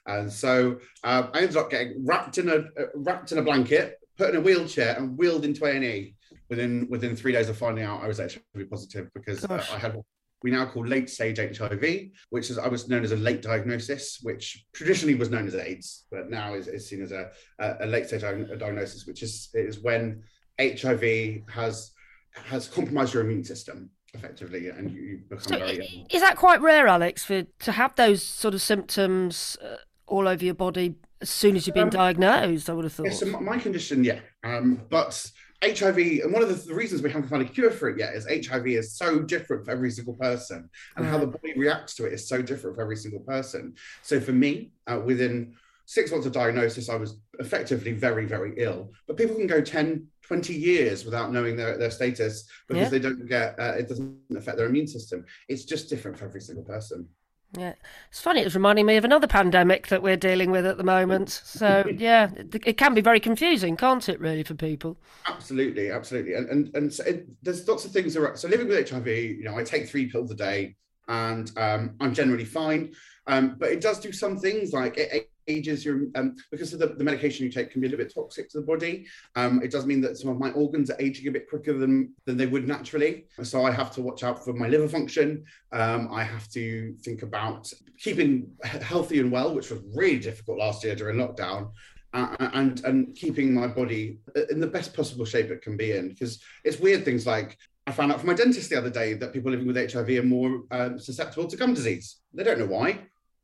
And 0.05 0.31
so 0.31 0.79
uh, 1.03 1.27
I 1.33 1.41
ended 1.41 1.57
up 1.57 1.69
getting 1.69 2.05
wrapped 2.05 2.37
in 2.37 2.49
a 2.49 2.57
uh, 2.57 2.87
wrapped 2.95 3.31
in 3.31 3.39
a 3.39 3.41
blanket, 3.41 3.97
put 4.17 4.29
in 4.29 4.35
a 4.35 4.41
wheelchair, 4.41 4.95
and 4.97 5.17
wheeled 5.17 5.45
into 5.45 5.65
A 5.65 5.71
and 5.71 5.83
E 5.83 6.15
within 6.49 6.87
within 6.89 7.15
three 7.15 7.31
days 7.31 7.49
of 7.49 7.57
finding 7.57 7.83
out 7.83 8.03
I 8.03 8.07
was 8.07 8.19
HIV 8.19 8.69
positive 8.69 9.09
because 9.15 9.43
uh, 9.45 9.65
I 9.73 9.79
had 9.79 9.99
we 10.43 10.51
now 10.51 10.65
call 10.65 10.85
late 10.85 11.09
stage 11.09 11.37
HIV, 11.39 11.83
which 12.29 12.49
is 12.51 12.57
I 12.57 12.67
was 12.67 12.89
known 12.89 13.03
as 13.03 13.11
a 13.13 13.15
late 13.15 13.41
diagnosis, 13.41 14.19
which 14.21 14.65
traditionally 14.73 15.15
was 15.15 15.29
known 15.31 15.47
as 15.47 15.55
AIDS, 15.55 16.05
but 16.11 16.29
now 16.29 16.53
is, 16.53 16.67
is 16.67 16.87
seen 16.87 17.01
as 17.01 17.11
a, 17.13 17.31
a, 17.59 17.75
a 17.81 17.85
late 17.87 18.07
stage 18.07 18.21
diagnosis, 18.21 19.07
which 19.07 19.23
is 19.23 19.49
is 19.53 19.79
when 19.79 20.21
HIV 20.59 21.43
has 21.49 21.91
has 22.33 22.67
compromised 22.67 23.13
your 23.13 23.23
immune 23.23 23.43
system 23.43 23.89
effectively, 24.13 24.69
and 24.69 24.91
you, 24.91 25.21
become 25.29 25.43
So 25.43 25.57
very 25.57 26.05
is 26.11 26.21
that 26.21 26.35
quite 26.35 26.61
rare, 26.61 26.87
Alex, 26.87 27.23
for 27.23 27.43
to 27.43 27.71
have 27.71 27.95
those 27.95 28.21
sort 28.21 28.53
of 28.53 28.61
symptoms 28.61 29.57
uh, 29.63 29.77
all 30.07 30.27
over 30.27 30.43
your 30.43 30.53
body 30.53 30.95
as 31.21 31.29
soon 31.29 31.55
as 31.55 31.65
you've 31.65 31.73
been 31.73 31.83
Um, 31.85 31.89
diagnosed? 31.89 32.69
I 32.69 32.73
would 32.73 32.83
have 32.83 32.93
thought. 32.93 33.05
Yeah, 33.07 33.13
so 33.13 33.25
my- 33.27 33.39
my 33.39 33.57
condition, 33.57 34.03
yeah. 34.03 34.19
Um, 34.43 34.81
but 34.89 35.31
HIV, 35.63 35.97
and 36.23 36.33
one 36.33 36.43
of 36.43 36.49
the, 36.49 36.55
the 36.55 36.73
reasons 36.73 37.01
we 37.01 37.09
haven't 37.09 37.29
found 37.29 37.41
a 37.41 37.45
cure 37.45 37.71
for 37.71 37.89
it 37.89 37.97
yet 37.97 38.13
is 38.15 38.27
HIV 38.47 38.67
is 38.67 38.95
so 38.95 39.19
different 39.19 39.65
for 39.65 39.71
every 39.71 39.91
single 39.91 40.15
person, 40.15 40.69
and 40.97 41.05
how 41.05 41.17
the 41.17 41.27
body 41.27 41.53
reacts 41.55 41.95
to 41.95 42.05
it 42.05 42.13
is 42.13 42.27
so 42.27 42.41
different 42.41 42.75
for 42.75 42.81
every 42.81 42.97
single 42.97 43.21
person. 43.21 43.75
So 44.01 44.19
for 44.19 44.33
me, 44.33 44.71
uh, 44.87 44.99
within 45.03 45.55
six 45.85 46.11
months 46.11 46.25
of 46.25 46.33
diagnosis, 46.33 46.89
I 46.89 46.95
was 46.95 47.19
effectively 47.39 47.91
very, 47.91 48.25
very 48.25 48.53
ill. 48.57 48.91
But 49.07 49.17
people 49.17 49.35
can 49.35 49.47
go 49.47 49.61
10, 49.61 50.07
20 50.21 50.53
years 50.53 51.05
without 51.05 51.31
knowing 51.31 51.55
their, 51.57 51.77
their 51.77 51.91
status 51.91 52.47
because 52.67 52.83
Yeah. 52.83 52.89
they 52.89 52.99
don't 52.99 53.25
get, 53.27 53.59
uh, 53.59 53.73
it 53.77 53.89
doesn't 53.89 54.17
affect 54.35 54.57
their 54.57 54.67
immune 54.67 54.87
system. 54.87 55.25
It's 55.49 55.65
just 55.65 55.89
different 55.89 56.17
for 56.17 56.25
every 56.25 56.41
single 56.41 56.63
person. 56.63 57.07
Yeah, 57.55 57.73
it's 58.09 58.19
funny. 58.19 58.41
It's 58.41 58.55
reminding 58.55 58.87
me 58.87 58.97
of 58.97 59.05
another 59.05 59.27
pandemic 59.27 59.87
that 59.87 60.01
we're 60.01 60.17
dealing 60.17 60.49
with 60.49 60.65
at 60.65 60.77
the 60.77 60.83
moment. 60.83 61.29
So 61.29 61.83
yeah, 61.97 62.31
it, 62.35 62.55
it 62.65 62.77
can 62.77 62.95
be 62.95 63.01
very 63.01 63.19
confusing, 63.19 63.77
can't 63.77 64.07
it? 64.09 64.19
Really, 64.19 64.43
for 64.43 64.55
people. 64.55 64.97
Absolutely, 65.27 65.91
absolutely, 65.91 66.33
and 66.33 66.49
and 66.49 66.75
and 66.75 66.93
so 66.93 67.03
it, 67.03 67.27
there's 67.43 67.67
lots 67.67 67.85
of 67.85 67.91
things 67.91 68.17
around. 68.17 68.37
So 68.37 68.47
living 68.47 68.67
with 68.67 68.89
HIV, 68.89 69.07
you 69.07 69.43
know, 69.43 69.57
I 69.57 69.63
take 69.63 69.87
three 69.87 70.09
pills 70.09 70.31
a 70.31 70.35
day, 70.35 70.75
and 71.07 71.51
um, 71.57 71.95
I'm 71.99 72.13
generally 72.13 72.45
fine. 72.45 72.93
Um, 73.27 73.55
but 73.59 73.69
it 73.69 73.81
does 73.81 73.99
do 73.99 74.11
some 74.11 74.37
things 74.37 74.73
like 74.73 74.97
it, 74.97 75.13
it 75.13 75.31
ages 75.47 75.85
your 75.85 76.01
um, 76.15 76.35
because 76.51 76.73
of 76.73 76.79
the, 76.79 76.87
the 76.87 77.03
medication 77.03 77.45
you 77.45 77.51
take 77.51 77.71
can 77.71 77.81
be 77.81 77.87
a 77.87 77.89
little 77.89 78.03
bit 78.03 78.13
toxic 78.13 78.49
to 78.49 78.59
the 78.59 78.65
body. 78.65 79.05
Um, 79.35 79.61
it 79.63 79.71
does 79.71 79.85
mean 79.85 80.01
that 80.01 80.17
some 80.17 80.29
of 80.29 80.39
my 80.39 80.51
organs 80.51 80.89
are 80.89 80.99
aging 80.99 81.27
a 81.27 81.31
bit 81.31 81.49
quicker 81.49 81.73
than 81.73 82.13
than 82.25 82.37
they 82.37 82.47
would 82.47 82.67
naturally. 82.67 83.25
So 83.41 83.65
I 83.65 83.71
have 83.71 83.91
to 83.95 84.01
watch 84.01 84.23
out 84.23 84.43
for 84.43 84.53
my 84.53 84.67
liver 84.67 84.87
function. 84.87 85.45
Um, 85.71 86.09
I 86.11 86.23
have 86.23 86.47
to 86.49 86.95
think 87.01 87.23
about 87.23 87.71
keeping 87.97 88.51
healthy 88.63 89.19
and 89.19 89.31
well, 89.31 89.53
which 89.53 89.69
was 89.69 89.81
really 89.95 90.19
difficult 90.19 90.59
last 90.59 90.83
year 90.83 90.95
during 90.95 91.17
lockdown 91.17 91.71
uh, 92.13 92.35
and 92.53 92.83
and 92.85 93.15
keeping 93.15 93.53
my 93.53 93.67
body 93.67 94.19
in 94.49 94.59
the 94.59 94.67
best 94.67 94.93
possible 94.93 95.25
shape 95.25 95.49
it 95.49 95.61
can 95.61 95.75
be 95.75 95.93
in 95.93 96.09
because 96.09 96.41
it's 96.63 96.79
weird 96.79 97.03
things 97.03 97.25
like 97.25 97.57
I 97.85 97.91
found 97.91 98.11
out 98.11 98.19
from 98.19 98.27
my 98.27 98.33
dentist 98.33 98.69
the 98.69 98.77
other 98.77 98.89
day 98.89 99.13
that 99.15 99.33
people 99.33 99.51
living 99.51 99.67
with 99.67 99.91
HIV 99.91 100.09
are 100.09 100.23
more 100.23 100.63
um, 100.71 100.97
susceptible 100.97 101.47
to 101.47 101.57
gum 101.57 101.73
disease. 101.73 102.21
They 102.33 102.43
don't 102.43 102.59
know 102.59 102.65
why, 102.65 102.99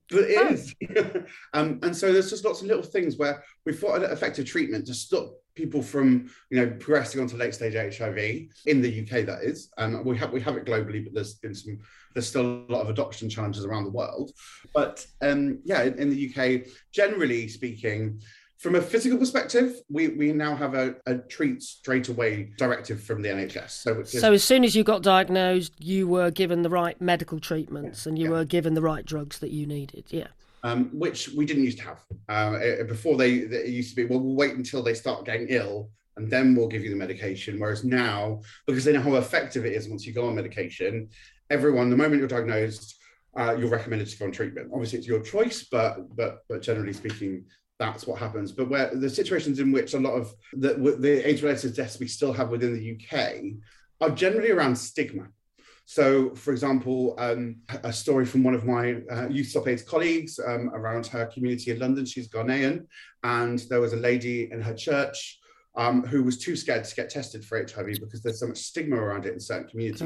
but 0.10 0.24
it 0.24 0.38
Oh. 0.38 0.50
is. 0.50 0.76
um, 1.54 1.80
and 1.84 1.96
so 1.96 2.12
there's 2.12 2.30
just 2.30 2.46
lots 2.46 2.62
of 2.62 2.68
little 2.68 2.84
things 2.84 3.18
where 3.18 3.44
we've 3.66 3.80
got 3.82 4.04
an 4.04 4.12
effective 4.12 4.46
treatment 4.46 4.88
to 4.88 4.94
stop 4.94 5.34
people 5.56 5.82
from 5.82 6.30
you 6.50 6.58
know 6.58 6.70
progressing 6.80 7.20
onto 7.20 7.36
late 7.36 7.54
stage 7.54 7.74
HIV 7.98 8.18
in 8.66 8.82
the 8.82 9.02
UK. 9.02 9.26
That 9.26 9.44
is, 9.44 9.70
and 9.78 10.06
we 10.06 10.18
have 10.18 10.32
we 10.32 10.42
have 10.42 10.56
it 10.58 10.66
globally, 10.66 11.04
but 11.04 11.14
there's 11.14 11.34
been 11.36 11.54
some 11.54 11.80
there's 12.14 12.28
still 12.28 12.66
a 12.68 12.72
lot 12.72 12.82
of 12.82 12.90
adoption 12.90 13.30
challenges 13.30 13.66
around 13.66 13.84
the 13.84 13.92
world. 13.92 14.32
But 14.74 15.06
um, 15.22 15.60
yeah, 15.64 15.84
in, 15.84 16.00
in 16.00 16.10
the 16.10 16.34
UK, 16.34 16.68
generally 16.92 17.48
speaking, 17.48 18.22
from 18.60 18.76
a 18.76 18.82
physical 18.82 19.18
perspective, 19.18 19.82
we, 19.90 20.10
we 20.10 20.34
now 20.34 20.54
have 20.54 20.74
a, 20.74 20.94
a 21.06 21.16
treat 21.18 21.64
straight 21.64 22.10
away 22.10 22.52
directive 22.58 23.02
from 23.02 23.22
the 23.22 23.30
NHS. 23.30 23.70
So, 23.70 24.02
is, 24.02 24.12
So 24.12 24.34
as 24.34 24.44
soon 24.44 24.66
as 24.66 24.76
you 24.76 24.84
got 24.84 25.02
diagnosed, 25.02 25.74
you 25.80 26.10
were 26.10 26.30
given 26.30 26.62
the 26.62 26.70
right 26.70 27.00
medical 27.00 27.40
treatments 27.40 28.06
and 28.06 28.20
you 28.20 28.26
Yeah. 28.26 28.32
were 28.32 28.46
given 28.46 28.74
the 28.74 28.82
right 28.82 29.06
drugs 29.06 29.40
that 29.40 29.52
you 29.52 29.66
needed. 29.66 30.04
Yeah. 30.10 30.28
um, 30.64 30.90
which 30.92 31.30
we 31.30 31.46
didn't 31.46 31.64
used 31.64 31.78
to 31.78 31.86
have. 31.86 32.00
Uh, 32.28 32.84
before 32.84 33.16
they, 33.16 33.46
they- 33.46 33.68
used 33.68 33.92
to 33.92 33.96
be, 33.96 34.04
well, 34.04 34.20
we'll 34.20 34.36
wait 34.36 34.56
until 34.56 34.84
they 34.84 34.94
start 34.94 35.24
getting 35.26 35.48
ill 35.48 35.90
and 36.18 36.30
then 36.30 36.54
we'll 36.54 36.68
give 36.68 36.84
you 36.84 36.90
the 36.90 36.98
medication. 36.98 37.58
Whereas 37.62 37.86
now, 37.86 38.42
because 38.68 38.84
they 38.84 38.92
know 38.92 39.00
how 39.00 39.16
effective 39.16 39.66
it 39.66 39.72
is 39.72 39.88
once 39.88 40.06
you 40.06 40.12
go 40.12 40.28
on 40.28 40.36
medication, 40.36 41.08
everyone, 41.50 41.90
the 41.90 41.96
moment 41.96 42.18
you're 42.20 42.28
diagnosed, 42.28 42.96
uh, 43.38 43.56
you're 43.58 43.70
recommended 43.70 44.10
to 44.10 44.18
go 44.18 44.26
on 44.26 44.34
treatment. 44.34 44.70
Obviously, 44.74 44.98
it's 45.00 45.08
your 45.08 45.22
choice, 45.22 45.64
but 45.72 46.14
but 46.18 46.40
but 46.50 46.62
generally 46.64 46.92
speaking, 46.94 47.46
that's 47.80 48.06
what 48.06 48.20
happens. 48.20 48.52
But 48.52 48.70
where 48.70 48.94
the 48.94 49.10
situations 49.10 49.60
in 49.60 49.72
which 49.72 49.94
a 49.94 50.00
lot 50.00 50.14
of 50.14 50.34
the, 50.54 50.74
the 51.00 51.28
AIDS-related 51.28 51.76
deaths 51.76 52.00
we 52.00 52.08
still 52.08 52.34
have 52.34 52.50
within 52.50 52.74
the 52.74 52.96
UK 52.96 53.42
are 54.02 54.16
generally 54.16 54.52
around 54.52 54.76
stigma. 54.76 55.28
So, 55.86 56.36
for 56.36 56.52
example, 56.52 57.16
um, 57.18 57.56
a 57.84 57.92
story 57.92 58.26
from 58.26 58.44
one 58.44 58.54
of 58.54 58.64
my 58.64 58.98
uh, 59.12 59.28
Youth 59.28 59.48
Stop 59.48 59.68
AIDS 59.68 59.82
colleagues 59.82 60.40
um, 60.46 60.70
around 60.76 61.08
her 61.08 61.26
community 61.26 61.72
in 61.72 61.80
London. 61.80 62.06
She's 62.06 62.30
Ghanaian, 62.30 62.86
and 63.24 63.58
there 63.70 63.82
was 63.82 63.94
a 63.94 63.98
lady 63.98 64.52
in 64.52 64.62
her 64.62 64.76
church 64.76 65.40
um, 65.76 66.04
who 66.04 66.22
was 66.22 66.38
too 66.38 66.56
scared 66.56 66.84
to 66.84 66.96
get 66.96 67.10
tested 67.10 67.44
for 67.44 67.58
HIV 67.58 68.02
because 68.02 68.22
there's 68.22 68.40
so 68.40 68.48
much 68.48 68.60
stigma 68.60 68.98
around 68.98 69.26
it 69.26 69.34
in 69.34 69.40
certain 69.40 69.68
communities. 69.68 70.02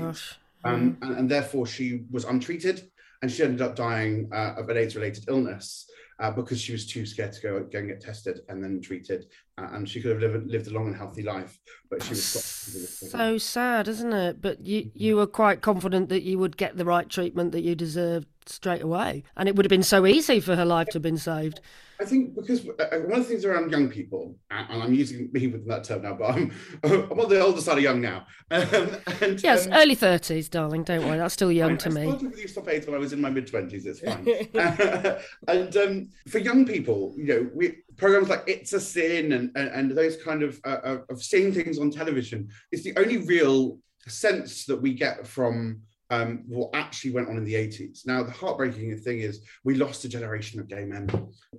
Um, 0.63 0.97
and, 1.01 1.17
and 1.17 1.29
therefore, 1.29 1.65
she 1.65 2.03
was 2.09 2.23
untreated, 2.23 2.89
and 3.21 3.29
she 3.29 3.43
ended 3.43 3.61
up 3.61 3.75
dying 3.75 4.29
uh, 4.31 4.53
of 4.55 4.69
an 4.69 4.77
AIDS-related 4.77 5.25
illness 5.27 5.89
uh, 6.23 6.31
because 6.31 6.59
she 6.59 6.71
was 6.71 6.87
too 6.87 7.05
scared 7.05 7.33
to 7.33 7.41
go, 7.41 7.59
go 7.65 7.79
and 7.79 7.89
get 7.89 7.99
tested 7.99 8.39
and 8.47 8.63
then 8.63 8.81
treated. 8.81 9.25
Uh, 9.57 9.67
and 9.73 9.87
she 9.87 10.01
could 10.01 10.11
have 10.11 10.19
lived, 10.33 10.47
lived 10.49 10.67
a 10.67 10.71
long 10.71 10.87
and 10.87 10.95
healthy 10.95 11.21
life, 11.21 11.59
but 11.89 12.01
she 12.01 12.09
was 12.09 12.23
stopped. 12.25 12.65
because 12.65 12.75
of 12.75 12.81
the 12.81 12.87
stigma. 12.87 13.17
So 13.17 13.37
sad, 13.37 13.87
isn't 13.87 14.13
it? 14.13 14.41
But 14.41 14.65
you 14.65 14.89
you 14.95 15.15
were 15.15 15.27
quite 15.27 15.61
confident 15.61 16.09
that 16.09 16.23
you 16.23 16.39
would 16.39 16.57
get 16.57 16.75
the 16.77 16.85
right 16.85 17.07
treatment 17.07 17.51
that 17.51 17.61
you 17.61 17.75
deserved 17.75 18.25
straight 18.47 18.81
away, 18.81 19.23
and 19.37 19.47
it 19.47 19.55
would 19.55 19.65
have 19.65 19.69
been 19.69 19.83
so 19.83 20.07
easy 20.07 20.39
for 20.39 20.55
her 20.55 20.65
life 20.65 20.87
to 20.87 20.93
have 20.93 21.03
been 21.03 21.17
saved. 21.19 21.61
I 22.01 22.05
think 22.05 22.33
because 22.35 22.67
uh, 22.67 22.97
one 23.05 23.11
of 23.11 23.17
the 23.19 23.23
things 23.25 23.45
around 23.45 23.69
young 23.69 23.87
people, 23.89 24.35
and 24.49 24.81
I'm 24.81 24.93
using 24.93 25.29
me 25.31 25.45
with 25.47 25.67
that 25.67 25.83
term 25.83 26.01
now, 26.01 26.15
but 26.15 26.31
I'm, 26.31 26.51
I'm 26.83 27.19
on 27.19 27.29
the 27.29 27.39
older 27.39 27.61
side 27.61 27.77
of 27.77 27.83
young 27.83 28.01
now. 28.01 28.25
Um, 28.51 28.97
and, 29.21 29.41
Yes, 29.41 29.65
um, 29.67 29.73
early 29.73 29.95
thirties, 29.95 30.47
darling. 30.49 30.83
Don't 30.83 31.05
worry, 31.05 31.17
that's 31.17 31.33
still 31.33 31.51
young 31.51 31.73
I- 31.73 31.77
to 31.77 31.89
I 31.89 31.93
me. 31.93 32.09
started 32.09 32.31
with 32.31 32.49
Stop 32.49 32.67
AIDS 32.69 32.85
when 32.87 32.95
I 32.95 32.99
was 32.99 33.13
in 33.13 33.21
my 33.21 33.29
mid 33.29 33.47
twenties. 33.47 33.85
It's 33.85 33.99
fine. 33.99 34.27
and 35.47 35.77
um, 35.77 36.09
for 36.27 36.39
young 36.39 36.65
people, 36.65 37.13
you 37.17 37.25
know, 37.25 37.49
we 37.53 37.83
programs 37.97 38.29
like 38.29 38.43
It's 38.47 38.73
a 38.73 38.79
Sin 38.79 39.33
and, 39.33 39.51
and, 39.55 39.69
and 39.69 39.91
those 39.91 40.17
kind 40.17 40.43
of, 40.43 40.59
uh, 40.65 40.97
of 41.09 41.21
seeing 41.21 41.53
things 41.53 41.79
on 41.79 41.91
television 41.91 42.49
is 42.71 42.83
the 42.83 42.95
only 42.97 43.17
real 43.17 43.79
sense 44.07 44.65
that 44.65 44.81
we 44.81 44.93
get 44.93 45.25
from 45.25 45.81
um, 46.09 46.43
what 46.47 46.69
actually 46.73 47.11
went 47.11 47.29
on 47.29 47.37
in 47.37 47.43
the 47.43 47.55
80s. 47.55 48.05
Now, 48.05 48.23
the 48.23 48.31
heartbreaking 48.31 48.95
thing 48.99 49.19
is 49.19 49.41
we 49.63 49.75
lost 49.75 50.05
a 50.05 50.09
generation 50.09 50.59
of 50.59 50.67
gay 50.67 50.85
men 50.85 51.09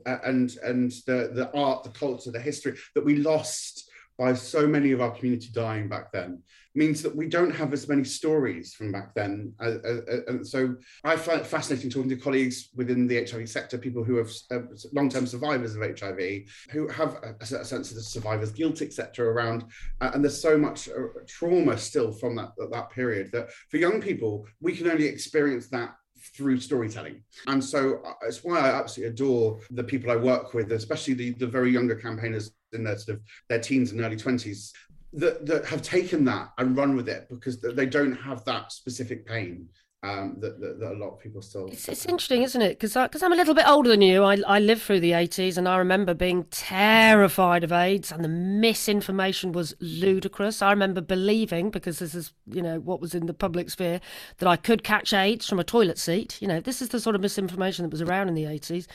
uh, 0.07 0.19
and, 0.25 0.57
and 0.63 0.93
the, 1.07 1.31
the 1.35 1.51
art, 1.55 1.83
the 1.83 1.91
culture, 1.91 2.31
the 2.31 2.41
history 2.41 2.77
that 2.95 3.05
we 3.05 3.17
lost 3.17 3.91
by 4.19 4.33
so 4.33 4.67
many 4.67 4.93
of 4.93 5.01
our 5.01 5.11
community 5.11 5.49
dying 5.53 5.89
back 5.89 6.13
then 6.13 6.41
means 6.75 7.03
that 7.03 7.15
we 7.15 7.29
don't 7.29 7.55
have 7.55 7.73
as 7.73 7.89
many 7.89 8.05
stories 8.05 8.75
from 8.75 8.91
back 8.91 9.15
then. 9.15 9.53
Uh, 9.61 9.77
uh, 9.85 10.01
uh, 10.11 10.21
and 10.29 10.47
so 10.47 10.75
I 11.05 11.17
find 11.17 11.41
it 11.41 11.47
fascinating 11.47 11.91
talking 11.91 12.11
to 12.11 12.17
colleagues 12.17 12.71
within 12.75 13.07
the 13.07 13.25
HIV 13.25 13.49
sector, 13.49 13.79
people 13.79 14.03
who 14.03 14.17
have 14.17 14.31
uh, 14.51 14.61
long-term 14.93 15.27
survivors 15.27 15.77
of 15.77 15.83
HIV, 15.83 16.43
who 16.71 16.89
have 16.89 17.15
a, 17.23 17.35
a 17.41 17.47
sense 17.65 17.91
of 17.91 17.97
the 17.97 18.03
survivor's 18.03 18.53
guilt, 18.53 18.83
etc. 18.83 19.27
around, 19.27 19.65
uh, 20.01 20.11
and 20.15 20.25
there's 20.25 20.41
so 20.41 20.59
much 20.59 20.89
uh, 20.89 21.21
trauma 21.27 21.79
still 21.79 22.13
from 22.13 22.37
that, 22.37 22.51
that 22.71 22.91
period 22.91 23.31
that 23.33 23.51
for 23.71 23.77
young 23.77 24.01
people, 24.01 24.47
we 24.61 24.77
can 24.77 24.89
only 24.89 25.07
experience 25.07 25.69
that 25.69 25.95
through 26.35 26.59
storytelling. 26.59 27.23
And 27.47 27.63
so 27.63 28.03
it's 28.23 28.43
why 28.43 28.59
I 28.59 28.79
absolutely 28.79 29.13
adore 29.13 29.61
the 29.71 29.85
people 29.85 30.11
I 30.11 30.17
work 30.17 30.55
with, 30.55 30.73
especially 30.73 31.15
the, 31.15 31.31
the 31.33 31.47
very 31.47 31.71
younger 31.71 31.95
campaigners 31.95 32.53
in 32.73 32.85
their 32.85 32.99
sort 32.99 33.19
of 33.19 33.23
their 33.49 33.61
teens 33.61 33.93
and 33.93 34.01
early 34.01 34.17
20s 34.17 34.73
that, 35.15 35.47
that 35.47 35.65
have 35.67 35.83
taken 35.83 36.25
that 36.25 36.53
and 36.59 36.77
run 36.77 36.97
with 36.97 37.09
it 37.09 37.29
because 37.29 37.61
they 37.61 37.87
don't 37.87 38.17
have 38.17 38.45
that 38.45 38.73
specific 38.73 39.27
pain 39.27 39.69
um, 40.05 40.37
that, 40.41 40.61
that, 40.61 40.81
that, 40.81 40.93
a 40.93 40.99
lot 40.99 41.13
of 41.13 41.19
people 41.19 41.41
still. 41.41 41.67
It's, 41.69 41.89
it's 41.89 42.05
interesting, 42.05 42.43
isn't 42.43 42.61
it? 42.61 42.79
Because 42.79 42.93
because 42.93 43.23
I'm 43.23 43.33
a 43.33 43.37
little 43.37 43.55
bit 43.55 43.67
older 43.67 43.89
than 43.89 44.03
you. 44.03 44.23
I 44.23 44.37
I 44.47 44.59
lived 44.59 44.83
through 44.83 45.01
the 45.01 45.13
80s, 45.13 45.57
and 45.57 45.67
I 45.67 45.79
remember 45.79 46.13
being 46.13 46.45
terrified 46.51 47.65
of 47.65 47.73
AIDS, 47.73 48.13
and 48.13 48.23
the 48.23 48.29
misinformation 48.29 49.53
was 49.53 49.75
ludicrous. 49.81 50.61
I 50.61 50.71
remember 50.71 51.01
believing 51.01 51.71
because 51.71 52.01
this 52.01 52.15
is 52.15 52.35
you 52.47 52.61
know 52.61 52.81
what 52.81 53.01
was 53.01 53.15
in 53.15 53.25
the 53.25 53.33
public 53.33 53.71
sphere 53.71 54.01
that 54.39 54.49
I 54.49 54.57
could 54.57 54.85
catch 54.85 55.15
AIDS 55.15 55.49
from 55.49 55.59
a 55.59 55.65
toilet 55.65 55.99
seat. 55.99 56.37
You 56.43 56.49
know, 56.49 56.61
this 56.61 56.83
is 56.83 56.91
the 56.91 57.01
sort 57.01 57.17
of 57.17 57.23
misinformation 57.23 57.85
that 57.85 57.91
was 57.91 58.03
around 58.03 58.29
in 58.29 58.35
the 58.35 58.45
80s, 58.45 58.87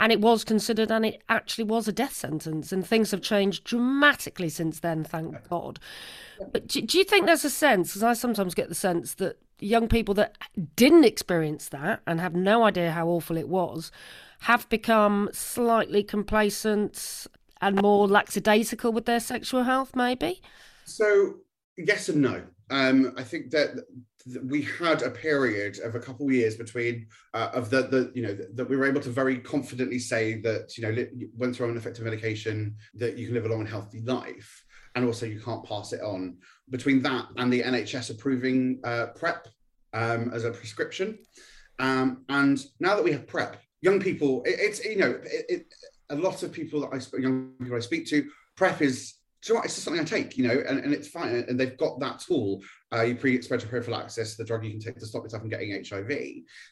and 0.00 0.10
it 0.10 0.20
was 0.20 0.42
considered, 0.42 0.90
and 0.90 1.06
it 1.06 1.22
actually 1.28 1.64
was 1.64 1.86
a 1.86 1.92
death 1.92 2.14
sentence. 2.14 2.72
And 2.72 2.84
things 2.84 3.12
have 3.12 3.22
changed 3.22 3.62
dramatically 3.62 4.48
since 4.48 4.80
then, 4.80 5.04
thank 5.04 5.48
God. 5.48 5.78
But 6.52 6.66
do, 6.66 6.82
do 6.82 6.98
you 6.98 7.04
think 7.04 7.26
there's 7.26 7.44
a 7.44 7.50
sense? 7.50 7.90
Because 7.90 8.02
I 8.02 8.14
sometimes 8.14 8.54
get 8.54 8.68
the 8.68 8.74
sense 8.74 9.14
that 9.14 9.38
young 9.58 9.88
people 9.88 10.14
that 10.14 10.36
didn't 10.76 11.04
experience 11.04 11.68
that 11.68 12.00
and 12.06 12.20
have 12.20 12.34
no 12.34 12.64
idea 12.64 12.92
how 12.92 13.08
awful 13.08 13.36
it 13.36 13.48
was 13.48 13.90
have 14.40 14.68
become 14.68 15.30
slightly 15.32 16.02
complacent 16.02 17.26
and 17.60 17.80
more 17.80 18.06
lackadaisical 18.06 18.92
with 18.92 19.06
their 19.06 19.20
sexual 19.20 19.62
health, 19.62 19.96
maybe? 19.96 20.42
So, 20.84 21.36
yes 21.76 22.08
and 22.08 22.20
no. 22.20 22.42
Um, 22.70 23.14
I 23.16 23.22
think 23.22 23.50
that 23.52 23.84
we 24.44 24.62
had 24.62 25.02
a 25.02 25.10
period 25.10 25.78
of 25.78 25.94
a 25.94 26.00
couple 26.00 26.26
of 26.26 26.32
years 26.32 26.56
between 26.56 27.06
uh, 27.32 27.50
of 27.54 27.70
the 27.70 27.82
the 27.82 28.10
you 28.14 28.22
know 28.22 28.36
that 28.54 28.68
we 28.68 28.76
were 28.76 28.86
able 28.86 29.00
to 29.00 29.10
very 29.10 29.38
confidently 29.38 30.00
say 30.00 30.40
that 30.40 30.76
you 30.76 30.82
know 30.82 31.52
through 31.52 31.70
an 31.70 31.76
effective 31.76 32.04
medication 32.04 32.74
that 32.94 33.16
you 33.16 33.26
can 33.26 33.34
live 33.34 33.44
a 33.44 33.48
long 33.48 33.60
and 33.60 33.68
healthy 33.68 34.00
life 34.00 34.64
and 34.96 35.04
also 35.04 35.26
you 35.26 35.40
can't 35.40 35.64
pass 35.64 35.92
it 35.92 36.00
on. 36.00 36.38
Between 36.70 37.00
that 37.02 37.26
and 37.36 37.52
the 37.52 37.62
NHS 37.62 38.10
approving 38.10 38.80
uh, 38.82 39.06
PrEP 39.14 39.46
um, 39.92 40.32
as 40.34 40.44
a 40.44 40.50
prescription, 40.50 41.18
um, 41.78 42.24
and 42.28 42.58
now 42.80 42.96
that 42.96 43.04
we 43.04 43.12
have 43.12 43.28
PrEP, 43.28 43.56
young 43.82 44.00
people, 44.00 44.42
it, 44.44 44.56
it's 44.58 44.84
you 44.84 44.96
know, 44.96 45.20
it, 45.22 45.44
it, 45.48 45.66
a 46.10 46.16
lot 46.16 46.42
of 46.42 46.52
people 46.52 46.80
that 46.80 46.88
I 46.92 47.20
young 47.20 47.52
people 47.60 47.76
I 47.76 47.80
speak 47.80 48.06
to, 48.08 48.28
PrEP 48.56 48.82
is 48.82 49.14
it's 49.48 49.74
just 49.74 49.84
something 49.84 50.00
I 50.00 50.04
take, 50.04 50.36
you 50.36 50.48
know, 50.48 50.62
and, 50.68 50.80
and 50.80 50.92
it's 50.92 51.08
fine. 51.08 51.44
And 51.48 51.60
they've 51.60 51.76
got 51.76 52.00
that 52.00 52.18
tool, 52.18 52.62
uh, 52.92 53.02
you 53.02 53.14
pre-exposure 53.14 53.68
prophylaxis, 53.68 54.36
the 54.36 54.44
drug 54.44 54.64
you 54.64 54.70
can 54.72 54.80
take 54.80 54.98
to 54.98 55.06
stop 55.06 55.22
yourself 55.22 55.42
from 55.42 55.50
getting 55.50 55.84
HIV. 55.84 56.10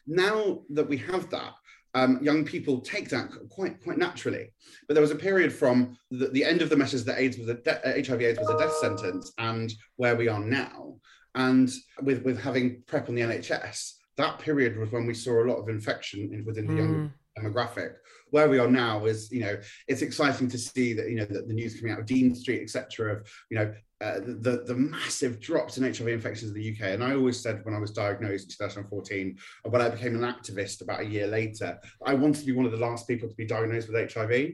Now 0.07 0.59
that 0.71 0.89
we 0.89 0.97
have 0.97 1.29
that, 1.29 1.53
um, 1.95 2.19
young 2.21 2.43
people 2.43 2.81
take 2.81 3.09
that 3.09 3.29
quite 3.49 3.81
quite 3.81 3.97
naturally. 3.97 4.51
But 4.87 4.93
there 4.93 5.01
was 5.01 5.11
a 5.11 5.15
period 5.15 5.51
from 5.51 5.97
the, 6.11 6.27
the 6.27 6.43
end 6.43 6.61
of 6.61 6.69
the 6.69 6.77
message 6.77 7.03
that 7.03 7.17
AIDS 7.17 7.37
was 7.37 7.47
a 7.47 7.55
de- 7.55 8.03
HIV 8.05 8.21
AIDS 8.21 8.39
was 8.39 8.49
a 8.49 8.57
death 8.57 8.75
sentence, 8.75 9.31
and 9.39 9.73
where 9.95 10.15
we 10.15 10.27
are 10.27 10.39
now, 10.39 10.97
and 11.33 11.71
with 12.03 12.23
with 12.23 12.39
having 12.39 12.83
PrEP 12.85 13.09
on 13.09 13.15
the 13.15 13.21
NHS, 13.21 13.93
that 14.17 14.39
period 14.39 14.77
was 14.77 14.91
when 14.91 15.07
we 15.07 15.13
saw 15.13 15.43
a 15.43 15.47
lot 15.49 15.57
of 15.57 15.69
infection 15.69 16.31
in, 16.33 16.45
within 16.45 16.67
the 16.67 16.73
mm. 16.73 16.77
young 16.77 17.13
demographic. 17.39 17.93
Where 18.31 18.49
we 18.49 18.59
are 18.59 18.67
now 18.69 19.05
is, 19.05 19.31
you 19.31 19.41
know, 19.41 19.57
it's 19.87 20.01
exciting 20.01 20.49
to 20.49 20.57
see 20.57 20.93
that, 20.93 21.09
you 21.09 21.15
know, 21.15 21.25
that 21.25 21.47
the 21.47 21.53
news 21.53 21.79
coming 21.79 21.93
out 21.93 21.99
of 21.99 22.05
Dean 22.05 22.35
Street, 22.35 22.61
etc., 22.61 23.13
of, 23.13 23.27
you 23.49 23.57
know, 23.57 23.73
uh, 24.05 24.19
the, 24.19 24.63
the 24.67 24.75
massive 24.75 25.39
drops 25.39 25.77
in 25.77 25.83
HIV 25.83 26.07
infections 26.07 26.51
in 26.51 26.57
the 26.61 26.71
UK. 26.71 26.93
And 26.93 27.03
I 27.03 27.15
always 27.15 27.41
said 27.41 27.61
when 27.63 27.73
I 27.73 27.79
was 27.79 27.89
diagnosed 27.89 28.45
in 28.45 28.67
2014, 28.67 29.35
when 29.63 29.81
I 29.81 29.89
became 29.89 30.15
an 30.15 30.33
activist 30.33 30.81
about 30.81 30.99
a 30.99 31.05
year 31.05 31.25
later, 31.25 31.79
I 32.05 32.13
wanted 32.13 32.41
to 32.41 32.45
be 32.45 32.51
one 32.51 32.67
of 32.67 32.71
the 32.71 32.77
last 32.77 33.07
people 33.07 33.27
to 33.27 33.35
be 33.35 33.47
diagnosed 33.47 33.89
with 33.89 34.13
HIV. 34.13 34.51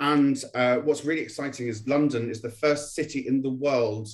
And 0.00 0.42
uh, 0.54 0.76
what's 0.76 1.04
really 1.04 1.20
exciting 1.20 1.68
is 1.68 1.86
London 1.86 2.30
is 2.30 2.40
the 2.40 2.50
first 2.50 2.94
city 2.94 3.28
in 3.28 3.42
the 3.42 3.50
world 3.50 4.08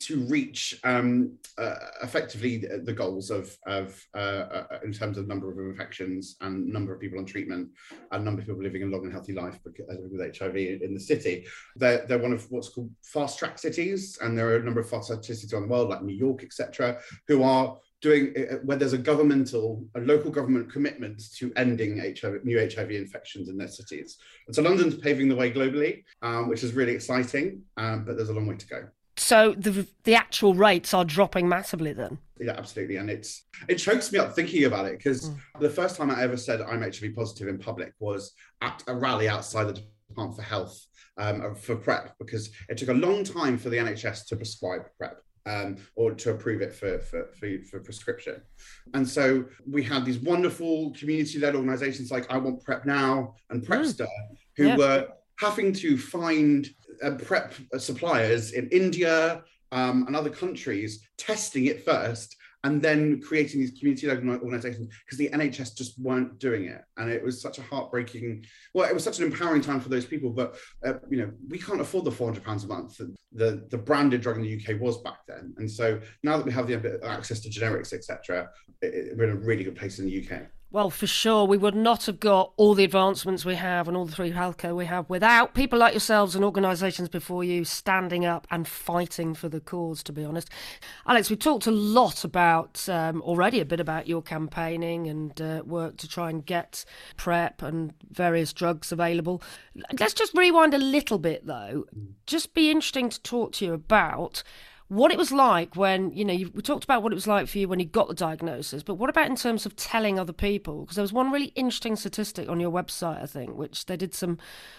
to 0.00 0.20
reach 0.24 0.80
um, 0.84 1.32
uh, 1.58 1.76
effectively 2.02 2.58
the, 2.58 2.92
goals 2.92 3.30
of, 3.30 3.56
of 3.66 4.02
uh, 4.14 4.18
uh, 4.18 4.78
in 4.84 4.92
terms 4.92 5.18
of 5.18 5.28
number 5.28 5.50
of 5.50 5.58
infections 5.58 6.36
and 6.40 6.66
number 6.66 6.92
of 6.92 7.00
people 7.00 7.18
on 7.18 7.24
treatment 7.24 7.68
and 8.10 8.24
number 8.24 8.40
of 8.40 8.46
people 8.46 8.62
living 8.62 8.82
a 8.82 8.86
long 8.86 9.04
and 9.04 9.12
healthy 9.12 9.32
life 9.32 9.58
with 9.64 10.38
HIV 10.38 10.56
in 10.56 10.94
the 10.94 11.00
city. 11.00 11.46
They're, 11.76 12.06
they're 12.06 12.18
one 12.18 12.32
of 12.32 12.50
what's 12.50 12.70
called 12.70 12.90
fast 13.04 13.38
track 13.38 13.58
cities, 13.58 14.18
and 14.22 14.36
there 14.36 14.48
are 14.48 14.56
a 14.56 14.64
number 14.64 14.80
of 14.80 14.88
fast 14.88 15.08
track 15.08 15.22
cities 15.22 15.52
around 15.52 15.62
the 15.62 15.68
world, 15.68 15.90
like 15.90 16.02
New 16.02 16.16
York, 16.16 16.42
etc., 16.42 16.98
who 17.28 17.42
are 17.42 17.76
doing 18.00 18.34
uh, 18.36 18.56
where 18.64 18.78
there's 18.78 18.94
a 18.94 18.98
governmental, 18.98 19.84
a 19.94 20.00
local 20.00 20.30
government 20.30 20.72
commitment 20.72 21.22
to 21.36 21.52
ending 21.56 21.98
HIV, 21.98 22.44
new 22.44 22.58
HIV 22.58 22.90
infections 22.92 23.48
in 23.48 23.58
their 23.58 23.68
cities. 23.68 24.18
And 24.46 24.56
so 24.56 24.62
London's 24.62 24.96
paving 24.96 25.28
the 25.28 25.36
way 25.36 25.52
globally, 25.52 26.04
um, 26.22 26.48
which 26.48 26.64
is 26.64 26.72
really 26.72 26.92
exciting, 26.92 27.62
um, 27.76 28.04
but 28.04 28.16
there's 28.16 28.30
a 28.30 28.34
long 28.34 28.46
way 28.46 28.56
to 28.56 28.66
go. 28.66 28.88
So 29.20 29.54
the 29.56 29.86
the 30.04 30.14
actual 30.14 30.54
rates 30.54 30.94
are 30.94 31.04
dropping 31.04 31.46
massively 31.46 31.92
then. 31.92 32.16
Yeah, 32.40 32.54
absolutely, 32.56 32.96
and 32.96 33.10
it's 33.10 33.44
it 33.68 33.76
chokes 33.76 34.10
me 34.10 34.18
up 34.18 34.34
thinking 34.34 34.64
about 34.64 34.86
it 34.86 34.96
because 34.96 35.28
mm. 35.28 35.38
the 35.60 35.68
first 35.68 35.96
time 35.96 36.10
I 36.10 36.22
ever 36.22 36.38
said 36.38 36.62
I'm 36.62 36.80
HIV 36.80 37.14
positive 37.14 37.48
in 37.48 37.58
public 37.58 37.92
was 37.98 38.32
at 38.62 38.82
a 38.86 38.94
rally 38.94 39.28
outside 39.28 39.64
the 39.64 39.82
Department 40.08 40.36
for 40.36 40.42
Health 40.42 40.86
um, 41.18 41.54
for 41.54 41.76
PrEP 41.76 42.14
because 42.18 42.50
it 42.70 42.78
took 42.78 42.88
a 42.88 42.94
long 42.94 43.22
time 43.22 43.58
for 43.58 43.68
the 43.68 43.76
NHS 43.76 44.26
to 44.28 44.36
prescribe 44.36 44.86
PrEP. 44.96 45.22
Um, 45.46 45.78
or 45.96 46.12
to 46.12 46.32
approve 46.32 46.60
it 46.60 46.74
for, 46.74 46.98
for, 46.98 47.30
for, 47.32 47.48
for, 47.70 47.80
prescription. 47.80 48.42
And 48.92 49.08
so 49.08 49.46
we 49.66 49.82
had 49.82 50.04
these 50.04 50.18
wonderful 50.18 50.92
community 50.92 51.38
led 51.38 51.54
organizations 51.54 52.10
like 52.10 52.30
I 52.30 52.36
Want 52.36 52.62
PrEP 52.62 52.84
Now 52.84 53.36
and 53.48 53.66
PrEPster 53.66 54.02
mm. 54.02 54.36
who 54.58 54.66
yeah. 54.66 54.76
were 54.76 55.08
having 55.40 55.72
to 55.72 55.96
find 55.96 56.68
uh, 57.02 57.12
PrEP 57.12 57.54
suppliers 57.78 58.52
in 58.52 58.68
India 58.68 59.42
um, 59.72 60.04
and 60.06 60.14
other 60.14 60.30
countries 60.30 61.06
testing 61.16 61.66
it 61.66 61.84
first 61.84 62.36
and 62.62 62.82
then 62.82 63.22
creating 63.22 63.58
these 63.60 63.78
community 63.78 64.06
organizations 64.10 64.92
because 65.04 65.16
the 65.16 65.30
NHS 65.30 65.74
just 65.74 65.98
weren't 65.98 66.38
doing 66.38 66.66
it. 66.66 66.82
And 66.98 67.10
it 67.10 67.24
was 67.24 67.40
such 67.40 67.56
a 67.56 67.62
heartbreaking, 67.62 68.44
well, 68.74 68.86
it 68.86 68.92
was 68.92 69.02
such 69.02 69.18
an 69.18 69.24
empowering 69.24 69.62
time 69.62 69.80
for 69.80 69.88
those 69.88 70.04
people. 70.04 70.28
But, 70.28 70.56
uh, 70.84 70.94
you 71.08 71.16
know, 71.16 71.30
we 71.48 71.58
can't 71.58 71.80
afford 71.80 72.04
the 72.04 72.10
£400 72.10 72.64
a 72.64 72.66
month 72.66 72.98
that 72.98 73.14
the, 73.32 73.66
the 73.70 73.78
branded 73.78 74.20
drug 74.20 74.36
in 74.36 74.42
the 74.42 74.60
UK 74.60 74.78
was 74.78 74.98
back 74.98 75.20
then. 75.26 75.54
And 75.56 75.70
so 75.70 76.00
now 76.22 76.36
that 76.36 76.44
we 76.44 76.52
have 76.52 76.66
the 76.66 77.00
access 77.02 77.40
to 77.40 77.48
generics, 77.48 77.94
etc., 77.94 78.50
we're 78.82 79.24
in 79.24 79.30
a 79.30 79.36
really 79.36 79.64
good 79.64 79.76
place 79.76 79.98
in 79.98 80.04
the 80.04 80.22
UK. 80.22 80.42
Well, 80.72 80.90
for 80.90 81.08
sure, 81.08 81.46
we 81.46 81.58
would 81.58 81.74
not 81.74 82.06
have 82.06 82.20
got 82.20 82.52
all 82.56 82.74
the 82.76 82.84
advancements 82.84 83.44
we 83.44 83.56
have 83.56 83.88
and 83.88 83.96
all 83.96 84.04
the 84.04 84.14
free 84.14 84.30
healthcare 84.30 84.76
we 84.76 84.86
have 84.86 85.10
without 85.10 85.52
people 85.52 85.80
like 85.80 85.92
yourselves 85.92 86.36
and 86.36 86.44
organisations 86.44 87.08
before 87.08 87.42
you 87.42 87.64
standing 87.64 88.24
up 88.24 88.46
and 88.52 88.68
fighting 88.68 89.34
for 89.34 89.48
the 89.48 89.58
cause, 89.58 90.04
to 90.04 90.12
be 90.12 90.24
honest. 90.24 90.48
Alex, 91.08 91.28
we've 91.28 91.40
talked 91.40 91.66
a 91.66 91.72
lot 91.72 92.22
about 92.22 92.88
um, 92.88 93.20
already 93.22 93.58
a 93.58 93.64
bit 93.64 93.80
about 93.80 94.06
your 94.06 94.22
campaigning 94.22 95.08
and 95.08 95.40
uh, 95.40 95.62
work 95.66 95.96
to 95.96 96.06
try 96.06 96.30
and 96.30 96.46
get 96.46 96.84
PrEP 97.16 97.62
and 97.62 97.92
various 98.08 98.52
drugs 98.52 98.92
available. 98.92 99.42
Let's 99.98 100.14
just 100.14 100.36
rewind 100.36 100.72
a 100.72 100.78
little 100.78 101.18
bit, 101.18 101.46
though. 101.46 101.86
Just 102.26 102.54
be 102.54 102.70
interesting 102.70 103.08
to 103.08 103.20
talk 103.22 103.50
to 103.54 103.64
you 103.64 103.72
about 103.72 104.44
what 104.90 105.12
it 105.12 105.18
was 105.18 105.30
like 105.30 105.76
when 105.76 106.10
you 106.10 106.24
know 106.24 106.32
you, 106.32 106.50
we 106.52 106.60
talked 106.60 106.82
about 106.82 107.00
what 107.00 107.12
it 107.12 107.14
was 107.14 107.28
like 107.28 107.46
for 107.46 107.58
you 107.58 107.68
when 107.68 107.78
you 107.78 107.86
got 107.86 108.08
the 108.08 108.14
diagnosis 108.14 108.82
but 108.82 108.96
what 108.96 109.08
about 109.08 109.28
in 109.28 109.36
terms 109.36 109.64
of 109.64 109.76
telling 109.76 110.18
other 110.18 110.32
people? 110.32 110.80
Because 110.80 110.96
there 110.96 111.02
was 111.04 111.12
one 111.12 111.30
really 111.30 111.52
interesting 111.54 111.94
statistic 111.94 112.48
on 112.48 112.58
your 112.58 112.72
website 112.72 113.22
i 113.22 113.26
think 113.26 113.56
which 113.56 113.86
they 113.86 113.96
did 113.96 114.12
some 114.12 114.36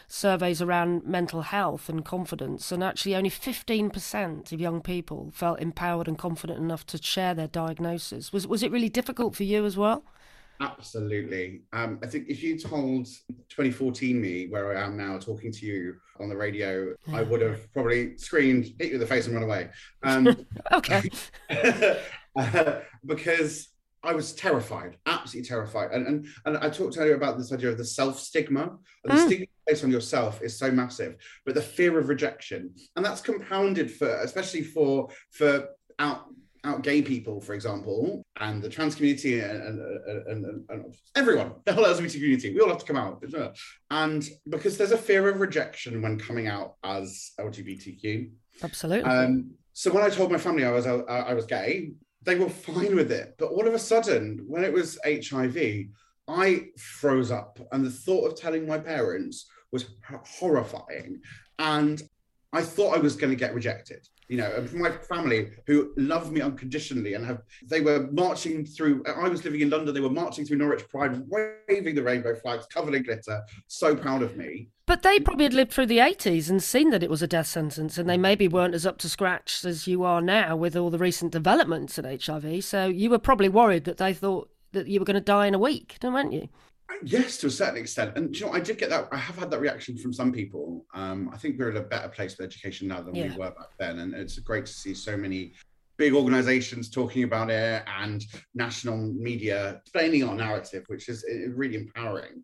surveys 0.10 0.62
around 0.62 1.06
mental 1.06 1.44
health 1.44 1.88
and 1.88 2.04
confidence 2.04 2.74
and 2.74 2.84
actually 2.84 3.16
only 3.16 3.30
15% 3.30 4.52
of 4.52 4.60
young 4.60 4.82
people 4.82 5.32
felt 5.34 5.62
empowered 5.62 6.10
and 6.10 6.18
confident 6.18 6.60
enough 6.60 6.86
to 6.88 7.02
share 7.02 7.34
their 7.34 7.48
diagnosis. 7.48 8.34
Was 8.34 8.46
was 8.46 8.64
it 8.64 8.72
really 8.72 8.90
difficult 8.90 9.34
for 9.34 9.44
you 9.44 9.66
as 9.66 9.78
well 9.78 10.04
Absolutely. 10.62 11.62
Um, 11.74 12.00
I 12.04 12.08
think 12.08 12.30
if 12.30 12.44
you 12.44 12.58
told 12.58 13.08
2014 13.50 14.22
me 14.22 14.48
where 14.48 14.78
I 14.78 14.82
am 14.84 14.96
now 14.96 15.18
talking 15.18 15.52
to 15.52 15.66
you 15.66 15.96
on 16.20 16.30
the 16.30 16.38
radio, 16.38 16.94
I 17.12 17.24
would 17.24 17.42
have 17.42 17.72
probably 17.74 18.18
screamed, 18.18 18.66
hit 18.78 18.90
you 18.90 18.94
in 18.94 19.00
the 19.00 19.08
face, 19.08 19.26
and 19.26 19.34
run 19.34 19.44
away. 19.44 19.70
Um, 20.04 20.46
okay. 20.72 21.10
uh, 22.36 22.80
because 23.06 23.70
I 24.04 24.14
was 24.14 24.34
terrified, 24.34 24.98
absolutely 25.06 25.48
terrified. 25.48 25.92
And, 25.92 26.08
and, 26.08 26.28
and 26.46 26.58
I 26.58 26.70
talked 26.70 26.98
earlier 26.98 27.16
about 27.16 27.38
this 27.38 27.52
idea 27.52 27.70
of 27.70 27.78
the 27.78 27.86
self 27.86 28.20
stigma. 28.20 28.78
The 29.04 29.14
Mm. 29.14 29.26
stigma 29.26 29.46
based 29.68 29.84
on 29.84 29.92
yourself 29.92 30.42
is 30.42 30.58
so 30.58 30.72
massive, 30.72 31.16
but 31.46 31.56
the 31.56 31.62
fear 31.62 31.98
of 32.00 32.10
rejection. 32.10 32.74
And 32.96 33.04
that's 33.06 33.22
compounded 33.22 33.92
for, 33.92 34.10
especially 34.22 34.64
for, 34.64 35.10
for 35.32 35.70
out, 36.00 36.26
out 36.64 36.84
gay 36.84 37.02
people, 37.02 37.42
for 37.42 37.54
example, 37.54 38.24
and 38.40 38.62
the 38.62 38.70
trans 38.70 38.96
community 38.96 39.40
and, 39.40 39.62
and, 39.62 40.28
and, 40.28 40.66
and, 40.70 40.96
everyone, 41.16 41.54
the 41.66 41.74
whole 41.74 41.86
LGBT 41.86 42.14
community, 42.14 42.54
we 42.54 42.60
all 42.60 42.70
have 42.70 42.80
to 42.80 42.86
come 42.86 42.98
out. 42.98 43.24
And 43.90 44.28
because 44.48 44.78
there's 44.78 44.92
a 44.92 44.98
fear 44.98 45.28
of 45.28 45.40
rejection 45.40 46.02
when 46.02 46.20
coming 46.20 46.48
out 46.48 46.76
as 46.84 47.32
LGBTQ. 47.40 48.32
Absolutely. 48.64 49.10
Um, 49.10 49.52
so 49.74 49.92
when 49.92 50.04
I 50.04 50.10
told 50.10 50.32
my 50.32 50.38
family 50.38 50.66
I 50.66 50.72
was 50.72 50.86
I, 50.86 51.00
I 51.00 51.34
was 51.34 51.46
gay, 51.46 51.92
they 52.24 52.36
were 52.36 52.50
fine 52.50 52.96
with 52.96 53.12
it. 53.12 53.36
But 53.38 53.50
all 53.50 53.68
of 53.68 53.74
a 53.74 53.80
sudden, 53.80 54.44
when 54.48 54.64
it 54.64 54.72
was 54.72 55.00
HIV, 55.04 55.86
I 56.28 56.68
froze 56.78 57.32
up, 57.32 57.60
and 57.72 57.84
the 57.84 57.90
thought 57.90 58.28
of 58.28 58.40
telling 58.40 58.68
my 58.68 58.78
parents 58.78 59.50
was 59.72 59.86
horrifying. 60.26 61.22
And 61.58 62.02
I 62.54 62.62
thought 62.62 62.96
I 62.96 63.00
was 63.00 63.16
going 63.16 63.32
to 63.32 63.38
get 63.38 63.54
rejected. 63.54 64.08
You 64.32 64.38
know, 64.38 64.66
my 64.74 64.92
family 64.92 65.50
who 65.68 65.92
love 65.98 66.32
me 66.32 66.40
unconditionally 66.40 67.16
and 67.16 67.26
have 67.26 67.42
they 67.70 67.82
were 67.82 68.08
marching 68.14 68.66
through. 68.66 69.04
I 69.06 69.28
was 69.28 69.44
living 69.44 69.60
in 69.60 69.70
London. 69.70 69.94
They 69.94 70.00
were 70.00 70.10
marching 70.10 70.46
through 70.46 70.56
Norwich 70.56 70.88
Pride, 70.88 71.22
waving 71.28 71.96
the 71.96 72.02
rainbow 72.02 72.34
flags, 72.36 72.66
covered 72.68 72.94
in 72.94 73.04
glitter, 73.04 73.42
so 73.68 73.94
proud 73.94 74.24
of 74.24 74.38
me. 74.38 74.70
But 74.86 75.04
they 75.04 75.20
probably 75.20 75.44
had 75.44 75.54
lived 75.54 75.74
through 75.74 75.88
the 75.88 75.98
80s 75.98 76.50
and 76.50 76.64
seen 76.64 76.92
that 76.92 77.04
it 77.04 77.10
was 77.10 77.22
a 77.22 77.28
death 77.28 77.48
sentence, 77.48 77.98
and 77.98 78.10
they 78.10 78.16
mm. 78.16 78.22
maybe 78.22 78.48
weren't 78.48 78.74
as 78.74 78.86
up 78.86 78.98
to 79.00 79.10
scratch 79.10 79.66
as 79.66 79.86
you 79.86 80.04
are 80.04 80.22
now 80.22 80.56
with 80.56 80.78
all 80.78 80.90
the 80.90 80.98
recent 80.98 81.34
developments 81.34 82.00
in 82.00 82.06
HIV. 82.06 82.64
So 82.64 82.88
you 82.88 83.10
were 83.10 83.20
probably 83.20 83.50
worried 83.50 83.84
that 83.84 83.98
they 83.98 84.14
thought 84.14 84.50
that 84.72 84.88
you 84.88 85.02
were 85.02 85.06
going 85.06 85.16
to 85.16 85.22
die 85.22 85.48
in 85.48 85.56
a 85.56 85.60
week, 85.60 85.98
weren't 86.02 86.32
you? 86.32 86.48
Yes, 87.04 87.38
to 87.38 87.48
a 87.48 87.52
certain 87.52 87.78
extent. 87.78 88.18
And 88.18 88.38
you 88.38 88.46
know, 88.46 88.52
I 88.52 88.60
did 88.60 88.78
get 88.78 88.90
that. 88.90 89.08
I 89.12 89.18
have 89.18 89.38
had 89.38 89.52
that 89.52 89.60
reaction 89.60 89.98
from 89.98 90.14
some 90.14 90.32
people. 90.32 90.86
Um, 90.94 91.30
I 91.34 91.38
think 91.38 91.58
we're 91.58 91.72
in 91.72 91.78
a 91.78 91.82
better 91.82 92.10
place 92.10 92.38
with 92.38 92.46
education 92.46 92.88
now 92.88 93.02
than 93.02 93.14
we 93.14 93.30
were 93.38 93.52
back 93.52 93.70
then. 93.80 94.00
And 94.00 94.14
it's 94.14 94.38
great 94.40 94.66
to 94.66 94.74
see 94.74 94.94
so 94.94 95.18
many 95.18 95.54
big 95.98 96.14
organizations 96.14 96.90
talking 96.90 97.24
about 97.24 97.52
it 97.52 97.84
and 97.86 98.26
national 98.56 98.98
media 98.98 99.82
explaining 99.82 100.24
our 100.24 100.36
narrative, 100.36 100.84
which 100.88 101.08
is 101.10 101.24
really 101.50 101.76
empowering. 101.76 102.44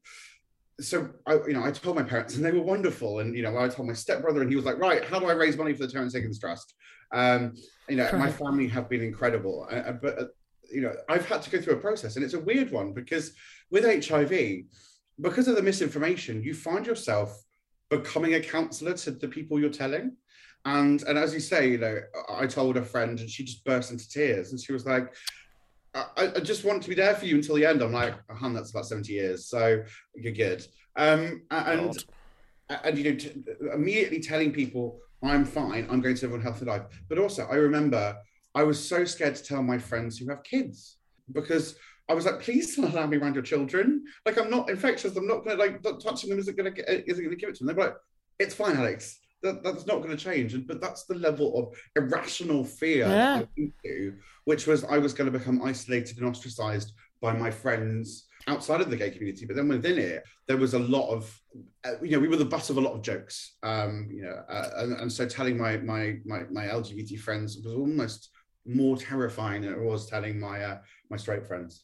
So 0.79 1.09
I, 1.25 1.33
you 1.47 1.53
know, 1.53 1.63
I 1.63 1.71
told 1.71 1.95
my 1.95 2.03
parents 2.03 2.35
and 2.35 2.45
they 2.45 2.51
were 2.51 2.61
wonderful. 2.61 3.19
And, 3.19 3.35
you 3.35 3.41
know, 3.41 3.57
I 3.57 3.67
told 3.67 3.87
my 3.87 3.95
stepbrother 3.95 4.41
and 4.41 4.49
he 4.49 4.55
was 4.55 4.65
like, 4.65 4.77
right, 4.77 5.03
how 5.03 5.19
do 5.19 5.25
I 5.25 5.33
raise 5.33 5.57
money 5.57 5.73
for 5.73 5.87
the 5.87 5.91
Terence 5.91 6.13
Higgins 6.13 6.39
Trust? 6.39 6.75
Um, 7.11 7.55
you 7.89 7.95
know, 7.95 8.07
my 8.13 8.31
family 8.31 8.67
have 8.67 8.87
been 8.89 9.01
incredible. 9.01 9.67
Uh, 9.71 9.75
uh, 9.75 9.91
but, 9.93 10.19
uh, 10.19 10.25
you 10.71 10.81
know, 10.81 10.93
I've 11.09 11.25
had 11.25 11.41
to 11.41 11.49
go 11.49 11.59
through 11.59 11.75
a 11.75 11.77
process 11.77 12.15
and 12.15 12.23
it's 12.23 12.35
a 12.35 12.39
weird 12.39 12.71
one 12.71 12.93
because 12.93 13.33
with 13.69 14.07
HIV, 14.09 14.63
because 15.19 15.47
of 15.47 15.55
the 15.55 15.61
misinformation, 15.61 16.43
you 16.43 16.53
find 16.53 16.85
yourself 16.85 17.43
becoming 17.89 18.35
a 18.35 18.39
counselor 18.39 18.93
to 18.93 19.11
the 19.11 19.27
people 19.27 19.59
you're 19.59 19.69
telling. 19.69 20.15
And 20.65 21.01
and 21.03 21.17
as 21.17 21.33
you 21.33 21.39
say, 21.39 21.71
you 21.71 21.77
know, 21.77 21.99
I 22.29 22.45
told 22.45 22.77
a 22.77 22.83
friend 22.83 23.19
and 23.19 23.29
she 23.29 23.43
just 23.43 23.63
burst 23.63 23.91
into 23.91 24.09
tears 24.09 24.51
and 24.51 24.59
she 24.59 24.73
was 24.73 24.85
like, 24.85 25.13
I, 25.93 26.31
I 26.35 26.39
just 26.39 26.65
want 26.65 26.83
to 26.83 26.89
be 26.89 26.95
there 26.95 27.15
for 27.15 27.25
you 27.25 27.35
until 27.35 27.55
the 27.55 27.65
end. 27.65 27.81
I'm 27.81 27.93
like, 27.93 28.15
oh, 28.29 28.35
hun, 28.35 28.53
that's 28.53 28.71
about 28.71 28.85
70 28.85 29.11
years. 29.11 29.47
So 29.47 29.83
you're 30.15 30.33
good. 30.33 30.65
Um, 30.95 31.43
and, 31.51 32.05
and, 32.69 32.97
you 32.97 33.03
know, 33.03 33.17
t- 33.17 33.43
immediately 33.73 34.19
telling 34.19 34.51
people, 34.51 34.99
I'm 35.23 35.45
fine, 35.45 35.87
I'm 35.89 36.01
going 36.01 36.15
to 36.15 36.27
live 36.27 36.39
a 36.39 36.43
healthy 36.43 36.65
life. 36.65 36.83
But 37.07 37.17
also, 37.17 37.47
I 37.49 37.55
remember 37.55 38.15
I 38.53 38.63
was 38.63 38.87
so 38.87 39.05
scared 39.05 39.35
to 39.35 39.43
tell 39.43 39.63
my 39.63 39.77
friends 39.77 40.17
who 40.17 40.29
have 40.29 40.43
kids 40.43 40.97
because 41.31 41.75
I 42.09 42.13
was 42.13 42.25
like, 42.25 42.39
please 42.39 42.75
don't 42.75 42.91
allow 42.91 43.05
me 43.05 43.17
around 43.17 43.35
your 43.35 43.43
children. 43.43 44.05
Like, 44.25 44.37
I'm 44.37 44.49
not 44.49 44.69
infectious. 44.69 45.15
I'm 45.15 45.27
not 45.27 45.43
gonna 45.43 45.57
like 45.57 45.81
touching 45.99 46.29
them. 46.29 46.39
Isn't 46.39 46.57
gonna 46.57 46.71
isn't 46.77 47.23
gonna 47.23 47.35
give 47.35 47.49
it 47.49 47.55
to 47.55 47.65
them. 47.65 47.75
They're 47.75 47.85
like, 47.85 47.95
it's 48.39 48.55
fine, 48.55 48.77
Alex. 48.77 49.19
That, 49.43 49.63
that's 49.63 49.85
not 49.85 49.97
going 49.97 50.15
to 50.15 50.17
change. 50.17 50.55
And 50.55 50.65
but 50.67 50.81
that's 50.81 51.05
the 51.05 51.15
level 51.15 51.59
of 51.59 51.77
irrational 51.95 52.63
fear 52.63 53.07
Yeah. 53.07 53.43
Into, 53.55 54.15
which 54.45 54.65
was 54.65 54.83
I 54.83 54.97
was 54.97 55.13
going 55.13 55.31
to 55.31 55.37
become 55.37 55.61
isolated 55.61 56.17
and 56.17 56.27
ostracized 56.27 56.93
by 57.21 57.33
my 57.33 57.51
friends 57.51 58.27
outside 58.47 58.81
of 58.81 58.89
the 58.89 58.95
gay 58.95 59.11
community. 59.11 59.45
But 59.45 59.55
then 59.55 59.67
within 59.67 59.99
it, 59.99 60.23
there 60.47 60.57
was 60.57 60.73
a 60.73 60.79
lot 60.79 61.09
of, 61.09 61.39
uh, 61.85 61.93
you 62.01 62.11
know, 62.11 62.19
we 62.19 62.27
were 62.27 62.37
the 62.37 62.45
butt 62.45 62.69
of 62.69 62.77
a 62.77 62.81
lot 62.81 62.93
of 62.93 63.01
jokes. 63.01 63.57
Um, 63.61 64.07
you 64.11 64.23
know, 64.23 64.41
uh, 64.49 64.69
and, 64.77 64.93
and 64.93 65.11
so 65.11 65.27
telling 65.27 65.57
my 65.57 65.77
my 65.77 66.15
my 66.25 66.43
my 66.51 66.65
LGBT 66.65 67.19
friends 67.19 67.57
was 67.63 67.73
almost 67.73 68.29
more 68.65 68.97
terrifying 68.97 69.61
than 69.61 69.73
it 69.73 69.79
was 69.79 70.07
telling 70.07 70.39
my 70.39 70.63
uh, 70.63 70.77
my 71.09 71.17
straight 71.17 71.45
friends. 71.45 71.83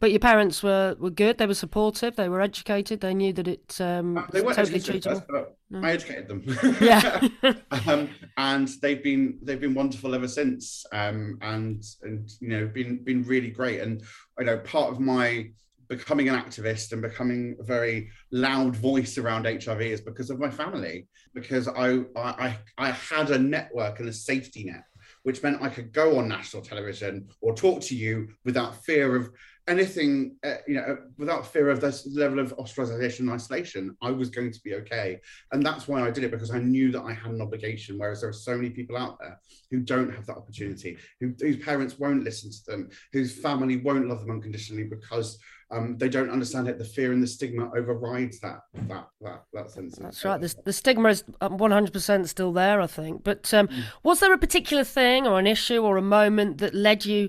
But 0.00 0.12
your 0.12 0.20
parents 0.20 0.62
were, 0.62 0.96
were 0.98 1.10
good. 1.10 1.38
They 1.38 1.46
were 1.46 1.54
supportive. 1.54 2.14
They 2.14 2.28
were 2.28 2.40
educated. 2.40 3.00
They 3.00 3.14
knew 3.14 3.32
that 3.32 3.48
it 3.48 3.80
um, 3.80 4.16
Uh, 4.18 4.26
They 4.32 4.42
weren't 4.42 4.56
totally 4.56 4.76
educated 4.76 5.06
at 5.06 5.26
treatable. 5.28 5.46
first, 5.70 5.84
I 5.84 5.90
educated 5.90 6.28
them. 6.28 6.76
Yeah. 6.80 7.28
um, 7.86 8.08
and 8.36 8.68
they've 8.80 9.02
been 9.02 9.38
they've 9.42 9.60
been 9.60 9.74
wonderful 9.74 10.14
ever 10.14 10.28
since. 10.28 10.86
Um, 10.92 11.38
and 11.42 11.82
and 12.02 12.30
you 12.40 12.48
know 12.48 12.66
been 12.66 13.02
been 13.02 13.24
really 13.24 13.50
great. 13.50 13.80
And 13.80 14.02
you 14.38 14.44
know 14.44 14.58
part 14.58 14.92
of 14.92 15.00
my 15.00 15.50
becoming 15.88 16.28
an 16.28 16.36
activist 16.36 16.92
and 16.92 17.00
becoming 17.02 17.56
a 17.58 17.64
very 17.64 18.10
loud 18.30 18.76
voice 18.76 19.16
around 19.18 19.46
HIV 19.46 19.80
is 19.80 20.00
because 20.00 20.30
of 20.30 20.38
my 20.38 20.50
family. 20.50 21.08
Because 21.34 21.66
I 21.66 22.04
I 22.14 22.56
I 22.76 22.90
had 22.90 23.30
a 23.30 23.38
network 23.38 23.98
and 23.98 24.08
a 24.08 24.12
safety 24.12 24.64
net, 24.64 24.84
which 25.24 25.42
meant 25.42 25.60
I 25.60 25.70
could 25.70 25.92
go 25.92 26.18
on 26.18 26.28
national 26.28 26.62
television 26.62 27.28
or 27.40 27.52
talk 27.52 27.80
to 27.82 27.96
you 27.96 28.28
without 28.44 28.84
fear 28.84 29.16
of 29.16 29.30
anything, 29.68 30.36
uh, 30.44 30.54
you 30.66 30.74
know, 30.74 30.98
without 31.18 31.46
fear 31.46 31.68
of 31.68 31.80
this 31.80 32.06
level 32.14 32.38
of 32.38 32.56
ostracization 32.56 33.20
and 33.20 33.30
isolation, 33.30 33.96
I 34.02 34.10
was 34.10 34.30
going 34.30 34.50
to 34.52 34.60
be 34.62 34.74
okay. 34.74 35.20
And 35.52 35.64
that's 35.64 35.86
why 35.86 36.02
I 36.02 36.10
did 36.10 36.24
it 36.24 36.30
because 36.30 36.50
I 36.50 36.58
knew 36.58 36.90
that 36.92 37.02
I 37.02 37.12
had 37.12 37.32
an 37.32 37.42
obligation. 37.42 37.98
Whereas 37.98 38.20
there 38.20 38.30
are 38.30 38.34
so 38.34 38.56
many 38.56 38.70
people 38.70 38.96
out 38.96 39.18
there 39.20 39.38
who 39.70 39.80
don't 39.80 40.12
have 40.14 40.26
that 40.26 40.36
opportunity, 40.36 40.96
who, 41.20 41.34
whose 41.40 41.58
parents 41.58 41.98
won't 41.98 42.24
listen 42.24 42.50
to 42.50 42.58
them, 42.66 42.90
whose 43.12 43.38
family 43.38 43.76
won't 43.76 44.08
love 44.08 44.20
them 44.20 44.30
unconditionally 44.30 44.84
because 44.84 45.38
um, 45.70 45.98
they 45.98 46.08
don't 46.08 46.30
understand 46.30 46.66
it. 46.68 46.78
The 46.78 46.84
fear 46.84 47.12
and 47.12 47.22
the 47.22 47.26
stigma 47.26 47.70
overrides 47.76 48.40
that 48.40 48.60
that 48.88 49.06
that, 49.20 49.42
that 49.52 49.70
sense. 49.70 49.98
of- 49.98 50.04
That's 50.04 50.24
right. 50.24 50.40
The, 50.40 50.54
the 50.64 50.72
stigma 50.72 51.10
is 51.10 51.24
um, 51.42 51.58
100% 51.58 52.26
still 52.28 52.52
there, 52.52 52.80
I 52.80 52.86
think. 52.86 53.22
But 53.22 53.52
um, 53.52 53.68
was 54.02 54.20
there 54.20 54.32
a 54.32 54.38
particular 54.38 54.82
thing 54.84 55.26
or 55.26 55.38
an 55.38 55.46
issue 55.46 55.82
or 55.82 55.98
a 55.98 56.02
moment 56.02 56.58
that 56.58 56.74
led 56.74 57.04
you 57.04 57.28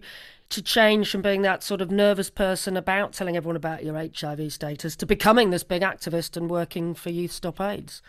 to 0.49 0.61
change 0.61 1.11
from 1.11 1.21
being 1.21 1.41
that 1.43 1.63
sort 1.63 1.81
of 1.81 1.91
nervous 1.91 2.29
person 2.29 2.75
about 2.75 3.13
telling 3.13 3.37
everyone 3.37 3.55
about 3.55 3.83
your 3.83 3.95
HIV 3.95 4.51
status 4.51 4.95
to 4.95 5.05
becoming 5.05 5.49
this 5.49 5.63
big 5.63 5.81
activist 5.81 6.35
and 6.35 6.49
working 6.49 6.93
for 6.95 7.09
Youth 7.09 7.31
Stop 7.31 7.61
AIDS? 7.61 8.01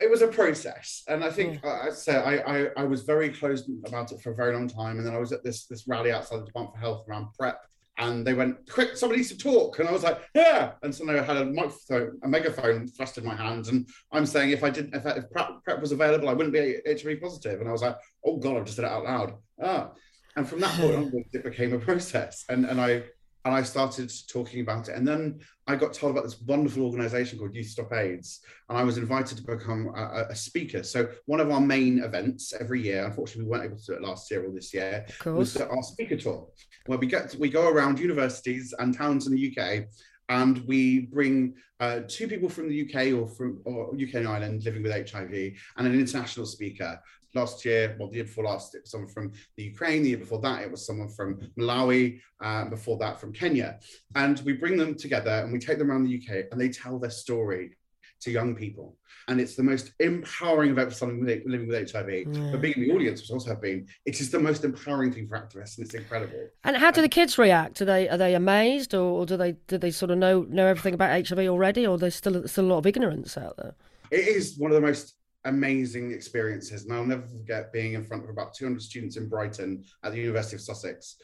it 0.00 0.10
was 0.10 0.22
a 0.22 0.26
process 0.26 1.02
and 1.08 1.22
i 1.22 1.30
think 1.30 1.62
uh, 1.64 1.80
i 1.82 1.90
said 1.90 2.24
I, 2.24 2.38
I 2.38 2.68
i 2.78 2.84
was 2.84 3.02
very 3.02 3.28
closed 3.28 3.70
about 3.86 4.12
it 4.12 4.20
for 4.20 4.30
a 4.30 4.34
very 4.34 4.54
long 4.54 4.66
time 4.66 4.98
and 4.98 5.06
then 5.06 5.14
i 5.14 5.18
was 5.18 5.32
at 5.32 5.44
this 5.44 5.66
this 5.66 5.86
rally 5.86 6.10
outside 6.10 6.40
the 6.40 6.46
department 6.46 6.74
for 6.74 6.80
health 6.80 7.04
around 7.08 7.28
prep 7.38 7.60
and 7.98 8.26
they 8.26 8.32
went 8.32 8.56
quick 8.68 8.96
somebody 8.96 9.18
needs 9.18 9.30
to 9.30 9.36
talk 9.36 9.78
and 9.78 9.88
i 9.88 9.92
was 9.92 10.02
like 10.02 10.20
yeah 10.34 10.72
and 10.82 10.94
so 10.94 11.08
i 11.08 11.22
had 11.22 11.36
a 11.36 11.44
microphone 11.44 12.18
a 12.22 12.28
megaphone 12.28 12.88
thrust 12.88 13.18
in 13.18 13.24
my 13.24 13.34
hand 13.34 13.66
and 13.68 13.88
i'm 14.12 14.26
saying 14.26 14.50
if 14.50 14.64
i 14.64 14.70
didn't 14.70 14.94
if, 14.94 15.04
if 15.04 15.30
prep, 15.30 15.62
prep 15.64 15.80
was 15.80 15.92
available 15.92 16.28
i 16.28 16.32
wouldn't 16.32 16.54
be 16.54 16.76
hiv 16.86 17.20
positive 17.20 17.60
and 17.60 17.68
i 17.68 17.72
was 17.72 17.82
like 17.82 17.96
oh 18.24 18.36
god 18.38 18.56
i've 18.56 18.64
just 18.64 18.76
said 18.76 18.86
it 18.86 18.90
out 18.90 19.04
loud 19.04 19.34
ah 19.62 19.90
and 20.36 20.48
from 20.48 20.60
that 20.60 20.74
point 20.78 20.94
onwards 20.94 21.28
it 21.32 21.44
became 21.44 21.72
a 21.72 21.78
process 21.78 22.44
and 22.48 22.64
and 22.64 22.80
i 22.80 23.02
and 23.44 23.54
I 23.54 23.62
started 23.62 24.12
talking 24.28 24.60
about 24.60 24.88
it. 24.88 24.96
And 24.96 25.06
then 25.06 25.40
I 25.66 25.76
got 25.76 25.94
told 25.94 26.12
about 26.12 26.24
this 26.24 26.40
wonderful 26.42 26.84
organization 26.84 27.38
called 27.38 27.54
Youth 27.54 27.68
Stop 27.68 27.92
AIDS. 27.92 28.40
And 28.68 28.76
I 28.76 28.84
was 28.84 28.98
invited 28.98 29.38
to 29.38 29.44
become 29.44 29.92
a, 29.96 30.26
a 30.28 30.36
speaker. 30.36 30.82
So, 30.82 31.08
one 31.26 31.40
of 31.40 31.50
our 31.50 31.60
main 31.60 32.00
events 32.00 32.52
every 32.58 32.82
year, 32.82 33.04
unfortunately, 33.06 33.44
we 33.44 33.50
weren't 33.50 33.64
able 33.64 33.78
to 33.78 33.86
do 33.86 33.92
it 33.94 34.02
last 34.02 34.30
year 34.30 34.44
or 34.44 34.50
this 34.50 34.74
year, 34.74 35.06
was 35.24 35.56
our 35.56 35.82
speaker 35.82 36.16
tour, 36.16 36.48
where 36.86 36.98
we 36.98 37.06
get 37.06 37.34
we 37.36 37.48
go 37.48 37.68
around 37.68 37.98
universities 37.98 38.74
and 38.78 38.96
towns 38.96 39.26
in 39.26 39.34
the 39.34 39.56
UK. 39.56 39.86
And 40.28 40.58
we 40.68 41.00
bring 41.06 41.54
uh, 41.80 42.02
two 42.06 42.28
people 42.28 42.48
from 42.48 42.68
the 42.68 42.82
UK 42.82 43.18
or 43.20 43.26
from 43.26 43.60
or 43.64 43.94
UK 43.94 44.14
and 44.14 44.28
Ireland 44.28 44.62
living 44.64 44.82
with 44.82 44.92
HIV 44.92 45.32
and 45.76 45.86
an 45.88 45.98
international 45.98 46.46
speaker 46.46 47.00
last 47.34 47.64
year, 47.64 47.96
well, 47.98 48.08
the 48.08 48.16
year 48.16 48.24
before 48.24 48.44
last, 48.44 48.74
it 48.74 48.82
was 48.82 48.90
someone 48.90 49.10
from 49.10 49.32
the 49.56 49.64
Ukraine. 49.64 50.02
The 50.02 50.10
year 50.10 50.18
before 50.18 50.40
that, 50.40 50.62
it 50.62 50.70
was 50.70 50.86
someone 50.86 51.08
from 51.08 51.38
Malawi. 51.58 52.20
Um, 52.42 52.70
before 52.70 52.96
that, 52.98 53.20
from 53.20 53.34
Kenya. 53.34 53.78
And 54.14 54.40
we 54.46 54.54
bring 54.54 54.78
them 54.78 54.94
together 54.94 55.30
and 55.30 55.52
we 55.52 55.58
take 55.58 55.76
them 55.76 55.90
around 55.90 56.04
the 56.04 56.16
UK 56.16 56.46
and 56.50 56.58
they 56.58 56.70
tell 56.70 56.98
their 56.98 57.10
story 57.10 57.76
to 58.20 58.30
young 58.30 58.54
people. 58.54 58.96
And 59.28 59.40
it's 59.40 59.54
the 59.54 59.62
most 59.62 59.92
empowering 60.00 60.70
event 60.70 60.90
for 60.90 60.94
someone 60.94 61.26
living 61.26 61.68
with 61.68 61.92
HIV. 61.92 62.52
But 62.52 62.60
being 62.60 62.74
in 62.74 62.88
the 62.88 62.94
audience, 62.94 63.20
which 63.20 63.30
also 63.30 63.50
have 63.50 63.60
been, 63.60 63.86
it 64.06 64.20
is 64.20 64.30
the 64.30 64.40
most 64.40 64.64
empowering 64.64 65.12
thing 65.12 65.28
for 65.28 65.38
activists, 65.38 65.76
and 65.76 65.86
it's 65.86 65.94
incredible. 65.94 66.48
And 66.64 66.76
how 66.76 66.90
do 66.90 67.00
the 67.00 67.08
kids 67.08 67.38
react? 67.38 67.80
Are 67.82 67.84
they 67.84 68.08
are 68.08 68.16
they 68.16 68.34
amazed, 68.34 68.94
or, 68.94 69.20
or 69.20 69.26
do 69.26 69.36
they 69.36 69.52
do 69.68 69.78
they 69.78 69.90
sort 69.90 70.10
of 70.10 70.18
know 70.18 70.46
know 70.48 70.66
everything 70.66 70.94
about 70.94 71.28
HIV 71.28 71.38
already, 71.40 71.86
or 71.86 71.98
there's 71.98 72.16
still 72.16 72.46
still 72.48 72.64
a 72.64 72.70
lot 72.72 72.78
of 72.78 72.86
ignorance 72.86 73.36
out 73.36 73.56
there? 73.56 73.74
It 74.10 74.26
is 74.26 74.56
one 74.58 74.70
of 74.70 74.74
the 74.74 74.86
most 74.86 75.14
amazing 75.44 76.12
experiences. 76.12 76.84
And 76.84 76.92
I'll 76.92 77.04
never 77.04 77.26
forget 77.26 77.72
being 77.72 77.94
in 77.94 78.04
front 78.04 78.24
of 78.24 78.30
about 78.30 78.54
200 78.54 78.82
students 78.82 79.16
in 79.16 79.28
Brighton 79.28 79.84
at 80.02 80.12
the 80.12 80.18
University 80.18 80.56
of 80.56 80.62
Sussex. 80.62 81.16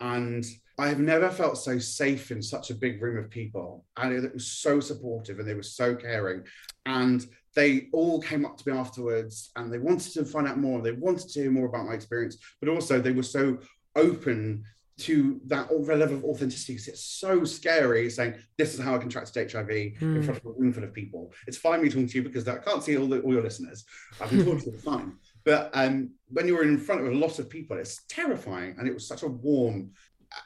And 0.00 0.44
I 0.78 0.88
have 0.88 1.00
never 1.00 1.28
felt 1.28 1.58
so 1.58 1.78
safe 1.78 2.30
in 2.30 2.40
such 2.40 2.70
a 2.70 2.74
big 2.74 3.02
room 3.02 3.18
of 3.18 3.30
people. 3.30 3.84
And 3.96 4.12
it 4.12 4.32
was 4.32 4.46
so 4.46 4.78
supportive 4.78 5.38
and 5.38 5.48
they 5.48 5.54
were 5.54 5.62
so 5.62 5.96
caring. 5.96 6.44
And 6.86 7.26
they 7.54 7.88
all 7.92 8.20
came 8.20 8.46
up 8.46 8.56
to 8.58 8.70
me 8.70 8.78
afterwards 8.78 9.50
and 9.56 9.72
they 9.72 9.78
wanted 9.78 10.12
to 10.12 10.24
find 10.24 10.46
out 10.46 10.58
more. 10.58 10.80
They 10.80 10.92
wanted 10.92 11.28
to 11.30 11.40
hear 11.40 11.50
more 11.50 11.66
about 11.66 11.86
my 11.86 11.94
experience, 11.94 12.36
but 12.60 12.68
also 12.68 13.00
they 13.00 13.12
were 13.12 13.24
so 13.24 13.58
open 13.96 14.62
to 14.98 15.40
that 15.46 15.70
level 15.72 16.16
of 16.16 16.24
authenticity 16.24 16.74
because 16.74 16.88
it's 16.88 17.04
so 17.04 17.44
scary 17.44 18.10
saying 18.10 18.34
this 18.56 18.74
is 18.74 18.80
how 18.80 18.94
I 18.94 18.98
contracted 18.98 19.50
HIV 19.50 19.68
mm. 19.68 20.02
in 20.02 20.16
hmm. 20.16 20.22
front 20.22 20.40
of 20.40 20.46
a 20.46 20.50
room 20.50 20.72
full 20.72 20.84
of 20.84 20.92
people. 20.92 21.32
It's 21.46 21.56
fine 21.56 21.82
me 21.82 21.88
talking 21.88 22.08
to 22.08 22.14
you 22.16 22.22
because 22.22 22.46
I 22.48 22.58
can't 22.58 22.82
see 22.82 22.98
all, 22.98 23.06
the, 23.06 23.20
all 23.20 23.32
your 23.32 23.42
listeners. 23.42 23.84
I've 24.20 24.30
been 24.30 24.44
talking 24.44 24.60
to 24.60 24.70
them 24.70 24.80
fine. 24.84 25.16
But 25.44 25.70
um, 25.72 26.10
when 26.28 26.46
you're 26.46 26.64
in 26.64 26.78
front 26.78 27.00
of 27.00 27.06
a 27.06 27.14
lot 27.14 27.38
of 27.38 27.48
people, 27.48 27.78
it's 27.78 28.02
terrifying. 28.08 28.74
And 28.78 28.88
it 28.88 28.94
was 28.94 29.06
such 29.06 29.22
a 29.22 29.28
warm, 29.28 29.92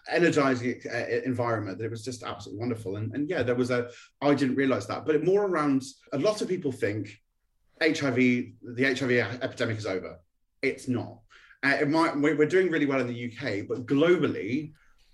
energizing 0.08 0.80
uh, 0.92 1.06
environment 1.24 1.78
that 1.78 1.84
it 1.84 1.90
was 1.90 2.04
just 2.04 2.22
absolutely 2.22 2.60
wonderful. 2.60 2.96
And, 2.96 3.14
and 3.14 3.28
yeah, 3.28 3.42
there 3.42 3.54
was 3.54 3.70
a, 3.70 3.88
I 4.20 4.34
didn't 4.34 4.56
realize 4.56 4.86
that, 4.86 5.06
but 5.06 5.24
more 5.24 5.46
around 5.46 5.82
a 6.12 6.18
lot 6.18 6.42
of 6.42 6.48
people 6.48 6.72
think 6.72 7.08
HIV, 7.80 8.16
the 8.16 8.94
HIV 8.96 9.10
epidemic 9.42 9.78
is 9.78 9.86
over. 9.86 10.18
It's 10.60 10.88
not. 10.88 11.18
Uh, 11.62 11.84
might, 11.86 12.16
we're 12.16 12.46
doing 12.46 12.70
really 12.70 12.86
well 12.86 13.00
in 13.00 13.06
the 13.06 13.26
UK, 13.26 13.68
but 13.68 13.86
globally, 13.86 14.72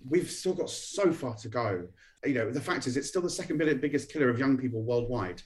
we've 0.08 0.30
still 0.30 0.54
got 0.54 0.70
so 0.70 1.12
far 1.12 1.34
to 1.36 1.48
go. 1.48 1.86
You 2.24 2.34
know, 2.34 2.50
the 2.50 2.60
fact 2.60 2.86
is, 2.86 2.96
it's 2.96 3.08
still 3.08 3.22
the 3.22 3.30
second 3.30 3.58
biggest 3.58 4.10
killer 4.10 4.30
of 4.30 4.38
young 4.38 4.56
people 4.56 4.82
worldwide. 4.82 5.42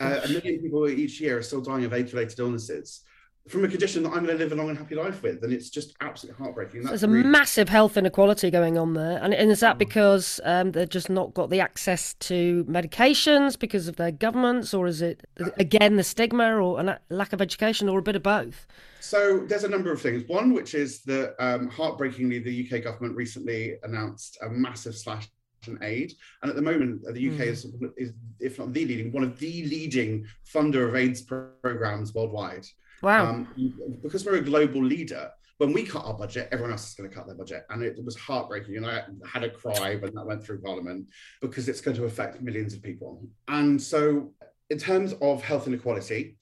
Uh, 0.00 0.20
a 0.24 0.28
million 0.28 0.60
people 0.60 0.88
each 0.88 1.20
year 1.20 1.38
are 1.38 1.42
still 1.42 1.60
dying 1.60 1.84
of 1.84 1.92
AIDS-related 1.92 2.38
illnesses 2.38 3.02
from 3.48 3.64
a 3.64 3.68
condition 3.68 4.02
that 4.02 4.10
I'm 4.10 4.24
going 4.24 4.36
to 4.36 4.42
live 4.44 4.52
a 4.52 4.54
long 4.54 4.68
and 4.68 4.78
happy 4.78 4.94
life 4.94 5.22
with, 5.22 5.42
and 5.42 5.52
it's 5.52 5.70
just 5.70 5.94
absolutely 6.00 6.42
heartbreaking. 6.42 6.82
There's 6.82 7.02
a 7.02 7.08
really... 7.08 7.28
massive 7.28 7.68
health 7.68 7.96
inequality 7.96 8.50
going 8.50 8.78
on 8.78 8.94
there, 8.94 9.18
and, 9.22 9.32
and 9.34 9.50
is 9.50 9.60
that 9.60 9.76
mm. 9.76 9.80
because 9.80 10.40
um, 10.44 10.72
they've 10.72 10.88
just 10.88 11.10
not 11.10 11.34
got 11.34 11.50
the 11.50 11.60
access 11.60 12.14
to 12.14 12.64
medications 12.64 13.58
because 13.58 13.88
of 13.88 13.96
their 13.96 14.12
governments, 14.12 14.74
or 14.74 14.86
is 14.86 15.02
it 15.02 15.24
again 15.56 15.96
the 15.96 16.04
stigma 16.04 16.56
or 16.56 16.80
a 16.80 17.00
lack 17.08 17.32
of 17.32 17.40
education, 17.40 17.88
or 17.88 17.98
a 17.98 18.02
bit 18.02 18.16
of 18.16 18.22
both? 18.22 18.66
So 19.00 19.40
there's 19.40 19.64
a 19.64 19.68
number 19.68 19.90
of 19.90 20.00
things. 20.00 20.24
One, 20.28 20.52
which 20.52 20.74
is 20.74 21.02
that 21.04 21.34
um, 21.38 21.68
heartbreakingly, 21.68 22.40
the 22.40 22.70
UK 22.70 22.84
government 22.84 23.16
recently 23.16 23.76
announced 23.82 24.38
a 24.42 24.48
massive 24.48 24.94
slash 24.94 25.28
in 25.66 25.78
aid. 25.82 26.14
And 26.42 26.50
at 26.50 26.56
the 26.56 26.62
moment, 26.62 27.02
the 27.02 27.28
UK 27.28 27.36
mm. 27.36 27.40
is, 27.40 27.66
is, 27.96 28.12
if 28.38 28.58
not 28.58 28.72
the 28.72 28.84
leading, 28.84 29.12
one 29.12 29.24
of 29.24 29.38
the 29.38 29.64
leading 29.64 30.26
funder 30.52 30.88
of 30.88 30.96
AIDS 30.96 31.22
programs 31.22 32.14
worldwide. 32.14 32.66
Wow. 33.02 33.30
Um, 33.30 33.72
because 34.02 34.24
we're 34.24 34.36
a 34.36 34.42
global 34.42 34.84
leader, 34.84 35.30
when 35.58 35.72
we 35.74 35.84
cut 35.84 36.04
our 36.06 36.14
budget, 36.14 36.48
everyone 36.52 36.72
else 36.72 36.88
is 36.88 36.94
going 36.94 37.08
to 37.08 37.14
cut 37.14 37.26
their 37.26 37.36
budget. 37.36 37.64
And 37.68 37.82
it, 37.82 38.02
was 38.02 38.16
heartbreaking. 38.16 38.78
And 38.78 38.86
I 38.86 39.02
had 39.30 39.44
a 39.44 39.50
cry 39.50 39.96
when 39.96 40.14
that 40.14 40.26
went 40.26 40.42
through 40.42 40.62
Parliament 40.62 41.06
because 41.42 41.68
it's 41.68 41.82
going 41.82 41.96
to 41.98 42.04
affect 42.04 42.40
millions 42.40 42.72
of 42.72 42.82
people. 42.82 43.22
And 43.46 43.80
so, 43.80 44.32
in 44.70 44.78
terms 44.78 45.14
of 45.20 45.42
health 45.42 45.66
inequality, 45.66 46.36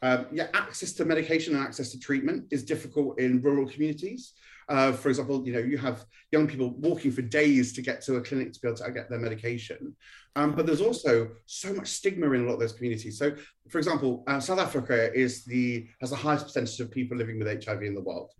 um, 0.00 0.26
yeah, 0.32 0.48
access 0.54 0.92
to 0.94 1.04
medication 1.04 1.54
and 1.54 1.62
access 1.62 1.90
to 1.90 1.98
treatment 1.98 2.46
is 2.50 2.64
difficult 2.64 3.20
in 3.20 3.42
rural 3.42 3.68
communities. 3.68 4.32
Uh, 4.68 4.92
for 4.92 5.08
example, 5.08 5.46
you 5.46 5.52
know, 5.52 5.58
you 5.58 5.78
have 5.78 6.04
young 6.30 6.46
people 6.46 6.70
walking 6.78 7.12
for 7.12 7.22
days 7.22 7.72
to 7.74 7.82
get 7.82 8.00
to 8.02 8.16
a 8.16 8.20
clinic 8.20 8.52
to 8.52 8.60
be 8.60 8.68
able 8.68 8.76
to 8.76 8.90
get 8.92 9.10
their 9.10 9.18
medication. 9.18 9.94
Um, 10.34 10.54
but 10.54 10.66
there's 10.66 10.80
also 10.80 11.30
so 11.46 11.74
much 11.74 11.88
stigma 11.88 12.30
in 12.30 12.42
a 12.42 12.46
lot 12.46 12.54
of 12.54 12.60
those 12.60 12.72
communities. 12.72 13.18
So, 13.18 13.34
for 13.68 13.78
example, 13.78 14.24
uh, 14.26 14.40
South 14.40 14.58
Africa 14.58 15.12
is 15.14 15.44
the 15.44 15.88
has 16.00 16.10
the 16.10 16.16
highest 16.16 16.46
percentage 16.46 16.80
of 16.80 16.90
people 16.90 17.16
living 17.16 17.38
with 17.38 17.64
HIV 17.64 17.82
in 17.82 17.94
the 17.94 18.00
world. 18.00 18.32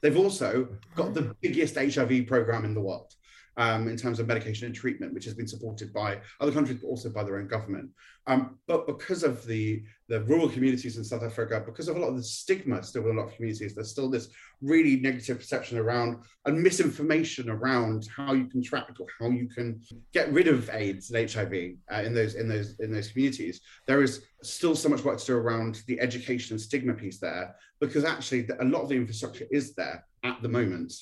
They've 0.00 0.16
also 0.16 0.68
got 0.94 1.12
the 1.12 1.34
biggest 1.40 1.74
HIV 1.74 2.26
program 2.26 2.64
in 2.64 2.74
the 2.74 2.80
world 2.80 3.12
um, 3.56 3.88
in 3.88 3.96
terms 3.96 4.20
of 4.20 4.26
medication 4.26 4.66
and 4.66 4.74
treatment, 4.74 5.12
which 5.12 5.24
has 5.24 5.34
been 5.34 5.48
supported 5.48 5.92
by 5.92 6.18
other 6.40 6.52
countries, 6.52 6.78
but 6.80 6.88
also 6.88 7.10
by 7.10 7.24
their 7.24 7.38
own 7.38 7.48
government. 7.48 7.90
Um, 8.26 8.58
but 8.66 8.86
because 8.86 9.22
of 9.22 9.44
the, 9.46 9.82
the 10.08 10.22
rural 10.22 10.48
communities 10.48 10.96
in 10.96 11.04
South 11.04 11.22
Africa, 11.22 11.62
because 11.64 11.88
of 11.88 11.96
a 11.96 11.98
lot 11.98 12.08
of 12.08 12.16
the 12.16 12.22
stigma 12.22 12.82
still 12.82 13.04
in 13.08 13.16
a 13.16 13.20
lot 13.20 13.28
of 13.28 13.34
communities, 13.34 13.74
there's 13.74 13.90
still 13.90 14.10
this 14.10 14.28
really 14.60 14.96
negative 15.00 15.38
perception 15.38 15.78
around 15.78 16.22
and 16.46 16.62
misinformation 16.62 17.48
around 17.48 18.06
how 18.14 18.32
you 18.32 18.46
contract 18.46 19.00
or 19.00 19.06
how 19.18 19.28
you 19.28 19.48
can 19.48 19.80
get 20.12 20.32
rid 20.32 20.48
of 20.48 20.70
AIDS 20.70 21.10
and 21.10 21.30
HIV 21.30 21.52
uh, 21.92 22.02
in 22.02 22.14
those 22.14 22.34
in 22.34 22.48
those 22.48 22.78
in 22.80 22.92
those 22.92 23.08
communities. 23.08 23.60
There 23.86 24.02
is 24.02 24.22
still 24.42 24.76
so 24.76 24.88
much 24.88 25.02
work 25.02 25.18
to 25.18 25.26
do 25.26 25.36
around 25.36 25.82
the 25.86 26.00
education 26.00 26.54
and 26.54 26.60
stigma 26.60 26.94
piece 26.94 27.18
there, 27.18 27.56
because 27.80 28.04
actually 28.04 28.48
a 28.60 28.64
lot 28.64 28.82
of 28.82 28.90
the 28.90 28.96
infrastructure 28.96 29.46
is 29.50 29.74
there 29.74 30.04
at 30.24 30.40
the 30.42 30.48
moment. 30.48 30.92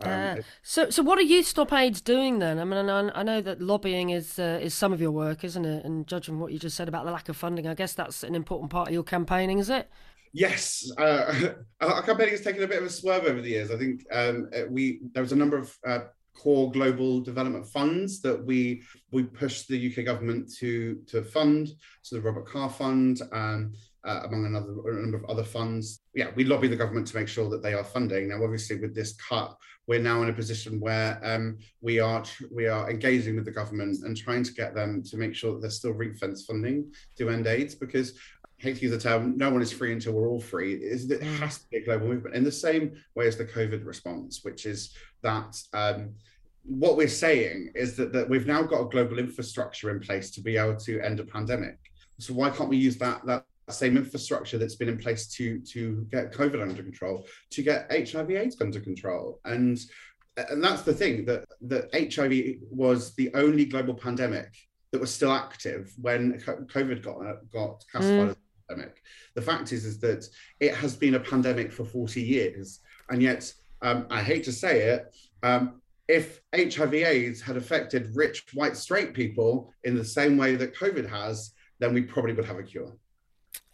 Um, 0.00 0.10
uh, 0.10 0.36
so, 0.62 0.90
so 0.90 1.02
what 1.02 1.18
are 1.18 1.22
Youth 1.22 1.46
Stop 1.46 1.72
AIDS 1.72 2.00
doing 2.00 2.38
then? 2.38 2.58
I 2.58 2.64
mean, 2.64 2.88
I, 2.88 3.10
I 3.14 3.22
know 3.22 3.40
that 3.40 3.60
lobbying 3.60 4.10
is 4.10 4.38
uh, 4.38 4.58
is 4.60 4.74
some 4.74 4.92
of 4.92 5.00
your 5.00 5.10
work, 5.10 5.44
isn't 5.44 5.64
it? 5.64 5.84
And 5.84 6.06
judging 6.06 6.38
what 6.38 6.52
you 6.52 6.58
just 6.58 6.76
said 6.76 6.88
about 6.88 7.04
the 7.04 7.12
lack 7.12 7.28
of 7.28 7.36
funding, 7.36 7.66
I 7.66 7.74
guess 7.74 7.94
that's 7.94 8.22
an 8.22 8.34
important 8.34 8.70
part 8.70 8.88
of 8.88 8.94
your 8.94 9.04
campaigning, 9.04 9.58
is 9.58 9.70
it? 9.70 9.88
Yes, 10.32 10.90
uh, 10.98 11.52
our 11.80 12.02
campaigning 12.02 12.32
has 12.32 12.42
taken 12.42 12.62
a 12.62 12.66
bit 12.66 12.78
of 12.78 12.86
a 12.86 12.90
swerve 12.90 13.24
over 13.24 13.40
the 13.40 13.50
years. 13.50 13.70
I 13.70 13.76
think 13.76 14.04
um, 14.12 14.50
uh, 14.54 14.62
we 14.68 15.00
there 15.12 15.22
was 15.22 15.32
a 15.32 15.36
number 15.36 15.56
of 15.56 15.76
uh, 15.86 16.00
core 16.36 16.70
global 16.72 17.20
development 17.20 17.66
funds 17.68 18.20
that 18.22 18.44
we 18.44 18.82
we 19.12 19.22
pushed 19.22 19.68
the 19.68 19.92
UK 19.92 20.04
government 20.04 20.52
to 20.58 21.00
to 21.06 21.22
fund. 21.22 21.68
So 22.02 22.16
the 22.16 22.22
Robert 22.22 22.46
Carr 22.46 22.68
Fund. 22.68 23.22
Um, 23.32 23.74
uh, 24.04 24.22
among 24.24 24.46
another 24.46 24.72
a 24.90 25.00
number 25.00 25.16
of 25.16 25.24
other 25.24 25.44
funds. 25.44 26.00
Yeah, 26.14 26.30
we 26.34 26.44
lobby 26.44 26.68
the 26.68 26.76
government 26.76 27.06
to 27.08 27.16
make 27.16 27.28
sure 27.28 27.48
that 27.50 27.62
they 27.62 27.74
are 27.74 27.84
funding. 27.84 28.28
Now, 28.28 28.42
obviously, 28.42 28.76
with 28.76 28.94
this 28.94 29.14
cut, 29.14 29.56
we're 29.86 30.00
now 30.00 30.22
in 30.22 30.28
a 30.28 30.32
position 30.32 30.80
where 30.80 31.20
um, 31.22 31.58
we 31.80 32.00
are 32.00 32.24
we 32.50 32.66
are 32.66 32.90
engaging 32.90 33.36
with 33.36 33.44
the 33.44 33.50
government 33.50 34.04
and 34.04 34.16
trying 34.16 34.44
to 34.44 34.52
get 34.52 34.74
them 34.74 35.02
to 35.04 35.16
make 35.16 35.34
sure 35.34 35.52
that 35.54 35.60
there's 35.60 35.76
still 35.76 35.92
ring 35.92 36.14
fence 36.14 36.44
funding 36.44 36.92
to 37.16 37.30
end 37.30 37.46
AIDS 37.46 37.74
because. 37.74 38.18
Hate 38.58 38.76
to 38.76 38.82
use 38.82 38.92
the 38.92 38.98
term, 38.98 39.36
no 39.36 39.50
one 39.50 39.60
is 39.60 39.72
free 39.72 39.92
until 39.92 40.12
we're 40.12 40.28
all 40.28 40.40
free. 40.40 40.74
It 40.74 41.22
has 41.22 41.58
to 41.58 41.68
be 41.70 41.78
a 41.78 41.84
global 41.84 42.06
movement 42.06 42.36
in 42.36 42.44
the 42.44 42.52
same 42.52 42.92
way 43.16 43.26
as 43.26 43.36
the 43.36 43.44
COVID 43.44 43.84
response, 43.84 44.40
which 44.42 44.64
is 44.64 44.94
that 45.22 45.60
um, 45.74 46.14
what 46.64 46.96
we're 46.96 47.08
saying 47.08 47.72
is 47.74 47.96
that, 47.96 48.12
that 48.12 48.28
we've 48.28 48.46
now 48.46 48.62
got 48.62 48.80
a 48.80 48.88
global 48.88 49.18
infrastructure 49.18 49.90
in 49.90 50.00
place 50.00 50.30
to 50.30 50.40
be 50.40 50.56
able 50.56 50.76
to 50.76 51.00
end 51.00 51.20
a 51.20 51.24
pandemic. 51.24 51.78
So 52.20 52.32
why 52.32 52.50
can't 52.50 52.68
we 52.68 52.76
use 52.76 52.96
that 52.98 53.26
that 53.26 53.44
same 53.72 53.96
infrastructure 53.96 54.58
that's 54.58 54.74
been 54.74 54.88
in 54.88 54.98
place 54.98 55.26
to 55.28 55.60
to 55.60 56.06
get 56.10 56.32
COVID 56.32 56.60
under 56.60 56.82
control, 56.82 57.26
to 57.50 57.62
get 57.62 57.90
HIV/AIDS 57.90 58.60
under 58.60 58.80
control, 58.80 59.40
and 59.44 59.78
and 60.36 60.62
that's 60.62 60.82
the 60.82 60.92
thing 60.92 61.24
that 61.26 61.44
that 61.62 61.88
HIV 61.94 62.56
was 62.70 63.14
the 63.14 63.32
only 63.34 63.64
global 63.64 63.94
pandemic 63.94 64.52
that 64.92 65.00
was 65.00 65.12
still 65.12 65.32
active 65.32 65.92
when 66.00 66.38
COVID 66.38 67.02
got 67.02 67.18
got 67.52 67.84
classified 67.90 68.28
mm. 68.28 68.30
as 68.30 68.36
a 68.36 68.72
pandemic. 68.72 69.02
The 69.34 69.42
fact 69.42 69.72
is 69.72 69.84
is 69.84 69.98
that 70.00 70.26
it 70.60 70.74
has 70.74 70.94
been 70.96 71.14
a 71.14 71.20
pandemic 71.20 71.72
for 71.72 71.84
forty 71.84 72.22
years, 72.22 72.80
and 73.10 73.22
yet 73.22 73.52
um, 73.82 74.06
I 74.10 74.22
hate 74.22 74.44
to 74.44 74.52
say 74.52 74.82
it. 74.82 75.14
Um, 75.42 75.80
if 76.06 76.42
HIV/AIDS 76.54 77.40
had 77.40 77.56
affected 77.56 78.14
rich 78.14 78.44
white 78.52 78.76
straight 78.76 79.14
people 79.14 79.72
in 79.84 79.94
the 79.94 80.04
same 80.04 80.36
way 80.36 80.54
that 80.56 80.76
COVID 80.76 81.08
has, 81.08 81.52
then 81.78 81.94
we 81.94 82.02
probably 82.02 82.34
would 82.34 82.44
have 82.44 82.58
a 82.58 82.62
cure. 82.62 82.94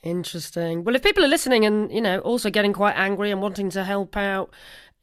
Interesting. 0.03 0.85
Well, 0.85 0.95
if 0.95 1.03
people 1.03 1.25
are 1.25 1.29
listening 1.29 1.67
and, 1.67 1.93
you 1.93 2.01
know, 2.01 2.21
also 2.21 2.51
getting 2.51 2.73
quite 2.73 2.95
angry 2.97 3.31
and 3.31 3.43
wanting 3.43 3.71
to 3.71 3.85
help 3.85 4.17
out, 4.17 4.51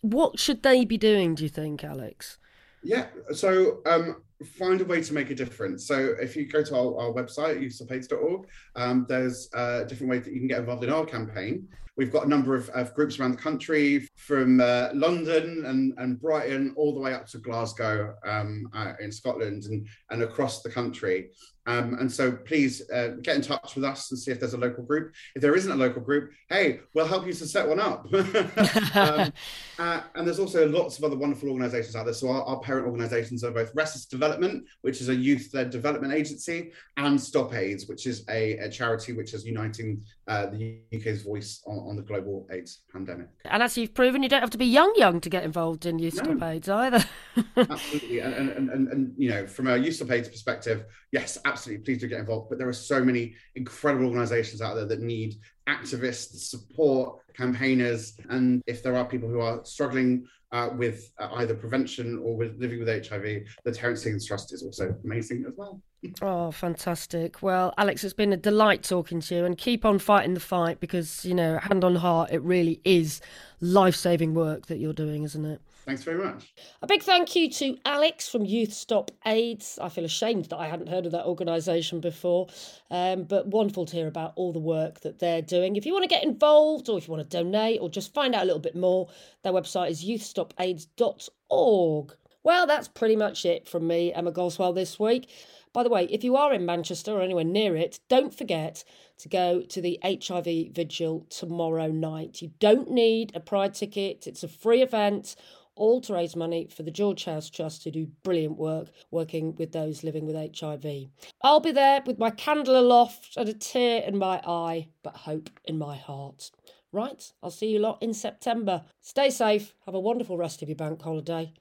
what 0.02 0.40
should 0.40 0.64
they 0.64 0.86
be 0.86 0.98
doing, 0.98 1.36
do 1.36 1.44
you 1.44 1.50
think, 1.50 1.84
Alex? 1.84 2.38
Yeah. 2.84 3.08
So 3.32 3.82
um, 3.86 4.24
find 4.58 4.82
a 4.82 4.86
way 4.86 5.02
to 5.02 5.14
make 5.14 5.30
a 5.30 5.36
difference. 5.36 5.88
So 5.88 6.16
if 6.20 6.36
you 6.36 6.48
go 6.48 6.64
to 6.64 6.76
our, 6.76 7.00
our 7.00 7.14
website, 7.14 7.62
youthstopaids.org, 7.62 8.48
um, 8.76 9.06
there's 9.08 9.50
uh, 9.54 9.84
different 9.84 10.10
ways 10.10 10.24
that 10.26 10.34
you 10.34 10.40
can 10.40 10.48
get 10.48 10.60
involved 10.60 10.84
in 10.84 10.90
our 10.90 11.06
campaign. 11.06 11.68
we've 11.98 12.12
got 12.12 12.26
a 12.26 12.30
number 12.30 12.56
of, 12.56 12.70
of 12.70 12.94
groups 12.94 13.20
around 13.20 13.32
the 13.32 13.38
country 13.38 14.08
from 14.16 14.62
uh, 14.62 14.90
London 14.94 15.66
and, 15.66 15.94
and 15.98 16.22
Brighton 16.22 16.74
all 16.78 16.94
the 16.94 17.00
way 17.00 17.14
up 17.14 17.28
to 17.28 17.40
Glasgow 17.40 18.16
um, 18.24 18.70
uh, 18.74 18.94
in 19.00 19.12
Scotland 19.12 19.66
and, 19.66 19.88
and 20.12 20.22
across 20.22 20.62
the 20.62 20.70
country. 20.70 21.32
Um, 21.68 21.96
and 21.96 22.12
so 22.12 22.32
please 22.32 22.90
uh, 22.90 23.10
get 23.22 23.36
in 23.36 23.42
touch 23.42 23.76
with 23.76 23.84
us 23.84 24.10
and 24.10 24.20
see 24.20 24.32
if 24.32 24.40
there's 24.40 24.54
a 24.54 24.58
local 24.58 24.84
group. 24.84 25.14
If 25.36 25.42
there 25.42 25.56
isn't 25.56 25.72
a 25.72 25.76
local 25.76 26.02
group, 26.02 26.32
hey, 26.50 26.80
we'll 26.94 27.06
help 27.06 27.28
you 27.28 27.34
to 27.34 27.46
set 27.46 27.68
one 27.68 27.80
up. 27.80 28.08
um, 28.96 29.34
uh, 29.80 30.02
and 30.16 30.26
there's 30.26 30.40
also 30.40 30.68
lots 30.70 30.98
of 30.98 31.04
other 31.04 31.18
wonderful 31.18 31.50
organisations 31.50 31.96
out 31.96 32.06
there. 32.06 32.14
So 32.14 32.30
our, 32.30 32.42
our, 32.44 32.60
parent 32.62 32.88
organisations 32.88 33.44
are 33.44 33.52
both 33.52 33.76
Restless 33.76 34.06
Development, 34.06 34.66
which 34.82 35.02
is 35.02 35.10
a 35.10 35.16
youth-led 35.16 35.70
development 35.70 36.14
agency, 36.14 36.72
and 36.96 37.20
Stop 37.20 37.54
AIDS, 37.54 37.88
which 37.88 38.08
is 38.08 38.24
a, 38.30 38.58
a 38.58 38.70
charity 38.70 39.12
which 39.12 39.34
is 39.34 39.46
uniting 39.46 40.02
uh, 40.28 40.48
the 40.48 40.80
UK's 40.94 41.22
voice 41.22 41.62
on, 41.68 41.78
on, 41.78 41.96
the 41.96 42.02
global 42.02 42.48
AIDS 42.52 42.82
pandemic. 42.92 43.28
And 43.46 43.64
as 43.64 43.78
you've 43.78 43.94
proven, 43.94 44.24
you 44.24 44.30
don't 44.30 44.42
have 44.42 44.50
to 44.50 44.58
be 44.58 44.66
young, 44.66 44.94
young 44.98 45.22
to 45.22 45.30
get 45.30 45.44
involved 45.44 45.86
in 45.86 46.00
Youth 46.00 46.16
no. 46.16 46.24
Stop 46.24 46.44
AIDS 46.44 46.70
either. 46.70 47.06
absolutely, 47.58 48.20
and, 48.20 48.34
and, 48.34 48.70
and, 48.70 48.88
and, 48.90 49.14
you 49.18 49.30
know, 49.30 49.48
from 49.48 49.68
a 49.68 49.78
Youth 49.78 49.96
Stop 49.96 50.12
AIDS 50.12 50.28
perspective, 50.28 50.86
yes, 51.12 51.38
absolutely 51.46 51.58
absolutely 51.58 51.84
please 51.84 52.02
do 52.02 52.08
get 52.08 52.20
involved. 52.20 52.50
But 52.50 52.60
there 52.60 52.68
are 52.68 52.74
so 52.74 53.04
many 53.04 53.36
incredible 53.56 54.08
organizations 54.08 54.62
out 54.62 54.76
there 54.76 54.86
that 54.86 55.02
need 55.02 55.36
activists, 55.68 56.50
support, 56.50 57.20
campaigners. 57.36 58.18
And 58.30 58.62
if 58.68 58.82
there 58.84 58.96
are 58.96 59.06
people 59.06 59.30
who 59.30 59.42
are 59.42 59.64
struggling 59.64 60.28
uh, 60.52 60.70
with 60.76 61.12
uh, 61.20 61.30
either 61.36 61.54
prevention 61.54 62.20
or 62.24 62.36
with 62.36 62.58
living 62.58 62.80
with 62.80 62.88
HIV, 62.88 63.44
the 63.64 63.72
Terence 63.72 64.04
Higgins 64.04 64.26
Trust 64.26 64.54
is 64.54 64.64
also 64.64 64.96
amazing 65.04 65.46
as 65.48 65.54
well. 65.58 65.82
Oh, 66.22 66.52
fantastic. 66.52 67.42
Well, 67.42 67.74
Alex, 67.78 68.04
it's 68.04 68.14
been 68.14 68.32
a 68.32 68.38
delight 68.38 68.84
talking 68.84 69.20
to 69.22 69.36
you 69.36 69.46
and 69.46 69.58
keep 69.58 69.84
on 69.84 70.00
fighting 70.00 70.36
the 70.36 70.40
fight 70.40 70.80
because, 70.80 71.26
you 71.26 71.34
know, 71.34 71.58
hand 71.58 71.84
on 71.84 71.96
heart, 71.96 72.32
it 72.32 72.42
really 72.44 72.80
is 72.86 73.20
life 73.60 73.96
saving 73.96 74.34
work 74.34 74.68
that 74.68 74.78
you're 74.78 74.94
doing, 74.94 75.24
isn't 75.24 75.46
it? 75.46 75.60
Thanks 75.88 76.04
very 76.04 76.22
much. 76.22 76.54
A 76.82 76.88
big 76.88 77.02
thank 77.02 77.34
you 77.34 77.50
to 77.50 77.78
Alex 77.86 78.28
from 78.28 78.44
Youth 78.44 78.74
Stop 78.74 79.10
AIDS. 79.26 79.80
I 79.82 79.88
feel 79.88 80.04
ashamed 80.04 80.48
that 80.48 80.58
I 80.58 80.68
hadn't 80.68 80.90
heard 80.90 81.06
of 81.06 81.14
that 81.14 81.26
organisation 81.26 82.02
before, 82.02 82.50
um, 82.92 83.24
but 83.24 83.48
wonderful 83.48 83.86
to 83.86 83.96
hear 83.96 84.08
about 84.08 84.34
all 84.36 84.52
the 84.52 84.60
work 84.60 85.00
that 85.00 85.20
they're 85.20 85.42
doing. 85.42 85.78
If 85.78 85.86
you 85.86 85.94
want 85.94 86.04
to 86.04 86.10
get 86.10 86.26
involved 86.26 86.90
or 86.90 86.98
if 86.98 87.08
you 87.08 87.14
want 87.14 87.24
to 87.24 87.38
donate 87.38 87.80
or 87.80 87.90
just 87.90 88.14
find 88.14 88.36
out 88.36 88.44
a 88.44 88.46
little 88.46 88.60
bit 88.60 88.76
more, 88.76 89.08
their 89.44 89.54
website 89.54 89.92
is 89.92 90.04
youthstopaids.org. 90.04 92.14
Well, 92.44 92.68
that's 92.68 92.90
pretty 92.90 93.16
much 93.16 93.46
it 93.46 93.66
from 93.66 93.88
me, 93.88 94.12
Emma 94.12 94.34
Goswell, 94.34 94.74
this 94.74 95.00
week. 95.00 95.30
By 95.72 95.84
the 95.84 95.90
way, 95.90 96.06
if 96.06 96.24
you 96.24 96.36
are 96.36 96.54
in 96.54 96.66
Manchester 96.66 97.14
or 97.14 97.22
anywhere 97.22 97.44
near 97.44 97.76
it, 97.78 98.00
don't 98.10 98.38
forget 98.38 98.84
to 99.20 99.30
go 99.30 99.62
to 99.62 99.82
the 99.82 100.00
HIV 100.04 100.74
Vigil 100.74 101.26
tomorrow 101.30 101.88
night. 101.88 102.42
You 102.42 102.52
don't 102.60 102.92
need 102.92 103.32
a 103.36 103.40
Pride 103.40 103.74
ticket, 103.74 104.28
it's 104.28 104.44
a 104.44 104.48
free 104.48 104.82
event 104.82 105.36
all 105.78 106.02
to 106.02 106.14
raise 106.14 106.36
money 106.36 106.68
for 106.68 106.84
the 106.84 106.92
George 106.92 107.26
House 107.26 107.50
Trust, 107.50 107.84
who 107.84 107.92
do 107.92 108.08
brilliant 108.24 108.58
work 108.58 108.90
working 109.12 109.56
with 109.56 109.72
those 109.72 110.04
living 110.04 110.26
with 110.26 110.36
HIV. 110.36 111.08
I'll 111.42 111.60
be 111.60 111.72
there 111.72 112.02
with 112.06 112.20
my 112.20 112.32
candle 112.32 112.78
aloft 112.80 113.38
and 113.38 113.48
a 113.48 113.54
tear 113.54 114.02
in 114.02 114.18
my 114.18 114.42
eye, 114.46 114.90
but 115.04 115.16
hope 115.16 115.50
in 115.66 115.78
my 115.78 115.96
heart. 115.96 116.52
Right, 116.92 117.32
I'll 117.44 117.52
see 117.52 117.68
you 117.68 117.80
lot 117.80 118.02
in 118.02 118.14
September. 118.14 118.84
Stay 119.02 119.30
safe, 119.30 119.74
have 119.86 119.96
a 119.96 120.00
wonderful 120.00 120.38
rest 120.38 120.62
of 120.62 120.70
your 120.70 120.78
bank 120.78 121.02
holiday. 121.02 121.54